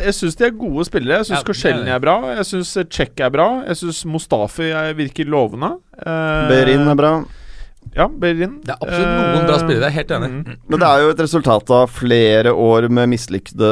jeg 0.00 0.14
syns 0.16 0.38
de 0.40 0.46
er 0.46 0.54
gode 0.62 0.86
spillere. 0.88 1.18
Jeg 1.20 1.26
syns 1.28 1.42
Ja, 1.42 1.48
Korselny 1.50 1.90
er- 1.90 1.94
er 1.98 1.98
bra. 2.06 2.14
Jeg 2.38 2.46
syns 2.48 2.72
Czech 2.88 3.20
er 3.20 3.28
bra. 3.34 3.48
Jeg 3.66 3.76
syns 3.82 4.04
Mustafi 4.06 4.70
er- 4.70 4.94
virker 4.96 5.26
lovende. 5.28 5.74
Uh, 5.98 6.48
Berin 6.48 6.88
er 6.88 6.94
bra. 6.96 7.12
Ja, 7.90 8.06
Berin. 8.06 8.60
Det 8.62 8.70
er 8.70 8.78
absolutt 8.84 9.08
noen 9.10 9.46
bra 9.48 9.56
spillere, 9.58 9.88
jeg 9.88 9.90
er 9.90 9.96
helt 9.96 10.12
enig. 10.14 10.28
Mm. 10.30 10.58
Men 10.70 10.82
det 10.82 10.88
er 10.88 11.02
jo 11.02 11.10
et 11.10 11.22
resultat 11.24 11.72
av 11.74 11.90
flere 11.90 12.52
år 12.54 12.86
med 12.92 13.10
mislykkede 13.10 13.70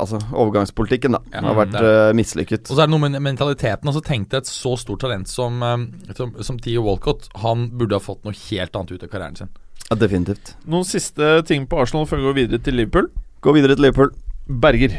Altså 0.00 0.18
overgangspolitikken, 0.32 1.14
da. 1.14 1.20
Ja, 1.30 1.44
har 1.46 1.58
vært 1.60 1.76
øh, 1.78 2.10
mislykket. 2.18 2.66
Og 2.66 2.74
så 2.74 2.82
er 2.82 2.90
det 2.90 2.94
noe 2.96 3.04
med 3.06 3.22
mentaliteten. 3.22 3.90
Og 3.90 3.96
så 3.96 4.02
tenkte 4.04 4.38
jeg 4.38 4.46
et 4.46 4.50
så 4.50 4.74
stort 4.80 5.04
talent 5.04 5.30
som, 5.30 5.62
eh, 5.62 6.12
som, 6.18 6.34
som 6.42 6.58
Theo 6.62 6.82
Walcott 6.88 7.28
Han 7.44 7.68
burde 7.78 7.98
ha 7.98 8.02
fått 8.02 8.26
noe 8.26 8.34
helt 8.48 8.74
annet 8.76 8.96
ut 8.96 9.06
av 9.06 9.12
karrieren 9.12 9.38
sin. 9.38 9.52
Ja, 9.86 9.98
definitivt. 9.98 10.54
Noen 10.70 10.86
siste 10.86 11.40
ting 11.46 11.66
på 11.70 11.78
Arsenal 11.82 12.08
før 12.10 12.22
vi 12.22 12.28
går 12.28 12.38
videre 12.42 12.64
til 12.66 12.78
Liverpool. 12.78 13.10
Gå 13.46 13.54
videre 13.56 13.78
til 13.78 13.86
Liverpool. 13.86 14.14
Berger. 14.46 14.96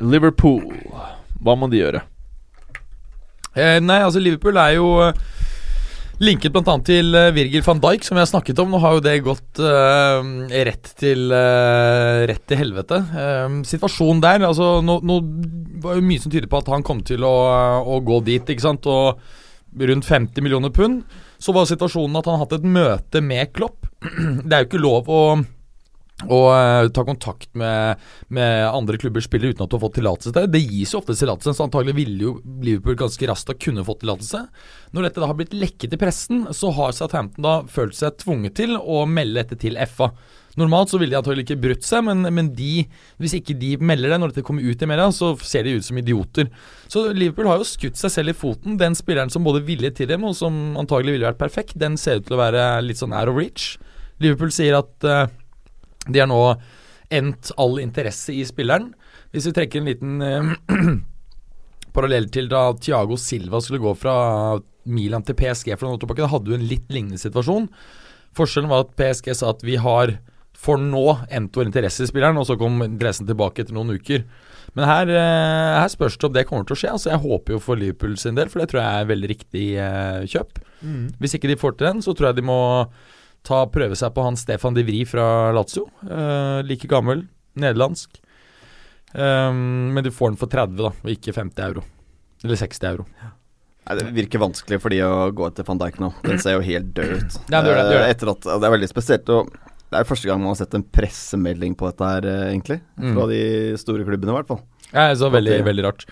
Liverpool. 0.00 0.64
Hva 1.44 1.54
må 1.58 1.68
de 1.72 1.82
gjøre? 1.82 2.02
Eh, 3.58 3.78
nei, 3.82 4.02
altså 4.04 4.20
Liverpool 4.22 4.58
er 4.60 4.76
jo 4.76 4.90
eh, 5.06 5.26
linket 6.22 6.54
bl.a. 6.54 6.74
til 6.86 7.14
eh, 7.16 7.30
Virgil 7.34 7.64
van 7.66 7.80
Dijk, 7.82 8.06
som 8.06 8.18
vi 8.18 8.22
har 8.22 8.30
snakket 8.30 8.60
om. 8.62 8.72
Nå 8.72 8.80
har 8.82 8.96
jo 8.96 9.02
det 9.04 9.16
gått 9.26 9.60
uh, 9.62 10.20
rett 10.68 10.92
til 10.98 11.28
uh, 11.32 12.24
Rett 12.28 12.44
til 12.48 12.60
helvete. 12.60 13.00
Uh, 13.14 13.60
situasjonen 13.68 14.22
der 14.24 14.46
altså 14.48 14.78
Nå, 14.84 14.98
nå 15.06 15.18
var 15.82 15.98
jo 15.98 16.06
mye 16.06 16.22
som 16.22 16.32
tyder 16.32 16.50
på 16.50 16.62
at 16.62 16.70
han 16.72 16.86
kom 16.86 17.04
til 17.06 17.26
å, 17.26 17.34
å 17.86 18.00
gå 18.04 18.22
dit, 18.26 18.50
ikke 18.50 18.66
sant. 18.66 18.88
Og 18.90 19.20
rundt 19.78 20.08
50 20.08 20.42
millioner 20.44 20.74
pund. 20.74 21.04
Så 21.38 21.54
var 21.54 21.68
situasjonen 21.70 22.18
at 22.18 22.26
han 22.26 22.38
har 22.38 22.46
hatt 22.46 22.56
et 22.58 22.66
møte 22.66 23.22
med 23.22 23.52
Klopp. 23.54 23.86
Det 24.46 24.50
er 24.50 24.64
jo 24.64 24.70
ikke 24.70 24.82
lov 24.82 25.10
å 25.12 25.22
og 26.26 26.48
uh, 26.50 26.88
ta 26.90 27.04
kontakt 27.06 27.52
med, 27.58 28.00
med 28.34 28.64
andre 28.66 28.98
klubbers 28.98 29.28
spillere 29.28 29.54
uten 29.54 29.62
at 29.62 29.70
du 29.70 29.76
har 29.76 29.84
fått 29.84 29.98
tillatelse 30.00 30.32
til 30.32 30.40
det. 30.40 30.50
Det 30.56 30.64
gis 30.64 30.94
jo 30.94 30.98
ofte 30.98 31.14
tillatelse, 31.14 31.54
så 31.54 31.68
antagelig 31.68 31.94
ville 32.00 32.24
jo 32.24 32.32
Liverpool 32.64 32.98
ganske 32.98 33.28
raskt 33.30 33.52
ha 33.52 33.54
kunne 33.54 33.86
fått 33.86 34.02
tillatelse. 34.02 34.42
Når 34.96 35.06
dette 35.06 35.22
da 35.22 35.30
har 35.30 35.38
blitt 35.38 35.54
lekket 35.54 35.94
i 35.94 36.00
pressen, 36.00 36.48
så 36.50 36.72
har 36.74 36.96
Southampton 36.96 37.46
da 37.46 37.54
følt 37.70 37.94
seg 37.94 38.18
tvunget 38.18 38.58
til 38.58 38.74
å 38.80 39.04
melde 39.06 39.44
dette 39.44 39.60
til 39.62 39.78
FA. 39.86 40.10
Normalt 40.58 40.90
så 40.90 40.98
ville 40.98 41.14
de 41.14 41.20
antagelig 41.20 41.44
ikke 41.46 41.60
brutt 41.62 41.86
seg, 41.86 42.02
men, 42.08 42.26
men 42.34 42.50
de, 42.56 42.82
hvis 43.22 43.36
ikke 43.38 43.54
de 43.60 43.76
melder 43.78 44.10
det 44.10 44.18
når 44.18 44.32
dette 44.32 44.46
kommer 44.46 44.66
ut 44.66 44.80
i 44.82 44.88
media, 44.90 45.06
så 45.14 45.32
ser 45.38 45.68
de 45.68 45.76
ut 45.78 45.86
som 45.86 46.00
idioter. 46.00 46.48
Så 46.90 47.04
Liverpool 47.14 47.46
har 47.46 47.60
jo 47.60 47.68
skutt 47.68 48.00
seg 48.00 48.10
selv 48.10 48.32
i 48.32 48.38
foten. 48.40 48.78
Den 48.80 48.98
spilleren 48.98 49.30
som 49.30 49.46
både 49.46 49.62
ville 49.68 49.92
til 49.94 50.10
dem, 50.10 50.26
og 50.26 50.34
som 50.38 50.74
antagelig 50.80 51.14
ville 51.14 51.30
vært 51.30 51.42
perfekt, 51.44 51.78
den 51.78 51.94
ser 52.00 52.18
ut 52.18 52.26
til 52.26 52.34
å 52.34 52.42
være 52.42 52.72
litt 52.82 52.98
sånn 52.98 53.14
out 53.14 53.30
of 53.30 53.38
reach. 53.38 53.76
Liverpool 54.18 54.50
sier 54.50 54.80
at 54.80 55.06
uh, 55.06 55.28
de 56.08 56.22
har 56.22 56.30
nå 56.30 56.42
endt 57.14 57.52
all 57.56 57.78
interesse 57.80 58.34
i 58.34 58.42
spilleren. 58.48 58.90
Hvis 59.32 59.48
vi 59.48 59.54
trekker 59.56 59.80
en 59.80 59.88
liten 59.88 60.24
uh, 60.24 60.98
parallell 61.96 62.28
til 62.32 62.50
da 62.52 62.70
Thiago 62.76 63.16
Silva 63.20 63.60
skulle 63.64 63.82
gå 63.84 63.94
fra 63.98 64.16
Milan 64.88 65.24
til 65.24 65.36
PSG 65.36 65.74
for 65.74 65.86
noen 65.86 65.98
år 65.98 66.04
tilbake, 66.04 66.24
da 66.24 66.32
hadde 66.32 66.50
du 66.50 66.56
en 66.56 66.68
litt 66.68 66.88
lignende 66.92 67.20
situasjon. 67.20 67.68
Forskjellen 68.36 68.70
var 68.72 68.86
at 68.86 68.96
PSG 68.98 69.32
sa 69.36 69.52
at 69.52 69.64
vi 69.66 69.78
har 69.80 70.18
for 70.58 70.80
nå 70.80 71.04
endt 71.30 71.54
vår 71.54 71.68
interesse 71.70 72.02
i 72.02 72.10
spilleren, 72.10 72.38
og 72.40 72.48
så 72.48 72.56
kom 72.58 72.80
interessen 72.82 73.28
tilbake 73.28 73.62
etter 73.62 73.76
noen 73.76 73.94
uker. 73.94 74.24
Men 74.76 74.88
her, 74.88 75.10
eh, 75.12 75.76
her 75.80 75.90
spørs 75.92 76.18
det 76.18 76.28
om 76.28 76.34
det 76.34 76.46
kommer 76.48 76.66
til 76.66 76.74
å 76.74 76.80
skje. 76.80 76.90
Altså 76.92 77.10
Jeg 77.10 77.22
håper 77.22 77.54
jo 77.54 77.60
for 77.62 77.78
Liverpool 77.78 78.16
sin 78.18 78.34
del, 78.34 78.48
for 78.48 78.60
det 78.60 78.70
tror 78.70 78.82
jeg 78.82 79.02
er 79.02 79.12
veldig 79.12 79.30
riktig 79.30 79.66
eh, 79.78 80.26
kjøp. 80.26 80.58
Mm. 80.82 81.04
Hvis 81.20 81.34
ikke 81.38 81.48
de 81.48 81.56
får 81.56 81.78
til 81.78 81.86
den, 81.86 82.02
så 82.02 82.14
tror 82.14 82.30
jeg 82.30 82.40
de 82.40 82.48
må 82.50 82.60
ta 83.46 83.62
prøve 83.72 83.96
seg 83.96 84.12
på 84.14 84.24
han 84.26 84.36
Stefan 84.36 84.74
de 84.76 84.82
Vri 84.84 85.04
fra 85.08 85.50
Lazio. 85.56 85.86
Eh, 86.04 86.62
like 86.66 86.88
gammel, 86.90 87.26
nederlandsk. 87.58 88.20
Um, 89.14 89.94
men 89.94 90.04
du 90.04 90.10
får 90.12 90.34
den 90.34 90.40
for 90.40 90.50
30, 90.52 90.76
da, 90.76 90.90
og 90.92 91.12
ikke 91.14 91.32
50 91.32 91.62
euro. 91.64 91.84
Eller 92.44 92.60
60 92.60 92.84
euro. 92.90 93.06
Nei, 93.88 93.94
Det 93.96 94.10
virker 94.12 94.42
vanskelig 94.42 94.80
for 94.82 94.92
de 94.92 94.98
å 95.06 95.30
gå 95.32 95.46
etter 95.48 95.64
van 95.64 95.80
Dijk 95.80 95.96
nå. 96.02 96.10
Den 96.26 96.38
ser 96.42 96.58
jo 96.58 96.64
helt 96.66 96.90
død 96.94 97.14
ut. 97.22 97.38
Ja, 97.48 97.62
det, 97.64 97.72
det, 97.72 97.86
det. 97.88 97.96
Eh, 98.02 98.10
etter 98.12 98.32
at, 98.34 98.44
det 98.44 98.68
er 98.68 98.74
veldig 98.76 98.90
spesielt 98.90 99.32
Og 99.32 99.48
det 99.88 99.96
er 100.02 100.04
første 100.10 100.28
gang 100.28 100.42
man 100.42 100.52
har 100.52 100.58
sett 100.60 100.74
en 100.76 100.84
pressemelding 100.84 101.72
på 101.80 101.88
dette 101.88 102.04
her, 102.10 102.26
eh, 102.28 102.50
egentlig. 102.52 102.82
Fra 103.00 103.24
Mm. 103.24 103.28
de 103.32 103.40
store 103.80 104.04
klubbene, 104.04 104.34
i 104.34 104.36
hvert 104.36 104.50
fall. 104.52 104.60
Ja, 104.92 105.10
så 105.16 105.28
veldig, 105.32 105.58
veldig 105.66 105.84
rart. 105.84 106.06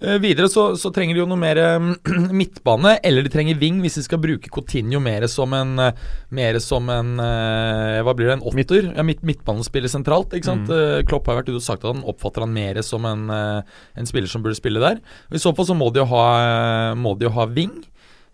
Uh, 0.00 0.16
videre 0.20 0.48
så, 0.48 0.70
så 0.80 0.88
trenger 0.96 1.16
de 1.16 1.20
jo 1.20 1.28
noe 1.28 1.40
mer 1.40 1.58
uh, 1.60 1.90
midtbane, 2.40 2.94
eller 3.04 3.24
de 3.24 3.32
trenger 3.32 3.58
wing 3.60 3.82
hvis 3.84 3.98
de 3.98 4.04
skal 4.06 4.20
bruke 4.22 4.48
Coutinho 4.52 5.00
mer 5.04 5.26
som 5.28 5.52
en 5.56 5.74
uh, 5.80 5.90
Mer 6.30 6.58
som 6.62 6.86
en 6.92 7.18
eh, 7.18 8.00
Hva 8.06 8.14
blir 8.14 8.30
det, 8.30 8.36
en 8.38 8.44
åtter? 8.46 8.90
Ja, 8.94 9.04
midt, 9.06 9.24
midtbanespiller 9.26 9.90
sentralt, 9.90 10.34
ikke 10.36 10.46
sant? 10.46 10.70
Eh, 10.70 11.00
Klopp 11.08 11.26
har 11.26 11.40
vært 11.40 11.50
ute 11.50 11.58
og 11.58 11.64
sagt 11.64 11.82
at 11.82 11.90
han 11.90 12.06
oppfatter 12.06 12.44
han 12.44 12.54
mer 12.54 12.78
som 12.86 13.06
en, 13.08 13.24
eh, 13.34 13.80
en 13.98 14.08
spiller 14.08 14.30
som 14.30 14.44
burde 14.44 14.58
spille 14.58 14.82
der. 14.82 15.00
I 15.34 15.42
så 15.42 15.50
fall 15.56 15.66
så 15.66 15.74
må 15.74 15.90
de 15.90 16.04
jo 16.04 16.06
ha, 16.12 16.24
eh, 16.44 16.94
må 16.98 17.16
de 17.18 17.26
jo 17.26 17.34
ha 17.34 17.48
wing. 17.50 17.74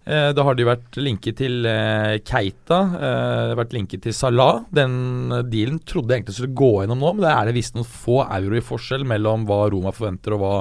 Eh, 0.06 0.32
Da 0.32 0.42
har 0.46 0.54
de 0.54 0.66
vært 0.66 0.96
linket 1.02 1.40
til 1.40 1.66
eh, 1.66 2.18
Keita, 2.22 2.78
eh, 2.94 3.54
vært 3.58 3.72
linket 3.74 4.04
til 4.06 4.14
Salah. 4.14 4.64
Den 4.70 5.32
dealen 5.50 5.80
trodde 5.82 6.14
jeg 6.14 6.22
egentlig 6.22 6.36
skulle 6.38 6.58
gå 6.60 6.72
gjennom 6.82 7.02
nå, 7.02 7.14
men 7.16 7.26
det 7.26 7.32
er 7.32 7.48
det 7.48 7.56
visst 7.56 7.74
noen 7.74 7.88
få 7.90 8.20
euro 8.22 8.58
i 8.58 8.62
forskjell 8.64 9.06
mellom 9.08 9.48
hva 9.48 9.64
Roma 9.72 9.90
forventer 9.94 10.36
og 10.36 10.44
hva 10.44 10.54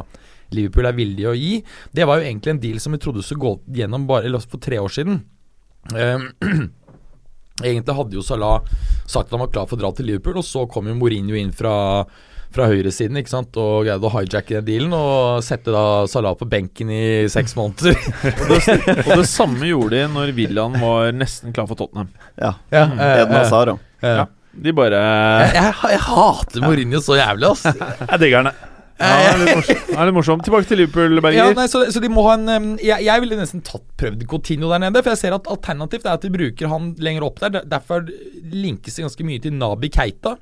Liverpool 0.55 0.89
er 0.89 0.97
villig 0.97 1.27
å 1.29 1.35
gi. 1.37 1.59
Det 1.93 2.07
var 2.09 2.19
jo 2.19 2.25
egentlig 2.25 2.55
en 2.55 2.63
deal 2.63 2.81
som 2.81 2.95
vi 2.95 3.01
trodde 3.01 3.25
skulle 3.25 3.45
gå 3.45 3.53
gjennom 3.81 4.07
bare 4.09 4.41
for 4.45 4.61
tre 4.61 4.81
år 4.81 4.93
siden. 4.93 5.21
Egentlig 7.55 7.95
hadde 7.95 8.17
jo 8.17 8.23
Salah 8.25 8.65
sagt 9.05 9.29
at 9.29 9.35
han 9.35 9.43
var 9.45 9.51
klar 9.53 9.67
for 9.69 9.77
å 9.77 9.83
dra 9.83 9.91
til 9.95 10.09
Liverpool, 10.09 10.41
og 10.41 10.47
så 10.47 10.65
kom 10.67 10.89
jo 10.89 10.95
Mourinho 10.97 11.37
inn 11.39 11.53
fra 11.55 12.03
fra 12.55 12.67
høyresiden 12.71 13.19
ikke 13.19 13.31
sant, 13.33 13.57
og 13.61 13.83
greide 13.85 14.07
å 14.07 14.11
hijacke 14.15 14.57
den 14.57 14.65
dealen 14.69 14.93
og 14.97 15.43
sette 15.45 15.73
da 15.75 15.83
Salah 16.09 16.33
på 16.39 16.47
benken 16.49 16.89
i 16.95 17.03
seks 17.31 17.53
måneder. 17.59 17.97
Og 19.05 19.11
det 19.19 19.27
samme 19.29 19.67
gjorde 19.69 19.99
de 19.99 20.05
når 20.15 20.31
William 20.37 20.77
var 20.81 21.11
nesten 21.15 21.53
klar 21.55 21.67
for 21.69 21.77
Tottenham. 21.79 22.09
Ja. 22.39 22.53
Ja, 22.73 22.85
Eden 23.21 23.35
Hazard, 23.37 23.73
da. 23.75 23.77
eh, 24.07 24.17
Ja. 24.23 24.25
De 24.55 24.71
bare 24.71 24.95
jeg, 25.03 25.49
jeg, 25.57 25.71
jeg 25.91 25.99
hater 26.05 26.63
Mourinho 26.63 27.01
så 27.03 27.17
jævlig, 27.19 27.49
ass. 27.49 27.65
Jeg 27.75 28.19
digger 28.21 28.45
den. 28.47 28.61
Ja, 28.95 29.09
det 29.19 29.25
er 29.27 29.41
litt 29.41 29.57
morsomt. 29.57 29.89
Det 30.07 30.13
morsomt. 30.15 30.43
Tilbake 30.47 30.69
til 30.69 30.79
Liverpool, 30.79 31.17
Ja, 31.17 31.23
Berger. 31.25 31.55
nei, 31.57 31.65
så, 31.67 31.81
så 31.91 31.99
de 31.99 32.07
må 32.15 32.23
ha 32.29 32.37
en 32.39 32.77
jeg, 32.79 33.03
jeg 33.03 33.23
ville 33.25 33.35
nesten 33.41 33.59
tatt 33.67 33.83
prøvd 33.99 34.23
Coutinho 34.31 34.69
der 34.71 34.79
nede. 34.85 35.01
For 35.03 35.11
jeg 35.11 35.19
ser 35.25 35.35
at 35.35 35.49
alternativt 35.51 36.07
er 36.07 36.13
at 36.15 36.23
de 36.23 36.31
bruker 36.31 36.71
han 36.71 36.93
lenger 37.03 37.25
opp 37.27 37.41
der. 37.43 37.51
Der- 37.57 37.67
Derfor 37.75 38.07
linkes 38.55 38.95
det 38.95 39.03
ganske 39.09 39.27
mye 39.27 39.43
til 39.43 39.57
Nabi 39.59 39.91
Keita. 39.91 40.37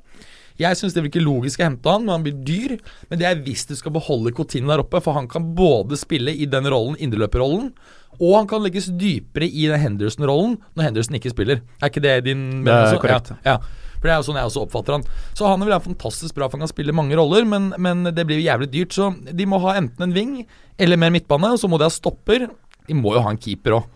Jeg 0.60 0.78
syns 0.78 0.94
det 0.94 1.02
virker 1.08 1.24
logisk 1.24 1.60
å 1.60 1.66
hente 1.66 1.90
han, 1.90 2.04
men 2.04 2.14
han 2.14 2.24
blir 2.26 2.36
dyr. 2.46 2.76
Men 3.10 3.20
det 3.20 3.26
er 3.26 3.40
hvis 3.42 3.66
du 3.66 3.74
skal 3.78 3.94
beholde 3.96 4.32
Coutinho 4.36 4.70
der 4.70 4.84
oppe, 4.84 5.00
for 5.02 5.16
han 5.18 5.26
kan 5.30 5.48
både 5.58 5.98
spille 5.98 6.34
i 6.34 6.46
den 6.50 6.68
rollen, 6.70 6.98
indreløperrollen, 7.02 7.72
og 8.20 8.36
han 8.36 8.46
kan 8.50 8.62
legges 8.62 8.92
dypere 8.94 9.48
i 9.48 9.64
den 9.66 9.80
Henderson-rollen 9.82 10.60
når 10.76 10.86
Henderson 10.86 11.18
ikke 11.18 11.32
spiller. 11.32 11.64
Er 11.82 11.90
ikke 11.90 12.04
det 12.04 12.20
din 12.28 12.62
Det 12.62 12.70
er 12.70 13.00
korrekt. 13.02 13.32
Ja, 13.42 13.56
ja. 13.56 13.82
For 13.98 14.06
det 14.10 14.12
er 14.12 14.20
jo 14.20 14.26
sånn 14.28 14.38
jeg 14.38 14.50
også 14.50 14.62
oppfatter 14.66 14.98
han. 14.98 15.04
Så 15.34 15.48
han 15.48 15.62
vil 15.64 15.72
være 15.72 15.86
fantastisk 15.88 16.36
bra, 16.36 16.46
for 16.46 16.58
han 16.58 16.66
kan 16.66 16.70
spille 16.70 16.94
mange 16.94 17.16
roller, 17.18 17.46
men, 17.48 17.70
men 17.80 18.04
det 18.12 18.26
blir 18.28 18.38
jo 18.38 18.46
jævlig 18.46 18.68
dyrt. 18.70 18.94
Så 18.94 19.10
de 19.26 19.46
må 19.48 19.58
ha 19.64 19.78
enten 19.80 20.06
en 20.06 20.14
ving 20.14 20.34
eller 20.78 21.00
mer 21.00 21.10
midtbane, 21.14 21.54
og 21.56 21.58
så 21.62 21.70
må 21.72 21.80
de 21.80 21.88
ha 21.88 21.94
stopper. 21.94 22.46
De 22.86 22.96
må 22.98 23.16
jo 23.16 23.24
ha 23.24 23.32
en 23.32 23.40
keeper 23.40 23.78
òg. 23.80 23.88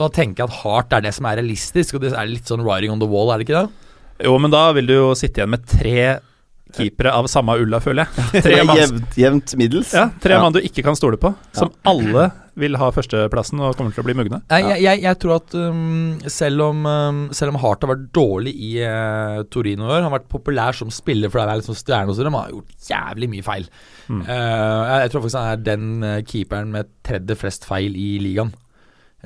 Da 0.00 0.08
tenker 0.12 0.42
jeg 0.42 0.50
at 0.50 0.58
hardt 0.64 0.96
er 0.96 1.04
det 1.04 1.12
som 1.16 1.28
er 1.28 1.38
realistisk, 1.38 1.96
og 1.96 2.02
det 2.02 2.14
er 2.16 2.28
litt 2.28 2.48
sånn 2.48 2.64
riding 2.64 2.92
on 2.92 3.00
the 3.00 3.08
wall, 3.08 3.30
er 3.30 3.40
det 3.40 3.46
ikke 3.46 3.62
det? 3.62 3.85
Jo, 4.24 4.38
men 4.40 4.50
da 4.54 4.70
vil 4.76 4.86
du 4.88 4.94
jo 4.96 5.10
sitte 5.18 5.42
igjen 5.42 5.52
med 5.52 5.66
tre 5.68 6.18
keepere 6.76 7.12
av 7.14 7.28
samme 7.30 7.54
ulla, 7.62 7.78
føler 7.80 8.04
jeg. 8.04 8.42
Tre 8.44 8.56
mann, 8.66 8.76
Jevnt, 8.80 9.14
jevnt 9.16 9.52
middels. 9.56 9.92
ja, 9.96 10.08
tre 10.20 10.34
Ja. 10.36 10.40
mann 10.42 10.52
du 10.56 10.58
ikke 10.60 10.82
kan 10.84 10.96
stole 10.98 11.16
på, 11.20 11.30
som 11.56 11.70
alle 11.88 12.26
vil 12.56 12.74
ha 12.80 12.88
førsteplassen 12.92 13.60
og 13.60 13.76
kommer 13.76 13.92
til 13.92 14.00
å 14.02 14.06
bli 14.08 14.14
mugne. 14.16 14.40
Jeg, 14.50 14.80
jeg, 14.82 15.00
jeg 15.04 15.18
tror 15.20 15.34
at 15.36 15.54
um, 15.60 16.16
selv, 16.32 16.64
om, 16.70 16.86
um, 16.88 17.18
selv 17.36 17.52
om 17.52 17.58
Hart 17.60 17.84
har 17.84 17.92
vært 17.92 18.06
dårlig 18.16 18.54
i 18.56 18.70
uh, 18.80 19.42
Torino 19.52 19.84
i 19.86 19.90
år, 19.92 20.00
han 20.00 20.08
har 20.10 20.16
vært 20.18 20.28
populær 20.32 20.76
som 20.76 20.90
spiller 20.92 21.28
for 21.32 21.40
det 21.44 21.52
er 21.52 21.60
liksom 21.62 21.76
stjerne 21.76 22.08
hos 22.10 22.20
dem, 22.24 22.36
har 22.36 22.52
gjort 22.54 22.88
jævlig 22.90 23.28
mye 23.36 23.44
feil. 23.46 23.68
Mm. 24.08 24.22
Uh, 24.24 24.32
jeg, 24.32 25.00
jeg 25.04 25.12
tror 25.14 25.26
faktisk 25.26 25.40
han 25.42 25.50
er 25.52 25.64
den 25.68 25.88
uh, 26.04 26.14
keeperen 26.32 26.72
med 26.76 26.92
tredje 27.06 27.36
flest 27.44 27.68
feil 27.68 27.92
i 28.00 28.14
ligaen. 28.24 28.52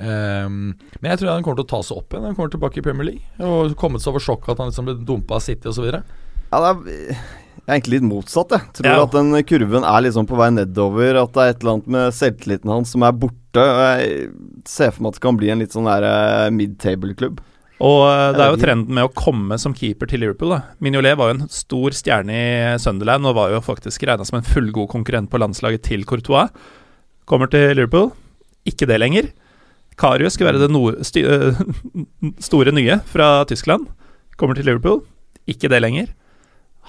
Um, 0.01 0.73
men 1.03 1.11
jeg 1.13 1.21
tror 1.21 1.35
han 1.35 1.43
kommer 1.45 1.61
til 1.61 1.67
å 1.67 1.73
ta 1.75 1.83
seg 1.85 1.99
opp 2.01 2.15
igjen. 2.15 2.25
Han 2.31 2.37
kommer 2.39 2.53
tilbake 2.55 2.81
i 2.81 2.85
Premier 2.87 3.11
League 3.11 3.45
og 3.45 3.75
kommet 3.81 4.01
seg 4.01 4.15
over 4.15 4.25
sjokket 4.25 4.55
at 4.55 4.63
han 4.65 4.71
liksom 4.73 4.89
ble 4.89 4.95
dumpa 5.05 5.37
av 5.37 5.45
City 5.45 5.69
osv. 5.69 5.91
Ja, 5.93 6.61
det 6.65 6.71
er, 6.71 7.21
jeg 7.61 7.69
er 7.69 7.77
egentlig 7.77 7.99
litt 8.01 8.07
motsatt, 8.09 8.55
jeg. 8.57 8.73
Tror 8.81 8.89
Ja. 8.89 9.03
at 9.05 9.13
den 9.15 9.35
kurven 9.47 9.85
er 9.85 10.01
liksom 10.07 10.27
på 10.27 10.39
vei 10.41 10.49
nedover. 10.57 11.21
At 11.21 11.35
det 11.37 11.43
er 11.45 11.53
et 11.53 11.61
eller 11.63 11.77
annet 11.77 11.93
med 11.99 12.17
selvtilliten 12.17 12.73
hans 12.73 12.95
som 12.97 13.05
er 13.07 13.13
borte. 13.13 13.61
og 13.61 14.01
Jeg 14.01 14.33
ser 14.67 14.91
for 14.91 15.03
meg 15.05 15.13
at 15.13 15.21
det 15.21 15.25
kan 15.29 15.37
bli 15.39 15.51
en 15.53 15.59
litt 15.63 15.77
sånn 15.77 15.87
der 15.91 16.07
eh, 16.09 16.51
mid-table-klubb. 16.57 17.43
Og 17.81 18.01
eh, 18.09 18.33
det 18.37 18.43
er 18.45 18.51
jo 18.57 18.61
trenden 18.61 18.97
med 18.97 19.05
å 19.07 19.13
komme 19.17 19.57
som 19.61 19.73
keeper 19.77 20.09
til 20.11 20.21
Liverpool. 20.25 20.51
da 20.57 20.63
Mignolet 20.81 21.17
var 21.21 21.31
jo 21.31 21.37
en 21.39 21.49
stor 21.53 21.95
stjerne 21.97 22.35
i 22.35 22.79
Sunderland 22.83 23.29
og 23.31 23.37
var 23.39 23.53
jo 23.55 23.61
faktisk 23.65 24.03
regna 24.09 24.25
som 24.29 24.41
en 24.41 24.49
fullgod 24.49 24.89
konkurrent 24.93 25.31
på 25.33 25.39
landslaget 25.41 25.85
til 25.87 26.05
Courtois. 26.09 26.51
Kommer 27.31 27.49
til 27.53 27.77
Liverpool, 27.77 28.11
ikke 28.67 28.89
det 28.91 28.99
lenger. 29.01 29.31
Karius 29.99 30.37
skulle 30.37 30.53
være 30.53 30.63
det 30.63 30.71
no 30.73 30.85
sty 31.05 31.25
øh, 31.25 31.59
store 32.49 32.73
nye 32.77 33.01
fra 33.11 33.45
Tyskland. 33.49 33.89
Kommer 34.41 34.57
til 34.57 34.69
Liverpool, 34.69 35.03
ikke 35.51 35.69
det 35.69 35.83
lenger. 35.83 36.13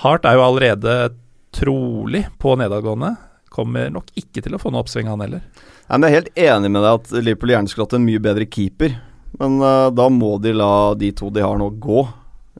Hart 0.03 0.25
er 0.25 0.37
jo 0.37 0.45
allerede 0.45 1.11
trolig 1.51 2.25
på 2.39 2.55
nedadgående. 2.59 3.15
Kommer 3.51 3.89
nok 3.91 4.07
ikke 4.15 4.43
til 4.43 4.55
å 4.55 4.61
få 4.61 4.71
noe 4.71 4.85
oppsving, 4.85 5.09
han 5.11 5.21
heller. 5.23 5.43
Men 5.91 6.07
Jeg 6.07 6.11
er 6.11 6.19
helt 6.21 6.37
enig 6.39 6.71
med 6.71 6.85
deg 6.85 6.99
at 6.99 7.11
Liverpool 7.19 7.51
gjerne 7.51 7.71
skulle 7.71 7.89
hatt 7.89 7.97
en 7.97 8.07
mye 8.07 8.21
bedre 8.23 8.47
keeper. 8.47 8.95
Men 9.39 9.59
uh, 9.59 9.91
da 9.91 10.07
må 10.11 10.37
de 10.43 10.53
la 10.55 10.93
de 10.95 11.11
to 11.15 11.29
de 11.33 11.43
har 11.43 11.59
nå, 11.59 11.67
gå. 11.83 12.05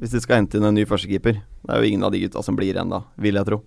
Hvis 0.01 0.15
de 0.15 0.21
skal 0.23 0.41
hente 0.41 0.59
inn 0.59 0.67
en 0.67 0.75
ny 0.75 0.83
førstekeeper. 0.87 1.39
Det 1.39 1.71
er 1.71 1.79
jo 1.79 1.87
ingen 1.87 2.03
av 2.03 2.11
de 2.11 2.25
gutta 2.25 2.43
som 2.43 2.57
blir 2.57 2.73
igjen 2.73 2.91
da, 2.91 3.05
vil 3.21 3.39
jeg 3.39 3.47
tro. 3.47 3.61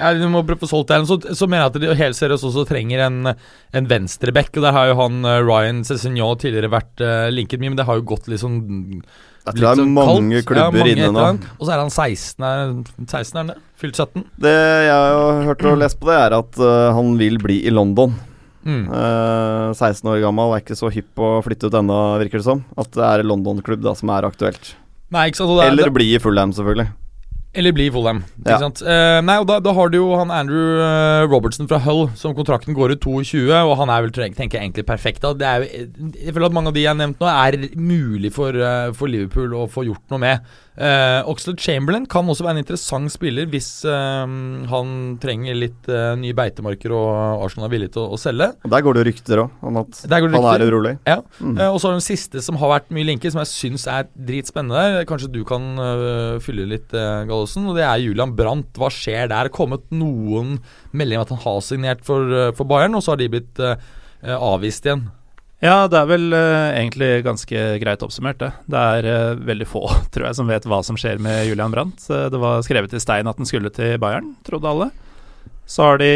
Ja, 0.00 0.12
Du 0.16 0.24
må 0.32 0.40
prøve 0.46 0.64
å 0.64 0.70
solgt 0.70 0.92
det. 0.92 1.00
Så, 1.08 1.18
så 1.36 1.48
mener 1.50 1.66
jeg 1.66 1.72
at 1.72 1.82
de 1.82 1.98
helt 2.00 2.16
seriøst 2.18 2.46
også 2.48 2.64
trenger 2.68 3.04
en, 3.08 3.34
en 3.76 3.90
venstreback. 3.90 4.54
Og 4.56 4.64
der 4.64 4.76
har 4.76 4.88
jo 4.92 4.96
han 5.02 5.20
eh, 5.28 5.42
Ryan 5.44 5.82
Cézinho 5.86 6.30
tidligere 6.40 6.72
vært 6.72 7.04
uh, 7.04 7.28
linket 7.32 7.60
mye, 7.60 7.74
men 7.74 7.80
det 7.80 7.86
har 7.88 8.00
jo 8.00 8.06
gått 8.14 8.30
litt 8.32 8.40
sånn 8.40 8.56
Jeg 8.62 9.58
tror 9.58 9.60
det 9.60 9.84
er 9.84 9.92
mange 9.92 10.42
klubber 10.48 10.88
inne 10.94 11.10
nå. 11.12 11.28
Og 11.58 11.64
så 11.66 11.74
er 11.74 11.82
han 11.84 11.92
16, 11.92 12.48
er, 12.48 12.74
16 13.04 13.36
er 13.36 13.40
han 13.42 13.52
det? 13.52 13.58
Fylt 13.82 14.00
17? 14.00 14.26
Det 14.46 14.56
jeg 14.88 14.96
har 14.96 15.46
hørt 15.50 15.64
og 15.68 15.80
lest 15.82 16.00
på 16.00 16.08
det, 16.08 16.18
er 16.24 16.38
at 16.40 16.62
uh, 16.62 16.92
han 16.96 17.16
vil 17.20 17.40
bli 17.42 17.60
i 17.66 17.74
London. 17.74 18.16
Mm. 18.62 18.86
Uh, 18.88 19.74
16 19.74 20.06
år 20.08 20.22
gammel, 20.22 20.54
er 20.54 20.62
ikke 20.62 20.78
så 20.78 20.88
hypp 20.94 21.10
på 21.18 21.34
å 21.36 21.44
flytte 21.44 21.68
ut 21.68 21.76
ennå, 21.82 22.00
virker 22.22 22.40
det 22.40 22.48
som. 22.48 22.64
At 22.78 22.94
det 22.96 23.04
er 23.10 23.26
London-klubb 23.28 23.84
som 23.98 24.14
er 24.14 24.30
aktuelt. 24.30 24.72
Nei, 25.12 25.28
ikke 25.28 25.42
sant. 25.42 25.52
det 25.58 25.66
er- 25.66 25.72
Eller 25.74 25.92
bli 25.92 26.14
i 26.14 26.22
Fulham, 26.22 26.54
selvfølgelig. 26.56 26.88
Eller 27.54 27.74
bli 27.76 27.90
Fulham. 27.92 28.22
Ja. 28.46 28.56
Eh, 28.64 29.18
nei, 29.20 29.34
og 29.42 29.44
da, 29.50 29.58
da 29.60 29.74
har 29.76 29.90
du 29.92 29.98
jo 29.98 30.06
han 30.16 30.30
Andrew 30.32 30.78
eh, 30.80 31.24
Robertson 31.28 31.68
fra 31.68 31.82
Hull, 31.84 32.06
som 32.16 32.32
kontrakten 32.36 32.72
går 32.76 32.94
ut 32.94 33.04
22, 33.04 33.42
og 33.52 33.74
han 33.76 33.92
er 33.92 34.06
vel 34.06 34.14
tenker 34.14 34.56
jeg 34.56 34.62
egentlig 34.62 34.86
perfekt. 34.88 35.20
Da. 35.20 35.34
Det 35.36 35.50
er 35.50 35.66
jeg 35.68 36.32
føler 36.32 36.48
at 36.48 36.56
mange 36.56 36.72
av 36.72 36.78
de 36.78 36.86
jeg 36.86 36.92
har 36.94 36.96
nevnt 36.96 37.20
nå, 37.20 37.28
er 37.28 37.58
mulig 37.76 38.32
for, 38.32 38.56
uh, 38.56 38.88
for 38.96 39.12
Liverpool 39.12 39.52
å 39.58 39.66
få 39.68 39.84
gjort 39.90 40.14
noe 40.14 40.22
med. 40.24 40.48
Eh, 40.72 41.28
Oxlade 41.28 41.60
Chamberlain 41.60 42.06
kan 42.08 42.28
også 42.32 42.46
være 42.46 42.56
en 42.56 42.62
interessant 42.62 43.12
spiller 43.12 43.44
hvis 43.52 43.82
uh, 43.84 44.24
han 44.70 44.94
trenger 45.20 45.58
litt 45.58 45.90
uh, 45.92 46.14
nye 46.16 46.32
beitemarker 46.36 46.94
og 46.96 47.44
Arsenal 47.44 47.66
er 47.68 47.74
villig 47.74 47.90
til 47.92 48.06
å, 48.06 48.14
å 48.16 48.20
selge. 48.20 48.48
Der 48.72 48.84
går 48.86 48.96
det 48.96 49.04
rykter 49.10 49.44
òg, 49.44 49.58
om 49.68 49.82
at 49.82 50.00
han 50.08 50.48
er 50.54 50.64
urolig. 50.64 50.94
Ja. 51.04 51.18
Mm. 51.44 51.58
Eh, 51.58 51.68
og 51.68 51.76
så 51.76 51.90
har 51.90 51.96
det 51.96 52.00
den 52.00 52.08
siste 52.08 52.44
som 52.44 52.56
har 52.62 52.72
vært 52.72 52.92
mye 52.96 53.10
linket, 53.10 53.34
som 53.34 53.42
jeg 53.42 53.52
syns 53.52 53.84
er 53.90 54.08
dritspennende 54.16 54.80
der. 54.80 55.08
Kanskje 55.08 55.32
du 55.34 55.42
kan 55.48 55.68
fylle 56.44 56.64
litt, 56.70 56.88
uh, 56.96 57.22
Gallosen. 57.28 57.68
Og 57.68 57.76
det 57.76 57.84
er 57.84 58.00
Julian 58.00 58.32
Brandt. 58.38 58.72
Hva 58.80 58.88
skjer 58.92 59.26
der? 59.28 59.42
Er 59.42 59.52
kommet 59.52 59.84
noen 59.92 60.56
meldinger 60.96 61.20
om 61.20 61.26
at 61.26 61.34
han 61.36 61.44
har 61.44 61.64
signert 61.66 62.06
for, 62.06 62.52
for 62.56 62.68
Bayern, 62.68 62.96
og 62.96 63.04
så 63.04 63.12
har 63.12 63.20
de 63.20 63.32
blitt 63.32 63.60
avvist 64.22 64.86
igjen. 64.88 65.10
Ja, 65.62 65.84
det 65.86 65.94
er 65.94 66.08
vel 66.10 66.32
uh, 66.34 66.74
egentlig 66.74 67.08
ganske 67.22 67.60
greit 67.78 68.02
oppsummert, 68.02 68.40
det. 68.40 68.48
Det 68.66 68.80
er 68.96 69.06
uh, 69.06 69.42
veldig 69.46 69.68
få, 69.70 69.84
tror 70.14 70.26
jeg, 70.26 70.38
som 70.40 70.50
vet 70.50 70.66
hva 70.66 70.80
som 70.82 70.98
skjer 70.98 71.22
med 71.22 71.44
Julian 71.46 71.70
Brandt. 71.70 72.02
Uh, 72.10 72.26
det 72.34 72.40
var 72.42 72.64
skrevet 72.66 72.94
i 72.98 73.02
stein 73.02 73.30
at 73.30 73.38
den 73.38 73.46
skulle 73.46 73.70
til 73.74 73.94
Bayern, 74.02 74.32
trodde 74.42 74.66
alle. 74.66 74.88
Så 75.70 75.84
har, 75.86 76.00
de, 76.02 76.08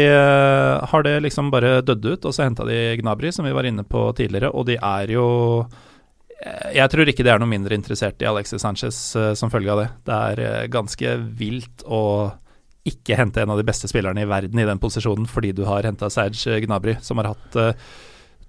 har 0.91 1.03
det 1.05 1.13
liksom 1.23 1.47
bare 1.49 1.79
dødd 1.81 2.03
ut, 2.05 2.25
og 2.27 2.33
så 2.35 2.43
henta 2.43 2.65
de 2.67 2.97
Gnabry, 2.99 3.31
som 3.33 3.47
vi 3.47 3.53
var 3.55 3.65
inne 3.65 3.85
på 3.87 4.01
tidligere, 4.17 4.51
og 4.51 4.67
de 4.67 4.75
er 4.75 5.13
jo 5.15 5.27
Jeg 6.75 6.91
tror 6.91 7.09
ikke 7.09 7.23
de 7.25 7.31
er 7.31 7.39
noe 7.39 7.49
mindre 7.49 7.73
interessert 7.73 8.21
i 8.21 8.27
Alexis 8.27 8.61
Sanchez 8.61 8.99
som 9.39 9.49
følge 9.49 9.71
av 9.71 9.79
det. 9.81 9.87
Det 10.05 10.17
er 10.17 10.67
ganske 10.69 11.15
vilt 11.39 11.81
å 11.87 12.01
ikke 12.85 13.17
hente 13.17 13.41
en 13.41 13.55
av 13.55 13.57
de 13.57 13.65
beste 13.65 13.87
spillerne 13.89 14.21
i 14.21 14.29
verden 14.29 14.59
i 14.59 14.67
den 14.67 14.83
posisjonen 14.83 15.25
fordi 15.31 15.55
du 15.55 15.63
har 15.65 15.87
henta 15.87 16.11
Serge 16.13 16.59
Gnabry, 16.67 16.99
som 17.01 17.23
har 17.23 17.31
hatt 17.31 17.57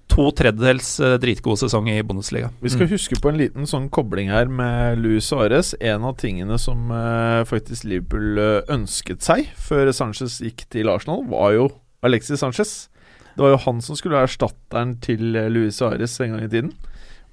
to 0.09 0.31
tredjedels 0.35 0.89
eh, 1.05 1.17
dritgod 1.23 1.59
sesong 1.61 1.89
i 1.93 1.99
Bundesliga. 2.03 2.51
Vi 2.63 2.69
skal 2.73 2.87
Mm. 2.87 2.93
huske 2.97 3.21
på 3.23 3.29
en 3.31 3.39
liten 3.39 3.67
sånn 3.67 3.89
kobling 3.91 4.29
her 4.33 4.47
med 4.49 4.99
Luis 4.99 5.29
Suárez. 5.31 5.75
En 5.81 6.05
av 6.05 6.17
tingene 6.17 6.59
som 6.59 6.91
eh, 6.91 7.45
faktisk 7.45 7.85
Liverpool 7.85 8.39
eh, 8.39 8.63
ønsket 8.75 9.23
seg 9.23 9.49
før 9.57 9.93
Sanchez 9.93 10.41
gikk 10.41 10.65
til 10.71 10.89
Arsenal, 10.89 11.25
var 11.29 11.53
jo 11.53 11.69
Alexis 12.03 12.41
Sanchez. 12.41 12.89
Det 13.37 13.43
var 13.45 13.51
jo 13.55 13.63
han 13.67 13.81
som 13.81 13.95
skulle 13.97 14.17
være 14.19 14.27
erstatteren 14.31 14.97
til 15.01 15.37
eh, 15.37 15.49
Luis 15.49 15.79
Suárez 15.81 16.19
en 16.25 16.33
gang 16.37 16.45
i 16.45 16.49
tiden. 16.51 16.73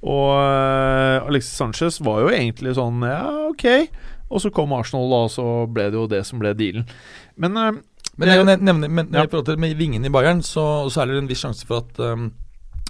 Og 0.05 0.36
eh, 0.38 1.26
Alexis 1.26 1.55
Sanchez 1.57 1.99
var 2.05 2.21
jo 2.21 2.30
egentlig 2.30 2.76
sånn 2.78 3.01
Ja, 3.01 3.23
ok. 3.49 3.88
Og 4.30 4.41
så 4.41 4.51
kom 4.53 4.73
Arsenal, 4.73 5.09
da, 5.09 5.23
og 5.26 5.32
så 5.34 5.45
ble 5.71 5.89
det 5.89 5.97
jo 5.99 6.07
det 6.11 6.23
som 6.26 6.39
ble 6.41 6.53
dealen. 6.57 6.86
Men 7.38 7.57
eh, 7.57 7.71
Men 8.17 8.30
jeg 8.30 8.45
kan 8.45 8.63
nevne 8.63 8.88
men, 8.89 9.09
Ja. 9.13 9.23
i 9.23 9.28
forhold 9.28 9.45
til 9.49 9.57
med 9.59 9.76
vingen 9.78 10.05
i 10.05 10.09
Bayern, 10.09 10.39
så, 10.41 10.88
så 10.89 11.01
er 11.01 11.07
det 11.11 11.17
en 11.23 11.28
viss 11.28 11.41
sjanse 11.43 11.65
for 11.67 11.82
at 11.84 11.99
um, 11.99 12.30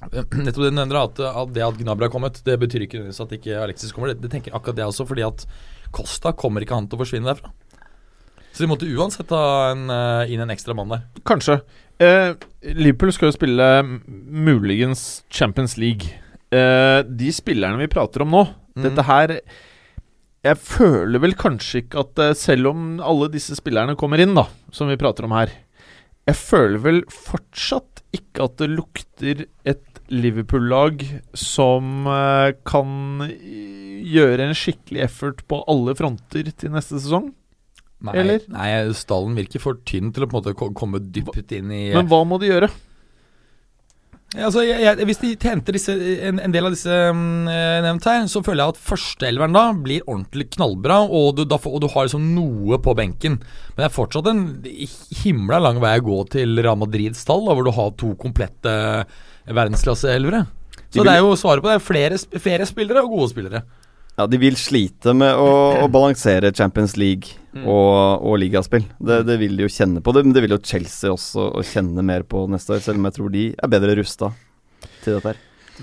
Nettopp 0.03 0.33
det 0.35 0.53
du 0.57 0.75
nevner, 0.75 0.97
at, 1.07 1.15
det 1.55 1.63
at 1.63 1.77
Gnabry 1.79 2.05
har 2.09 2.11
kommet, 2.13 2.41
det 2.45 2.57
betyr 2.59 2.83
ikke 2.85 2.99
nødvendigvis 2.99 3.23
at 3.23 3.35
ikke 3.37 3.61
Alexis 3.63 3.93
kommer. 3.95 4.11
Det, 4.11 4.21
det 4.25 4.31
tenker 4.33 4.55
akkurat 4.57 4.75
det 4.75 4.85
også, 4.85 5.05
fordi 5.07 5.23
at 5.25 5.45
Costa 5.95 6.33
kommer 6.35 6.61
ikke 6.65 6.75
han 6.75 6.89
til 6.91 6.97
å 6.99 7.03
forsvinne 7.05 7.29
derfra. 7.31 7.53
Så 8.55 8.63
de 8.63 8.69
måtte 8.71 8.87
uansett 8.87 9.27
ta 9.31 9.39
en, 9.71 9.85
eh, 9.91 10.31
inn 10.35 10.43
en 10.43 10.51
ekstra 10.53 10.75
mann 10.75 10.91
der. 10.91 11.05
Kanskje. 11.27 11.61
Eh, 11.99 12.33
Liverpool 12.75 13.11
skal 13.15 13.29
jo 13.31 13.35
spille 13.37 13.67
muligens 14.05 15.23
Champions 15.31 15.77
League. 15.79 16.11
Eh, 16.51 17.01
de 17.03 17.31
spillerne 17.35 17.79
vi 17.79 17.87
prater 17.91 18.23
om 18.23 18.31
nå, 18.35 18.45
Mm. 18.75 18.83
dette 18.83 19.03
her 19.07 19.39
Jeg 20.43 20.57
føler 20.59 21.19
vel 21.23 21.31
kanskje 21.33 21.79
ikke 21.81 21.99
at 22.03 22.19
eh, 22.19 22.33
Selv 22.35 22.67
om 22.67 22.99
alle 22.99 23.29
disse 23.31 23.55
spillerne 23.55 23.95
kommer 23.95 24.19
inn, 24.19 24.35
da, 24.35 24.43
som 24.71 24.87
vi 24.91 24.97
prater 24.99 25.23
om 25.23 25.31
her 25.31 25.47
Jeg 26.25 26.37
føler 26.39 26.81
vel 26.81 27.03
fortsatt 27.13 28.01
ikke 28.15 28.47
at 28.47 28.57
det 28.61 28.69
lukter 28.71 29.43
et 29.67 29.99
Liverpool-lag 30.09 31.01
som 31.37 32.05
eh, 32.09 32.53
kan 32.65 33.25
gjøre 33.25 34.47
en 34.47 34.57
skikkelig 34.57 35.03
effort 35.05 35.41
på 35.49 35.61
alle 35.69 35.95
fronter 35.97 36.49
til 36.53 36.73
neste 36.73 36.99
sesong. 37.01 37.31
Nei, 38.05 38.37
nei, 38.51 38.67
stallen 38.97 39.37
virker 39.37 39.61
for 39.63 39.79
tynn 39.87 40.11
til 40.13 40.25
å 40.25 40.29
på 40.29 40.37
en 40.37 40.43
måte 40.43 40.73
komme 40.77 40.99
dypt 40.99 41.53
inn 41.55 41.71
i 41.73 41.85
Men 41.95 42.09
hva 42.11 42.19
må 42.27 42.37
de 42.41 42.51
gjøre? 42.51 42.69
Altså, 44.35 44.63
jeg, 44.65 44.81
jeg, 44.83 45.07
Hvis 45.07 45.21
de 45.21 45.31
henter 45.47 45.75
disse, 45.77 45.93
en, 46.27 46.41
en 46.43 46.53
del 46.53 46.67
av 46.67 46.73
disse 46.75 46.91
eh, 46.91 47.77
nevnt 47.85 48.07
her, 48.09 48.25
så 48.31 48.41
føler 48.45 48.63
jeg 48.63 48.75
at 48.75 48.81
førsteelveren 48.89 49.55
da 49.55 49.63
blir 49.85 50.03
ordentlig 50.05 50.49
knallbra, 50.57 51.01
og 51.05 51.37
du, 51.37 51.45
da, 51.47 51.59
og 51.59 51.79
du 51.83 51.87
har 51.93 52.07
liksom 52.07 52.27
noe 52.35 52.79
på 52.83 52.95
benken. 52.97 53.39
Men 53.73 53.83
det 53.83 53.87
er 53.87 53.95
fortsatt 53.95 54.27
en 54.31 54.43
himla 55.23 55.61
lang 55.63 55.79
vei 55.83 55.95
å 55.99 56.05
gå 56.05 56.19
til 56.35 56.59
Real 56.59 56.79
Madrids 56.81 57.23
tall, 57.27 57.45
da, 57.47 57.55
hvor 57.55 57.67
du 57.67 57.73
har 57.75 57.95
to 57.99 58.11
komplette 58.19 58.75
verdensklasseelvere. 59.45 60.45
Så 60.95 61.03
det 61.03 61.15
er 61.15 61.23
jo 61.23 61.35
svaret 61.39 61.63
på 61.63 61.69
det. 61.69 61.79
er 61.79 61.83
Flere, 61.83 62.19
flere 62.39 62.67
spillere 62.69 63.03
og 63.03 63.17
gode 63.17 63.31
spillere. 63.33 63.65
Ja, 64.15 64.27
de 64.31 64.39
vil 64.39 64.55
slite 64.55 65.11
med 65.17 65.35
å, 65.35 65.49
å 65.83 65.89
balansere 65.91 66.53
Champions 66.55 66.95
League 66.99 67.41
Mm. 67.55 67.69
og, 67.71 68.23
og 68.27 68.33
ligaspill. 68.41 68.83
Det, 68.99 69.21
det 69.29 69.37
vil 69.39 69.53
de 69.55 69.63
jo 69.63 69.71
kjenne 69.71 70.01
på. 70.03 70.11
Det, 70.11 70.25
men 70.25 70.33
det 70.35 70.41
vil 70.43 70.57
jo 70.57 70.59
Chelsea 70.59 71.07
også 71.13 71.45
å 71.55 71.61
kjenne 71.63 72.03
mer 72.03 72.25
på 72.27 72.41
neste 72.51 72.75
år, 72.75 72.81
selv 72.83 72.99
om 72.99 73.07
jeg 73.07 73.15
tror 73.15 73.29
de 73.31 73.43
er 73.55 73.71
bedre 73.71 73.95
rusta 73.95 74.33
til 75.05 75.15
dette 75.15 75.31
her. 75.31 75.39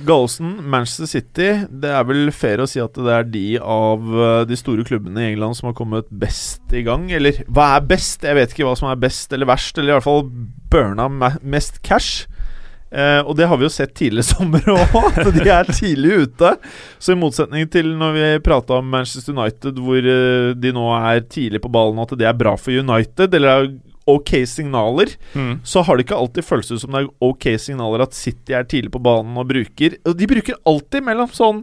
Gallosen, 0.08 0.54
Manchester 0.72 1.08
City 1.10 1.46
Det 1.68 1.90
er 1.92 2.04
vel 2.08 2.30
fair 2.32 2.62
å 2.64 2.66
si 2.68 2.80
at 2.80 2.96
det 2.96 3.12
er 3.12 3.26
de 3.28 3.42
av 3.60 4.04
eh, 4.08 4.44
de 4.48 4.56
store 4.56 4.84
klubbene 4.88 5.20
i 5.20 5.30
England 5.34 5.58
som 5.58 5.68
har 5.68 5.74
kommet 5.76 6.08
best 6.12 6.72
i 6.76 6.84
gang. 6.84 7.08
Eller 7.12 7.40
hva 7.48 7.74
er 7.78 7.88
best? 7.88 8.24
Jeg 8.24 8.36
vet 8.36 8.52
ikke 8.54 8.68
hva 8.68 8.76
som 8.76 8.88
er 8.92 9.00
best 9.00 9.32
eller 9.36 9.48
verst. 9.48 9.76
Eller 9.76 9.92
i 9.92 9.96
hvert 9.98 10.06
fall 10.08 10.28
burna 10.72 11.08
mest 11.40 11.80
cash. 11.84 12.26
Eh, 12.92 13.20
og 13.24 13.36
det 13.38 13.46
har 13.48 13.56
vi 13.56 13.64
jo 13.64 13.72
sett 13.72 13.94
tidligere 13.96 14.28
sommer 14.34 14.66
òg, 14.68 14.96
at 15.08 15.30
de 15.32 15.46
er 15.48 15.70
tidlig 15.70 16.26
ute. 16.26 16.50
Så 17.00 17.14
i 17.14 17.18
motsetning 17.18 17.70
til 17.72 17.94
når 17.98 18.18
vi 18.18 18.26
prata 18.44 18.80
om 18.80 18.90
Manchester 18.92 19.32
United, 19.36 19.80
hvor 19.80 19.98
eh, 20.02 20.52
de 20.58 20.74
nå 20.76 20.90
er 20.98 21.24
tidlig 21.24 21.62
på 21.64 21.72
ballen, 21.72 22.02
at 22.04 22.12
det 22.20 22.28
er 22.28 22.36
bra 22.36 22.54
for 22.60 22.76
United, 22.76 23.32
eller 23.38 23.54
er 23.54 23.72
ok 24.10 24.32
signaler, 24.50 25.12
så 25.62 25.84
har 25.86 25.94
det 25.94 26.08
ikke 26.08 26.16
alltid 26.18 26.42
føltes 26.42 26.72
ut 26.74 26.80
som 26.82 26.90
det 26.90 27.04
er 27.04 27.10
ok 27.22 27.44
signaler 27.62 28.02
at 28.02 28.16
City 28.18 28.56
er 28.58 28.66
tidlig 28.66 28.90
på 28.90 28.98
banen 28.98 29.36
og 29.38 29.46
bruker 29.46 29.94
Og 30.10 30.16
de 30.18 30.26
bruker 30.26 30.58
alltid 30.66 31.06
mellom 31.06 31.30
sånn 31.30 31.60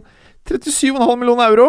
37,5 0.48 1.20
millioner 1.20 1.50
euro 1.52 1.66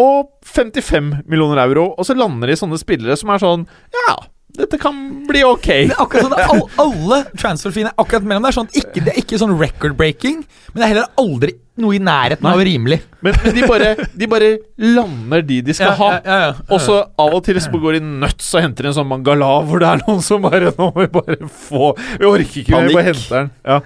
og 0.00 0.30
55 0.48 1.10
millioner 1.28 1.60
euro, 1.62 1.90
og 1.92 2.08
så 2.08 2.16
lander 2.16 2.50
de 2.50 2.56
sånne 2.56 2.80
spillere 2.80 3.18
som 3.20 3.30
er 3.30 3.42
sånn 3.44 3.66
Ja, 3.94 4.16
dette 4.54 4.78
kan 4.78 4.96
bli 5.26 5.40
ok. 5.46 5.66
Det 5.66 5.96
er 5.96 6.00
akkurat 6.04 6.28
sånn 6.28 6.38
all, 6.44 6.62
Alle 6.84 7.18
transferfine 7.34 7.90
er 7.90 7.98
akkurat 7.98 8.26
mellom 8.28 8.46
der. 8.46 8.54
Sånn, 8.54 8.70
ikke, 8.70 9.02
det 9.02 9.12
er 9.14 9.20
ikke 9.24 9.38
sånn 9.40 9.54
record-breaking, 9.58 10.40
men 10.70 10.78
det 10.78 10.86
er 10.86 10.92
heller 10.92 11.08
aldri 11.20 11.56
noe 11.82 11.96
i 11.96 11.98
nærheten 11.98 12.46
av 12.46 12.60
rimelig. 12.62 13.00
Men, 13.26 13.34
men 13.42 13.56
de, 13.56 13.64
bare, 13.66 13.88
de 14.14 14.28
bare 14.30 14.50
lander 14.78 15.42
de 15.42 15.58
de 15.66 15.74
skal 15.74 15.96
ha. 15.98 16.10
ja, 16.22 16.36
ja. 16.44 16.52
Og 16.70 16.82
så 16.84 17.00
av 17.02 17.34
og 17.34 17.42
til 17.48 17.58
så 17.58 17.72
går 17.82 17.98
de 17.98 18.02
nuts 18.22 18.52
og 18.54 18.62
henter 18.62 18.90
en 18.90 18.94
sånn 18.94 19.10
Mangala, 19.10 19.48
hvor 19.66 19.82
det 19.82 19.90
er 19.90 20.04
noen 20.04 20.22
som 20.22 20.44
bare 20.46 20.70
Nå 20.76 20.90
må 20.92 21.02
vi 21.02 21.08
bare 21.18 21.38
få 21.50 21.90
Vi 21.98 22.28
orker 22.28 22.60
ikke, 22.62 22.68
vi 22.70 22.94
bare 22.94 22.94
Panikk. 22.94 23.08
henter 23.10 23.40
den. 23.40 23.50
Ja. 23.66 23.80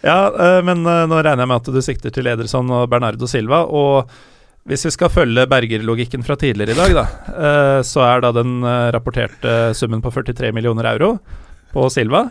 Ja, 0.00 0.18
eh, 0.32 0.58
men 0.64 0.82
eh, 0.88 1.04
nå 1.12 1.18
regner 1.20 1.44
jeg 1.44 1.50
med 1.52 1.60
at 1.60 1.70
du 1.76 1.80
sikter 1.84 2.12
til 2.14 2.28
Ederson 2.32 2.70
og 2.72 2.86
Bernardo 2.90 3.28
Silva. 3.30 3.62
Og 3.68 4.10
hvis 4.68 4.84
vi 4.86 4.92
skal 4.92 5.12
følge 5.12 5.46
Berger-logikken 5.48 6.24
fra 6.26 6.36
tidligere 6.38 6.74
i 6.74 6.80
dag, 6.80 6.96
da, 6.98 7.06
eh, 7.32 7.78
så 7.86 8.04
er 8.04 8.24
da 8.24 8.32
den 8.36 8.58
eh, 8.60 8.90
rapporterte 8.94 9.72
summen 9.76 10.02
på 10.04 10.12
43 10.12 10.52
millioner 10.56 10.90
euro 10.92 11.14
på 11.72 11.86
Silva 11.92 12.26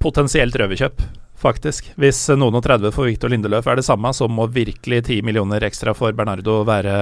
potensielt 0.00 0.56
røverkjøp, 0.56 1.02
faktisk. 1.40 1.92
Hvis 2.00 2.22
noen 2.32 2.56
og 2.56 2.64
30 2.64 2.94
for 2.94 3.08
Victor 3.08 3.32
Lindeløf 3.32 3.68
er 3.68 3.80
det 3.80 3.86
samme, 3.86 4.12
så 4.16 4.28
må 4.32 4.48
virkelig 4.48 5.02
10 5.04 5.20
millioner 5.28 5.64
ekstra 5.68 5.94
for 5.96 6.16
Bernardo 6.16 6.62
være 6.68 6.96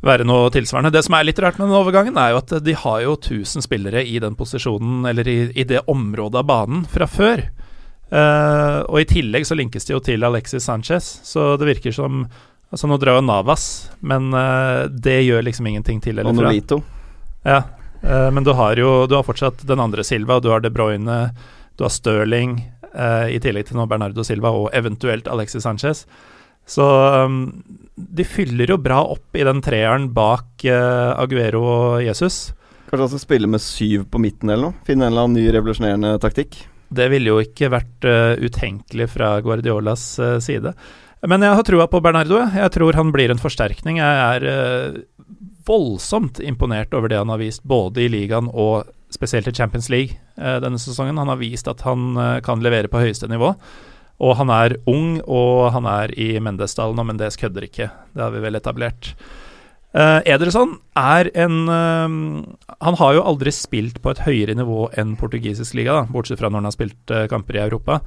være 0.00 0.24
noe 0.24 0.48
tilsvarende. 0.52 0.92
Det 0.94 1.02
som 1.04 1.12
er 1.16 1.26
litt 1.28 1.40
rart 1.44 1.58
med 1.60 1.68
den 1.68 1.76
overgangen, 1.76 2.16
er 2.16 2.32
jo 2.32 2.38
at 2.40 2.54
de 2.64 2.72
har 2.72 3.02
jo 3.04 3.16
1000 3.18 3.66
spillere 3.66 4.00
i 4.00 4.16
den 4.22 4.36
posisjonen, 4.36 5.04
eller 5.10 5.28
i, 5.28 5.38
i 5.52 5.66
det 5.68 5.82
området 5.92 6.40
av 6.40 6.46
banen, 6.48 6.86
fra 6.88 7.04
før. 7.04 7.42
Uh, 8.10 8.80
og 8.88 8.96
i 9.02 9.06
tillegg 9.06 9.44
så 9.46 9.58
linkes 9.58 9.84
det 9.86 9.92
jo 9.92 10.00
til 10.02 10.24
Alexis 10.24 10.64
Sanchez, 10.64 11.10
så 11.28 11.52
det 11.60 11.68
virker 11.68 11.94
som 11.94 12.24
Altså, 12.70 12.86
nå 12.86 13.00
drar 13.02 13.18
jo 13.18 13.26
Navas, 13.26 13.64
men 14.06 14.30
uh, 14.34 14.86
det 14.88 15.20
gjør 15.26 15.46
liksom 15.46 15.66
ingenting 15.66 16.02
til 16.02 16.18
eller 16.18 16.30
fra. 16.30 16.38
Og. 16.38 16.46
Nolito. 16.46 16.80
Ja, 17.46 17.62
uh, 18.04 18.28
men 18.30 18.46
du 18.46 18.52
har 18.54 18.78
jo 18.78 19.06
Du 19.10 19.16
har 19.16 19.24
fortsatt 19.26 19.64
den 19.66 19.82
andre 19.82 20.04
Silva, 20.06 20.38
du 20.40 20.50
har 20.52 20.62
De 20.62 20.70
Bruyne, 20.70 21.22
du 21.76 21.86
har 21.86 21.90
Stirling, 21.90 22.60
uh, 22.94 23.26
i 23.30 23.40
tillegg 23.42 23.68
til 23.68 23.80
nå 23.80 23.88
Bernardo 23.90 24.22
Silva 24.26 24.52
og 24.54 24.70
eventuelt 24.76 25.30
Alexis 25.30 25.66
Sanchez. 25.66 26.04
Så 26.70 26.86
um, 27.24 27.42
de 27.94 28.24
fyller 28.24 28.70
jo 28.70 28.78
bra 28.78 29.00
opp 29.10 29.34
i 29.36 29.44
den 29.46 29.60
treeren 29.64 30.10
bak 30.14 30.64
eh, 30.64 31.10
Aguero 31.18 31.62
og 31.66 32.02
Jesus. 32.04 32.52
Kanskje 32.86 33.02
han 33.02 33.10
skal 33.12 33.22
spille 33.24 33.50
med 33.50 33.62
syv 33.62 34.06
på 34.10 34.20
midten 34.22 34.50
eller 34.50 34.70
noe? 34.70 34.84
Finne 34.86 35.06
en 35.08 35.12
eller 35.12 35.26
annen 35.26 35.38
ny 35.40 35.50
revolusjonerende 35.54 36.12
taktikk? 36.22 36.60
Det 36.90 37.06
ville 37.12 37.30
jo 37.30 37.42
ikke 37.42 37.70
vært 37.70 38.06
uh, 38.06 38.34
utenkelig 38.38 39.10
fra 39.12 39.32
Guardiolas 39.44 40.04
uh, 40.22 40.38
side. 40.42 40.72
Men 41.28 41.44
jeg 41.44 41.56
har 41.58 41.66
trua 41.68 41.86
på 41.90 42.00
Bernardo. 42.00 42.38
jeg. 42.54 42.72
Tror 42.72 42.96
han 42.96 43.12
blir 43.12 43.32
en 43.32 43.40
forsterkning. 43.40 44.00
Jeg 44.00 44.22
er 44.24 44.46
uh, 44.48 45.00
voldsomt 45.68 46.40
imponert 46.40 46.94
over 46.96 47.12
det 47.12 47.20
han 47.20 47.28
har 47.28 47.42
vist, 47.42 47.64
både 47.64 48.06
i 48.06 48.08
ligaen 48.08 48.48
og 48.48 48.88
spesielt 49.12 49.50
i 49.50 49.52
Champions 49.52 49.90
League 49.92 50.16
uh, 50.40 50.56
denne 50.64 50.80
sesongen. 50.80 51.20
Han 51.20 51.28
har 51.28 51.40
vist 51.42 51.68
at 51.68 51.84
han 51.84 52.16
uh, 52.16 52.40
kan 52.44 52.64
levere 52.64 52.88
på 52.88 53.02
høyeste 53.02 53.28
nivå. 53.28 53.52
Og 54.20 54.34
han 54.36 54.52
er 54.52 54.76
ung, 54.88 55.20
og 55.24 55.70
han 55.76 55.86
er 55.88 56.12
i 56.20 56.34
Mendes-stallen, 56.40 56.98
og 57.00 57.08
Mendes 57.08 57.40
kødder 57.40 57.64
ikke. 57.68 57.88
Det 58.16 58.24
har 58.24 58.34
vi 58.34 58.42
vel 58.44 58.56
etablert. 58.56 59.14
Uh, 59.90 60.20
Ederson 60.24 60.76
er 60.94 61.32
en 61.34 61.64
uh, 61.66 62.44
Han 62.78 62.96
har 63.00 63.14
jo 63.16 63.24
aldri 63.26 63.50
spilt 63.50 63.96
på 63.98 64.12
et 64.12 64.20
høyere 64.22 64.54
nivå 64.54 64.84
enn 65.00 65.16
portugisisk 65.18 65.74
liga, 65.74 65.96
da, 65.96 66.04
bortsett 66.14 66.38
fra 66.38 66.46
når 66.46 66.62
han 66.62 66.68
har 66.68 66.76
spilt 66.76 67.14
uh, 67.16 67.24
kamper 67.32 67.58
i 67.58 67.64
Europa. 67.64 67.98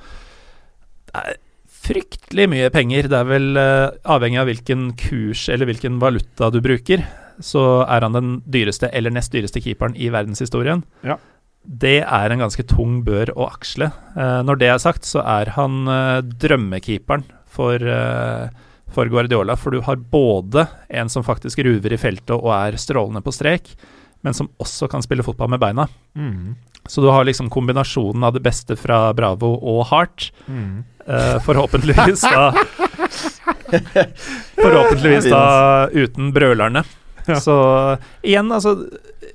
Det 1.11 1.26
er 1.26 1.41
fryktelig 1.84 2.47
mye 2.51 2.72
penger. 2.73 3.10
Det 3.11 3.19
er 3.19 3.30
vel 3.30 3.60
avhengig 3.60 4.39
av 4.41 4.49
hvilken 4.49 4.88
kurs 4.99 5.45
eller 5.51 5.69
hvilken 5.69 5.99
valuta 6.01 6.49
du 6.53 6.60
bruker, 6.64 7.03
så 7.43 7.84
er 7.84 8.05
han 8.05 8.18
den 8.18 8.34
dyreste 8.47 8.89
eller 8.93 9.14
nest 9.14 9.34
dyreste 9.35 9.61
keeperen 9.64 9.97
i 9.99 10.10
verdenshistorien. 10.14 10.84
Ja. 11.03 11.19
Det 11.64 12.01
er 12.03 12.34
en 12.34 12.43
ganske 12.43 12.65
tung 12.68 13.01
bør 13.07 13.31
å 13.35 13.47
aksle. 13.51 13.91
når 14.15 14.60
det 14.60 14.69
er 14.72 14.81
sagt, 14.84 15.07
så 15.07 15.23
er 15.23 15.53
han 15.55 15.88
drømmekeeperen 16.43 17.23
for 17.47 17.80
for 18.93 19.10
Guardiola, 19.10 19.55
for 19.57 19.73
du 19.73 19.81
har 19.81 19.97
både 19.97 20.68
en 20.93 21.10
som 21.10 21.26
faktisk 21.26 21.64
ruver 21.65 21.95
i 21.95 21.99
feltet 21.99 22.35
og 22.35 22.51
er 22.55 22.77
strålende 22.81 23.23
på 23.26 23.34
strek, 23.34 23.73
men 24.23 24.35
som 24.35 24.49
også 24.63 24.87
kan 24.91 25.03
spille 25.03 25.23
fotball 25.25 25.51
med 25.51 25.61
beina. 25.61 25.87
Mm. 26.15 26.55
Så 26.87 27.03
du 27.03 27.07
har 27.11 27.25
liksom 27.27 27.49
kombinasjonen 27.51 28.23
av 28.23 28.33
det 28.35 28.43
beste 28.43 28.75
fra 28.79 29.05
Bravo 29.15 29.53
og 29.59 29.85
Heart. 29.91 30.31
Mm. 30.47 30.83
Uh, 31.03 31.37
forhåpentligvis 31.43 32.21
da 32.23 32.53
Forhåpentligvis 34.63 35.27
da 35.31 35.43
uten 35.91 36.31
brølerne. 36.35 36.85
Ja. 37.27 37.39
Så 37.39 37.55
igjen, 38.21 38.51
altså 38.51 38.73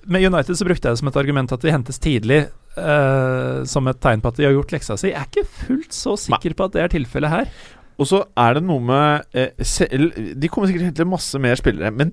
Med 0.08 0.24
United 0.24 0.56
så 0.56 0.64
brukte 0.64 0.88
jeg 0.88 0.96
det 0.96 1.00
som 1.00 1.08
et 1.08 1.18
argument 1.20 1.52
at 1.52 1.64
de 1.64 1.72
hentes 1.72 2.00
tidlig. 2.00 2.46
Uh, 2.78 3.64
som 3.66 3.88
et 3.90 3.98
tegn 4.00 4.22
på 4.22 4.30
at 4.30 4.38
de 4.38 4.46
har 4.46 4.54
gjort 4.54 4.72
leksa 4.72 4.96
si. 5.00 5.10
Jeg 5.10 5.20
er 5.20 5.28
ikke 5.28 5.64
fullt 5.66 5.96
så 5.96 6.14
sikker 6.20 6.54
på 6.56 6.68
at 6.68 6.76
det 6.76 6.84
er 6.84 6.94
tilfellet 6.94 7.32
her. 7.32 7.52
Og 7.98 8.06
så 8.06 8.22
er 8.38 8.58
det 8.58 8.62
noe 8.66 8.82
med 8.84 9.24
eh, 9.34 9.64
selv, 9.66 10.12
De 10.14 10.50
kommer 10.50 10.70
sikkert 10.70 10.84
til 10.84 10.86
å 10.86 10.92
hente 10.92 11.08
masse 11.10 11.40
mer 11.42 11.58
spillere, 11.58 11.90
men 11.90 12.12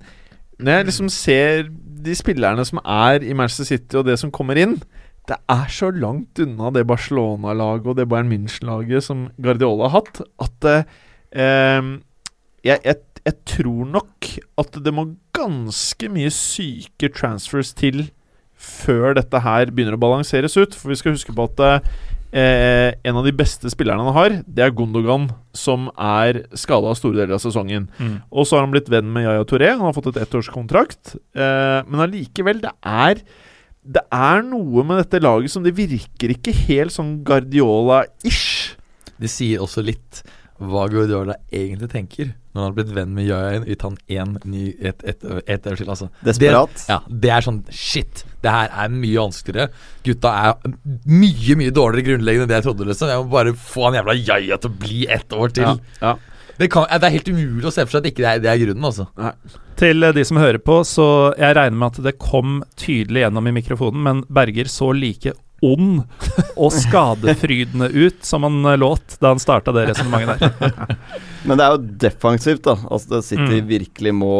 når 0.59 0.77
jeg 0.77 0.87
liksom 0.89 1.09
ser 1.11 1.67
de 2.05 2.15
spillerne 2.15 2.63
som 2.67 2.79
er 2.81 3.25
i 3.25 3.35
Manchester 3.35 3.67
City, 3.67 3.97
og 3.99 4.05
det 4.07 4.17
som 4.21 4.31
kommer 4.33 4.59
inn 4.61 4.77
Det 5.25 5.37
er 5.49 5.69
så 5.73 5.89
langt 5.89 6.37
unna 6.39 6.69
det 6.69 6.85
Barcelona-laget 6.87 7.87
og 7.89 7.97
det 7.97 8.07
Bayern 8.11 8.29
München-laget 8.29 9.03
som 9.07 9.23
Guardiola 9.41 9.89
har 9.89 10.03
hatt, 10.03 10.21
at 10.45 10.67
eh, 11.33 11.87
jeg, 12.61 12.77
jeg, 12.85 12.99
jeg 13.25 13.35
tror 13.49 13.89
nok 13.89 14.29
at 14.61 14.77
det 14.85 14.93
må 14.93 15.07
ganske 15.33 16.11
mye 16.13 16.29
syke 16.29 17.09
transfers 17.09 17.73
til 17.73 18.11
før 18.53 19.17
dette 19.17 19.41
her 19.41 19.73
begynner 19.73 19.97
å 19.97 20.03
balanseres 20.05 20.55
ut. 20.61 20.77
For 20.77 20.93
vi 20.93 20.99
skal 20.99 21.17
huske 21.17 21.33
på 21.33 21.49
at 21.49 21.89
Eh, 22.35 22.91
en 23.07 23.15
av 23.15 23.23
de 23.23 23.31
beste 23.31 23.69
spillerne 23.71 24.03
han 24.03 24.15
har, 24.17 24.33
det 24.43 24.63
er 24.65 24.73
Gondogan, 24.75 25.29
som 25.55 25.87
er 25.95 26.41
skada 26.59 26.91
store 26.97 27.21
deler 27.21 27.37
av 27.37 27.43
sesongen. 27.43 27.87
Mm. 27.95 28.17
Og 28.27 28.43
så 28.43 28.57
har 28.57 28.65
han 28.65 28.73
blitt 28.73 28.91
venn 28.91 29.07
med 29.07 29.23
Yaya 29.23 29.45
Touré, 29.47 29.69
han 29.71 29.85
har 29.85 29.95
fått 29.95 30.09
et 30.11 30.19
ettårskontrakt. 30.25 31.15
Eh, 31.31 31.79
men 31.87 32.07
allikevel, 32.07 32.59
det 32.65 32.75
er 32.83 33.23
Det 33.85 34.01
er 34.09 34.39
noe 34.41 34.81
med 34.81 34.97
dette 34.97 35.19
laget 35.21 35.51
som 35.53 35.61
det 35.61 35.75
virker 35.77 36.31
ikke 36.33 36.49
helt 36.65 36.89
sånn 36.89 37.19
Guardiola-ish. 37.21 38.73
Det 39.21 39.29
sier 39.29 39.61
også 39.61 39.83
litt 39.85 40.23
hva 40.57 40.87
Guardiola 40.89 41.35
egentlig 41.53 41.91
tenker 41.91 42.31
når 42.55 42.61
han 42.61 42.69
har 42.69 42.75
blitt 42.77 42.93
venn 42.95 43.13
med 43.13 43.27
Yaya 43.27 43.59
gitt 43.67 43.83
han 43.83 43.97
én 44.07 44.37
ny 44.47 44.69
et, 44.79 45.03
et, 45.03 45.23
et, 45.27 45.49
et 45.53 45.65
år. 45.67 45.81
Altså. 45.85 46.07
Desperat. 46.23 46.73
Det, 46.73 46.85
ja, 46.89 46.99
det 47.23 47.31
er 47.35 47.45
sånn 47.45 47.61
Shit, 47.69 48.23
det 48.45 48.53
her 48.53 48.69
er 48.85 48.93
mye 48.93 49.17
vanskeligere. 49.25 49.71
Gutta 50.05 50.31
er 50.45 50.77
mye, 51.09 51.57
mye 51.59 51.73
dårligere 51.75 52.11
grunnleggende 52.13 52.45
enn 52.47 52.53
det 52.53 52.59
jeg 52.61 52.67
trodde. 52.69 52.87
liksom 52.91 53.11
Jeg 53.11 53.23
må 53.25 53.29
bare 53.33 53.55
få 53.57 53.89
han 53.89 53.99
jævla 53.99 54.15
Yaya 54.21 54.61
til 54.61 54.71
å 54.71 54.79
bli 54.85 55.03
ett 55.17 55.33
år 55.35 55.53
til. 55.57 55.75
Ja, 55.75 56.09
ja. 56.13 56.15
Det, 56.55 56.69
kan, 56.71 56.85
det, 56.87 57.03
er 57.03 57.17
helt 57.17 57.27
umulig 57.33 57.67
å 57.67 57.73
se 57.75 57.83
for 57.83 57.97
seg 57.97 58.05
at 58.05 58.11
ikke 58.13 58.23
det 58.23 58.29
er, 58.29 58.43
det 58.45 58.51
er 58.53 58.59
grunnen, 58.61 58.85
altså. 58.87 59.09
Til 59.75 60.05
de 60.15 60.23
som 60.23 60.37
hører 60.39 60.61
på, 60.63 60.77
så 60.87 61.07
jeg 61.35 61.57
regner 61.57 61.75
med 61.81 61.89
at 61.91 62.05
det 62.05 62.13
kom 62.21 62.61
tydelig 62.79 63.25
gjennom 63.25 63.49
i 63.49 63.53
mikrofonen, 63.57 64.05
men 64.05 64.21
Berger 64.31 64.69
så 64.71 64.93
like 64.95 65.33
ond 65.65 66.05
og 66.55 66.71
skadefrydende 66.75 67.89
ut 67.91 68.23
som 68.27 68.43
han 68.47 68.61
eh, 68.71 68.77
låt 68.79 69.17
da 69.19 69.33
han 69.33 69.39
starta 69.41 69.73
det 69.75 69.87
resonnementet 69.89 70.59
der. 70.59 70.95
Men 71.47 71.57
det 71.59 71.65
er 71.65 71.75
jo 71.75 71.97
defensivt, 72.05 72.63
da. 72.65 72.75
Altså 72.89 73.15
det 73.17 73.21
City 73.27 73.59
Mm. 73.61 73.67
virkelig 73.69 74.13
må 74.17 74.31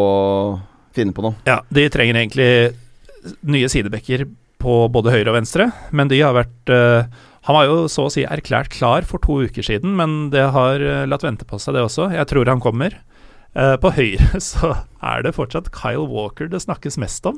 finne 0.95 1.13
på 1.15 1.23
noe. 1.25 1.35
Ja, 1.47 1.59
de 1.69 1.83
trenger 1.93 2.17
egentlig 2.21 2.47
nye 3.45 3.69
sidebekker 3.71 4.25
på 4.61 4.75
både 4.93 5.13
høyre 5.13 5.31
og 5.31 5.39
venstre, 5.39 5.69
men 5.95 6.09
de 6.11 6.21
har 6.23 6.35
vært 6.37 6.71
eh, 6.73 7.07
Han 7.45 7.53
var 7.53 7.67
jo 7.67 7.75
så 7.91 8.07
å 8.07 8.11
si 8.13 8.23
erklært 8.25 8.71
klar 8.73 9.05
for 9.05 9.21
to 9.21 9.43
uker 9.45 9.65
siden, 9.65 9.93
men 9.99 10.31
det 10.33 10.47
har 10.55 10.81
eh, 10.81 11.03
latt 11.05 11.25
vente 11.25 11.45
på 11.45 11.59
seg, 11.61 11.75
det 11.77 11.83
også. 11.85 12.09
Jeg 12.15 12.25
tror 12.31 12.49
han 12.49 12.63
kommer. 12.63 12.95
Eh, 13.55 13.75
på 13.79 13.87
høyre 13.95 14.39
så 14.43 14.73
er 15.05 15.21
det 15.23 15.31
fortsatt 15.37 15.69
Kyle 15.71 16.03
Walker 16.11 16.49
det 16.51 16.59
snakkes 16.63 16.97
mest 16.99 17.23
om. 17.29 17.37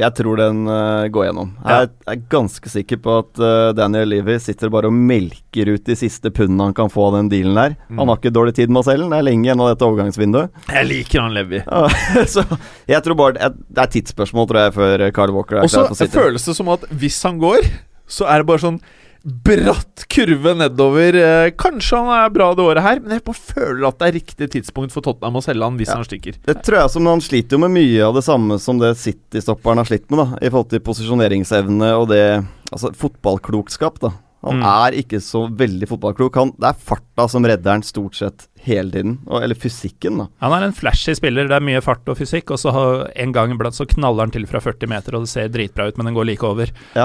Jeg 0.00 0.12
tror 0.18 0.36
den 0.40 0.66
uh, 0.68 1.06
går 1.12 1.28
gjennom. 1.30 1.54
Jeg 1.64 1.86
er, 1.86 1.90
er 2.12 2.18
ganske 2.32 2.68
sikker 2.72 3.00
på 3.00 3.14
at 3.22 3.40
uh, 3.40 3.70
Daniel 3.78 4.10
Levy 4.10 4.36
sitter 4.42 4.72
bare 4.72 4.90
og 4.90 4.96
melker 4.98 5.70
ut 5.70 5.86
de 5.86 5.96
siste 5.96 6.32
pundene 6.34 6.66
han 6.68 6.76
kan 6.76 6.92
få 6.92 7.06
av 7.08 7.16
den 7.20 7.30
dealen 7.32 7.56
der. 7.56 7.76
Mm. 7.88 8.02
Han 8.02 8.12
har 8.12 8.20
ikke 8.20 8.34
dårlig 8.36 8.56
tid 8.58 8.72
med 8.74 8.82
å 8.82 8.86
selge 8.90 9.08
det 9.12 9.20
er 9.22 9.28
lenge 9.30 9.48
igjen 9.48 9.62
av 9.64 9.70
dette 9.72 9.86
overgangsvinduet. 9.88 10.60
Jeg 10.74 10.88
liker 10.90 11.24
han 11.24 11.36
Levy. 11.38 11.62
Så 12.34 12.44
jeg 12.90 13.00
tror 13.06 13.20
bare 13.22 13.38
det 13.38 13.46
er- 13.48 13.58
det 13.70 13.84
er 13.86 13.92
tidsspørsmål, 13.96 14.50
tror 14.50 14.60
jeg, 14.66 14.76
før 14.76 15.06
Kyle 15.20 15.36
Walker 15.38 15.60
er 15.60 15.68
Også, 15.68 15.84
klar 15.86 15.94
for 15.94 16.02
City. 16.02 16.18
føles 16.18 16.48
det 16.50 16.56
som 16.58 16.74
at 16.74 16.84
hvis 16.90 17.22
han 17.28 17.38
går, 17.40 17.70
så 18.10 18.26
er 18.28 18.42
det 18.42 18.50
bare 18.50 18.64
sånn 18.66 18.80
bratt 19.24 20.06
kurve 20.08 20.54
nedover. 20.56 21.14
Eh, 21.20 21.50
kanskje 21.60 21.98
han 22.00 22.08
er 22.24 22.30
bra 22.34 22.50
det 22.56 22.64
året 22.64 22.82
her, 22.82 23.00
men 23.00 23.16
jeg 23.18 23.24
bare 23.26 23.34
føler 23.40 23.88
at 23.88 23.98
det 24.00 24.08
er 24.08 24.16
riktig 24.16 24.48
tidspunkt 24.54 24.94
for 24.94 25.04
Tottenham 25.04 25.36
å 25.36 25.44
selge 25.44 25.66
han 25.66 25.76
hvis 25.76 25.88
Ja. 25.92 25.98
han 26.00 26.04
stikker. 26.08 26.38
Det 26.46 26.62
tror 26.64 26.78
jeg 26.80 26.90
som 26.90 27.06
Han 27.06 27.20
sliter 27.20 27.56
jo 27.58 27.58
med 27.66 27.70
mye 27.74 28.00
av 28.06 28.14
det 28.14 28.24
samme 28.24 28.58
som 28.58 28.78
det 28.78 28.94
City-stopperen 28.96 29.76
har 29.76 29.84
slitt 29.84 30.08
med, 30.10 30.18
da 30.18 30.38
i 30.46 30.48
forhold 30.50 30.70
til 30.70 30.80
posisjoneringsevne 30.80 31.92
og 32.00 32.08
det 32.08 32.46
Altså 32.70 32.92
fotballklokskap, 32.94 33.98
da. 33.98 34.12
Han 34.40 34.56
Mm. 34.60 34.62
er 34.64 34.94
ikke 35.02 35.18
så 35.20 35.42
veldig 35.52 35.86
fotballklok. 35.90 36.36
Han, 36.40 36.50
det 36.56 36.70
er 36.70 36.78
farta 36.80 37.26
som 37.28 37.44
redder 37.44 37.74
han 37.74 37.82
stort 37.84 38.14
sett 38.16 38.46
hele 38.64 38.88
tiden. 38.90 39.18
Og, 39.26 39.42
eller 39.42 39.54
fysikken, 39.54 40.16
da. 40.16 40.26
Han 40.40 40.54
er 40.56 40.64
en 40.64 40.72
flashy 40.72 41.12
spiller, 41.16 41.48
det 41.48 41.58
er 41.58 41.64
mye 41.66 41.82
fart 41.84 42.08
og 42.08 42.16
fysikk, 42.16 42.50
og 42.54 42.60
så 42.62 42.72
har, 42.72 43.02
en 43.20 43.32
gang 43.36 43.52
iblant 43.52 43.76
så 43.76 43.84
knaller 43.88 44.24
han 44.24 44.32
til 44.32 44.46
fra 44.48 44.60
40 44.64 44.88
meter, 44.88 45.16
og 45.18 45.26
det 45.26 45.32
ser 45.32 45.52
dritbra 45.52 45.90
ut, 45.90 46.00
men 46.00 46.08
den 46.08 46.16
går 46.16 46.28
like 46.30 46.46
over. 46.48 46.72
Ja. 46.96 47.04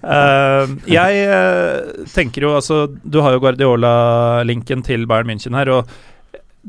uh, 0.00 0.64
jeg 0.98 1.28
uh, 1.28 2.04
tenker 2.16 2.48
jo 2.48 2.54
altså 2.56 2.86
Du 3.04 3.20
har 3.24 3.36
jo 3.36 3.44
Guardiola-linken 3.44 4.84
til 4.88 5.04
Bayern 5.08 5.28
München 5.28 5.56
her, 5.56 5.68
og 5.68 5.88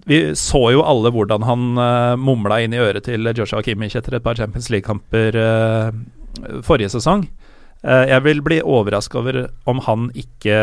vi 0.07 0.21
så 0.37 0.61
jo 0.75 0.83
alle 0.85 1.11
hvordan 1.11 1.43
han 1.47 1.63
uh, 1.79 2.19
mumla 2.19 2.59
inn 2.63 2.75
i 2.75 2.79
øret 2.83 3.07
til 3.07 3.31
Joshua 3.35 3.63
Kimmich 3.65 3.95
etter 3.99 4.15
et 4.19 4.23
par 4.23 4.35
Champions 4.39 4.69
League-kamper 4.71 5.39
uh, 5.39 6.61
forrige 6.63 6.91
sesong. 6.93 7.25
Eh, 7.81 8.05
jeg 8.11 8.25
vil 8.25 8.43
bli 8.43 8.59
overraska 8.59 9.21
over 9.21 9.39
om 9.69 9.79
han 9.85 10.09
ikke 10.17 10.59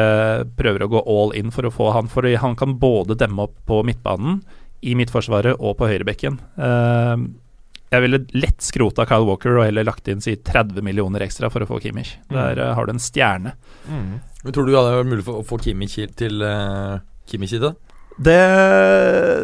prøver 0.58 0.84
å 0.84 0.90
gå 0.92 1.02
all 1.08 1.32
in 1.38 1.54
for 1.54 1.68
å 1.68 1.72
få 1.72 1.90
han, 1.96 2.10
for 2.12 2.28
han 2.28 2.56
kan 2.58 2.76
både 2.80 3.16
demme 3.18 3.48
opp 3.48 3.56
på 3.68 3.80
midtbanen, 3.86 4.42
i 4.86 4.92
midtforsvaret 4.98 5.56
og 5.56 5.78
på 5.78 5.88
høyrebekken. 5.88 6.36
Eh, 6.60 7.26
jeg 7.94 8.02
ville 8.02 8.24
lett 8.34 8.62
skrota 8.62 9.06
Kyle 9.08 9.26
Walker 9.28 9.56
og 9.56 9.64
heller 9.68 9.86
lagt 9.86 10.08
inn 10.10 10.20
si 10.22 10.34
30 10.36 10.84
millioner 10.84 11.22
ekstra 11.24 11.48
for 11.52 11.62
å 11.62 11.68
få 11.70 11.78
Kimmich. 11.80 12.16
Der 12.32 12.58
mm. 12.58 12.74
har 12.76 12.86
du 12.86 12.92
en 12.92 13.02
stjerne. 13.02 13.54
Men 13.86 14.54
Tror 14.54 14.66
du 14.66 14.72
det 14.72 14.78
hadde 14.78 14.96
vært 14.98 15.12
mulig 15.12 15.26
å 15.30 15.44
få 15.46 15.58
Kimmich 15.62 15.94
til 16.18 16.42
uh, 16.42 16.98
Kimmich 17.30 17.54
i 17.56 17.62
det? 17.62 17.72
Det 18.16 18.36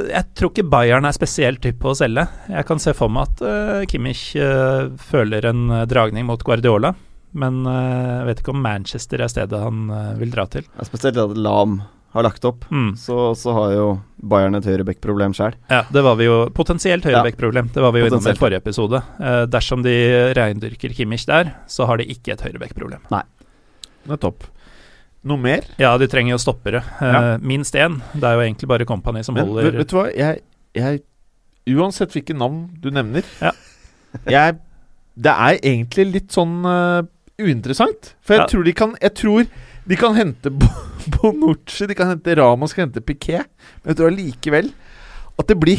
Jeg 0.09 0.29
tror 0.39 0.51
ikke 0.51 0.65
Bayern 0.73 1.05
er 1.05 1.15
spesielt 1.15 1.63
typ 1.65 1.79
på 1.83 1.93
å 1.93 1.97
selge. 1.97 2.25
Jeg 2.51 2.67
kan 2.69 2.83
se 2.83 2.95
for 2.97 3.13
meg 3.13 3.31
at 3.31 3.45
uh, 3.47 3.87
Kimmich 3.89 4.33
uh, 4.35 4.91
føler 5.11 5.47
en 5.53 5.65
eh, 5.71 5.87
dragning 5.91 6.27
mot 6.29 6.43
Guardiola. 6.43 6.95
Men 7.33 7.63
eh, 7.67 8.19
jeg 8.21 8.27
vet 8.29 8.41
ikke 8.43 8.53
om 8.55 8.63
Manchester 8.65 9.23
er 9.25 9.29
stedet 9.33 9.61
han 9.63 9.89
eh, 9.91 10.13
vil 10.21 10.31
dra 10.35 10.45
til. 10.53 10.67
Ja, 10.77 10.85
Spesielt 10.85 11.17
at 11.17 11.37
Lam 11.41 11.79
har 12.13 12.27
lagt 12.27 12.45
opp. 12.45 12.67
Mm. 12.69 12.91
Så, 13.01 13.15
så 13.41 13.55
har 13.57 13.71
jo 13.73 13.85
Bayern 14.21 14.55
et 14.59 14.67
høyreback-problem 14.69 15.33
sjøl. 15.33 15.55
Ja, 15.73 15.79
det 15.89 16.03
var 16.05 16.19
vi 16.21 16.27
jo 16.27 16.43
Potensielt 16.53 17.07
høyreback-problem. 17.09 17.71
Det 17.73 17.81
var 17.81 17.95
vi 17.97 18.03
jo 18.03 18.09
innom 18.11 18.19
i 18.19 18.21
Potensielt. 18.21 18.41
forrige 18.43 18.61
episode. 18.61 19.01
Eh, 19.17 19.45
dersom 19.49 19.81
de 19.87 19.95
reindyrker 20.37 20.93
Kimmich 20.93 21.25
der, 21.31 21.55
så 21.73 21.87
har 21.89 21.97
de 22.03 22.05
ikke 22.13 22.35
et 22.35 22.45
høyreback-problem. 22.45 23.07
Nettopp. 24.11 24.45
Noe 25.25 25.39
mer? 25.39 25.65
Ja, 25.81 25.95
de 26.03 26.09
trenger 26.11 26.35
jo 26.35 26.41
stoppere. 26.43 26.83
Eh, 27.01 27.13
Ja. 27.17 27.39
Minst 27.41 27.75
én. 27.79 28.01
Det 28.13 28.25
er 28.29 28.35
jo 28.37 28.45
egentlig 28.45 28.69
bare 28.69 28.85
Company 28.85 29.23
som 29.25 29.35
Men 29.39 29.47
holder 29.47 29.71
vet, 29.71 29.79
vet 29.81 29.89
du 29.89 29.97
hva, 29.97 30.05
jeg, 30.13 30.43
jeg 30.75 31.03
Uansett 31.79 32.11
hvilke 32.11 32.35
navn 32.35 32.65
du 32.83 32.91
nevner 32.91 33.23
Ja. 33.41 33.53
jeg, 34.27 34.57
Det 35.15 35.31
er 35.33 35.59
egentlig 35.63 36.09
litt 36.13 36.33
sånn 36.35 36.57
eh, 36.67 37.03
uinteressant. 37.41 38.15
For 38.23 38.35
jeg 38.35 38.41
Ja. 38.43 38.47
tror 38.47 38.65
de 38.65 38.73
kan 38.73 38.97
Jeg 39.01 39.15
tror 39.15 39.47
de 39.89 39.97
kan 39.97 40.15
hente 40.15 40.51
Bo- 40.51 40.81
Bonucci, 41.17 41.87
de 41.87 41.95
kan 41.95 42.07
hente 42.13 42.37
Ramos, 42.39 42.73
kan 42.73 42.89
hente 42.89 43.01
Piquet. 43.01 43.47
Men 43.83 43.95
jeg 43.95 43.97
tror 43.97 44.11
allikevel 44.13 44.73
at 45.39 45.47
det 45.49 45.57
blir 45.59 45.77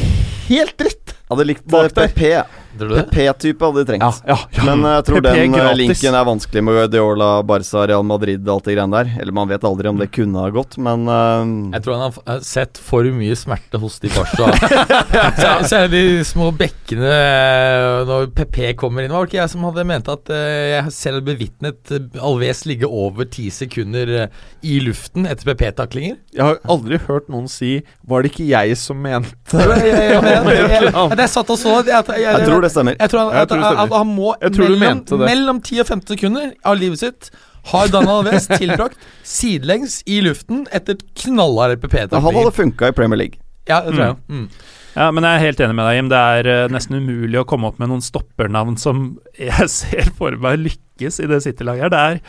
helt 0.49 0.75
dritt. 0.77 1.13
Hadde 1.29 1.45
likt 1.47 1.65
Bak. 1.67 1.93
PP. 1.93 2.43
Tror 2.77 2.89
du 2.89 2.95
det? 2.95 3.05
PP-type 3.11 3.65
hadde 3.67 3.83
de 3.83 3.87
trengt. 3.91 4.23
ja, 4.27 4.37
ja. 4.57 4.65
Men 4.65 4.85
eh, 4.85 4.97
jeg 4.97 5.07
tror 5.09 5.21
PP 5.21 5.27
den 5.29 5.41
eh, 5.41 5.57
gratis. 5.57 5.79
linken 5.81 6.19
er 6.19 6.27
vanskelig 6.27 6.63
med 6.63 6.77
Guardiola, 6.79 7.29
Barca, 7.47 7.85
Real 7.87 8.05
Madrid 8.07 8.43
og 8.47 8.55
alt 8.57 8.69
det 8.69 8.77
greiene 8.77 9.03
der. 9.03 9.13
Eller 9.21 9.35
man 9.35 9.51
vet 9.51 9.67
aldri 9.67 9.91
om 9.91 10.01
det 10.01 10.09
kunne 10.13 10.45
ha 10.45 10.53
gått, 10.53 10.77
men 10.81 11.07
uh... 11.09 11.71
Jeg 11.75 11.85
tror 11.85 11.99
han 11.99 12.05
har 12.07 12.43
sett 12.45 12.79
for 12.81 13.07
mye 13.13 13.35
smerte 13.37 13.81
hos 13.81 13.99
de 14.03 14.11
Barca. 14.13 14.51
det 15.83 15.87
de 15.93 16.23
små 16.25 16.49
bekkene 16.55 17.09
eh, 17.09 18.03
Når 18.07 18.29
PP 18.35 18.59
kommer 18.79 19.05
inn 19.05 19.13
Var 19.13 19.25
det 19.25 19.31
ikke 19.31 19.39
jeg 19.39 19.51
som 19.53 19.65
hadde 19.67 19.85
ment 19.87 20.09
at 20.11 20.31
eh, 20.33 20.73
jeg 20.73 20.93
selv 20.95 21.25
bevitnet 21.27 21.93
eh, 21.93 22.21
Alves 22.23 22.63
ligge 22.69 22.89
over 22.89 23.27
ti 23.29 23.49
sekunder 23.53 24.13
eh, 24.23 24.41
i 24.63 24.79
luften 24.83 25.27
etter 25.29 25.51
PP-taklinger? 25.51 26.17
Jeg 26.35 26.43
har 26.43 26.59
aldri 26.71 26.99
hørt 27.07 27.29
noen 27.31 27.49
si 27.51 27.81
'Var 28.07 28.23
det 28.23 28.33
ikke 28.33 28.47
jeg 28.49 28.77
som 28.79 29.01
mente 29.03 29.59
At 29.59 31.19
jeg 31.19 31.31
satt 31.35 31.53
og 31.53 31.59
så 31.59 31.79
jeg, 31.81 31.91
jeg, 31.91 32.21
jeg, 32.23 32.37
jeg 32.39 32.47
tror 32.47 32.62
det 32.65 32.71
stemmer. 32.73 32.95
Jeg 32.99 33.11
tror 33.13 33.23
han, 33.25 33.33
Jeg 33.37 33.45
at, 33.45 33.49
tror 33.51 33.59
det 33.61 33.65
at, 33.65 33.73
stemmer. 33.73 33.89
at 33.93 33.97
han 34.01 34.13
må 34.17 34.35
Jeg 34.41 34.53
tror 34.57 34.67
du 34.67 34.75
mellom, 34.75 34.97
mente 34.99 35.17
det. 35.21 35.29
mellom 35.31 35.61
10 35.63 35.81
og 35.83 35.89
15 35.97 36.07
sekunder 36.15 36.53
av 36.71 36.77
livet 36.79 37.01
sitt 37.03 37.29
har 37.71 37.91
Daniel 37.93 38.21
Alves 38.25 38.47
tilbrakt 38.59 38.97
sidelengs 39.23 40.01
i 40.11 40.17
luften 40.25 40.65
etter 40.75 40.97
knallharde 41.23 41.77
Ja, 41.77 41.79
han 41.79 41.89
PP-taklinger. 41.89 42.39
hadde 42.41 42.55
funka 42.57 42.89
i 42.91 42.95
Premier 42.97 43.21
League. 43.21 43.39
Ja, 43.69 43.81
det 43.85 43.93
tror 43.95 44.03
jeg. 44.09 44.17
Mm. 44.27 44.47
Ja, 44.93 45.05
men 45.15 45.23
jeg 45.25 45.37
er 45.39 45.45
helt 45.47 45.61
enig 45.63 45.75
med 45.77 45.87
deg, 45.87 45.95
Jim. 45.97 46.09
Det 46.11 46.17
er 46.19 46.49
uh, 46.51 46.71
nesten 46.73 46.97
umulig 46.99 47.39
å 47.39 47.45
komme 47.49 47.69
opp 47.71 47.79
med 47.81 47.89
noen 47.89 48.03
stoppernavn 48.03 48.75
som 48.77 49.05
jeg 49.39 49.69
ser 49.79 50.11
for 50.19 50.35
meg 50.43 50.59
lykkes 50.65 51.21
i 51.23 51.29
det 51.31 51.39
City-laget 51.47 51.87
her. 51.87 51.93
Det 51.95 52.01
er, 52.03 52.19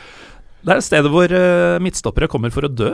det 0.65 0.73
er 0.73 0.79
et 0.81 0.87
sted 0.87 1.09
hvor 1.13 1.35
uh, 1.35 1.75
midtstoppere 1.83 2.31
kommer 2.31 2.49
for 2.55 2.65
å 2.65 2.71
dø. 2.71 2.93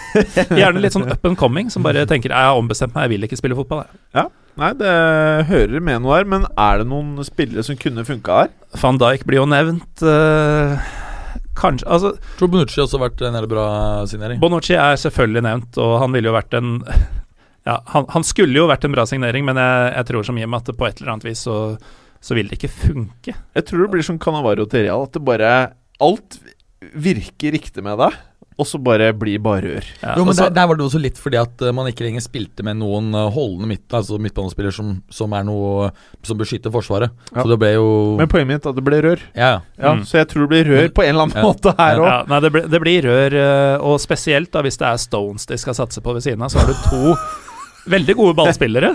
Gjerne 0.58 0.80
litt 0.82 0.96
sånn 0.96 1.06
up 1.12 1.28
and 1.28 1.38
coming, 1.38 1.68
som 1.70 1.84
bare 1.86 2.02
tenker 2.10 2.32
jeg 2.34 2.48
har 2.50 2.58
ombestemt 2.58 2.96
meg, 2.96 3.06
jeg 3.06 3.14
vil 3.18 3.28
ikke 3.28 3.38
spille 3.38 3.58
fotball. 3.60 3.84
Jeg. 4.16 4.32
Nei, 4.60 4.72
det 4.76 4.92
hører 5.48 5.80
med 5.80 6.02
noe 6.04 6.18
her, 6.18 6.26
men 6.28 6.42
er 6.60 6.82
det 6.82 6.88
noen 6.90 7.14
spillere 7.24 7.64
som 7.64 7.78
kunne 7.80 8.04
funka 8.04 8.40
her? 8.42 8.50
Van 8.82 8.98
Dijk 9.00 9.24
blir 9.28 9.40
jo 9.40 9.46
nevnt. 9.48 10.02
eh, 10.04 10.90
kanskje 11.56 11.88
Altså, 11.88 12.10
Tror 12.38 12.50
Bonucci 12.52 12.80
også 12.82 12.98
har 12.98 13.06
vært 13.08 13.24
en 13.24 13.38
veldig 13.38 13.48
bra 13.52 13.66
signering. 14.10 14.40
Bonucci 14.42 14.76
er 14.76 15.00
selvfølgelig 15.00 15.42
nevnt, 15.48 15.78
og 15.80 15.94
han 16.02 16.12
ville 16.12 16.28
jo 16.28 16.36
vært 16.36 16.56
en 16.60 16.74
Ja, 17.68 17.76
han, 17.94 18.08
han 18.10 18.24
skulle 18.26 18.58
jo 18.58 18.66
vært 18.66 18.84
en 18.88 18.92
bra 18.96 19.04
signering, 19.06 19.44
men 19.46 19.56
jeg, 19.60 19.92
jeg 19.94 20.06
tror 20.08 20.24
som 20.26 20.38
Jim 20.40 20.56
at 20.58 20.66
på 20.74 20.86
et 20.88 20.98
eller 21.00 21.12
annet 21.14 21.28
vis 21.28 21.44
så, 21.46 21.56
så 22.18 22.34
vil 22.34 22.48
det 22.50 22.56
ikke 22.58 22.72
funke. 22.74 23.36
Jeg 23.54 23.66
tror 23.68 23.84
det 23.84 23.90
blir 23.92 24.02
som 24.02 24.18
Canavaro 24.18 24.66
til 24.66 24.82
Real, 24.88 25.04
at 25.06 25.14
det 25.14 25.22
bare 25.28 25.52
Alt 26.02 26.40
virker 26.98 27.54
riktig 27.54 27.84
med 27.86 28.00
deg, 28.02 28.16
og 28.58 28.66
så 28.68 28.78
bare 28.82 29.12
blir 29.16 29.38
bare 29.42 29.62
rør. 29.64 29.86
Ja, 30.02 30.14
Jo, 30.18 30.24
men 30.26 30.32
og 30.34 30.36
der, 30.36 30.50
der 30.50 30.66
var 30.68 30.76
det 30.76 30.84
også 30.84 31.00
litt 31.00 31.16
fordi 31.18 31.38
at 31.40 31.62
eh, 31.64 31.72
man 31.72 31.86
ikke 31.88 32.04
lenger 32.04 32.20
spilte 32.24 32.62
med 32.66 32.76
noen 32.80 33.08
eh, 33.16 33.28
holdende 33.32 33.68
midt, 33.70 33.86
altså 33.96 34.18
midtbanespiller 34.20 34.74
som, 34.76 34.90
som 35.10 35.32
er 35.32 35.44
noe 35.48 35.90
Som 36.22 36.38
beskytter 36.38 36.70
forsvaret. 36.74 37.10
Ja. 37.32 37.42
Så 37.42 37.48
det 37.48 37.58
ble 37.62 37.72
jo 37.74 37.86
Men 38.20 38.28
poenget 38.28 38.50
mitt 38.52 38.66
er 38.66 38.74
at 38.74 38.76
det 38.78 38.84
ble 38.86 39.00
rør. 39.06 39.22
Ja, 39.34 39.48
ja. 39.54 39.60
Ja, 39.80 39.94
Mm. 39.94 40.04
Så 40.08 40.18
jeg 40.20 40.28
tror 40.28 40.46
det 40.46 40.50
blir 40.52 40.68
rør 40.72 40.88
på 40.94 41.02
en 41.04 41.14
eller 41.14 41.22
annen 41.28 41.36
Ja. 41.40 41.42
måte 41.48 41.72
her 41.78 41.98
òg. 42.02 42.06
Ja, 42.08 42.18
nei, 42.28 42.40
det, 42.44 42.52
blir- 42.52 42.68
det 42.70 42.80
blir 42.84 43.02
rør, 43.08 43.34
eh, 43.42 43.76
og 43.82 43.98
spesielt 44.00 44.50
da 44.52 44.62
hvis 44.62 44.78
det 44.78 44.86
er 44.88 44.96
Stones 45.00 45.46
de 45.46 45.56
skal 45.58 45.74
satse 45.74 46.00
på 46.04 46.12
ved 46.14 46.22
siden 46.22 46.42
av, 46.42 46.48
så 46.52 46.60
har 46.62 46.68
du 46.68 46.74
to 46.88 47.16
veldig 47.96 48.14
gode 48.16 48.36
ballspillere. 48.38 48.94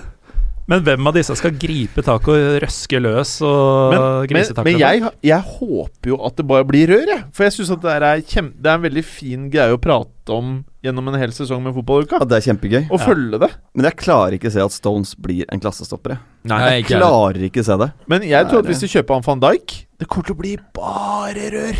Men 0.67 0.81
hvem 0.83 1.07
av 1.07 1.13
disse 1.15 1.35
skal 1.39 1.53
gripe 1.55 2.03
tak 2.03 2.25
og 2.27 2.57
røske 2.63 2.99
løs 2.99 3.37
og 3.47 3.93
Men, 3.93 4.01
men, 4.35 4.49
men 4.67 4.79
jeg, 4.81 5.03
jeg 5.23 5.39
håper 5.53 6.11
jo 6.11 6.17
at 6.27 6.35
det 6.35 6.45
bare 6.49 6.67
blir 6.67 6.89
rør, 6.91 7.05
jeg. 7.07 7.23
For 7.31 7.47
jeg 7.47 7.55
syns 7.55 7.71
at 7.77 7.85
det 7.85 7.93
er, 7.95 8.21
kjem, 8.27 8.49
det 8.59 8.71
er 8.73 8.75
en 8.81 8.83
veldig 8.83 9.03
fin 9.07 9.45
greie 9.53 9.71
å 9.75 9.79
prate 9.79 10.35
om 10.35 10.57
gjennom 10.83 11.07
en 11.07 11.17
hel 11.21 11.31
sesong 11.35 11.63
med 11.63 11.73
fotballuka. 11.75 12.19
Ja, 12.19 12.27
det 12.27 12.37
er 12.41 12.45
kjempegøy. 12.49 12.81
Å 12.91 12.99
Ja. 12.99 13.05
følge 13.05 13.39
det. 13.45 13.49
Men 13.79 13.87
jeg 13.87 13.95
klarer 14.03 14.35
ikke 14.35 14.51
å 14.51 14.55
se 14.57 14.65
at 14.67 14.75
Stones 14.75 15.15
blir 15.15 15.45
en 15.51 15.59
klassestopper. 15.63 16.17
jeg. 16.17 16.19
Nei, 16.47 16.59
Jeg 16.77 16.83
ikke 16.85 16.99
klarer 17.01 17.41
ikke 17.49 17.63
se 17.65 17.75
det. 17.81 17.89
Men 18.07 18.21
jeg 18.23 18.45
tror 18.47 18.59
at 18.59 18.65
hvis 18.69 18.79
de 18.79 18.87
kjøper 18.87 19.13
han 19.17 19.23
van 19.25 19.39
Dijk 19.41 19.73
Det 19.99 20.05
kommer 20.07 20.25
til 20.27 20.35
å 20.35 20.39
bli 20.39 20.51
bare 20.77 21.47
rør. 21.51 21.79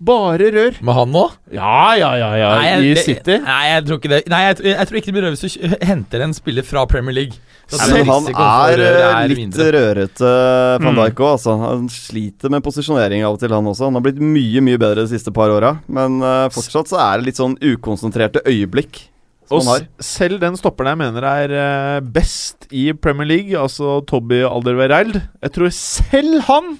Bare 0.00 0.48
rør. 0.54 0.78
Med 0.82 0.94
han 0.96 1.10
nå? 1.12 1.22
Ja, 1.52 1.94
ja, 2.00 2.08
ja, 2.16 2.30
ja. 2.40 2.48
jeg, 2.64 2.80
I 2.88 2.94
det- 2.94 3.04
City. 3.04 3.36
Nei, 3.44 3.58
jeg 3.68 3.84
tror 3.84 3.98
ikke 4.00 4.08
det. 4.14 4.20
Nei, 4.32 4.40
jeg, 4.46 4.56
tror- 4.56 4.68
jeg 4.72 4.86
tror 4.88 4.96
ikke 4.98 5.06
det 5.06 5.14
blir 5.18 5.26
rør 5.28 5.36
hvis 5.36 5.58
du 5.58 5.76
henter 5.86 6.24
en 6.24 6.32
spiller 6.34 6.62
fra 6.64 6.86
Premier 6.86 7.14
League. 7.14 7.36
Så 7.68 7.76
Nei, 7.84 7.98
men 8.00 8.08
han 8.08 8.26
er, 8.32 8.80
er, 8.80 8.80
eh, 8.80 9.28
litt 9.28 9.38
mindre. 9.42 9.66
rørete, 9.76 10.32
van 10.80 10.94
Mm. 10.94 11.00
Dijk 11.04 11.20
òg. 11.20 11.32
Altså. 11.36 11.58
Han 11.60 11.88
sliter 11.92 12.50
med 12.50 12.62
posisjonering 12.64 13.22
av 13.28 13.34
og 13.36 13.40
til, 13.40 13.52
han 13.52 13.64
også. 13.68 13.84
Han 13.84 13.94
har 13.94 14.00
blitt 14.08 14.18
mye 14.18 14.60
mye 14.64 14.78
bedre 14.80 15.04
de 15.04 15.12
siste 15.12 15.30
par 15.36 15.50
åra, 15.52 15.74
men 15.86 16.22
uh, 16.22 16.48
fortsatt 16.48 16.88
så 16.88 16.96
er 16.98 17.18
det 17.20 17.26
litt 17.26 17.36
sånn 17.36 17.58
ukonsentrerte 17.60 18.40
øyeblikk 18.48 19.10
Og 19.54 19.68
selv 20.04 20.40
den 20.42 20.56
stopperen 20.60 20.92
jeg 20.92 21.00
mener 21.00 21.24
er 21.28 21.54
eh, 21.56 22.00
best 22.04 22.66
i 22.74 22.90
Premier 22.92 23.28
League, 23.28 23.54
altså 23.56 23.98
Tobby 24.08 24.42
Alderweireld 24.44 25.16
Jeg 25.16 25.54
tror 25.54 25.72
selv 25.74 26.42
han 26.48 26.74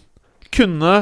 kunne 0.55 0.99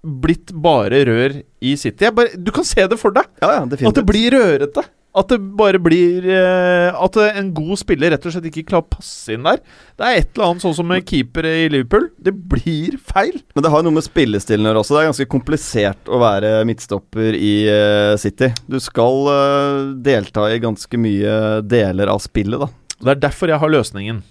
blitt 0.00 0.52
bare 0.56 1.02
rør 1.04 1.34
i 1.60 1.74
City. 1.76 2.08
Bare, 2.14 2.32
du 2.38 2.50
kan 2.54 2.64
se 2.64 2.86
det 2.88 2.96
for 3.00 3.12
deg. 3.12 3.26
Ja, 3.42 3.58
ja, 3.58 3.64
At 3.90 3.98
det 3.98 4.06
blir 4.08 4.32
rørete. 4.32 4.86
At 5.10 5.30
det 5.32 5.40
bare 5.58 5.80
blir 5.82 6.26
eh, 6.30 6.94
At 6.94 7.16
en 7.18 7.48
god 7.54 7.80
spiller 7.80 8.12
rett 8.14 8.26
og 8.28 8.34
slett 8.34 8.46
ikke 8.46 8.62
klarer 8.68 8.86
å 8.86 8.92
passe 8.92 9.34
inn 9.34 9.46
der. 9.46 9.58
Det 9.98 10.06
er 10.06 10.18
et 10.20 10.28
eller 10.36 10.52
annet 10.52 10.64
sånn 10.64 10.76
som 10.76 10.86
med 10.86 11.06
keepere 11.08 11.50
i 11.64 11.68
Liverpool. 11.72 12.06
Det 12.14 12.34
blir 12.52 12.94
feil. 13.02 13.40
Men 13.56 13.66
det 13.66 13.72
har 13.74 13.82
noe 13.86 13.96
med 13.96 14.06
spillestilen 14.06 14.68
å 14.68 14.70
gjøre 14.70 14.84
også. 14.84 14.94
Det 14.94 15.00
er 15.02 15.08
ganske 15.10 15.30
komplisert 15.32 16.10
å 16.10 16.20
være 16.22 16.52
midtstopper 16.68 17.38
i 17.38 17.54
eh, 17.72 18.14
City. 18.22 18.52
Du 18.70 18.78
skal 18.82 19.32
eh, 19.34 19.80
delta 20.06 20.46
i 20.52 20.60
ganske 20.62 21.00
mye 21.00 21.34
deler 21.66 22.12
av 22.12 22.22
spillet, 22.22 22.62
da. 22.62 22.70
Det 23.00 23.14
er 23.14 23.24
derfor 23.24 23.50
jeg 23.50 23.62
har 23.62 23.72
løsningen. 23.72 24.22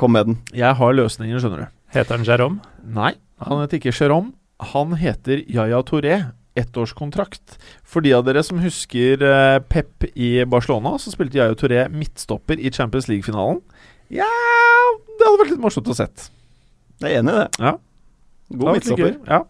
Kom 0.00 0.16
med 0.16 0.30
den. 0.30 0.40
Jeg 0.56 0.74
har 0.78 0.96
løsningen, 0.96 1.38
skjønner 1.40 1.66
du. 1.66 1.72
Heter 1.94 2.18
han 2.18 2.26
Jérôme? 2.26 2.58
Nei, 2.96 3.14
han 3.46 3.62
heter 3.62 3.78
ikke 3.78 3.94
Jérôme. 3.94 4.34
Han 4.72 4.96
heter 4.98 5.44
Yaya 5.52 5.82
Touré. 5.86 6.18
Ettårskontrakt. 6.56 7.56
For 7.86 8.04
de 8.04 8.12
av 8.16 8.24
dere 8.26 8.42
som 8.46 8.60
husker 8.62 9.22
eh, 9.26 9.58
Pep 9.70 10.06
i 10.14 10.30
Barcelona, 10.48 10.96
så 11.02 11.12
spilte 11.14 11.38
Yaya 11.40 11.56
Touré 11.58 11.86
midtstopper 11.92 12.58
i 12.60 12.72
Champions 12.74 13.08
League-finalen. 13.10 13.60
Ja 14.14 14.26
Det 15.06 15.24
hadde 15.26 15.40
vært 15.42 15.52
litt 15.56 15.62
morsomt 15.64 15.88
å 15.90 15.96
sett. 15.98 16.28
Jeg 17.02 17.12
er 17.12 17.20
enig 17.22 17.34
i 17.34 17.40
det. 17.42 17.48
Ja. 17.60 17.74
God 18.52 18.66
Det 18.68 18.74
midtstopper. 18.78 19.16
Ja. 19.26 19.40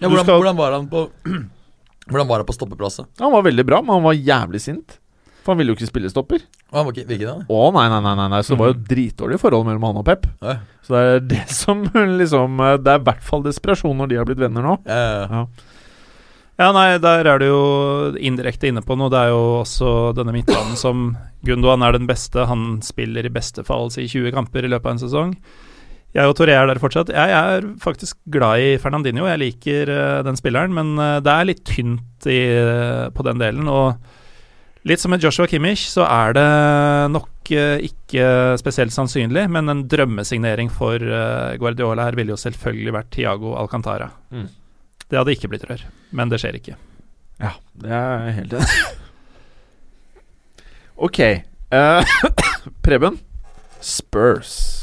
Ja, 0.00 0.08
hvordan, 0.10 0.24
skal- 0.26 0.40
hvordan 0.42 0.58
var 0.58 0.72
han 0.76 0.88
på 0.90 1.06
Hvordan 2.10 2.28
var 2.28 2.42
han 2.42 2.46
på 2.50 2.52
stoppeplasset? 2.56 3.06
Han 3.22 3.32
var 3.32 3.42
veldig 3.46 3.64
bra, 3.64 3.78
men 3.80 3.94
han 3.96 4.02
var 4.04 4.12
jævlig 4.18 4.60
sint. 4.60 4.98
For 5.44 5.52
han 5.52 5.60
ville 5.60 5.72
jo 5.72 5.76
ikke 5.78 5.88
spille 5.90 6.08
stopper. 6.12 6.40
Å, 6.72 6.76
Han 6.78 6.86
var 6.86 6.92
ikke, 6.94 7.06
virket 7.08 7.28
det? 7.30 7.46
Å 7.52 7.60
nei, 7.76 7.84
nei, 7.92 8.00
nei, 8.04 8.12
nei, 8.18 8.26
nei. 8.32 8.40
Så 8.44 8.54
det 8.54 8.60
var 8.62 8.70
jo 8.72 8.76
dritdårlig 8.90 9.38
forhold 9.40 9.66
mellom 9.68 9.84
han 9.88 9.98
og 10.00 10.04
Pep. 10.08 10.24
Ja. 10.44 10.54
Så 10.84 10.94
det 10.96 11.02
er 11.14 11.22
det 11.32 11.42
som 11.62 11.82
liksom 12.20 12.60
eh, 12.64 12.76
Det 12.80 12.92
er 12.94 13.00
i 13.00 13.06
hvert 13.08 13.24
fall 13.24 13.44
desperasjon 13.44 13.96
når 14.00 14.12
de 14.12 14.18
har 14.20 14.28
blitt 14.28 14.40
venner 14.40 14.64
nå. 14.64 14.76
Ja, 14.88 15.00
ja, 15.04 15.24
ja. 15.24 15.70
Ja, 16.54 16.68
nei, 16.70 16.98
der 17.02 17.26
er 17.26 17.40
du 17.42 17.48
jo 17.48 17.62
indirekte 18.14 18.68
inne 18.70 18.82
på 18.86 18.94
noe. 18.98 19.10
Det 19.10 19.18
er 19.24 19.32
jo 19.32 19.42
også 19.64 20.12
denne 20.14 20.34
midtbanen 20.36 20.78
som 20.78 21.08
Gundogan 21.44 21.82
er 21.82 21.96
den 21.96 22.06
beste. 22.06 22.46
Han 22.46 22.78
spiller 22.86 23.26
i 23.26 23.32
beste 23.34 23.64
fall 23.66 23.90
si 23.90 24.06
20 24.06 24.34
kamper 24.36 24.66
i 24.66 24.70
løpet 24.70 24.86
av 24.86 24.94
en 24.94 25.02
sesong. 25.02 25.32
Jeg 26.14 26.30
og 26.30 26.36
Toré 26.38 26.54
er 26.54 26.68
der 26.70 26.78
fortsatt. 26.78 27.10
Jeg 27.10 27.34
er 27.34 27.64
faktisk 27.82 28.20
glad 28.30 28.62
i 28.62 28.74
Fernandinho. 28.78 29.26
Jeg 29.26 29.40
liker 29.42 29.90
eh, 29.90 30.20
den 30.22 30.38
spilleren, 30.38 30.70
men 30.76 30.94
eh, 30.94 31.18
det 31.26 31.32
er 31.32 31.48
litt 31.48 31.64
tynt 31.66 32.28
i, 32.30 32.38
eh, 32.54 33.08
på 33.10 33.26
den 33.26 33.42
delen. 33.42 33.66
Og 33.66 34.86
litt 34.86 35.02
som 35.02 35.10
med 35.10 35.26
Joshua 35.26 35.50
Kimmich, 35.50 35.88
så 35.90 36.06
er 36.06 36.36
det 36.38 36.48
nok 37.10 37.32
ikke 37.44 38.28
spesielt 38.56 38.94
sannsynlig, 38.94 39.48
men 39.52 39.68
en 39.68 39.82
drømmesignering 39.90 40.70
for 40.72 41.02
Guardiola 41.60 42.06
her 42.06 42.16
ville 42.16 42.32
jo 42.32 42.40
selvfølgelig 42.40 42.94
vært 42.94 43.10
Tiago 43.12 43.52
Alcantara. 43.60 44.06
Mm. 44.32 44.46
Det 45.14 45.20
hadde 45.20 45.34
ikke 45.36 45.46
blitt 45.52 45.62
rør, 45.70 45.84
men 46.10 46.26
det 46.32 46.40
skjer 46.42 46.56
ikke. 46.58 46.74
Ja, 47.38 47.52
det 47.78 47.92
er 47.94 48.32
helt 48.34 48.56
enig 48.58 48.70
ok. 51.06 51.20
Uh, 51.70 52.02
Preben. 52.82 53.20
Spurs. 53.78 54.80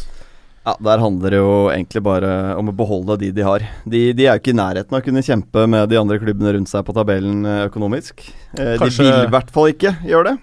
Ja, 0.63 0.75
Der 0.79 1.01
handler 1.01 1.33
det 1.33 1.39
jo 1.41 1.53
egentlig 1.73 2.03
bare 2.05 2.29
om 2.55 2.69
å 2.69 2.75
beholde 2.77 3.15
de 3.17 3.31
de 3.33 3.41
har. 3.43 3.63
De, 3.83 4.11
de 4.13 4.27
er 4.27 4.35
jo 4.37 4.41
ikke 4.43 4.53
i 4.53 4.59
nærheten 4.59 4.93
av 4.93 5.01
å 5.01 5.05
kunne 5.07 5.23
kjempe 5.25 5.63
med 5.67 5.89
de 5.89 5.97
andre 5.99 6.19
klubbene 6.21 6.53
rundt 6.55 6.69
seg 6.69 6.85
på 6.85 6.93
tabellen 6.95 7.41
eh, 7.49 7.63
økonomisk. 7.65 8.21
Eh, 8.53 8.75
Kanskje- 8.77 9.03
De 9.03 9.09
vil 9.09 9.25
i 9.25 9.33
hvert 9.33 9.49
fall 9.55 9.71
ikke 9.73 9.95
gjøre 10.05 10.29
det. 10.31 10.35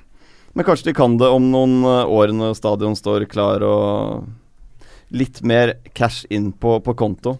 Men 0.59 0.66
kanskje 0.66 0.89
de 0.90 0.97
kan 0.98 1.15
det 1.20 1.28
om 1.31 1.47
noen 1.52 1.77
eh, 1.86 2.10
år 2.19 2.35
når 2.35 2.56
stadion 2.59 2.98
står 2.98 3.28
klar 3.31 3.62
og 3.62 4.27
litt 5.15 5.39
mer 5.47 5.77
cash 5.97 6.27
inn 6.35 6.51
på, 6.52 6.81
på 6.85 6.97
konto. 6.98 7.36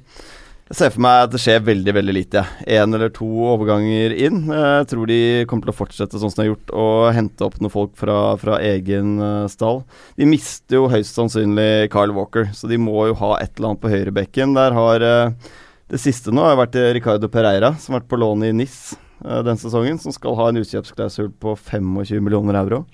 Jeg 0.69 0.77
ser 0.77 0.91
for 0.93 1.01
meg 1.01 1.23
at 1.25 1.33
det 1.33 1.39
skjer 1.41 1.63
veldig 1.65 1.93
veldig 1.97 2.13
lite. 2.13 2.43
Én 2.69 2.93
eller 2.93 3.09
to 3.17 3.25
overganger 3.55 4.13
inn. 4.13 4.43
Jeg 4.53 4.89
tror 4.91 5.09
de 5.09 5.21
kommer 5.49 5.65
til 5.65 5.73
å 5.73 5.79
fortsette 5.79 6.21
sånn 6.21 6.29
som 6.29 6.43
de 6.43 6.45
har 6.45 6.51
gjort, 6.51 6.75
og 6.77 7.07
hente 7.17 7.47
opp 7.47 7.57
noen 7.63 7.73
folk 7.73 7.95
fra, 7.97 8.19
fra 8.37 8.59
egen 8.61 9.17
eh, 9.17 9.47
stall. 9.49 9.81
De 10.21 10.29
mister 10.29 10.77
jo 10.77 10.91
høyst 10.93 11.17
sannsynlig 11.17 11.89
Carl 11.95 12.13
Walker, 12.13 12.51
så 12.53 12.69
de 12.69 12.77
må 12.77 13.07
jo 13.09 13.17
ha 13.23 13.39
et 13.41 13.55
eller 13.57 13.71
annet 13.71 13.83
på 13.87 13.95
høyrebekken. 13.95 14.53
Der 14.61 14.77
har 14.77 15.07
eh, 15.09 15.51
Det 15.89 16.03
siste 16.03 16.37
nå 16.37 16.45
har 16.45 16.61
vært 16.61 16.77
eh, 16.77 16.93
Ricardo 16.99 17.33
Pereira, 17.33 17.73
som 17.81 17.97
har 17.97 18.03
vært 18.03 18.13
på 18.13 18.21
lån 18.21 18.51
i 18.51 18.55
NIS 18.61 18.81
den 19.19 19.59
sesongen, 19.59 19.99
som 19.99 20.13
skal 20.15 20.37
ha 20.39 20.49
en 20.51 20.61
utkjøpsklausul 20.61 21.33
på 21.43 21.57
25 21.59 22.21
millioner 22.23 22.61
euro 22.61 22.85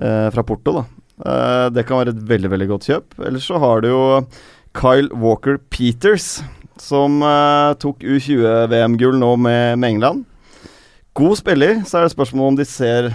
eh, 0.00 0.28
fra 0.32 0.44
Porto, 0.46 0.78
da. 0.78 0.84
Eh, 1.20 1.66
det 1.74 1.84
kan 1.88 2.00
være 2.00 2.14
et 2.14 2.22
veldig 2.30 2.50
veldig 2.54 2.70
godt 2.70 2.88
kjøp. 2.88 3.18
Ellers 3.28 3.50
så 3.50 3.60
har 3.60 3.84
du 3.84 3.90
jo 3.90 4.02
Kyle 4.78 5.10
Walker 5.20 5.58
Peters, 5.72 6.38
som 6.82 7.20
uh, 7.22 7.76
tok 7.80 8.02
U20-VM-gull 8.04 9.18
nå 9.20 9.34
med, 9.40 9.78
med 9.80 9.94
England. 9.94 10.24
God 11.16 11.36
spiller, 11.38 11.82
så 11.86 11.98
er 11.98 12.06
det 12.06 12.14
spørsmål 12.14 12.52
om 12.52 12.58
de 12.58 12.66
ser 12.68 13.10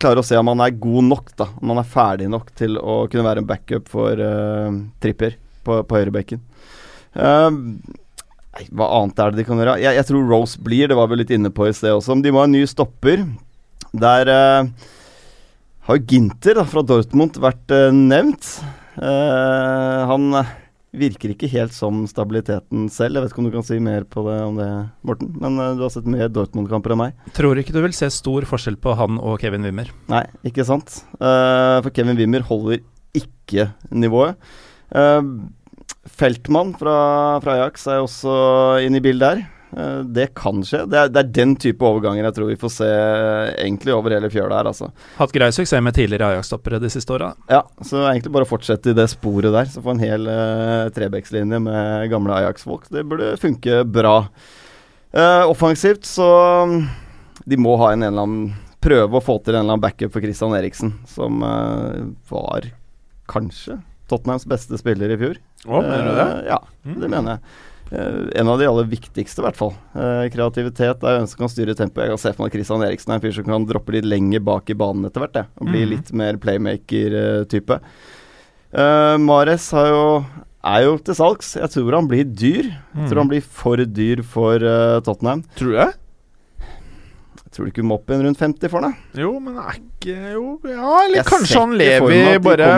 klarer 0.00 0.20
å 0.20 0.26
se 0.26 0.36
om 0.36 0.50
han 0.50 0.62
er 0.64 0.78
god 0.80 1.06
nok, 1.08 1.34
da. 1.38 1.48
Om 1.60 1.72
han 1.72 1.80
er 1.80 1.90
ferdig 1.90 2.30
nok 2.32 2.50
til 2.58 2.78
å 2.80 3.04
kunne 3.10 3.26
være 3.26 3.44
en 3.44 3.48
backup 3.48 3.90
for 3.92 4.20
uh, 4.20 4.72
Tripper 5.02 5.36
på, 5.64 5.78
på 5.86 6.00
høyrebekken. 6.00 6.42
Uh, 7.14 7.60
hva 8.70 8.90
annet 9.00 9.22
er 9.22 9.32
det 9.32 9.42
de 9.42 9.46
kan 9.48 9.58
gjøre? 9.60 9.78
Jeg, 9.82 9.98
jeg, 9.98 10.08
tror 10.10 10.28
Rose 10.30 10.60
blir, 10.62 10.90
det 10.90 10.98
var 10.98 11.08
vi 11.10 11.18
litt 11.18 11.32
inne 11.34 11.52
på 11.54 11.68
i 11.68 11.74
sted 11.74 11.94
også. 11.94 12.18
De 12.22 12.34
må 12.34 12.42
ha 12.42 12.48
en 12.48 12.54
ny 12.54 12.62
stopper. 12.70 13.24
Der 13.94 14.30
har 15.84 16.04
Ginter 16.10 16.60
da, 16.60 16.64
fra 16.66 16.82
Dortmund 16.86 17.38
vært 17.42 17.74
nevnt. 17.94 18.46
han 18.94 20.38
virker 20.98 21.32
ikke 21.34 21.50
helt 21.52 21.74
som 21.76 22.04
stabiliteten 22.10 22.88
selv. 22.92 23.18
Jeg 23.18 23.24
vet 23.24 23.32
ikke 23.34 23.42
om 23.42 23.48
du 23.48 23.54
kan 23.54 23.66
si 23.66 23.78
mer 23.82 24.06
på 24.08 24.24
det 24.28 24.36
om 24.44 24.60
det, 24.60 24.68
Morten. 25.06 25.32
Men 25.42 25.58
uh, 25.60 25.72
du 25.78 25.84
har 25.86 25.92
sett 25.94 26.08
mer 26.10 26.30
Dortmund-kamper 26.32 26.94
enn 26.94 27.02
meg. 27.02 27.18
Tror 27.36 27.60
ikke 27.60 27.74
du 27.74 27.82
vil 27.84 27.96
se 27.96 28.10
stor 28.14 28.46
forskjell 28.48 28.78
på 28.80 28.96
han 28.98 29.18
og 29.20 29.38
Kevin 29.42 29.66
Wimmer. 29.66 29.90
Nei, 30.12 30.24
ikke 30.46 30.66
sant. 30.68 31.00
Uh, 31.18 31.80
for 31.84 31.90
Kevin 31.94 32.18
Wimmer 32.20 32.46
holder 32.46 32.82
ikke 33.14 33.70
nivået. 33.94 34.38
Uh, 34.94 35.46
Feltmann 36.04 36.74
fra, 36.78 36.96
fra 37.44 37.58
Ajax 37.58 37.86
er 37.88 38.04
også 38.04 38.34
inne 38.84 39.00
i 39.00 39.04
bildet 39.04 39.30
her. 39.30 39.44
Eh, 39.76 39.98
det 39.98 40.26
kan 40.34 40.62
skje. 40.64 40.84
Det 40.90 40.98
er, 40.98 41.10
det 41.10 41.20
er, 41.20 41.30
den 41.34 41.54
type 41.60 41.86
overganger 41.86 42.28
jeg 42.28 42.36
tror 42.36 42.50
vi 42.50 42.58
får 42.60 42.72
se 42.76 42.88
eh, 42.88 43.52
egentlig 43.64 43.94
over 43.94 44.14
hele 44.14 44.30
fjøla 44.30 44.60
her, 44.60 44.70
altså. 44.70 44.90
Hatt 45.18 45.34
grei 45.34 45.50
suksess 45.54 45.82
med 45.82 45.96
tidligere 45.96 46.34
Ajax-stoppere 46.34 46.78
de 46.82 46.90
siste 46.92 47.14
åra. 47.16 47.32
Ja, 47.50 47.64
så 47.82 48.04
egentlig 48.06 48.34
bare 48.36 48.48
fortsette 48.48 48.92
i 48.92 48.96
det 48.96 49.08
sporet 49.12 49.54
der. 49.54 49.70
Så 49.70 49.82
få 49.84 49.94
en 49.96 50.04
hel 50.04 50.28
uh, 50.30 50.90
Trebecks-linje 50.94 51.58
med 51.64 52.10
gamle 52.12 52.36
Ajax-folk. 52.38 52.86
Det 52.94 53.02
burde 53.08 53.34
funke 53.42 53.82
bra. 53.88 54.20
Uh, 55.14 55.42
offensivt 55.46 56.06
så 56.10 56.28
um, 56.66 56.80
De 57.46 57.58
må 57.60 57.76
ha 57.78 57.92
en, 57.94 58.02
en 58.02 58.08
eller 58.08 58.24
annen 58.24 58.54
prøve 58.84 59.18
å 59.18 59.24
få 59.24 59.38
til 59.40 59.54
en 59.54 59.62
eller 59.62 59.76
annen 59.76 59.82
backup 59.82 60.12
for 60.12 60.22
Christian 60.24 60.54
Eriksen, 60.56 60.92
som 61.08 61.42
uh, 61.42 62.04
var 62.30 62.68
kanskje 63.30 63.78
Tottenhams 64.10 64.44
beste 64.46 64.76
spiller 64.78 65.14
i 65.14 65.18
fjor. 65.18 65.38
Å, 65.64 65.78
mener 65.80 66.10
du 66.10 66.18
det? 66.18 66.32
ja, 66.50 66.58
det 66.84 67.08
mener 67.08 67.36
jeg. 67.36 67.72
Uh, 67.94 68.26
en 68.34 68.48
av 68.50 68.58
de 68.58 68.66
aller 68.66 68.88
viktigste, 68.90 69.38
i 69.40 69.44
hvert 69.46 69.58
fall. 69.58 69.74
Uh, 69.94 70.26
kreativitet 70.32 71.04
er 71.06 71.20
en 71.20 71.28
som 71.30 71.44
kan 71.44 71.52
styre 71.52 71.76
tempoet. 71.78 72.08
Jeg 72.08 72.14
kan 72.14 72.22
se 72.22 72.32
for 72.34 72.44
meg 72.44 72.54
Christian 72.56 72.82
Eriksen 72.86 73.12
er 73.14 73.20
en 73.20 73.24
fyr 73.24 73.34
som 73.36 73.46
kan 73.46 73.66
droppe 73.68 73.94
litt 73.94 74.08
lenger 74.08 74.42
bak 74.44 74.72
i 74.72 74.78
banen 74.78 75.06
etter 75.06 75.22
hvert. 75.22 75.44
Og 75.60 75.70
bli 75.70 75.84
mm. 75.84 75.90
litt 75.92 76.14
mer 76.16 76.40
playmaker-type. 76.42 77.78
Uh, 78.74 79.14
Mares 79.22 79.68
jo, 79.70 80.06
er 80.66 80.86
jo 80.88 80.96
til 81.06 81.18
salgs. 81.20 81.54
Jeg 81.60 81.70
tror 81.76 82.00
han 82.00 82.10
blir 82.10 82.26
dyr. 82.26 82.72
Jeg 82.72 83.06
tror 83.06 83.20
mm. 83.20 83.22
han 83.22 83.34
blir 83.36 83.46
for 83.62 83.84
dyr 84.00 84.24
for 84.26 84.66
Tottenham. 85.06 85.44
Tror? 85.60 85.94
Jeg 87.44 87.54
tror 87.54 87.68
du 87.68 87.70
ikke 87.70 87.86
må 87.86 88.00
opp 88.00 88.08
igjen 88.10 88.24
rundt 88.26 88.40
50 88.42 88.72
for 88.72 88.82
det? 88.82 88.94
Jo, 89.22 89.36
men 89.38 89.60
er 89.62 89.76
ikke 89.78 90.32
Jo, 90.34 90.56
ja, 90.66 90.88
eller 91.04 91.20
jeg 91.20 91.26
kanskje 91.28 91.60
han 91.60 91.76
lever 91.78 92.40
bare 92.42 92.72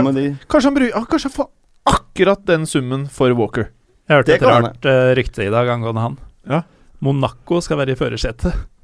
Kanskje 0.53 0.69
han, 0.69 0.83
ah, 0.93 1.07
kanskje 1.09 1.31
han 1.31 1.37
får 1.39 1.49
akkurat 1.87 2.45
den 2.49 2.67
summen 2.69 3.07
for 3.09 3.33
Walker. 3.39 3.71
Jeg 4.07 4.21
hørte 4.21 4.37
et 4.37 4.47
rart 4.47 4.87
uh, 4.87 5.11
rykte 5.19 5.47
i 5.49 5.53
dag 5.53 5.69
angående 5.73 6.03
han. 6.05 6.17
Ja. 6.47 6.63
Monaco 7.03 7.59
skal 7.65 7.81
være 7.83 7.97
i 7.97 7.99
førersetet. 7.99 8.55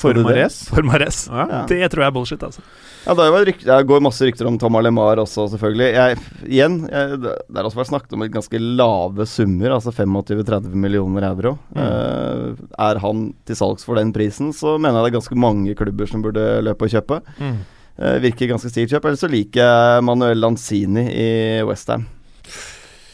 For 0.00 0.14
Mares? 0.14 0.62
For 0.70 0.86
Mares. 0.86 1.24
Ja. 1.26 1.64
Det 1.68 1.80
tror 1.90 2.04
jeg 2.04 2.12
er 2.12 2.14
bullshit, 2.14 2.42
altså. 2.46 2.62
Ja, 3.02 3.14
det, 3.16 3.24
rykte, 3.48 3.66
det, 3.66 3.88
går 3.88 4.02
masse 4.04 4.24
rykter 4.24 4.46
om 4.46 4.58
Tom 4.60 4.76
Alemar 4.78 5.18
også, 5.18 5.48
selvfølgelig. 5.50 5.88
Jeg, 5.96 6.20
igjen, 6.46 6.76
jeg, 6.86 7.18
det 7.24 7.56
har 7.56 7.66
også 7.66 7.80
vært 7.80 7.90
snakket 7.90 8.14
om 8.14 8.22
et 8.24 8.32
ganske 8.36 8.60
lave 8.60 9.26
summer, 9.28 9.74
altså 9.74 9.92
25-30 9.96 10.76
millioner 10.78 11.26
euro. 11.32 11.56
Mm. 11.74 11.82
Uh, 11.82 12.62
er 12.86 13.02
han 13.02 13.26
til 13.48 13.58
salgs 13.58 13.88
for 13.88 13.98
den 13.98 14.14
prisen, 14.14 14.54
så 14.56 14.76
mener 14.78 15.00
jeg 15.00 15.08
det 15.08 15.12
er 15.12 15.18
ganske 15.18 15.42
mange 15.42 15.76
klubber 15.80 16.12
som 16.12 16.24
burde 16.24 16.46
løpe 16.68 16.86
og 16.86 16.94
kjøpe. 16.94 17.20
Mm. 17.40 17.58
Uh, 17.98 18.16
virker 18.28 18.54
ganske 18.54 18.70
stilt 18.72 18.94
kjøp. 18.94 19.10
Eller 19.10 19.20
så 19.20 19.32
liker 19.32 19.64
jeg 19.64 20.06
Manuel 20.06 20.44
Lanzini 20.44 21.08
i 21.10 21.30
Westham 21.66 22.06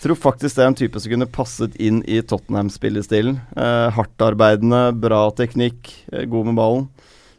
tror 0.06 0.18
faktisk 0.18 0.56
det 0.56 0.62
er 0.64 0.70
en 0.70 0.78
type 0.78 1.00
som 1.02 1.12
kunne 1.12 1.28
passet 1.30 1.76
inn 1.82 2.02
i 2.06 2.20
Tottenham-spillestilen. 2.22 3.40
Eh, 3.58 3.86
Hardtarbeidende, 3.96 4.90
bra 5.02 5.26
teknikk, 5.34 5.90
eh, 6.12 6.26
god 6.30 6.50
med 6.50 6.58
ballen. 6.58 6.86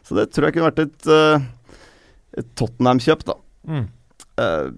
Så 0.04 0.16
det 0.16 0.30
tror 0.32 0.48
jeg 0.48 0.56
kunne 0.56 0.70
vært 0.70 0.84
et, 0.86 1.08
eh, 1.12 1.46
et 2.40 2.54
Tottenham-kjøp, 2.56 3.24
da. 3.28 3.34
Mm. 3.68 3.88
Eh, 4.38 4.70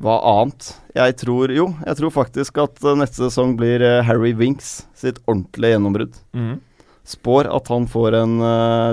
hva 0.00 0.14
annet? 0.20 0.74
Jeg 0.94 1.16
tror 1.16 1.52
Jo, 1.52 1.74
jeg 1.84 1.96
tror 1.96 2.12
faktisk 2.12 2.58
at 2.62 2.84
eh, 2.84 2.96
neste 3.00 3.26
sesong 3.26 3.56
blir 3.56 3.80
Harry 4.04 4.32
Winks 4.32 4.86
sitt 4.94 5.18
ordentlige 5.26 5.76
gjennombrudd. 5.76 6.16
Mm. 6.32 6.60
Spår 7.06 7.48
at 7.54 7.68
han 7.68 7.86
får 7.86 8.14
en 8.18 8.38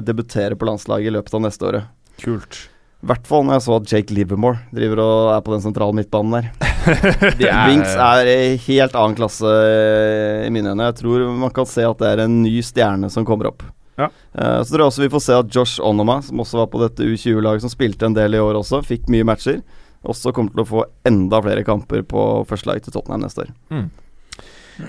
debutere 0.06 0.56
på 0.56 0.68
landslaget 0.70 1.10
i 1.10 1.16
løpet 1.16 1.34
av 1.34 1.42
neste 1.42 1.66
året. 1.66 1.90
Kult. 2.22 2.68
I 3.02 3.10
hvert 3.10 3.26
fall 3.28 3.44
når 3.44 3.58
jeg 3.58 3.66
så 3.66 3.80
at 3.80 3.90
Jake 3.92 4.14
Livermore 4.14 4.62
driver 4.72 5.02
og 5.02 5.34
er 5.34 5.42
på 5.42 5.56
den 5.56 5.66
sentrale 5.66 5.98
midtbanen 5.98 6.38
der. 6.38 6.73
er 7.44 7.70
Winks 7.70 7.94
er 7.96 8.30
i 8.32 8.58
helt 8.68 8.98
annen 9.00 9.16
klasse 9.18 9.50
eh, 9.50 10.48
i 10.48 10.52
mine 10.54 10.74
øyne. 10.74 10.90
Jeg 10.92 11.00
tror 11.04 11.24
man 11.44 11.54
kan 11.56 11.68
se 11.70 11.86
at 11.88 12.02
det 12.02 12.12
er 12.12 12.24
en 12.26 12.42
ny 12.44 12.58
stjerne 12.66 13.10
som 13.14 13.26
kommer 13.28 13.52
opp. 13.52 13.66
Ja. 14.00 14.10
Uh, 14.34 14.60
så 14.64 14.74
tror 14.74 14.84
jeg 14.84 14.90
også 14.90 15.04
vi 15.04 15.12
får 15.14 15.22
se 15.22 15.38
at 15.38 15.56
Josh 15.56 15.82
Onoma, 15.86 16.18
som 16.26 16.42
også 16.42 16.64
var 16.64 16.70
på 16.74 16.82
dette 16.82 17.06
U20-laget, 17.06 17.66
som 17.66 17.74
spilte 17.74 18.10
en 18.10 18.18
del 18.18 18.38
i 18.38 18.42
år 18.42 18.58
også, 18.58 18.82
fikk 18.86 19.06
mye 19.14 19.28
matcher, 19.28 19.62
også 20.04 20.34
kommer 20.36 20.56
til 20.56 20.64
å 20.64 20.70
få 20.70 20.86
enda 21.08 21.40
flere 21.46 21.66
kamper 21.68 22.02
på 22.08 22.24
førstelaget 22.50 22.88
til 22.88 22.96
Tottenham 22.98 23.24
neste 23.24 23.46
år. 23.46 23.54
Mm. 23.74 23.86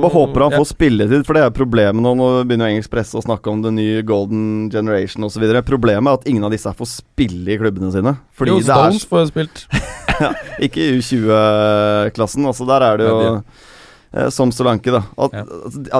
Bare 0.00 0.12
håper 0.12 0.40
han 0.40 0.54
ja. 0.54 0.58
får 0.58 0.70
spilletid, 0.70 1.22
for 1.28 1.36
det 1.36 1.42
er 1.44 1.50
problemet 1.52 2.00
nå. 2.00 2.14
Nå 2.16 2.28
begynner 2.48 2.70
engelsk 2.72 2.88
presse 2.88 3.18
å 3.18 3.20
snakke 3.20 3.52
om 3.52 3.60
the 3.60 3.72
new 3.76 4.00
golden 4.08 4.70
generation 4.72 5.26
osv. 5.26 5.42
Problemet 5.68 6.08
er 6.08 6.16
at 6.16 6.28
ingen 6.30 6.46
av 6.48 6.54
disse 6.54 6.70
får 6.78 6.88
spille 6.94 7.52
i 7.52 7.58
klubbene 7.60 7.90
sine. 7.92 8.14
Fordi 8.32 8.54
jo, 8.54 8.62
Stones 8.64 9.04
får 9.10 9.26
spilt. 9.28 9.66
ja, 10.24 10.30
ikke 10.64 10.80
i 10.80 10.94
U20-klassen. 10.96 12.46
Altså, 12.48 12.64
der 12.70 12.86
er 12.86 13.02
det 13.02 13.10
jo 13.10 13.18
eh, 13.28 14.30
som 14.32 14.48
Solanke, 14.54 14.94
da. 14.96 15.02
At, 15.20 15.36
ja. 15.36 15.44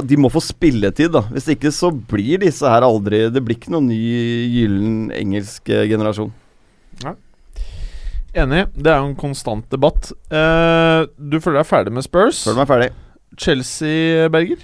at, 0.00 0.08
de 0.08 0.18
må 0.24 0.30
få 0.32 0.40
spilletid, 0.46 1.12
da. 1.12 1.26
Hvis 1.34 1.50
ikke 1.52 1.72
så 1.76 1.90
blir 1.92 2.40
disse 2.40 2.64
her 2.64 2.86
aldri 2.86 3.26
Det 3.28 3.42
blir 3.44 3.58
ikke 3.58 3.74
noen 3.74 3.90
ny 3.90 3.98
gyllen 4.54 4.94
engelsk 5.18 5.68
eh, 5.68 5.84
generasjon. 5.90 6.32
Ja. 7.04 7.12
Enig. 8.40 8.64
Det 8.72 8.88
er 8.88 9.02
jo 9.02 9.10
en 9.10 9.20
konstant 9.20 9.68
debatt. 9.68 10.14
Eh, 10.32 11.02
du 11.20 11.36
føler 11.44 11.60
deg 11.60 11.68
ferdig 11.68 11.92
med 11.92 12.08
Spurs? 12.08 12.40
Føler 12.48 12.62
meg 12.62 12.72
ferdig. 12.72 12.90
Chelsea, 13.38 14.28
Berger? 14.32 14.60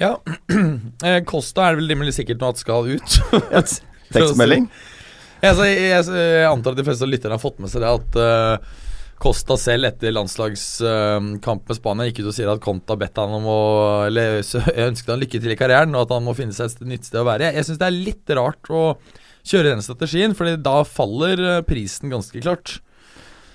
Ja. 0.00 0.16
Eh, 1.04 1.22
Costa 1.24 1.64
er 1.64 1.74
det 1.74 1.82
vel 1.82 1.94
rimelig 1.94 2.16
sikkert 2.18 2.42
nå 2.42 2.52
at 2.52 2.60
skal 2.60 2.88
ut. 2.90 3.18
Tekstmelding? 4.12 4.68
jeg, 5.44 5.56
jeg, 5.56 6.04
jeg, 6.04 6.46
antar 6.50 6.74
at 6.74 6.80
de 6.80 6.86
fleste 6.86 7.08
lytterne 7.08 7.38
har 7.38 7.42
fått 7.42 7.60
med 7.62 7.72
seg 7.72 7.84
det 7.84 7.92
at 7.94 8.18
uh, 8.20 8.78
Costa 9.20 9.56
selv 9.60 9.88
etter 9.90 10.14
landslagskamp 10.16 11.68
med 11.68 11.76
Spania 11.76 12.08
gikk 12.08 12.22
ut 12.22 12.30
og 12.30 12.36
sier 12.36 12.52
at 12.52 12.62
Conta 12.64 12.96
bedt 13.00 13.18
han 13.20 13.34
om 13.36 13.48
å 13.52 13.62
Eller 14.06 14.38
ønsket 14.40 15.10
han 15.12 15.20
lykke 15.20 15.40
til 15.40 15.52
i 15.52 15.58
karrieren, 15.60 15.92
og 15.92 16.06
at 16.06 16.14
han 16.16 16.24
må 16.24 16.36
finne 16.38 16.56
seg 16.56 16.72
et 16.72 16.86
nytt 16.88 17.08
sted 17.08 17.20
å 17.20 17.26
være. 17.28 17.52
Jeg 17.52 17.68
syns 17.68 17.80
det 17.82 17.88
er 17.90 17.98
litt 18.08 18.32
rart 18.38 18.72
å 18.72 18.84
kjøre 19.44 19.74
den 19.74 19.84
strategien, 19.84 20.36
Fordi 20.36 20.56
da 20.64 20.80
faller 20.88 21.44
eh, 21.44 21.60
prisen 21.68 22.12
ganske 22.12 22.40
klart. 22.40 22.78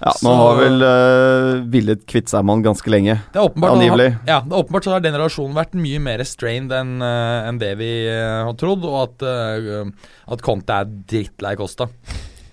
Ja, 0.02 0.12
Så- 0.12 0.28
Nå 0.28 0.34
har 0.36 0.58
vel 0.60 0.82
uh, 0.84 1.62
villet 1.72 2.02
kvitt 2.10 2.28
seg 2.30 2.44
med 2.44 2.58
han 2.58 2.64
ganske 2.66 2.92
lenge. 2.92 3.16
Det 3.32 3.40
er 3.40 3.48
åpenbart 3.48 3.78
Angivelig. 3.78 4.10
Har, 4.18 4.28
Ja, 4.28 4.40
det 4.44 4.52
er 4.54 4.64
åpenbart 4.64 4.84
så 4.88 4.92
har 4.92 5.00
den 5.06 5.16
relasjonen 5.16 5.56
vært 5.56 5.78
mye 5.80 6.02
mer 6.04 6.24
strained 6.28 6.72
enn 6.76 6.98
uh, 7.02 7.48
en 7.48 7.58
det 7.62 7.72
vi 7.80 7.90
uh, 8.12 8.44
har 8.50 8.54
trodd, 8.60 8.84
og 8.86 8.98
at, 9.06 9.26
uh, 9.26 10.12
at 10.36 10.44
Conte 10.46 10.82
er 10.84 10.86
drittlei 11.08 11.56
Costa. 11.60 11.88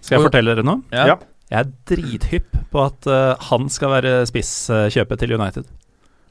Skal 0.00 0.18
jeg 0.18 0.26
fortelle 0.30 0.54
dere 0.54 0.66
noe? 0.66 0.82
Ja. 0.94 1.18
Jeg 1.52 1.66
er 1.66 1.72
drithypp 1.90 2.54
på 2.72 2.80
at 2.86 3.06
eh, 3.12 3.34
han 3.50 3.66
skal 3.68 3.90
være 3.92 4.12
spisskjøpet 4.24 5.20
til 5.20 5.34
United. 5.36 5.66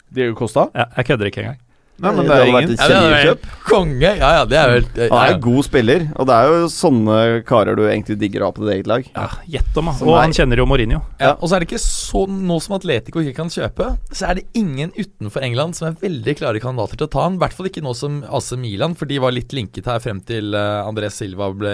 Diego 0.09 0.33
Costa? 0.39 0.63
Ja, 0.73 0.88
jeg 0.97 1.05
kødder 1.11 1.29
ikke 1.29 1.43
engang. 1.43 1.59
Nei, 2.02 2.14
men 2.15 2.22
Det 2.22 2.28
det 2.28 2.36
er 2.36 2.41
hadde 2.41 2.56
vært 2.56 2.64
ingen 2.64 2.73
et 2.73 2.82
Ja, 2.82 2.88
det 2.88 3.26
hadde. 3.32 3.57
Konge! 3.68 4.11
Ja, 4.22 4.30
ja, 4.40 4.45
det 4.49 4.57
er 4.57 4.72
jo 4.72 4.80
ja. 4.82 5.07
Han 5.11 5.18
er 5.19 5.30
ja, 5.32 5.36
en 5.36 5.44
god 5.45 5.68
spiller, 5.68 6.07
og 6.15 6.28
det 6.30 6.38
er 6.38 6.49
jo 6.52 6.69
sånne 6.73 7.18
karer 7.48 7.78
du 7.78 7.84
egentlig 7.88 8.18
digger 8.22 8.45
å 8.45 8.49
ha 8.49 8.56
på 8.56 8.64
ditt 8.65 8.73
eget 8.78 8.90
lag. 8.91 9.11
Ja, 9.11 9.28
Gjett 9.52 9.78
om, 9.82 9.91
Og 9.91 10.15
han 10.18 10.34
kjenner 10.36 10.61
jo 10.61 10.65
Mourinho. 10.69 11.02
Ja, 11.22 11.36
og 11.36 11.49
så 11.49 11.57
er 11.57 11.64
det 11.64 11.69
ikke 11.69 11.82
sånn 11.84 12.41
nå 12.48 12.57
som 12.64 12.78
Atletico 12.80 13.22
ikke 13.22 13.38
kan 13.41 13.52
kjøpe, 13.52 13.91
så 14.11 14.32
er 14.32 14.40
det 14.40 14.48
ingen 14.57 14.94
utenfor 14.95 15.44
England 15.45 15.78
som 15.78 15.90
er 15.91 15.99
veldig 16.02 16.38
klare 16.40 16.64
kandidater 16.64 16.99
til 17.02 17.10
å 17.10 17.14
ta 17.14 17.28
han. 17.28 17.38
I 17.38 17.44
hvert 17.44 17.57
fall 17.57 17.69
ikke 17.69 17.84
nå 17.86 17.94
som 17.98 18.22
AC 18.32 18.53
Milan, 18.61 18.95
for 18.98 19.10
de 19.11 19.19
var 19.22 19.36
litt 19.36 19.53
linket 19.56 19.90
her 19.91 20.02
frem 20.03 20.23
til 20.26 20.56
André 20.56 21.02
Andrés 21.02 21.18
Silva 21.18 21.49
ble 21.56 21.73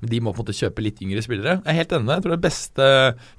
Men 0.00 0.10
de 0.10 0.20
må 0.22 0.32
på 0.32 0.40
en 0.40 0.46
måte 0.46 0.56
kjøpe 0.56 0.84
litt 0.84 1.00
yngre 1.04 1.22
spillere. 1.24 1.58
Jeg 1.62 1.72
er 1.72 1.78
helt 1.80 1.92
enig. 1.96 2.12
Jeg 2.14 2.24
tror 2.24 2.34
det 2.36 2.44
beste 2.46 2.88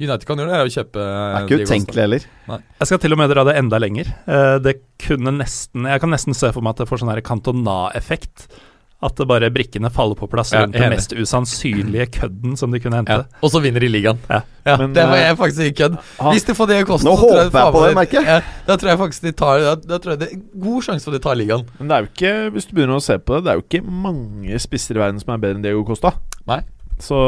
United 0.02 0.26
kan 0.28 0.42
gjøre, 0.42 0.60
er 0.60 0.70
å 0.70 0.74
kjøpe 0.74 1.06
Det 1.06 1.40
er 1.40 1.48
ikke 1.48 1.60
utenkelig 1.64 2.04
heller. 2.06 2.28
Jeg 2.48 2.90
skal 2.90 3.02
til 3.04 3.16
og 3.16 3.22
med 3.22 3.32
dra 3.34 3.46
det 3.48 3.56
enda 3.60 3.80
lenger. 3.82 4.12
Eh, 4.28 4.58
det 4.64 4.76
kunne 5.02 5.34
nesten 5.36 5.86
Jeg 5.88 6.02
kan 6.02 6.07
nesten 6.14 6.36
se 6.38 6.52
for 6.56 6.62
meg 6.66 6.76
at 6.76 6.84
det 6.84 6.90
får 6.90 7.04
sånn 7.04 7.12
her 7.14 7.22
Cantona-effekt. 7.22 8.48
At 8.98 9.14
det 9.14 9.28
bare 9.30 9.52
brikkene 9.54 9.92
faller 9.94 10.18
på 10.18 10.26
plass 10.26 10.50
Ja, 10.56 10.64
rundt 10.64 10.74
den 10.74 10.90
mest 10.90 11.12
usannsynlige 11.14 12.08
kødden 12.16 12.56
som 12.58 12.72
de 12.74 12.80
kunne 12.82 12.98
hente. 12.98 13.14
Ja. 13.14 13.42
Og 13.46 13.52
så 13.54 13.60
vinner 13.62 13.84
de 13.84 13.92
ligaen. 13.94 14.18
Ja. 14.26 14.40
Ja, 14.66 14.78
Men, 14.82 14.96
det 14.96 15.04
var 15.06 15.20
eh, 15.20 15.28
jeg 15.28 15.38
faktisk 15.38 15.68
ikke 15.68 15.78
kødd. 15.84 15.98
Hvis 16.34 16.48
de 16.48 16.56
får 16.58 16.68
det 16.72 16.80
kosta, 16.90 17.06
Nå 17.06 17.14
håper 17.22 17.44
jeg 17.44 17.52
på 17.76 17.84
det, 17.86 17.92
merker 18.00 18.18
jeg. 18.18 18.26
Ja, 18.26 18.64
da 18.66 18.76
tror 18.82 18.90
jeg 18.90 19.00
faktisk 19.04 19.28
de 19.28 19.32
tar 19.38 19.60
Da, 19.68 19.76
da 19.92 20.00
tror 20.02 20.16
jeg 20.16 20.20
det 20.24 20.30
er 20.34 20.42
god 20.66 20.88
sjanse 20.88 21.06
for 21.06 21.14
at 21.14 21.20
de 21.22 21.24
tar 21.28 21.38
ligaen. 21.38 21.68
Men 21.78 21.92
det 21.92 21.96
er 22.00 22.02
jo 22.08 22.10
ikke, 22.10 22.34
hvis 22.58 22.66
du 22.66 22.74
begynner 22.80 22.98
å 22.98 23.06
se 23.06 23.20
på 23.22 23.38
det, 23.38 23.44
det 23.46 23.54
er 23.54 23.62
jo 23.62 23.66
ikke 23.68 23.84
mange 24.08 24.60
spisser 24.66 24.98
i 24.98 25.04
verden 25.06 25.22
som 25.22 25.36
er 25.36 25.46
bedre 25.46 25.60
enn 25.62 25.68
Diego 25.70 25.86
Costa. 25.86 26.16
Nei. 26.50 26.60
Så 26.98 27.22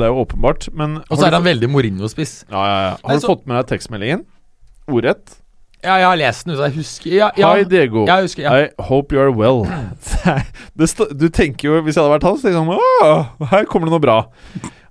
det 0.00 0.08
er 0.08 0.14
jo 0.14 0.24
åpenbart. 0.24 0.70
Men 0.72 1.02
Og 1.10 1.18
så 1.20 1.28
er 1.28 1.36
han 1.36 1.44
veldig 1.44 1.68
Mourinho-spiss. 1.68 2.46
ja, 2.48 2.64
ja, 2.64 2.80
ja. 2.88 2.96
Har 2.96 3.12
Nei, 3.12 3.20
du 3.20 3.26
så- 3.26 3.34
fått 3.36 3.44
med 3.44 3.60
deg 3.60 3.68
tekstmeldingen? 3.76 4.24
Ordrett? 4.88 5.36
Ja, 5.80 5.94
jeg 5.96 6.06
har 6.06 6.18
lest 6.20 6.44
den 6.44 6.58
jeg 6.58 6.74
husker 6.74 7.12
ja, 7.14 7.30
ja, 7.40 7.54
Hi, 7.56 7.64
Diego. 7.64 8.04
Jeg 8.06 8.26
husker, 8.26 8.42
ja. 8.44 8.66
I 8.66 8.68
hope 8.90 9.14
you 9.14 9.22
are 9.22 9.32
well. 9.32 9.64
du 11.20 11.28
tenker 11.28 11.68
jo, 11.68 11.80
Hvis 11.80 11.96
jeg 11.96 12.04
hadde 12.04 12.12
vært 12.12 12.26
han, 12.28 12.36
så 12.36 12.44
tenker 12.44 12.58
jeg 12.58 12.66
sånn 12.68 13.48
her 13.54 13.64
kommer 13.64 13.88
det 13.88 13.96
noe 13.96 14.04
bra. 14.04 14.18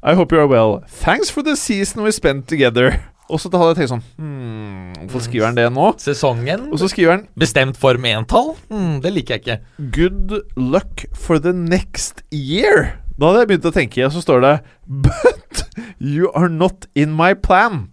I 0.01 0.15
hope 0.15 0.33
you 0.33 0.41
are 0.41 0.49
well. 0.49 0.79
Thanks 1.03 1.29
for 1.29 1.45
the 1.45 1.55
season 1.55 2.03
we 2.03 2.11
spent 2.11 2.47
together. 2.47 2.97
Og 3.29 3.37
så 3.37 3.51
hadde 3.53 3.67
jeg 3.75 3.77
tenkt 3.77 3.91
sånn 3.91 4.05
hmm, 4.17 4.93
Hvorfor 5.03 5.21
skriver 5.27 5.45
han 5.51 5.57
det 5.59 5.67
nå? 5.75 5.91
Sesongen 6.01 6.63
Og 6.73 6.79
så 6.81 6.87
skriver 6.89 7.13
han 7.13 7.27
Bestemt 7.37 7.77
form 7.77 8.07
entall? 8.09 8.55
Mm, 8.73 9.03
det 9.03 9.11
liker 9.13 9.37
jeg 9.37 9.43
ikke. 9.43 9.59
Good 9.93 10.33
luck 10.57 11.05
for 11.13 11.37
the 11.37 11.53
next 11.53 12.23
year. 12.33 12.95
Da 13.19 13.29
hadde 13.29 13.43
jeg 13.43 13.51
begynt 13.51 13.69
å 13.69 13.75
tenke, 13.75 14.01
og 14.07 14.15
så 14.15 14.23
står 14.23 14.41
det 14.45 14.55
But 14.87 15.65
you 15.99 16.31
are 16.33 16.49
not 16.49 16.87
in 16.95 17.13
my 17.13 17.35
plan. 17.37 17.89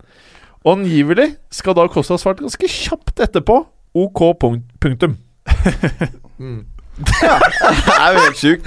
Og 0.67 0.73
angivelig 0.81 1.29
skal 1.55 1.77
da 1.79 1.85
Kosta 1.93 2.17
ha 2.17 2.19
svart 2.21 2.41
ganske 2.43 2.67
kjapt 2.69 3.21
etterpå. 3.23 3.61
OK. 3.97 4.23
punkt- 4.43 4.73
Punktum. 4.83 5.17
Mm. 6.37 6.67
Det 6.97 7.93
er 7.97 8.13
jo 8.13 8.21
helt 8.27 8.41
sjukt. 8.41 8.67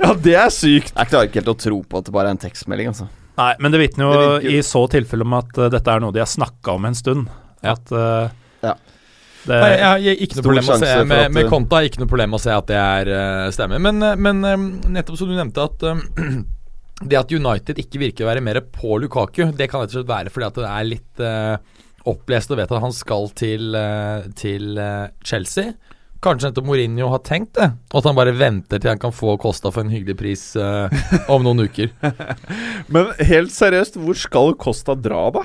Ja, 0.00 0.08
det 0.24 0.32
er 0.38 0.48
sykt. 0.54 0.92
Jeg 0.96 1.10
klarer 1.10 1.28
ikke 1.28 1.40
helt 1.40 1.50
å 1.52 1.54
tro 1.58 1.76
på 1.86 1.98
at 2.00 2.06
det 2.08 2.14
bare 2.14 2.30
er 2.30 2.34
en 2.34 2.40
tekstmelding, 2.42 2.88
altså. 2.90 3.06
Nei, 3.38 3.52
men 3.62 3.70
det 3.74 3.80
vitner 3.82 4.04
jo 4.08 4.14
Det 4.14 4.44
jo- 4.48 4.50
i 4.58 4.62
så 4.66 4.82
tilfelle 4.90 5.22
om 5.26 5.34
at 5.38 5.58
uh, 5.58 5.68
dette 5.70 5.90
er 5.94 6.02
noe 6.02 6.14
de 6.14 6.22
har 6.22 6.30
snakka 6.30 6.74
om 6.78 6.84
en 6.90 6.94
stund. 6.98 7.28
Ja. 7.62 7.72
At 7.74 7.90
uh, 7.94 8.30
Ja. 8.62 8.74
det, 9.46 9.58
Nei, 9.60 9.70
jeg 9.74 9.86
har 9.86 10.22
ikke 10.26 10.38
noe 10.38 10.46
problem 10.48 10.70
å 10.70 10.78
se 10.78 10.92
med, 11.04 11.18
at 11.26 11.32
med 11.34 11.44
du- 11.46 11.50
Konta. 11.50 11.82
Ikke 11.86 12.02
noe 12.02 12.10
problem 12.10 12.34
å 12.38 12.42
se 12.42 12.50
at 12.54 12.66
det 12.70 12.78
er 12.82 13.10
uh, 13.14 13.50
stemmer. 13.54 13.82
Men, 13.82 14.02
eh, 14.02 14.14
men 14.22 14.44
eh, 14.44 14.56
nettopp 14.98 15.18
som 15.18 15.30
du 15.30 15.34
nevnte 15.38 15.66
at 15.66 15.82
eh, 15.82 16.02
det 17.02 17.18
at 17.18 17.32
United 17.34 17.80
ikke 17.82 18.00
virker 18.02 18.26
å 18.26 18.30
være 18.30 18.44
mer 18.44 18.60
på 18.74 18.98
Lukaku, 19.02 19.48
det 19.56 19.66
kan 19.70 19.82
rett 19.82 19.90
og 19.90 19.98
slett 19.98 20.12
være 20.12 20.30
fordi 20.30 20.46
at 20.46 20.60
det 20.60 20.68
er 20.70 20.86
litt 20.86 21.22
uh, 21.24 21.80
opplest 22.10 22.52
og 22.52 22.60
vet 22.60 22.72
at 22.72 22.84
han 22.84 22.94
skal 22.94 23.28
til, 23.36 23.74
eh, 23.78 24.30
til 24.38 24.78
eh, 24.80 25.10
Chelsea. 25.24 25.74
Kanskje 26.24 26.50
nettopp 26.50 26.68
Mourinho 26.68 27.10
har 27.12 27.20
tenkt 27.24 27.58
det, 27.58 27.68
og 27.92 27.98
at 28.00 28.06
han 28.08 28.16
bare 28.16 28.36
venter 28.36 28.80
til 28.80 28.92
han 28.94 29.00
kan 29.00 29.12
få 29.12 29.36
Costa 29.40 29.72
for 29.72 29.84
en 29.84 29.92
hyggelig 29.92 30.16
pris 30.20 30.44
eh, 30.56 31.04
om 31.32 31.44
noen 31.44 31.66
uker. 31.68 31.92
Men 32.94 33.12
helt 33.20 33.52
seriøst, 33.52 33.98
hvor 34.00 34.16
skal 34.16 34.56
Costa 34.60 34.96
dra, 34.96 35.26
da? 35.34 35.44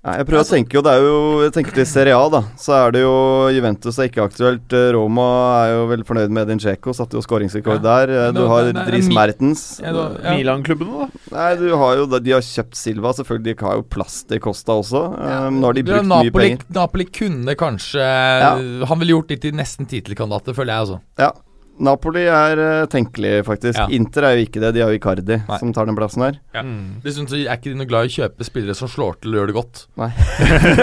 Nei, 0.00 0.14
jeg 0.16 0.24
prøver 0.30 0.40
å 0.40 0.48
tenke 0.48 0.76
jo, 0.78 0.80
det 0.80 0.92
er 0.96 1.02
jo 1.04 1.16
Jeg 1.44 1.52
tenker 1.52 1.74
til 1.76 1.84
Serie 1.84 2.14
A, 2.16 2.28
da. 2.32 2.38
Så 2.56 2.72
er 2.72 2.94
det 2.94 3.02
jo 3.02 3.10
Juventus 3.52 3.98
er 4.00 4.06
ikke 4.08 4.22
aktuelt. 4.24 4.72
Eh, 4.72 4.86
Roma 4.96 5.26
er 5.66 5.72
jo 5.74 5.82
veldig 5.90 6.06
fornøyd 6.08 6.32
med 6.32 6.46
Edin 6.48 6.62
Dzeko, 6.62 6.94
satte 6.96 7.18
jo 7.18 7.20
skåringsrekord 7.26 7.82
Ja. 7.84 8.06
der. 8.06 8.12
Eh, 8.28 8.30
Du 8.32 8.40
har 8.48 8.70
Dries 8.72 9.10
Mi- 9.10 9.14
Mertens. 9.18 9.78
Ja, 9.84 9.92
da- 9.92 10.06
ja. 10.24 10.36
Milan-klubbene, 10.38 11.02
da? 11.04 11.36
Nei, 11.36 11.50
du 11.60 11.76
har 11.76 11.96
jo 12.00 12.06
De 12.06 12.30
har 12.32 12.40
kjøpt 12.40 12.74
Silva, 12.80 13.12
selvfølgelig. 13.12 13.44
De 13.58 13.66
har 13.66 13.74
jo 13.76 13.82
plass 13.82 14.22
til 14.24 14.40
Costa 14.40 14.72
også. 14.72 15.04
Eh, 15.20 15.50
Nå 15.50 15.64
har 15.68 15.72
de 15.74 15.82
brukt 15.82 16.08
brukt 16.08 16.24
mye 16.24 16.32
penger. 16.32 16.64
Napoli 16.72 17.04
kunne 17.04 17.54
kanskje 17.54 18.86
Han 18.88 18.98
ville 18.98 19.12
gjort 19.20 19.28
de 19.28 19.36
til 19.36 19.52
nesten 19.52 19.84
tittelkandidater, 19.86 20.54
føler 20.56 20.72
jeg, 20.72 20.80
altså. 20.80 21.00
Ja. 21.18 21.30
Napoli 21.80 22.26
er 22.28 22.60
uh, 22.60 22.86
tenkelig, 22.92 23.44
faktisk. 23.46 23.78
Ja. 23.80 23.86
Inter 23.96 24.26
er 24.28 24.36
jo 24.36 24.44
ikke 24.46 24.60
det. 24.60 24.74
De 24.76 24.82
har 24.84 24.90
jo 24.92 24.98
Icardi 25.00 25.38
Nei. 25.48 25.58
som 25.62 25.72
tar 25.72 25.88
den 25.88 25.96
plassen 25.96 26.22
her. 26.26 26.36
Ja. 26.54 26.62
Mm. 26.66 27.00
Dessuten 27.04 27.28
så 27.32 27.38
er 27.40 27.56
ikke 27.56 27.70
de 27.72 27.78
noe 27.80 27.88
glad 27.88 28.04
i 28.04 28.12
å 28.12 28.16
kjøpe 28.20 28.44
spillere 28.46 28.76
som 28.76 28.90
slår 28.92 29.16
til 29.22 29.32
og 29.34 29.40
gjør 29.40 29.50
det 29.52 29.56
godt. 29.56 29.82
Nei. 30.00 30.10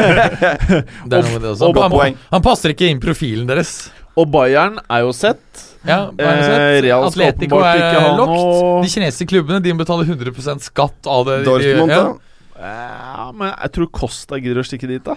Det 1.07 1.13
er 1.17 1.23
noe 1.23 1.33
med 1.35 1.41
det 1.45 1.51
også. 1.53 1.69
og 1.69 1.79
Han, 1.81 1.93
poeng. 1.93 2.17
han 2.33 2.43
passer 2.45 2.73
ikke 2.73 2.89
inn 2.91 3.01
profilen 3.03 3.47
deres. 3.49 3.75
Og 4.17 4.29
Bayern 4.33 4.79
er 4.89 5.03
jo 5.05 5.11
sett. 5.13 5.63
Ja, 5.85 6.07
Bayern 6.11 6.39
Eh, 6.41 6.47
sett. 6.49 6.83
Real 6.87 7.05
skal 7.11 7.27
Atletico 7.29 7.59
er 7.61 7.77
ikke 7.83 8.01
ha 8.01 8.15
locked. 8.17 8.33
noe- 8.33 8.81
De 8.83 8.89
kinesiske 8.95 9.29
klubbene 9.29 9.61
de 9.63 9.73
betaler 9.77 10.09
100 10.09 10.59
skatt 10.65 11.05
av 11.07 11.25
det. 11.29 11.37
de- 11.43 11.45
Dortmund, 11.51 11.91
ja. 11.93 12.03
da. 12.03 12.17
Ja, 12.57 13.31
men 13.37 13.51
jeg 13.53 13.71
tror 13.75 13.91
Costa 13.93 14.39
gidder 14.41 14.63
å 14.63 14.65
stikke 14.65 14.87
dit, 14.89 15.03
da. 15.05 15.15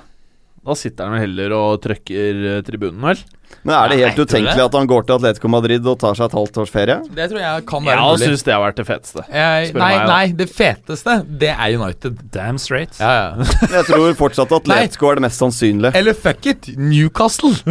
Da 0.61 0.75
sitter 0.77 1.09
han 1.09 1.19
heller 1.23 1.55
og 1.57 1.81
trøkker 1.81 2.59
eh, 2.59 2.63
tribunen, 2.63 3.01
vel? 3.01 3.17
Men 3.63 3.75
er 3.77 3.89
det 3.93 3.97
helt 4.01 4.17
Nei, 4.17 4.25
utenkelig 4.25 4.63
at 4.65 4.73
han 4.79 4.87
går 4.89 5.03
til 5.05 5.15
Atletico 5.19 5.49
Madrid 5.53 5.85
og 5.91 5.99
tar 6.01 6.15
seg 6.17 6.25
et 6.31 6.37
halvt 6.39 6.55
års 6.63 6.71
ferie? 6.73 6.97
Det 7.17 7.27
tror 7.33 7.41
jeg 7.43 7.65
kan 7.69 7.85
være 7.85 7.97
Jeg 7.99 8.05
mulig. 8.15 8.29
syns 8.31 8.43
det 8.47 8.53
har 8.55 8.63
vært 8.65 8.79
det 8.81 8.87
feteste. 8.89 9.25
Jeg, 9.29 9.73
nei, 9.75 9.83
meg, 9.83 9.97
nei, 10.09 10.23
det 10.39 10.47
feteste, 10.49 11.17
det 11.43 11.51
er 11.53 11.69
United. 11.77 12.13
Damn 12.33 12.59
straight. 12.63 12.97
Ja, 13.01 13.11
ja. 13.11 13.27
Jeg 13.77 13.85
tror 13.91 14.15
fortsatt 14.17 14.55
Atletico 14.61 15.05
er 15.11 15.15
det 15.21 15.25
mest 15.29 15.39
sannsynlige. 15.43 15.93
Eller 16.01 16.15
fuck 16.17 16.47
it, 16.49 16.63
Newcastle. 16.79 17.53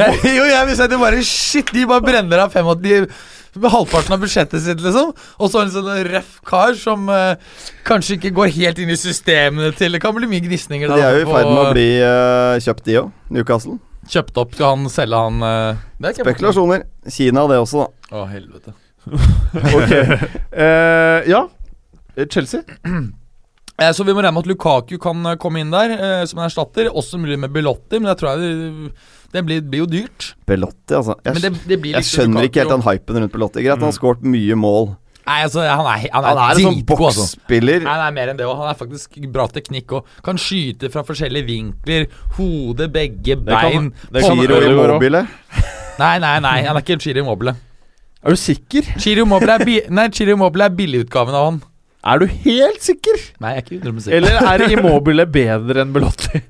jeg, 0.00 0.18
jo, 0.32 0.44
jeg 0.48 0.66
vil 0.68 0.76
si 0.78 0.84
at 0.86 0.92
det 0.92 1.00
bare 1.00 1.22
Shit, 1.24 1.72
de 1.74 1.84
bare 1.88 2.04
brenner 2.04 2.44
av 2.46 2.52
fem 2.54 2.68
de, 2.82 3.02
med 3.60 3.70
halvparten 3.72 4.14
av 4.16 4.20
budsjettet 4.22 4.62
sitt, 4.64 4.80
liksom. 4.82 5.12
Og 5.38 5.50
så 5.52 5.62
en 5.64 5.72
sånn 5.74 5.90
røff 6.10 6.36
kar 6.48 6.74
som 6.78 7.08
eh, 7.12 7.34
kanskje 7.86 8.18
ikke 8.18 8.32
går 8.36 8.52
helt 8.58 8.80
inn 8.82 8.90
i 8.92 8.98
systemene 8.98 9.70
til 9.78 9.94
Det 9.94 10.00
kan 10.02 10.14
bli 10.16 10.28
mye 10.30 10.44
gnisninger. 10.46 10.90
De 10.90 11.00
er 11.00 11.18
jo 11.20 11.26
i 11.26 11.32
ferd 11.32 11.50
med 11.50 11.62
å 11.62 11.72
bli 11.74 11.88
eh, 12.02 12.60
kjøpt, 12.64 12.84
de 12.88 12.98
òg. 13.02 13.10
Newcastle. 13.34 13.78
Kjøpt 14.10 14.40
opp. 14.42 14.54
Skal 14.58 14.74
han 14.76 14.88
selge 14.92 15.20
han 15.26 15.42
eh, 15.48 15.82
det 15.98 16.08
er 16.10 16.16
ikke- 16.16 16.26
Spekulasjoner. 16.30 16.86
Kina, 17.08 17.46
det 17.50 17.60
også, 17.62 17.84
da. 17.86 18.16
Å, 18.20 18.24
helvete. 18.32 18.74
Ok. 19.76 19.92
Eh, 20.52 21.28
ja. 21.30 21.44
Chelsea. 22.30 22.62
Eh, 23.74 23.90
så 23.90 24.04
vi 24.06 24.12
må 24.14 24.22
regne 24.22 24.36
med 24.36 24.44
at 24.44 24.50
Lukaku 24.52 24.92
kan 25.02 25.18
eh, 25.26 25.34
komme 25.42 25.58
inn 25.58 25.72
der 25.74 25.90
eh, 25.96 26.20
som 26.30 26.38
en 26.38 26.44
erstatter. 26.46 26.86
Også 26.94 27.18
mulig 27.18 27.40
med 27.42 27.50
Belotti, 27.50 27.98
men 27.98 28.12
jeg 28.12 28.20
tror 28.20 28.36
jeg 28.38 28.92
det, 29.34 29.40
det 29.40 29.44
blir, 29.48 29.62
blir 29.66 29.80
jo 29.82 29.86
dyrt. 29.90 30.26
Belotti, 30.46 30.94
altså. 30.94 31.16
Jeg, 31.26 31.40
det, 31.42 31.50
det 31.66 31.78
blir 31.82 31.96
jeg 31.98 32.06
skjønner 32.06 32.46
ikke 32.46 32.62
helt 32.62 32.70
den 32.76 32.84
hypen 32.86 33.16
rundt 33.24 33.32
Belotti. 33.34 33.64
Greit, 33.64 33.80
han 33.80 33.88
har 33.90 33.96
skåret 33.96 34.22
mye 34.22 34.54
mål. 34.58 34.92
Nei, 35.24 35.38
altså, 35.46 35.62
han 35.64 35.86
er, 35.88 36.02
han 36.12 36.20
er, 36.20 36.28
Han 36.28 36.38
er 36.38 36.58
en 36.60 36.66
sånn 36.68 36.80
boksspiller. 36.84 37.08
altså. 37.08 37.24
boksspiller. 37.40 37.84
Nei, 37.86 37.92
han 37.96 38.04
er 38.06 38.14
mer 38.14 38.30
enn 38.30 38.38
det, 38.38 38.46
òg. 38.46 38.58
han 38.60 38.70
er 38.70 38.78
faktisk 38.78 39.18
bra 39.32 39.46
teknikk 39.50 39.94
og 39.98 40.10
kan 40.26 40.38
skyte 40.38 40.90
fra 40.92 41.02
forskjellige 41.08 41.48
vinkler. 41.48 42.06
Hode, 42.36 42.88
begge 42.92 43.38
Det 43.40 43.48
kan- 43.48 43.70
bein. 43.72 43.90
det 44.12 44.22
kan- 44.22 44.30
hånd- 44.30 44.42
Giro. 44.44 44.60
Immobile. 44.70 45.26
Nei, 46.02 46.18
nei, 46.18 46.40
nei, 46.42 46.56
han 46.66 46.76
er 46.76 46.82
ikke 46.82 46.98
Chiri 47.00 47.22
Immobile. 47.22 47.54
Er 48.24 48.30
du 48.34 48.36
sikker? 48.36 48.82
Chiri 48.98 49.22
Immobile 49.22 49.54
er, 49.54 49.64
bi 49.64 49.80
nei, 49.88 50.08
er 50.10 50.70
billigutgaven 50.74 51.34
av 51.34 51.44
han. 51.50 51.62
Er 52.04 52.18
du 52.20 52.26
helt 52.26 52.82
sikker? 52.84 53.16
Nei, 53.40 53.54
jeg 53.54 53.62
er 53.62 53.64
ikke 53.64 53.80
100 53.80 54.02
sikker. 54.04 54.16
Eller 54.18 54.48
er 54.50 54.64
Immobile 54.76 55.26
bedre 55.30 55.84
enn 55.84 55.92
Belotti? 55.94 56.42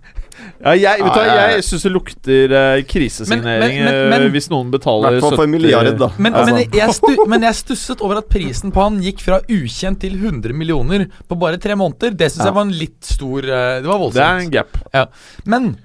Ja, 0.62 0.72
jeg, 0.76 1.02
vet 1.02 1.14
du, 1.14 1.20
Ja, 1.20 1.26
ja, 1.26 1.34
ja. 1.34 1.46
jeg 1.56 1.64
syns 1.66 1.82
det 1.82 1.92
lukter 1.92 2.52
eh, 2.54 2.82
krisesignering 2.88 3.74
Men- 3.80 3.84
men- 3.84 4.10
men- 4.10 4.22
eh, 4.22 4.30
hvis 4.30 4.48
noen 4.50 4.70
betaler 4.70 5.10
hvert 5.16 5.20
fall 5.26 5.36
for 5.36 5.44
en 5.44 5.50
milliard, 5.50 5.98
da. 5.98 6.08
Men, 6.18 6.32
Altså. 6.34 6.54
men, 6.54 6.70
jeg 6.72 6.94
stu, 6.94 7.24
men 7.32 7.42
jeg 7.42 7.54
stusset 7.54 8.00
over 8.00 8.18
at 8.22 8.28
prisen 8.28 8.70
på 8.72 8.80
han 8.82 9.00
gikk 9.02 9.20
fra 9.20 9.40
ukjent 9.48 9.98
til 10.00 10.14
100 10.16 10.52
millioner 10.54 11.08
på 11.28 11.38
bare 11.38 11.58
tre 11.58 11.74
måneder. 11.74 12.14
Det 12.16 12.30
syns 12.30 12.44
Ja. 12.46 12.52
jeg 12.52 12.54
var 12.54 12.62
en 12.68 12.70
litt 12.78 13.02
stor 13.04 13.38
eh, 13.42 13.80
Det 13.82 13.84
var 13.90 13.98
Det 14.10 14.16
er 14.22 14.38
en 14.38 14.50
voldsomt. 14.50 14.52
gap. 14.52 15.10
Men 15.44 15.76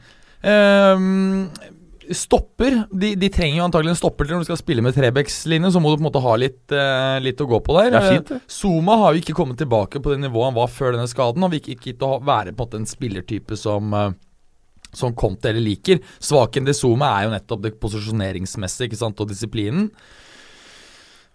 ehm, 0.43 1.49
stopper 2.09 2.85
de, 2.89 3.11
de 3.21 3.29
trenger 3.29 3.59
jo 3.59 3.65
antagelig 3.67 3.91
en 3.93 3.99
stopper 3.99 4.25
til 4.25 4.33
når 4.37 4.45
du 4.45 4.49
skal 4.49 4.57
spille 4.63 4.81
med 4.85 4.95
Trebekslinje, 4.95 5.69
så 5.75 5.81
må 5.81 5.91
du 5.91 5.99
på 5.99 6.05
en 6.05 6.07
måte 6.11 6.21
ha 6.23 6.35
litt, 6.41 6.63
eh, 6.73 7.19
litt 7.21 7.37
å 7.43 7.49
gå 7.49 7.59
på 7.65 7.75
der. 7.77 7.91
Det 7.93 7.99
er 7.99 8.15
fint, 8.15 8.31
det. 8.31 8.39
Eh, 8.39 8.47
Zuma 8.49 8.95
har 8.97 9.13
jo 9.13 9.21
ikke 9.21 9.35
kommet 9.37 9.57
tilbake 9.61 10.01
på 10.01 10.13
det 10.15 10.21
nivået 10.23 10.49
han 10.49 10.57
var 10.57 10.71
før 10.73 10.95
denne 10.95 11.09
skaden. 11.11 11.41
Han 11.45 11.51
virker 11.53 11.75
ikke, 11.75 11.91
ikke 11.93 11.99
til 11.99 12.07
å 12.07 12.13
ha- 12.15 12.25
være 12.25 12.53
på 12.55 12.65
en 12.65 12.65
måte 12.65 12.79
en 12.81 12.89
spillertype 12.89 13.57
som 13.57 13.93
eh, 13.93 14.09
som 14.95 15.13
Conte 15.15 15.51
eller 15.51 15.63
liker. 15.63 16.01
Svaken 16.19 16.67
de 16.67 16.73
Zuma 16.75 17.11
er 17.17 17.27
jo 17.27 17.35
nettopp 17.35 17.65
det 17.65 17.75
posisjoneringsmessige 17.81 18.97
og 19.09 19.27
disiplinen. 19.29 19.89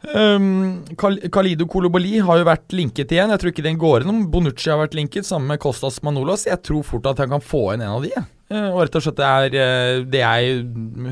Um, 0.05 0.85
Kalido 1.33 1.65
Kolobali 1.71 2.19
har 2.21 2.41
jo 2.41 2.47
vært 2.47 2.75
linket 2.77 3.13
igjen. 3.15 3.31
Jeg 3.33 3.41
tror 3.41 3.53
ikke 3.55 3.65
den 3.65 3.81
går 3.81 4.03
gjennom. 4.03 4.27
Bonucci 4.33 4.69
har 4.69 4.83
vært 4.83 4.97
linket, 4.99 5.25
sammen 5.29 5.55
med 5.55 5.63
Kostas 5.63 6.03
Manolas. 6.05 6.45
Jeg 6.49 6.61
tror 6.67 6.85
fort 6.85 7.09
at 7.09 7.23
han 7.23 7.33
kan 7.33 7.45
få 7.45 7.71
inn 7.73 7.85
en 7.87 7.95
av 7.97 8.05
de. 8.05 8.13
Eh, 8.53 8.69
og 8.69 8.83
rett 8.83 8.99
og 8.99 9.07
slett 9.07 9.23
det 9.23 9.31
er 9.31 9.57
uh, 9.57 10.03
det 10.13 10.21
jeg 10.21 10.59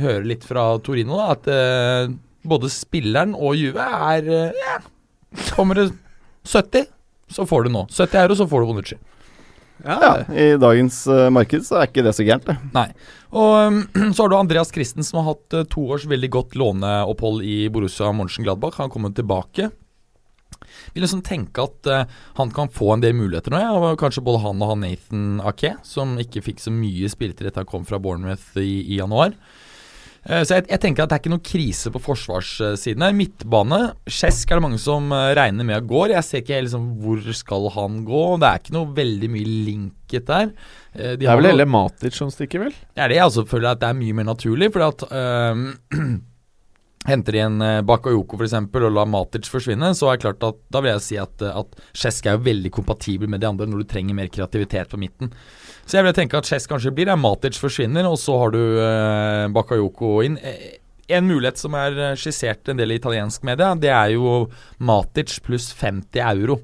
hører 0.02 0.28
litt 0.28 0.44
fra 0.44 0.66
Torino, 0.85 1.16
da, 1.16 1.31
at 1.32 1.48
uh, 1.48 2.12
både 2.44 2.69
spilleren 2.73 3.32
og 3.39 3.56
Juve 3.56 3.86
er 4.12 4.28
ja, 4.59 4.77
Kommer 5.55 5.78
det 5.78 5.86
70, 6.44 6.90
så 7.32 7.47
får 7.48 7.64
du 7.64 7.73
nå. 7.73 7.86
70 7.89 8.19
euro, 8.27 8.36
så 8.36 8.48
får 8.51 8.60
du 8.60 8.73
Bonucci. 8.74 8.98
Ja, 9.84 10.22
I 10.30 10.54
dagens 10.60 11.02
uh, 11.10 11.26
marked 11.34 11.64
så 11.66 11.80
er 11.80 11.90
ikke 11.90 12.04
det 12.06 12.14
så 12.16 12.26
gærent, 12.26 12.46
det. 12.48 12.56
Nei. 12.74 12.88
Og 13.32 13.54
um, 13.66 13.78
så 14.14 14.24
har 14.24 14.32
du 14.32 14.38
Andreas 14.38 14.72
Christen 14.74 15.06
som 15.06 15.20
har 15.20 15.32
hatt 15.32 15.56
uh, 15.56 15.64
to 15.70 15.86
års 15.94 16.06
veldig 16.10 16.30
godt 16.32 16.59
låneopphold 16.59 17.42
i 17.46 17.64
Borussia 17.72 18.12
Mönchengladbach. 18.16 18.78
Han 18.82 18.92
kommer 18.92 19.14
tilbake. 19.16 19.70
Vil 20.92 21.04
liksom 21.04 21.24
tenke 21.26 21.64
at 21.64 21.90
uh, 21.90 22.04
han 22.38 22.52
kan 22.54 22.70
få 22.72 22.92
en 22.94 23.04
del 23.04 23.16
muligheter 23.18 23.54
nå. 23.54 23.62
Ja. 23.62 23.92
Kanskje 24.00 24.24
både 24.24 24.44
han 24.44 24.62
og 24.62 24.74
han 24.74 24.84
Nathan 24.86 25.42
Ake, 25.48 25.74
som 25.86 26.14
ikke 26.22 26.44
fikk 26.44 26.62
så 26.62 26.74
mye 26.74 27.10
spilletid 27.10 27.48
etter 27.48 27.64
han 27.64 27.72
kom 27.72 27.88
fra 27.88 28.00
Bournemouth 28.02 28.60
i, 28.60 28.84
i 28.86 29.00
januar. 29.00 29.34
Eh, 30.28 30.43
Så 30.47 30.55
jeg, 30.59 30.66
jeg 30.70 30.81
tenker 30.82 31.03
at 31.05 31.11
det 31.11 31.16
er 31.16 31.23
ikke 31.24 31.32
noen 31.32 31.44
krise 31.47 31.90
på 31.94 32.03
forsvarssiden 32.03 33.03
her. 33.07 33.15
Midtbane, 33.16 33.81
Skjesk 34.07 34.51
er 34.53 34.61
det 34.61 34.65
mange 34.66 34.81
som 34.82 35.11
eh, 35.15 35.32
regner 35.39 35.66
med 35.66 35.89
går. 35.90 36.15
Jeg 36.16 36.27
ser 36.28 36.44
ikke 36.44 36.61
liksom 36.66 36.89
hvor 37.03 37.23
skal 37.35 37.70
han 37.74 38.03
gå. 38.09 38.24
Det 38.43 38.51
er 38.51 38.62
ikke 38.62 38.77
noe 38.78 38.93
veldig 38.99 39.31
mye 39.35 39.55
linket 39.69 40.28
der. 40.31 40.53
Eh, 40.94 41.15
de 41.16 41.24
Det 41.24 41.31
er 41.31 41.40
vel 41.40 41.51
heller 41.53 41.70
Matic 41.70 42.19
som 42.19 42.31
stikker, 42.31 42.66
vel? 42.69 42.77
det 42.94 43.03
er 43.07 43.11
det 43.15 43.19
jeg 43.19 43.31
også 43.31 43.47
føler 43.51 43.73
at 43.74 43.81
det 43.82 43.89
er 43.90 43.99
mye 43.99 44.19
mer 44.20 44.31
naturlig, 44.35 44.70
fordi 44.74 44.90
at 44.93 45.09
øhm, 45.11 45.65
Henter 47.03 47.35
de 47.35 47.40
en 47.43 47.62
Bakayoko 47.82 48.36
f.eks. 48.39 48.53
og 48.55 48.85
lar 48.94 49.09
Matic 49.11 49.49
forsvinne, 49.51 49.89
så 49.99 50.07
er 50.07 50.20
det 50.20 50.23
klart 50.23 50.44
at 50.47 50.59
da 50.70 50.82
vil 50.85 50.93
jeg 50.93 51.03
si 51.03 51.16
at, 51.19 51.43
at 51.51 51.73
Cesc 51.99 52.28
er 52.31 52.36
jo 52.36 52.44
veldig 52.47 52.70
kompatibel 52.77 53.27
med 53.27 53.43
de 53.43 53.49
andre 53.49 53.66
når 53.66 53.82
du 53.82 53.89
trenger 53.90 54.15
mer 54.15 54.31
kreativitet 54.31 54.93
på 54.93 55.01
midten. 55.03 55.32
Så 55.86 55.98
jeg 55.98 56.06
vil 56.06 56.14
tenke 56.16 56.38
at 56.38 56.46
Chess 56.48 56.68
kanskje 56.70 56.92
blir 56.94 57.09
der, 57.10 57.18
Matic 57.20 57.59
forsvinner, 57.60 58.06
og 58.09 58.18
så 58.22 58.36
har 58.38 58.52
du 58.54 58.60
eh, 58.80 59.48
Bakayoko 59.54 60.20
inn. 60.26 60.38
Eh, 60.42 60.78
En 61.12 61.26
mulighet 61.28 61.59
som 61.59 61.74
er 61.76 61.96
eh, 61.98 62.12
skissert 62.16 62.70
en 62.70 62.78
del 62.78 62.94
i 62.94 63.00
italiensk 63.00 63.42
media, 63.44 63.72
det 63.76 63.90
er 63.90 64.14
jo 64.14 64.46
Matic 64.80 65.40
pluss 65.44 65.72
50 65.76 66.22
euro. 66.30 66.60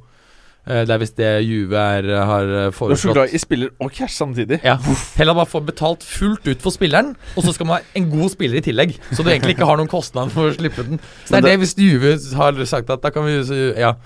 Eh, 0.69 0.85
Det 0.87 0.95
er 0.95 1.01
hvis 1.03 1.13
det 1.19 1.33
Juve 1.45 1.77
er, 1.99 2.09
har 2.31 2.53
foreslått. 2.71 2.89
Du 2.89 2.95
er 2.95 3.03
så 3.03 3.17
glad 3.19 3.35
i 3.35 3.43
spiller 3.43 3.75
og 3.83 3.93
cash 3.93 4.15
samtidig. 4.23 4.61
Ja, 4.65 4.77
Heller 5.19 5.35
bare 5.35 5.51
få 5.51 5.61
betalt 5.67 6.07
fullt 6.07 6.47
ut 6.49 6.63
for 6.65 6.71
spilleren, 6.73 7.13
og 7.37 7.43
så 7.45 7.53
skal 7.59 7.67
man 7.69 7.81
ha 7.83 7.99
en 7.99 8.09
god 8.15 8.31
spiller 8.37 8.63
i 8.63 8.65
tillegg. 8.71 8.95
Så 9.11 9.27
du 9.27 9.33
egentlig 9.35 9.57
ikke 9.59 9.69
har 9.69 9.83
noen 9.83 9.91
kostnad 9.91 10.31
for 10.33 10.49
å 10.49 10.57
slippe 10.57 10.87
den. 10.87 11.03
Så 11.27 11.35
det 11.35 11.43
er 11.43 11.49
det, 11.51 11.53
det 11.59 11.61
hvis 11.67 11.77
Juve 11.83 12.17
har 12.39 12.65
sagt 12.71 12.95
at 12.95 13.03
da 13.05 13.11
kan 13.13 13.27
vi 13.27 13.41
Ja. 13.77 13.97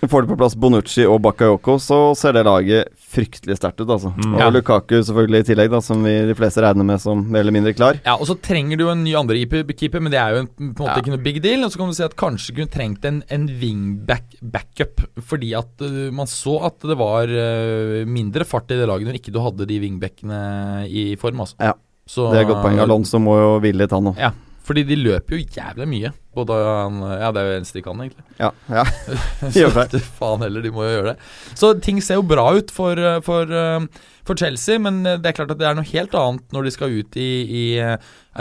Får 0.00 0.22
du 0.24 0.30
på 0.30 0.36
plass 0.40 0.54
Bonucci 0.56 1.04
og 1.04 1.18
Bakayoko, 1.20 1.74
så 1.76 1.96
ser 2.16 2.32
det 2.32 2.46
laget 2.46 2.88
fryktelig 3.10 3.58
sterkt 3.58 3.82
ut, 3.82 3.90
altså. 3.90 4.14
Og 4.16 4.38
Ja. 4.40 4.46
Lukaku 4.48 4.94
selvfølgelig 5.04 5.40
i 5.42 5.46
tillegg, 5.50 5.70
da, 5.74 5.80
som 5.84 6.00
vi 6.06 6.14
de 6.24 6.34
fleste 6.38 6.62
regner 6.64 6.86
med 6.88 7.02
som 7.02 7.20
mer 7.28 7.40
eller 7.44 7.52
mindre 7.52 7.74
klar. 7.76 7.98
ja, 8.06 8.14
Og 8.16 8.24
så 8.30 8.36
trenger 8.40 8.78
du 8.78 8.84
jo 8.86 8.90
en 8.94 9.04
ny 9.04 9.12
andre 9.18 9.36
keeper, 9.44 10.00
men 10.00 10.10
det 10.10 10.20
er 10.22 10.30
jo 10.32 10.40
en, 10.40 10.48
på 10.48 10.62
en 10.62 10.72
måte 10.86 10.96
Ja. 10.96 11.02
ikke 11.02 11.12
noe 11.12 11.22
big 11.22 11.42
deal. 11.42 11.64
Og 11.64 11.72
så 11.72 11.76
kan 11.82 11.88
du 11.88 11.94
si 11.98 12.02
at 12.06 12.16
kanskje 12.16 12.54
kunne 12.56 12.70
trengt 12.72 13.04
en, 13.04 13.22
en 13.28 13.46
wingback-backup, 13.60 15.04
fordi 15.20 15.52
at 15.58 15.84
uh, 15.84 16.10
man 16.14 16.26
så 16.30 16.56
at 16.70 16.78
det 16.80 16.96
var 16.96 17.28
uh, 17.28 18.06
mindre 18.08 18.44
fart 18.48 18.70
i 18.72 18.78
det 18.80 18.88
laget 18.88 19.06
når 19.10 19.20
ikke 19.20 19.34
du 19.34 19.40
hadde 19.44 19.66
de 19.68 19.80
wingbackene 19.84 20.86
i 20.88 21.14
form, 21.20 21.40
altså. 21.44 21.56
Ja, 21.60 21.74
Så, 22.08 22.30
Det 22.32 22.40
er 22.40 22.46
et 22.48 22.48
godt 22.54 22.64
poeng. 22.64 22.80
Alonso 22.82 23.20
må 23.22 23.36
jo 23.38 23.50
hvile 23.60 23.84
litt, 23.84 23.92
han 23.94 24.08
òg. 24.10 24.16
Ja, 24.18 24.32
fordi 24.66 24.82
de 24.88 24.96
løper 24.96 25.36
jo 25.36 25.44
jævlig 25.44 25.86
mye. 25.92 26.12
Både 26.34 26.54
han 26.54 27.00
Ja, 27.02 27.32
det 27.34 27.42
er 27.42 27.48
jo 27.48 27.58
eneste 27.58 27.78
de 27.80 27.82
kan, 27.82 28.00
egentlig. 28.04 28.22
Ja, 28.38 28.52
ja. 28.70 28.84
Så 29.56 29.66
det. 29.90 30.02
faen 30.20 30.44
heller, 30.44 30.62
de 30.62 30.70
må 30.74 30.84
jo 30.86 30.92
gjøre 30.94 31.12
det. 31.14 31.28
Så 31.58 31.72
ting 31.82 31.98
ser 32.04 32.20
jo 32.20 32.26
bra 32.30 32.46
ut 32.54 32.70
for, 32.74 32.98
eh, 32.98 33.18
for, 33.26 33.50
eh, 33.50 33.86
for 34.26 34.38
Chelsea, 34.38 34.78
men 34.78 35.02
eh, 35.02 35.18
det 35.18 35.32
er 35.32 35.38
klart 35.40 35.50
at 35.56 35.58
det 35.58 35.66
er 35.66 35.78
noe 35.78 35.90
helt 35.90 36.14
annet 36.14 36.54
når 36.54 36.68
de 36.68 36.74
skal 36.76 36.94
ut 36.94 37.18
i, 37.18 37.30
i 37.50 37.64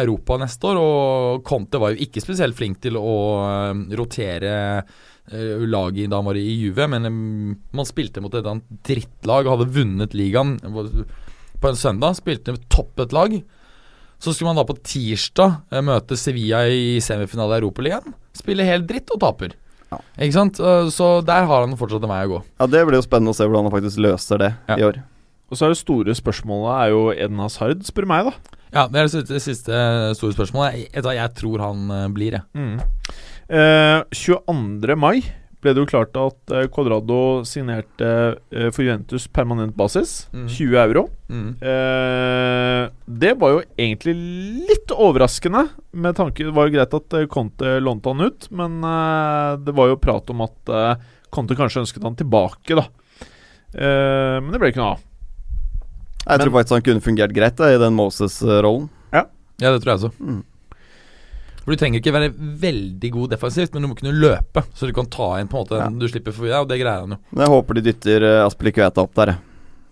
Europa 0.05 0.37
neste 0.37 0.69
år. 0.69 0.81
Og 0.83 1.43
Conte 1.49 1.81
var 1.81 1.95
jo 1.95 2.05
ikke 2.05 2.21
spesielt 2.23 2.57
flink 2.59 2.81
til 2.85 2.99
å 2.99 3.15
rotere 3.97 4.53
laget 5.29 6.09
da 6.09 6.17
han 6.17 6.25
var 6.25 6.37
i 6.41 6.55
Juve, 6.57 6.87
men 6.89 7.05
man 7.77 7.85
spilte 7.85 8.21
mot 8.21 8.33
et 8.33 8.47
annet 8.49 8.65
drittlag 8.85 9.45
og 9.45 9.59
hadde 9.59 9.73
vunnet 9.75 10.15
ligaen 10.17 10.55
på 10.63 11.69
en 11.69 11.77
søndag. 11.77 12.17
Spilte 12.17 12.55
toppet 12.69 13.13
lag. 13.13 13.35
Så 14.19 14.33
skulle 14.35 14.49
man 14.51 14.59
da 14.59 14.65
på 14.67 14.75
tirsdag 14.83 15.61
eh, 15.71 15.81
møte 15.85 16.17
Sevilla 16.19 16.65
i 16.67 16.99
semifinale 17.03 17.55
i 17.55 17.61
Europaligaen. 17.63 18.13
Spille 18.35 18.65
helt 18.67 18.87
dritt 18.89 19.09
og 19.15 19.21
taper. 19.23 19.53
Ja. 19.89 19.97
Ikke 20.19 20.35
sant? 20.35 20.59
Eh, 20.59 20.89
Så 20.93 21.23
der 21.25 21.45
har 21.49 21.63
han 21.65 21.77
fortsatt 21.79 22.03
en 22.03 22.11
vei 22.11 22.25
å 22.27 22.33
gå. 22.35 22.41
ja, 22.59 22.67
Det 22.67 22.85
blir 22.87 22.99
jo 22.99 23.05
spennende 23.07 23.31
å 23.31 23.37
se 23.39 23.47
hvordan 23.47 23.69
han 23.71 23.75
faktisk 23.77 23.97
løser 24.03 24.37
det 24.43 24.51
Ja. 24.67 24.75
i 24.75 24.83
år. 24.83 25.01
Og 25.49 25.57
så 25.57 25.65
er 25.65 25.69
det 25.73 25.77
store 25.81 26.13
spørsmålet 26.13 26.75
er 26.83 26.89
jo 26.93 27.09
Eden 27.11 27.39
Hazard, 27.39 27.81
spør 27.87 28.05
meg, 28.05 28.25
da. 28.25 28.33
Ja, 28.71 28.87
Det 28.87 28.99
er 29.01 29.23
det 29.23 29.41
siste, 29.41 29.73
store 30.15 30.33
spørsmålet. 30.35 30.91
Jeg, 30.93 31.03
jeg 31.03 31.33
tror 31.39 31.57
han 31.63 31.89
eh, 31.89 32.07
blir, 32.13 32.31
jeg. 32.37 32.79
Eh, 33.49 34.03
22. 34.13 34.95
mai 34.95 35.23
ble 35.61 35.73
det 35.75 35.81
jo 35.83 35.89
klart 35.89 36.15
at 36.15 36.53
eh, 36.55 36.67
Cuadrado 36.71 37.41
signerte 37.47 38.09
eh, 38.51 38.69
for 38.71 38.85
Juventus 38.85 39.25
permanent 39.27 39.75
basis. 39.75 40.27
Mm. 40.31 40.45
20 40.47 40.77
euro. 40.85 41.03
Mm. 41.27 41.49
Eh, 41.59 42.83
det 43.19 43.33
var 43.41 43.55
jo 43.57 43.61
egentlig 43.75 44.15
litt 44.69 44.93
overraskende. 44.95 45.65
Med 45.91 46.15
tanke 46.17 46.45
Det 46.47 46.53
var 46.55 46.69
jo 46.69 46.75
greit 46.77 46.95
at 46.95 47.17
eh, 47.19 47.27
Conte 47.31 47.75
lånte 47.83 48.13
han 48.13 48.21
ut, 48.29 48.47
men 48.55 48.79
eh, 48.83 49.57
det 49.65 49.75
var 49.75 49.91
jo 49.91 49.99
prat 49.99 50.31
om 50.31 50.45
at 50.47 50.71
eh, 50.71 50.95
Conte 51.29 51.57
kanskje 51.59 51.83
ønsket 51.83 52.07
han 52.07 52.15
tilbake, 52.17 52.79
da. 52.79 52.87
Eh, 53.75 54.37
men 54.41 54.53
det 54.55 54.61
ble 54.63 54.71
ikke 54.71 54.81
noe 54.81 54.95
av. 54.95 55.03
Jeg 56.23 56.37
Men- 56.37 56.39
tror 56.45 56.55
faktisk 56.55 56.75
han 56.77 56.87
kunne 56.87 57.03
fungert 57.05 57.33
greit 57.35 57.55
da, 57.59 57.69
i 57.73 57.77
den 57.81 57.95
Moses-rollen. 57.99 58.89
Ja, 59.59 59.73
det 59.73 59.81
tror 59.83 59.91
jeg 59.91 59.99
også. 59.99 60.11
Mm. 60.23 60.43
For 61.69 61.75
Du 61.77 61.81
trenger 61.83 62.01
ikke 62.01 62.11
være 62.15 62.29
veldig 62.33 63.09
god 63.13 63.29
defensivt, 63.35 63.75
men 63.75 63.83
du 63.85 63.87
må 63.91 63.95
kunne 63.99 64.15
løpe. 64.17 64.63
Så 64.73 64.87
du 64.89 64.93
kan 64.97 65.05
ta 65.05 65.35
inn 65.37 65.49
på 65.51 65.59
en 65.59 65.67
måte 65.67 65.77
Ja. 65.77 65.85
Du 65.93 66.07
slipper 66.09 66.33
forbi 66.33 66.49
deg, 66.49 66.63
og 66.63 66.69
det 66.71 66.79
greier 66.81 67.03
han 67.03 67.13
jo. 67.13 67.17
Men 67.29 67.43
jeg 67.45 67.51
håper 67.53 67.77
de 67.77 67.83
dytter 67.85 68.25
uh, 68.25 68.45
Aspilicueta 68.47 69.03
opp 69.03 69.13
der. 69.19 69.35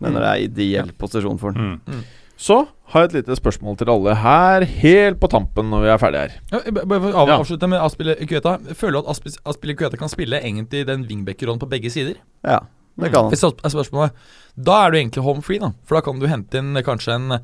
Mener 0.02 0.26
det 0.26 0.32
er 0.32 0.46
ideell 0.48 0.90
posisjon 0.98 1.38
for 1.38 1.54
han. 1.54 1.76
Mm. 1.86 2.00
Så 2.38 2.58
har 2.94 3.04
jeg 3.06 3.12
et 3.12 3.16
lite 3.20 3.38
spørsmål 3.38 3.78
til 3.78 3.92
alle 3.94 4.16
her, 4.18 4.66
helt 4.82 5.20
på 5.22 5.30
tampen 5.30 5.70
når 5.70 5.86
vi 5.86 5.92
er 5.94 6.02
ferdige 6.02 6.24
her. 6.24 6.34
Ja, 6.50 6.60
jeg- 6.66 6.74
bare 6.80 7.00
for 7.04 7.12
å 7.12 7.22
av, 7.22 7.28
Ja. 7.30 7.38
avslutte 7.44 7.70
med 7.70 7.80
Aspille 7.86 8.16
Kueta. 8.26 8.58
Føler 8.74 8.92
du 8.94 9.00
at 9.06 9.38
Aspille 9.46 9.98
kan 9.98 10.10
spille 10.10 10.42
egentlig 10.42 10.86
den 10.88 11.06
wingback-rollen 11.06 11.60
på 11.62 11.70
begge 11.70 11.92
sider? 11.94 12.16
Ja, 12.44 12.62
det 12.98 13.12
kan 13.14 13.26
han. 13.26 13.32
Hvis 13.32 13.46
spørsmålet 13.46 14.12
Da 14.58 14.88
er 14.88 14.92
du 14.92 14.98
egentlig 14.98 15.22
home 15.22 15.44
free, 15.44 15.60
da. 15.60 15.74
For 15.86 15.94
da 15.94 16.02
kan 16.02 16.18
du 16.18 16.26
hente 16.26 16.58
inn 16.58 16.74
kanskje 16.82 17.14
en 17.14 17.40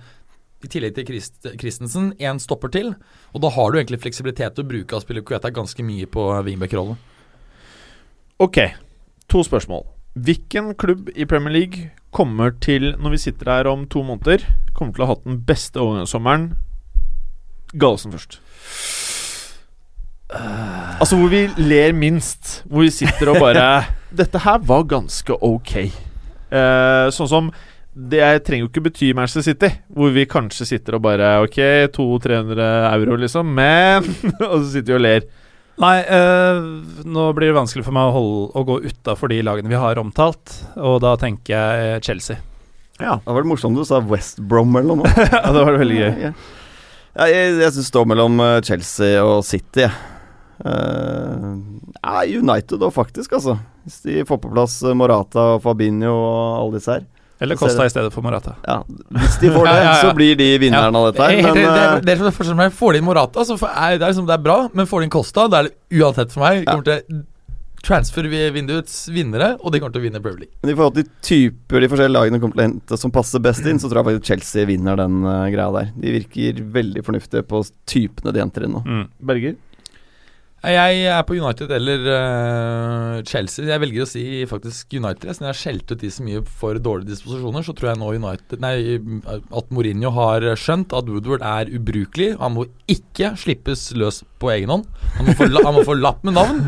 i 0.68 0.72
tillegg 0.72 0.95
til 0.98 1.07
Christ, 1.07 1.48
Christensen, 1.60 2.11
én 2.19 2.40
stopper 2.41 2.72
til. 2.73 2.94
Og 3.34 3.44
da 3.44 3.52
har 3.53 3.72
du 3.72 3.80
egentlig 3.80 4.02
fleksibilitet 4.03 4.56
til 4.56 4.65
å 4.65 4.69
bruke 4.69 4.98
Aspille 4.98 5.23
Kueta 5.26 5.52
ganske 5.53 5.85
mye 5.85 6.07
på 6.10 6.27
wingback-rollen. 6.45 6.99
Ok, 8.44 8.60
to 9.31 9.44
spørsmål. 9.45 9.85
Hvilken 10.14 10.73
klubb 10.77 11.10
i 11.15 11.26
Premier 11.26 11.53
League 11.53 11.90
kommer 12.14 12.53
til, 12.61 12.94
når 13.02 13.15
vi 13.15 13.22
sitter 13.23 13.49
her 13.49 13.69
om 13.72 13.88
to 13.90 14.03
måneder, 14.06 14.45
kommer 14.77 14.94
til 14.94 15.06
å 15.06 15.07
ha 15.07 15.15
hatt 15.15 15.26
den 15.26 15.40
beste 15.48 15.81
overgangssommeren? 15.81 16.52
Gallosen 17.73 18.14
først. 18.14 18.40
Altså 20.34 21.18
hvor 21.18 21.30
vi 21.34 21.48
ler 21.57 21.94
minst. 21.94 22.61
Hvor 22.65 22.85
vi 22.85 22.94
sitter 22.94 23.34
og 23.34 23.41
bare 23.41 23.84
Dette 24.22 24.41
her 24.45 24.61
var 24.61 24.85
ganske 24.90 25.34
ok. 25.34 25.73
Uh, 26.53 27.10
sånn 27.14 27.30
som 27.30 27.48
Det 27.94 28.26
trenger 28.48 28.65
jo 28.65 28.72
ikke 28.72 28.84
bety 28.88 29.11
Manchester 29.14 29.45
City, 29.45 29.70
hvor 29.94 30.14
vi 30.15 30.24
kanskje 30.26 30.65
sitter 30.65 30.98
og 30.98 31.03
bare 31.06 31.36
Ok, 31.44 31.60
200-300 31.94 32.70
euro, 32.90 33.18
liksom, 33.22 33.52
men 33.53 34.07
Og 34.52 34.64
så 34.64 34.70
sitter 34.72 34.95
vi 34.95 34.98
og 34.98 35.03
ler. 35.06 35.28
Nei, 35.84 35.95
eh, 36.06 36.64
nå 37.10 37.28
blir 37.34 37.49
det 37.49 37.57
vanskelig 37.57 37.86
for 37.86 37.95
meg 37.98 38.10
å, 38.10 38.15
holde, 38.18 38.41
å 38.57 38.65
gå 38.68 38.80
utafor 38.86 39.32
de 39.34 39.40
lagene 39.45 39.72
vi 39.72 39.78
har 39.82 40.02
omtalt, 40.02 40.53
og 40.78 40.99
da 41.06 41.15
tenker 41.22 41.53
jeg 41.53 42.03
Chelsea. 42.06 42.38
Ja, 43.02 43.15
Det 43.24 43.34
var 43.34 43.41
det 43.41 43.49
morsomt 43.49 43.78
du 43.78 43.86
sa 43.90 43.98
West 44.06 44.38
Brom 44.41 44.76
eller 44.78 44.99
noe. 45.02 45.14
ja 45.34 45.48
det 45.49 45.64
var 45.65 45.80
veldig 45.82 45.98
gøy. 45.98 46.11
Ja, 46.28 46.34
ja, 47.18 47.30
jeg 47.30 47.56
jeg 47.61 47.72
syns 47.74 47.80
det 47.82 47.90
står 47.90 48.10
mellom 48.10 48.41
eh, 48.41 48.60
Chelsea 48.65 49.22
og 49.26 49.41
City. 49.45 49.86
jeg. 49.86 49.94
Eh, 50.65 51.49
ja, 52.02 52.22
United 52.40 52.82
òg, 52.86 52.94
faktisk, 52.95 53.34
altså. 53.38 53.57
Hvis 53.84 53.99
de 54.06 54.22
får 54.30 54.40
på 54.45 54.53
plass 54.53 54.78
eh, 54.86 54.95
Morata 54.98 55.56
og 55.57 55.64
Fabinho 55.65 56.14
og 56.14 56.61
alle 56.61 56.78
disse 56.80 56.99
her. 56.99 57.03
Eller 57.41 57.55
Costa 57.60 57.85
i 57.85 57.89
stedet 57.91 58.14
for 58.14 58.22
Morata. 58.23 58.53
Ja, 58.68 58.84
Hvis 59.18 59.39
de 59.41 59.49
får 59.51 59.65
det, 59.68 59.73
Ja, 59.73 59.84
ja, 59.84 59.89
ja. 59.89 60.01
så 60.01 60.14
blir 60.15 60.35
de 60.39 60.49
vinneren 60.61 60.95
av 60.95 61.10
dette 61.11 61.26
her. 61.27 61.41
Men 61.43 61.57
det, 61.57 61.64
eh, 61.65 61.76
det, 61.97 62.05
det 62.05 62.14
er 62.14 62.22
som 62.22 62.30
det 62.30 62.35
første 62.38 62.55
med 62.55 62.73
Får 62.77 62.93
de 62.93 63.01
inn 63.01 63.05
Morata, 63.10 63.43
så 63.45 63.57
får- 63.60 63.73
er 63.76 63.97
det, 63.97 64.05
er 64.05 64.14
liksom, 64.14 64.27
det 64.30 64.38
er 64.38 64.43
bra, 64.45 64.57
men 64.73 64.88
får 64.88 64.99
de 65.03 65.10
inn 65.10 65.15
Costa, 65.18 65.47
da 65.51 65.64
er 65.64 65.69
det 65.72 66.01
uansett 66.03 66.31
for 66.35 66.45
meg 66.45 66.65
kommer 66.69 66.88
til 66.88 67.23
transfer-vinduets 67.84 69.10
vinnere, 69.11 69.57
og 69.60 69.73
de 69.73 69.80
kommer 69.81 69.91
til 69.95 69.99
å 69.99 70.05
vinne 70.05 70.22
Premier 70.23 70.45
League. 70.45 70.55
Men 70.64 70.72
i 70.72 70.76
forhold 70.77 70.95
til 70.95 71.07
typer 71.26 71.84
de 71.84 71.89
forskjellige 71.91 72.15
lagene 72.15 72.39
kommer 72.39 72.55
til 72.55 72.64
å 72.64 72.68
hente 72.69 72.99
som 73.01 73.11
passer 73.11 73.43
best 73.43 73.65
inn, 73.68 73.81
så 73.81 73.89
tror 73.91 73.99
jeg 74.01 74.07
faktisk 74.14 74.30
Chelsea 74.31 74.69
vinner 74.69 74.99
den 74.99 75.19
uh, 75.27 75.49
greia 75.51 75.68
der. 75.76 75.89
De 75.99 76.14
virker 76.15 76.61
veldig 76.77 77.03
fornuftige 77.03 77.43
på 77.49 77.60
typene 77.89 78.31
de 78.35 78.39
henter 78.43 78.68
inn 78.69 78.77
nå. 78.77 78.84
Mm. 78.88 79.03
Berger? 79.34 79.57
Jeg 80.64 80.99
er 81.11 81.23
på 81.27 81.35
United 81.35 81.72
eller 81.76 82.06
uh, 82.07 83.18
Chelsea. 83.27 83.65
Jeg 83.68 83.81
velger 83.84 84.06
å 84.06 84.07
si 84.07 84.22
faktisk 84.48 84.95
United. 84.95 85.27
Siden 85.35 85.49
jeg 85.49 85.52
har 85.52 85.60
skjelt 85.60 85.91
ut 85.91 85.99
de 86.06 86.11
så 86.15 86.23
mye 86.23 86.44
for 86.61 86.80
dårlige 86.80 87.11
disposisjoner, 87.11 87.65
så 87.68 87.76
tror 87.76 87.91
jeg 87.91 87.99
nå 87.99 88.14
United 88.15 88.64
Nei, 88.64 88.77
at 89.60 89.73
Mourinho 89.76 90.14
har 90.15 90.45
skjønt 90.56 90.95
at 90.95 91.11
Woodward 91.11 91.44
er 91.44 91.73
ubrukelig. 91.76 92.30
Han 92.40 92.56
må 92.56 92.68
ikke 92.88 93.34
slippes 93.44 93.90
løs 93.99 94.22
på 94.40 94.53
egen 94.56 94.72
hånd. 94.72 94.88
Han 95.18 95.27
må 95.27 95.35
få, 95.41 95.49
la- 95.52 95.65
han 95.68 95.76
må 95.81 95.84
få 95.90 95.98
lapp 95.99 96.23
med 96.23 96.40
navn. 96.40 96.64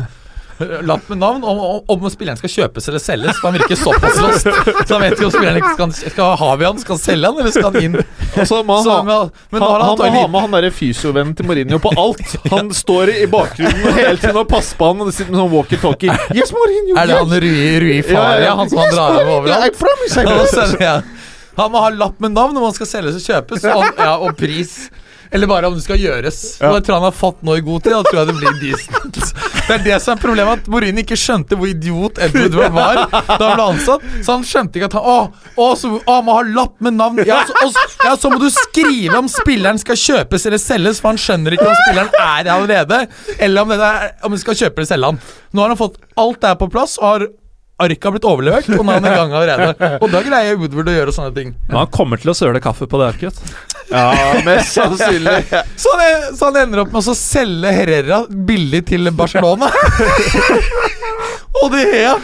Lapp 0.58 1.08
med 1.08 1.18
navn 1.20 1.42
om, 1.44 1.58
om, 1.86 2.04
spilleren 2.10 2.38
skal 2.40 2.48
kjøpes 2.52 2.86
eller 2.88 3.02
selges. 3.02 3.36
For 3.40 3.50
han 3.50 3.58
virker 3.58 3.76
såpass 3.76 4.20
lost. 4.22 4.46
Så 4.88 4.94
han 4.94 5.02
vet 5.04 5.16
ikke 5.18 5.26
om 5.28 5.34
spilleren 5.34 5.66
skal, 5.74 5.92
skal 6.14 6.36
ha 6.40 6.48
vi 6.56 6.64
han, 6.68 6.78
skal 6.80 6.96
han 6.96 7.02
selge 7.02 7.30
han, 7.30 7.40
eller 7.42 7.52
skal 7.52 7.66
han 7.74 7.84
inn? 7.84 7.98
Altså, 8.36 8.62
man, 8.64 8.80
Så, 8.84 8.94
har- 8.94 9.04
men, 9.04 9.30
men 9.52 9.62
han, 9.62 9.70
har 9.70 9.84
han 9.84 10.00
han 10.00 10.14
må 10.16 10.22
ha 10.22 10.30
med 10.32 10.40
han 10.46 10.56
derre 10.56 10.70
fysiovennen 10.72 11.36
til 11.36 11.48
Mourinho 11.50 11.80
på 11.82 11.92
alt. 12.00 12.24
Han 12.54 12.70
står 12.74 13.12
i 13.16 13.26
bakgrunnen 13.30 13.96
hele 13.98 14.16
tiden 14.20 14.38
og 14.40 14.48
passer 14.48 14.78
på 14.80 14.88
han 14.90 15.00
og 15.04 15.12
sitter 15.12 15.32
med 15.34 15.40
sånn 15.42 15.52
walkietalkie. 15.52 16.16
Yes, 16.36 16.52
Mourinho! 16.56 16.96
Er 17.00 17.10
det 17.10 17.16
han 17.20 17.34
Rui, 17.44 17.64
Rui 17.84 17.96
Faria, 18.06 18.54
han 18.58 18.70
som 18.72 18.80
han 18.80 18.92
drar 18.94 19.20
av 19.20 19.32
overalt? 19.38 19.66
I 19.66 19.76
promise 19.76 20.24
I 20.24 20.84
Ja. 20.86 20.96
Han 21.56 21.72
må 21.72 21.80
ha 21.84 21.90
lapp 21.96 22.20
med 22.20 22.34
navn 22.36 22.56
om 22.56 22.66
han 22.68 22.74
skal 22.76 22.88
selges 22.90 23.16
og 23.20 23.24
kjøpes, 23.24 23.64
og, 23.72 23.84
ja, 23.96 24.14
og 24.20 24.36
pris. 24.38 24.76
Eller 25.36 25.50
bare 25.50 25.68
om 25.68 25.74
det 25.76 25.84
skal 25.84 26.00
gjøres. 26.00 26.36
Ja. 26.62 26.70
Jeg 26.78 26.86
tror 26.86 26.96
han 26.96 27.04
har 27.10 27.12
fått 27.16 27.42
nå 27.44 27.58
i 27.58 27.64
god 27.64 27.84
tid. 27.84 27.92
Da 27.92 28.02
tror 28.06 28.22
jeg 28.22 28.28
det 28.30 28.36
blir 28.38 28.56
decent. 28.62 29.18
Det 29.66 29.74
er 29.74 29.82
det 29.84 29.98
som 30.00 30.14
er 30.14 30.20
problemet, 30.22 30.62
at 30.62 30.70
Morini 30.70 31.02
ikke 31.02 31.18
skjønte 31.18 31.58
hvor 31.58 31.68
idiot 31.68 32.20
Edward 32.22 32.72
var 32.78 33.00
da 33.10 33.20
han 33.20 33.56
ble 33.58 33.66
ansatt. 33.66 34.06
Så 34.24 34.36
han 34.38 34.46
skjønte 34.46 34.80
ikke 34.80 34.88
at 34.88 34.96
han 34.96 35.04
Å, 35.06 35.16
å, 35.60 35.68
så, 35.78 35.92
å 36.00 36.16
må 36.24 36.38
ha 36.38 36.44
lapp 36.48 36.80
med 36.86 36.96
navn. 36.96 37.20
Ja 37.26 37.42
så, 37.46 37.56
og, 37.66 37.76
ja, 38.04 38.14
så 38.18 38.30
må 38.32 38.40
du 38.40 38.48
skrive 38.54 39.20
om 39.20 39.28
spilleren 39.30 39.80
skal 39.82 39.98
kjøpes 40.00 40.46
eller 40.48 40.62
selges, 40.62 41.02
for 41.02 41.12
han 41.12 41.20
skjønner 41.20 41.56
ikke 41.56 41.68
om 41.68 41.76
spilleren 41.84 42.12
er 42.16 42.30
her 42.46 42.52
allerede, 42.56 43.02
eller 43.38 43.66
om 43.66 43.74
det, 43.74 43.80
er, 43.82 44.14
om 44.26 44.34
de 44.34 44.40
skal 44.40 44.56
kjøpe 44.58 44.80
eller 44.80 44.88
selge 44.94 45.10
han. 45.12 45.20
Nå 45.52 45.64
har 45.64 45.74
han 45.74 45.80
fått 45.80 46.00
alt 46.16 46.40
det 46.42 46.54
her 46.54 46.62
på 46.62 46.70
plass, 46.72 46.96
og 47.02 47.10
har 47.10 47.28
Arket 47.76 48.06
har 48.08 48.12
blitt 48.14 48.24
overlevert, 48.24 48.68
og 48.72 48.86
nå 48.88 48.92
er 48.94 49.02
han 49.02 49.06
i 49.10 49.16
gang 49.18 49.32
allerede. 49.36 49.88
Og 50.00 50.08
da 50.08 50.22
greier 50.24 50.56
Woodward 50.56 50.88
å 50.88 50.94
gjøre 50.94 51.12
sånne 51.12 51.34
ting. 51.36 51.50
Men 51.68 51.82
han 51.82 51.90
kommer 51.92 52.16
til 52.22 52.32
å 52.32 52.34
søle 52.38 52.62
kaffe 52.64 52.88
på 52.88 53.00
det 53.02 53.10
arket. 53.10 53.40
Ja, 53.90 54.40
mest 54.44 54.72
sannsynlig. 54.74 55.44
Så 55.82 55.92
han, 55.98 56.36
så 56.36 56.48
han 56.48 56.56
ender 56.56 56.82
opp 56.82 56.92
med 56.94 57.06
å 57.06 57.14
selge 57.16 57.70
Herrera 57.72 58.22
billig 58.28 58.82
til 58.88 59.10
Barcelona. 59.14 59.68
og 61.62 61.70
det 61.72 61.84
Hea 61.92 62.16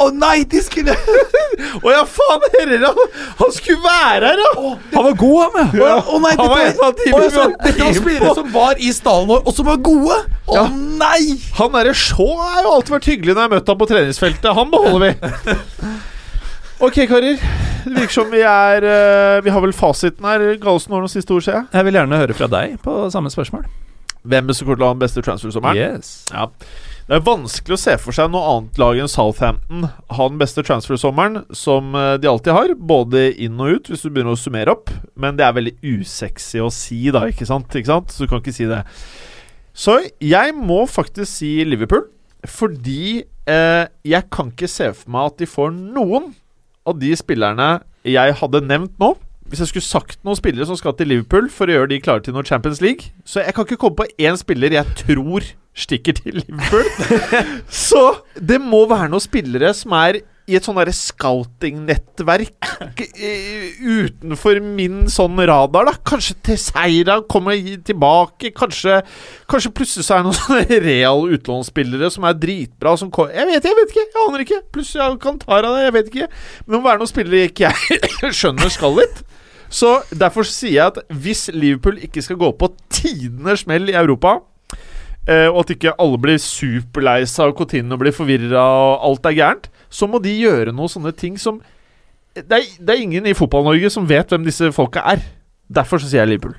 Å 0.00 0.06
nei, 0.14 0.44
de 0.48 0.60
skulle 0.62 0.94
Å 1.84 1.92
ja, 1.92 2.02
faen! 2.08 2.46
Herrera! 2.54 2.92
Han 3.40 3.52
skulle 3.54 3.82
være 3.82 4.30
her, 4.30 4.42
ja! 4.44 4.72
Han 4.94 5.06
var 5.08 5.16
god, 5.20 5.56
han, 5.56 5.76
ja! 5.80 5.92
Å 5.98 6.16
å 6.16 6.20
nei, 6.22 6.32
det 6.38 6.48
var 6.52 6.62
en 6.62 6.82
av 6.86 6.90
å, 6.90 7.20
så, 7.32 7.44
var 7.44 7.54
dette 7.64 7.84
var 7.84 7.96
spillere 7.98 8.34
som 8.38 8.50
var 8.54 8.82
i 8.82 8.92
stallen 8.94 9.30
vår, 9.30 9.42
og 9.42 9.56
som 9.56 9.68
var 9.68 9.80
gode! 9.90 10.18
Å 10.46 10.58
Ja. 10.60 10.66
nei! 11.02 11.36
Han 11.58 11.72
derre 11.74 11.94
Shaw 11.98 12.36
har 12.38 12.60
jo 12.62 12.76
alltid 12.76 12.96
vært 12.98 13.08
hyggelig 13.10 13.34
når 13.34 13.42
jeg 13.42 13.48
har 13.50 13.56
møtt 13.56 13.72
ham 13.72 13.80
på 13.80 13.88
treningsfeltet. 13.90 14.52
Han 14.60 14.70
beholder 14.70 15.02
vi. 15.08 15.32
Ok, 16.76 16.98
karer. 17.08 17.38
Det 17.86 17.94
virker 17.94 18.12
som 18.12 18.28
vi 18.28 18.42
er 18.44 18.84
eh, 18.84 19.38
Vi 19.44 19.52
har 19.52 19.62
vel 19.64 19.72
fasiten 19.72 20.26
her. 20.28 20.42
Gallosen 20.60 20.92
har 20.92 21.00
noen 21.00 21.12
siste 21.12 21.32
ord, 21.32 21.44
ser 21.46 21.54
jeg. 21.56 21.68
Jeg 21.72 21.86
vil 21.86 21.96
gjerne 21.96 22.18
høre 22.20 22.36
fra 22.36 22.48
deg 22.52 22.74
på 22.84 22.96
samme 23.14 23.32
spørsmål. 23.32 23.64
Hvem 24.26 24.52
som 24.52 24.66
kommer 24.66 24.76
til 24.76 24.84
å 24.84 24.90
ha 24.90 24.96
den 24.96 25.00
beste 25.00 25.24
transfer-sommeren? 25.24 25.78
Yes. 25.78 26.10
Ja. 26.34 26.50
Det 27.06 27.16
er 27.16 27.24
vanskelig 27.24 27.76
å 27.76 27.80
se 27.80 27.94
for 28.02 28.12
seg 28.12 28.28
noe 28.34 28.44
annet 28.50 28.80
lag 28.82 29.00
enn 29.00 29.08
Southampton 29.08 29.88
ha 29.88 30.28
den 30.28 30.40
beste 30.42 30.64
transfer-sommeren, 30.66 31.46
som 31.54 31.96
eh, 31.96 32.12
de 32.20 32.28
alltid 32.28 32.52
har, 32.58 32.76
både 32.76 33.28
inn 33.46 33.56
og 33.62 33.78
ut, 33.78 33.90
hvis 33.92 34.04
du 34.04 34.10
begynner 34.10 34.36
å 34.36 34.40
summere 34.40 34.76
opp. 34.76 34.92
Men 35.16 35.38
det 35.40 35.46
er 35.46 35.56
veldig 35.56 35.76
usexy 35.80 36.60
å 36.60 36.72
si, 36.74 37.06
da, 37.14 37.24
ikke 37.30 37.48
sant? 37.48 37.72
Ikke 37.72 37.94
sant? 37.94 38.12
Så 38.12 38.26
du 38.26 38.34
kan 38.34 38.44
ikke 38.44 38.56
si 38.56 38.68
det. 38.68 38.82
Så 39.72 40.02
jeg 40.20 40.52
må 40.58 40.82
faktisk 40.90 41.30
si 41.38 41.54
Liverpool, 41.64 42.10
fordi 42.44 43.22
eh, 43.48 43.84
jeg 44.04 44.28
kan 44.34 44.52
ikke 44.52 44.68
se 44.68 44.92
for 44.92 45.14
meg 45.14 45.32
at 45.32 45.40
de 45.40 45.48
får 45.56 45.72
noen 45.78 46.34
av 46.86 46.98
de 47.00 47.12
spillerne 47.18 47.70
jeg 48.06 48.36
hadde 48.40 48.62
nevnt 48.66 48.94
nå. 49.02 49.14
Hvis 49.46 49.62
jeg 49.62 49.70
skulle 49.70 49.86
sagt 49.86 50.18
noen 50.26 50.38
spillere 50.38 50.66
som 50.66 50.78
skal 50.78 50.96
til 50.98 51.10
Liverpool 51.12 51.50
for 51.54 51.70
å 51.70 51.76
gjøre 51.76 51.90
de 51.92 52.00
klare 52.02 52.24
til 52.26 52.34
noe 52.34 52.46
Champions 52.46 52.80
League 52.82 53.12
Så 53.22 53.44
jeg 53.44 53.54
kan 53.54 53.62
ikke 53.62 53.78
komme 53.78 54.00
på 54.00 54.08
én 54.18 54.34
spiller 54.40 54.74
jeg 54.74 54.96
tror 55.04 55.46
stikker 55.76 56.16
til 56.16 56.40
Liverpool. 56.40 56.88
Så 57.68 58.02
det 58.40 58.58
må 58.62 58.86
være 58.90 59.10
noen 59.12 59.22
spillere 59.22 59.70
som 59.76 59.94
er 59.98 60.22
i 60.46 60.54
et 60.54 60.66
sånn 60.66 60.76
derre 60.78 60.94
scouting-nettverk 60.94 62.68
utenfor 63.82 64.60
min 64.62 65.06
sånn 65.10 65.40
radar, 65.48 65.88
da. 65.88 65.94
Kanskje 66.06 66.36
Teseira 66.46 67.18
kommer 67.26 67.58
tilbake. 67.86 68.52
Kanskje, 68.54 69.00
kanskje 69.50 69.74
plutselig 69.74 70.06
så 70.06 70.16
er 70.16 70.22
det 70.22 70.28
noen 70.28 70.38
sånne 70.40 70.80
real 70.86 71.26
utlånsspillere 71.34 72.12
som 72.14 72.28
er 72.30 72.38
dritbra. 72.38 72.94
Som 73.00 73.10
kommer 73.14 73.34
jeg 73.34 73.50
vet 73.50 73.70
jeg 73.70 73.80
vet 73.80 73.94
ikke. 73.94 74.06
Jeg 74.06 74.24
aner 74.26 74.46
ikke. 74.46 74.62
Plutselig 74.76 75.04
er 75.04 75.20
Cantara 75.26 75.72
der. 75.72 75.86
Jeg 75.88 75.96
vet 75.98 76.12
ikke. 76.12 76.32
Men 76.64 76.76
det 76.76 76.80
må 76.80 76.88
være 76.90 77.02
noen 77.02 77.14
spillere 77.14 77.50
ikke 77.50 77.72
jeg 77.72 78.34
skjønner 78.40 78.74
skal 78.74 79.00
litt. 79.02 79.24
Så 79.66 79.96
derfor 80.14 80.46
sier 80.46 80.76
jeg 80.76 80.92
at 80.92 81.00
hvis 81.10 81.48
Liverpool 81.50 81.98
ikke 82.06 82.22
skal 82.22 82.38
gå 82.38 82.52
på 82.54 82.70
tidenes 82.86 83.66
smell 83.66 83.90
i 83.90 83.98
Europa 83.98 84.38
Eh, 85.26 85.48
og 85.50 85.64
at 85.64 85.72
ikke 85.74 85.94
alle 85.98 86.18
blir 86.22 86.38
superlei 86.38 87.24
seg 87.26 87.50
og 87.50 87.58
Coutinho 87.58 87.98
blir 87.98 88.14
forvirra 88.14 88.62
og 88.62 89.06
alt 89.08 89.26
er 89.26 89.34
gærent, 89.34 89.64
så 89.90 90.08
må 90.10 90.20
de 90.22 90.34
gjøre 90.34 90.74
noen 90.74 90.90
sånne 90.92 91.12
ting 91.16 91.38
som 91.40 91.62
det 92.36 92.52
er, 92.52 92.64
det 92.78 92.92
er 92.92 93.00
ingen 93.00 93.26
i 93.26 93.32
Fotball-Norge 93.32 93.88
som 93.90 94.04
vet 94.08 94.28
hvem 94.28 94.44
disse 94.44 94.68
folka 94.76 95.00
er. 95.08 95.22
Derfor 95.72 96.02
så 96.02 96.10
sier 96.10 96.20
jeg 96.20 96.34
Liverpool. 96.34 96.52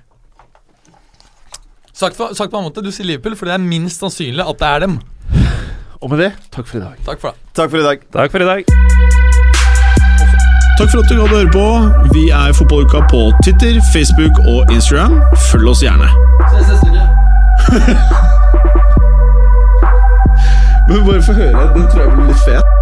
Sagt 1.94 2.18
på, 2.18 2.32
sagt 2.34 2.50
på 2.52 2.58
en 2.58 2.66
måte, 2.66 2.82
du 2.82 2.90
sier 2.94 3.06
Liverpool, 3.06 3.36
for 3.38 3.46
det 3.50 3.54
er 3.54 3.62
minst 3.62 4.02
sannsynlig 4.02 4.42
at 4.42 4.58
det 4.58 4.68
er 4.68 4.80
dem. 4.88 4.98
Og 6.02 6.10
med 6.12 6.20
det, 6.22 6.32
takk 6.54 6.68
for 6.70 6.78
i 6.78 6.82
dag. 6.82 6.98
Takk 7.06 7.22
for 7.22 7.30
det. 7.30 7.54
Takk 7.58 7.72
for 7.74 7.78
i 7.78 7.86
dag. 7.86 8.04
Takk 8.14 8.32
for 8.34 8.42
i 8.42 8.50
dag. 8.50 8.62
Takk 10.78 10.92
for 10.92 11.02
at 11.02 11.10
du 11.10 11.16
gadd 11.18 11.32
å 11.34 11.40
høre 11.40 11.54
på. 11.56 11.68
Vi 12.14 12.28
er 12.30 12.54
Fotballuka 12.54 13.02
på 13.10 13.24
Twitter, 13.42 13.80
Facebook 13.94 14.38
og 14.46 14.74
Instagram. 14.74 15.18
Følg 15.50 15.74
oss 15.74 15.82
gjerne. 15.82 16.10
Ses 16.54 16.70
neste 16.70 16.88
uke. 16.94 17.06
Men 20.88 21.06
bare 21.10 21.22
få 21.26 21.34
høre. 21.34 21.70
Den 21.74 21.90
tror 21.90 22.02
jeg 22.06 22.12
blir 22.14 22.28
litt 22.30 22.44
fet. 22.46 22.77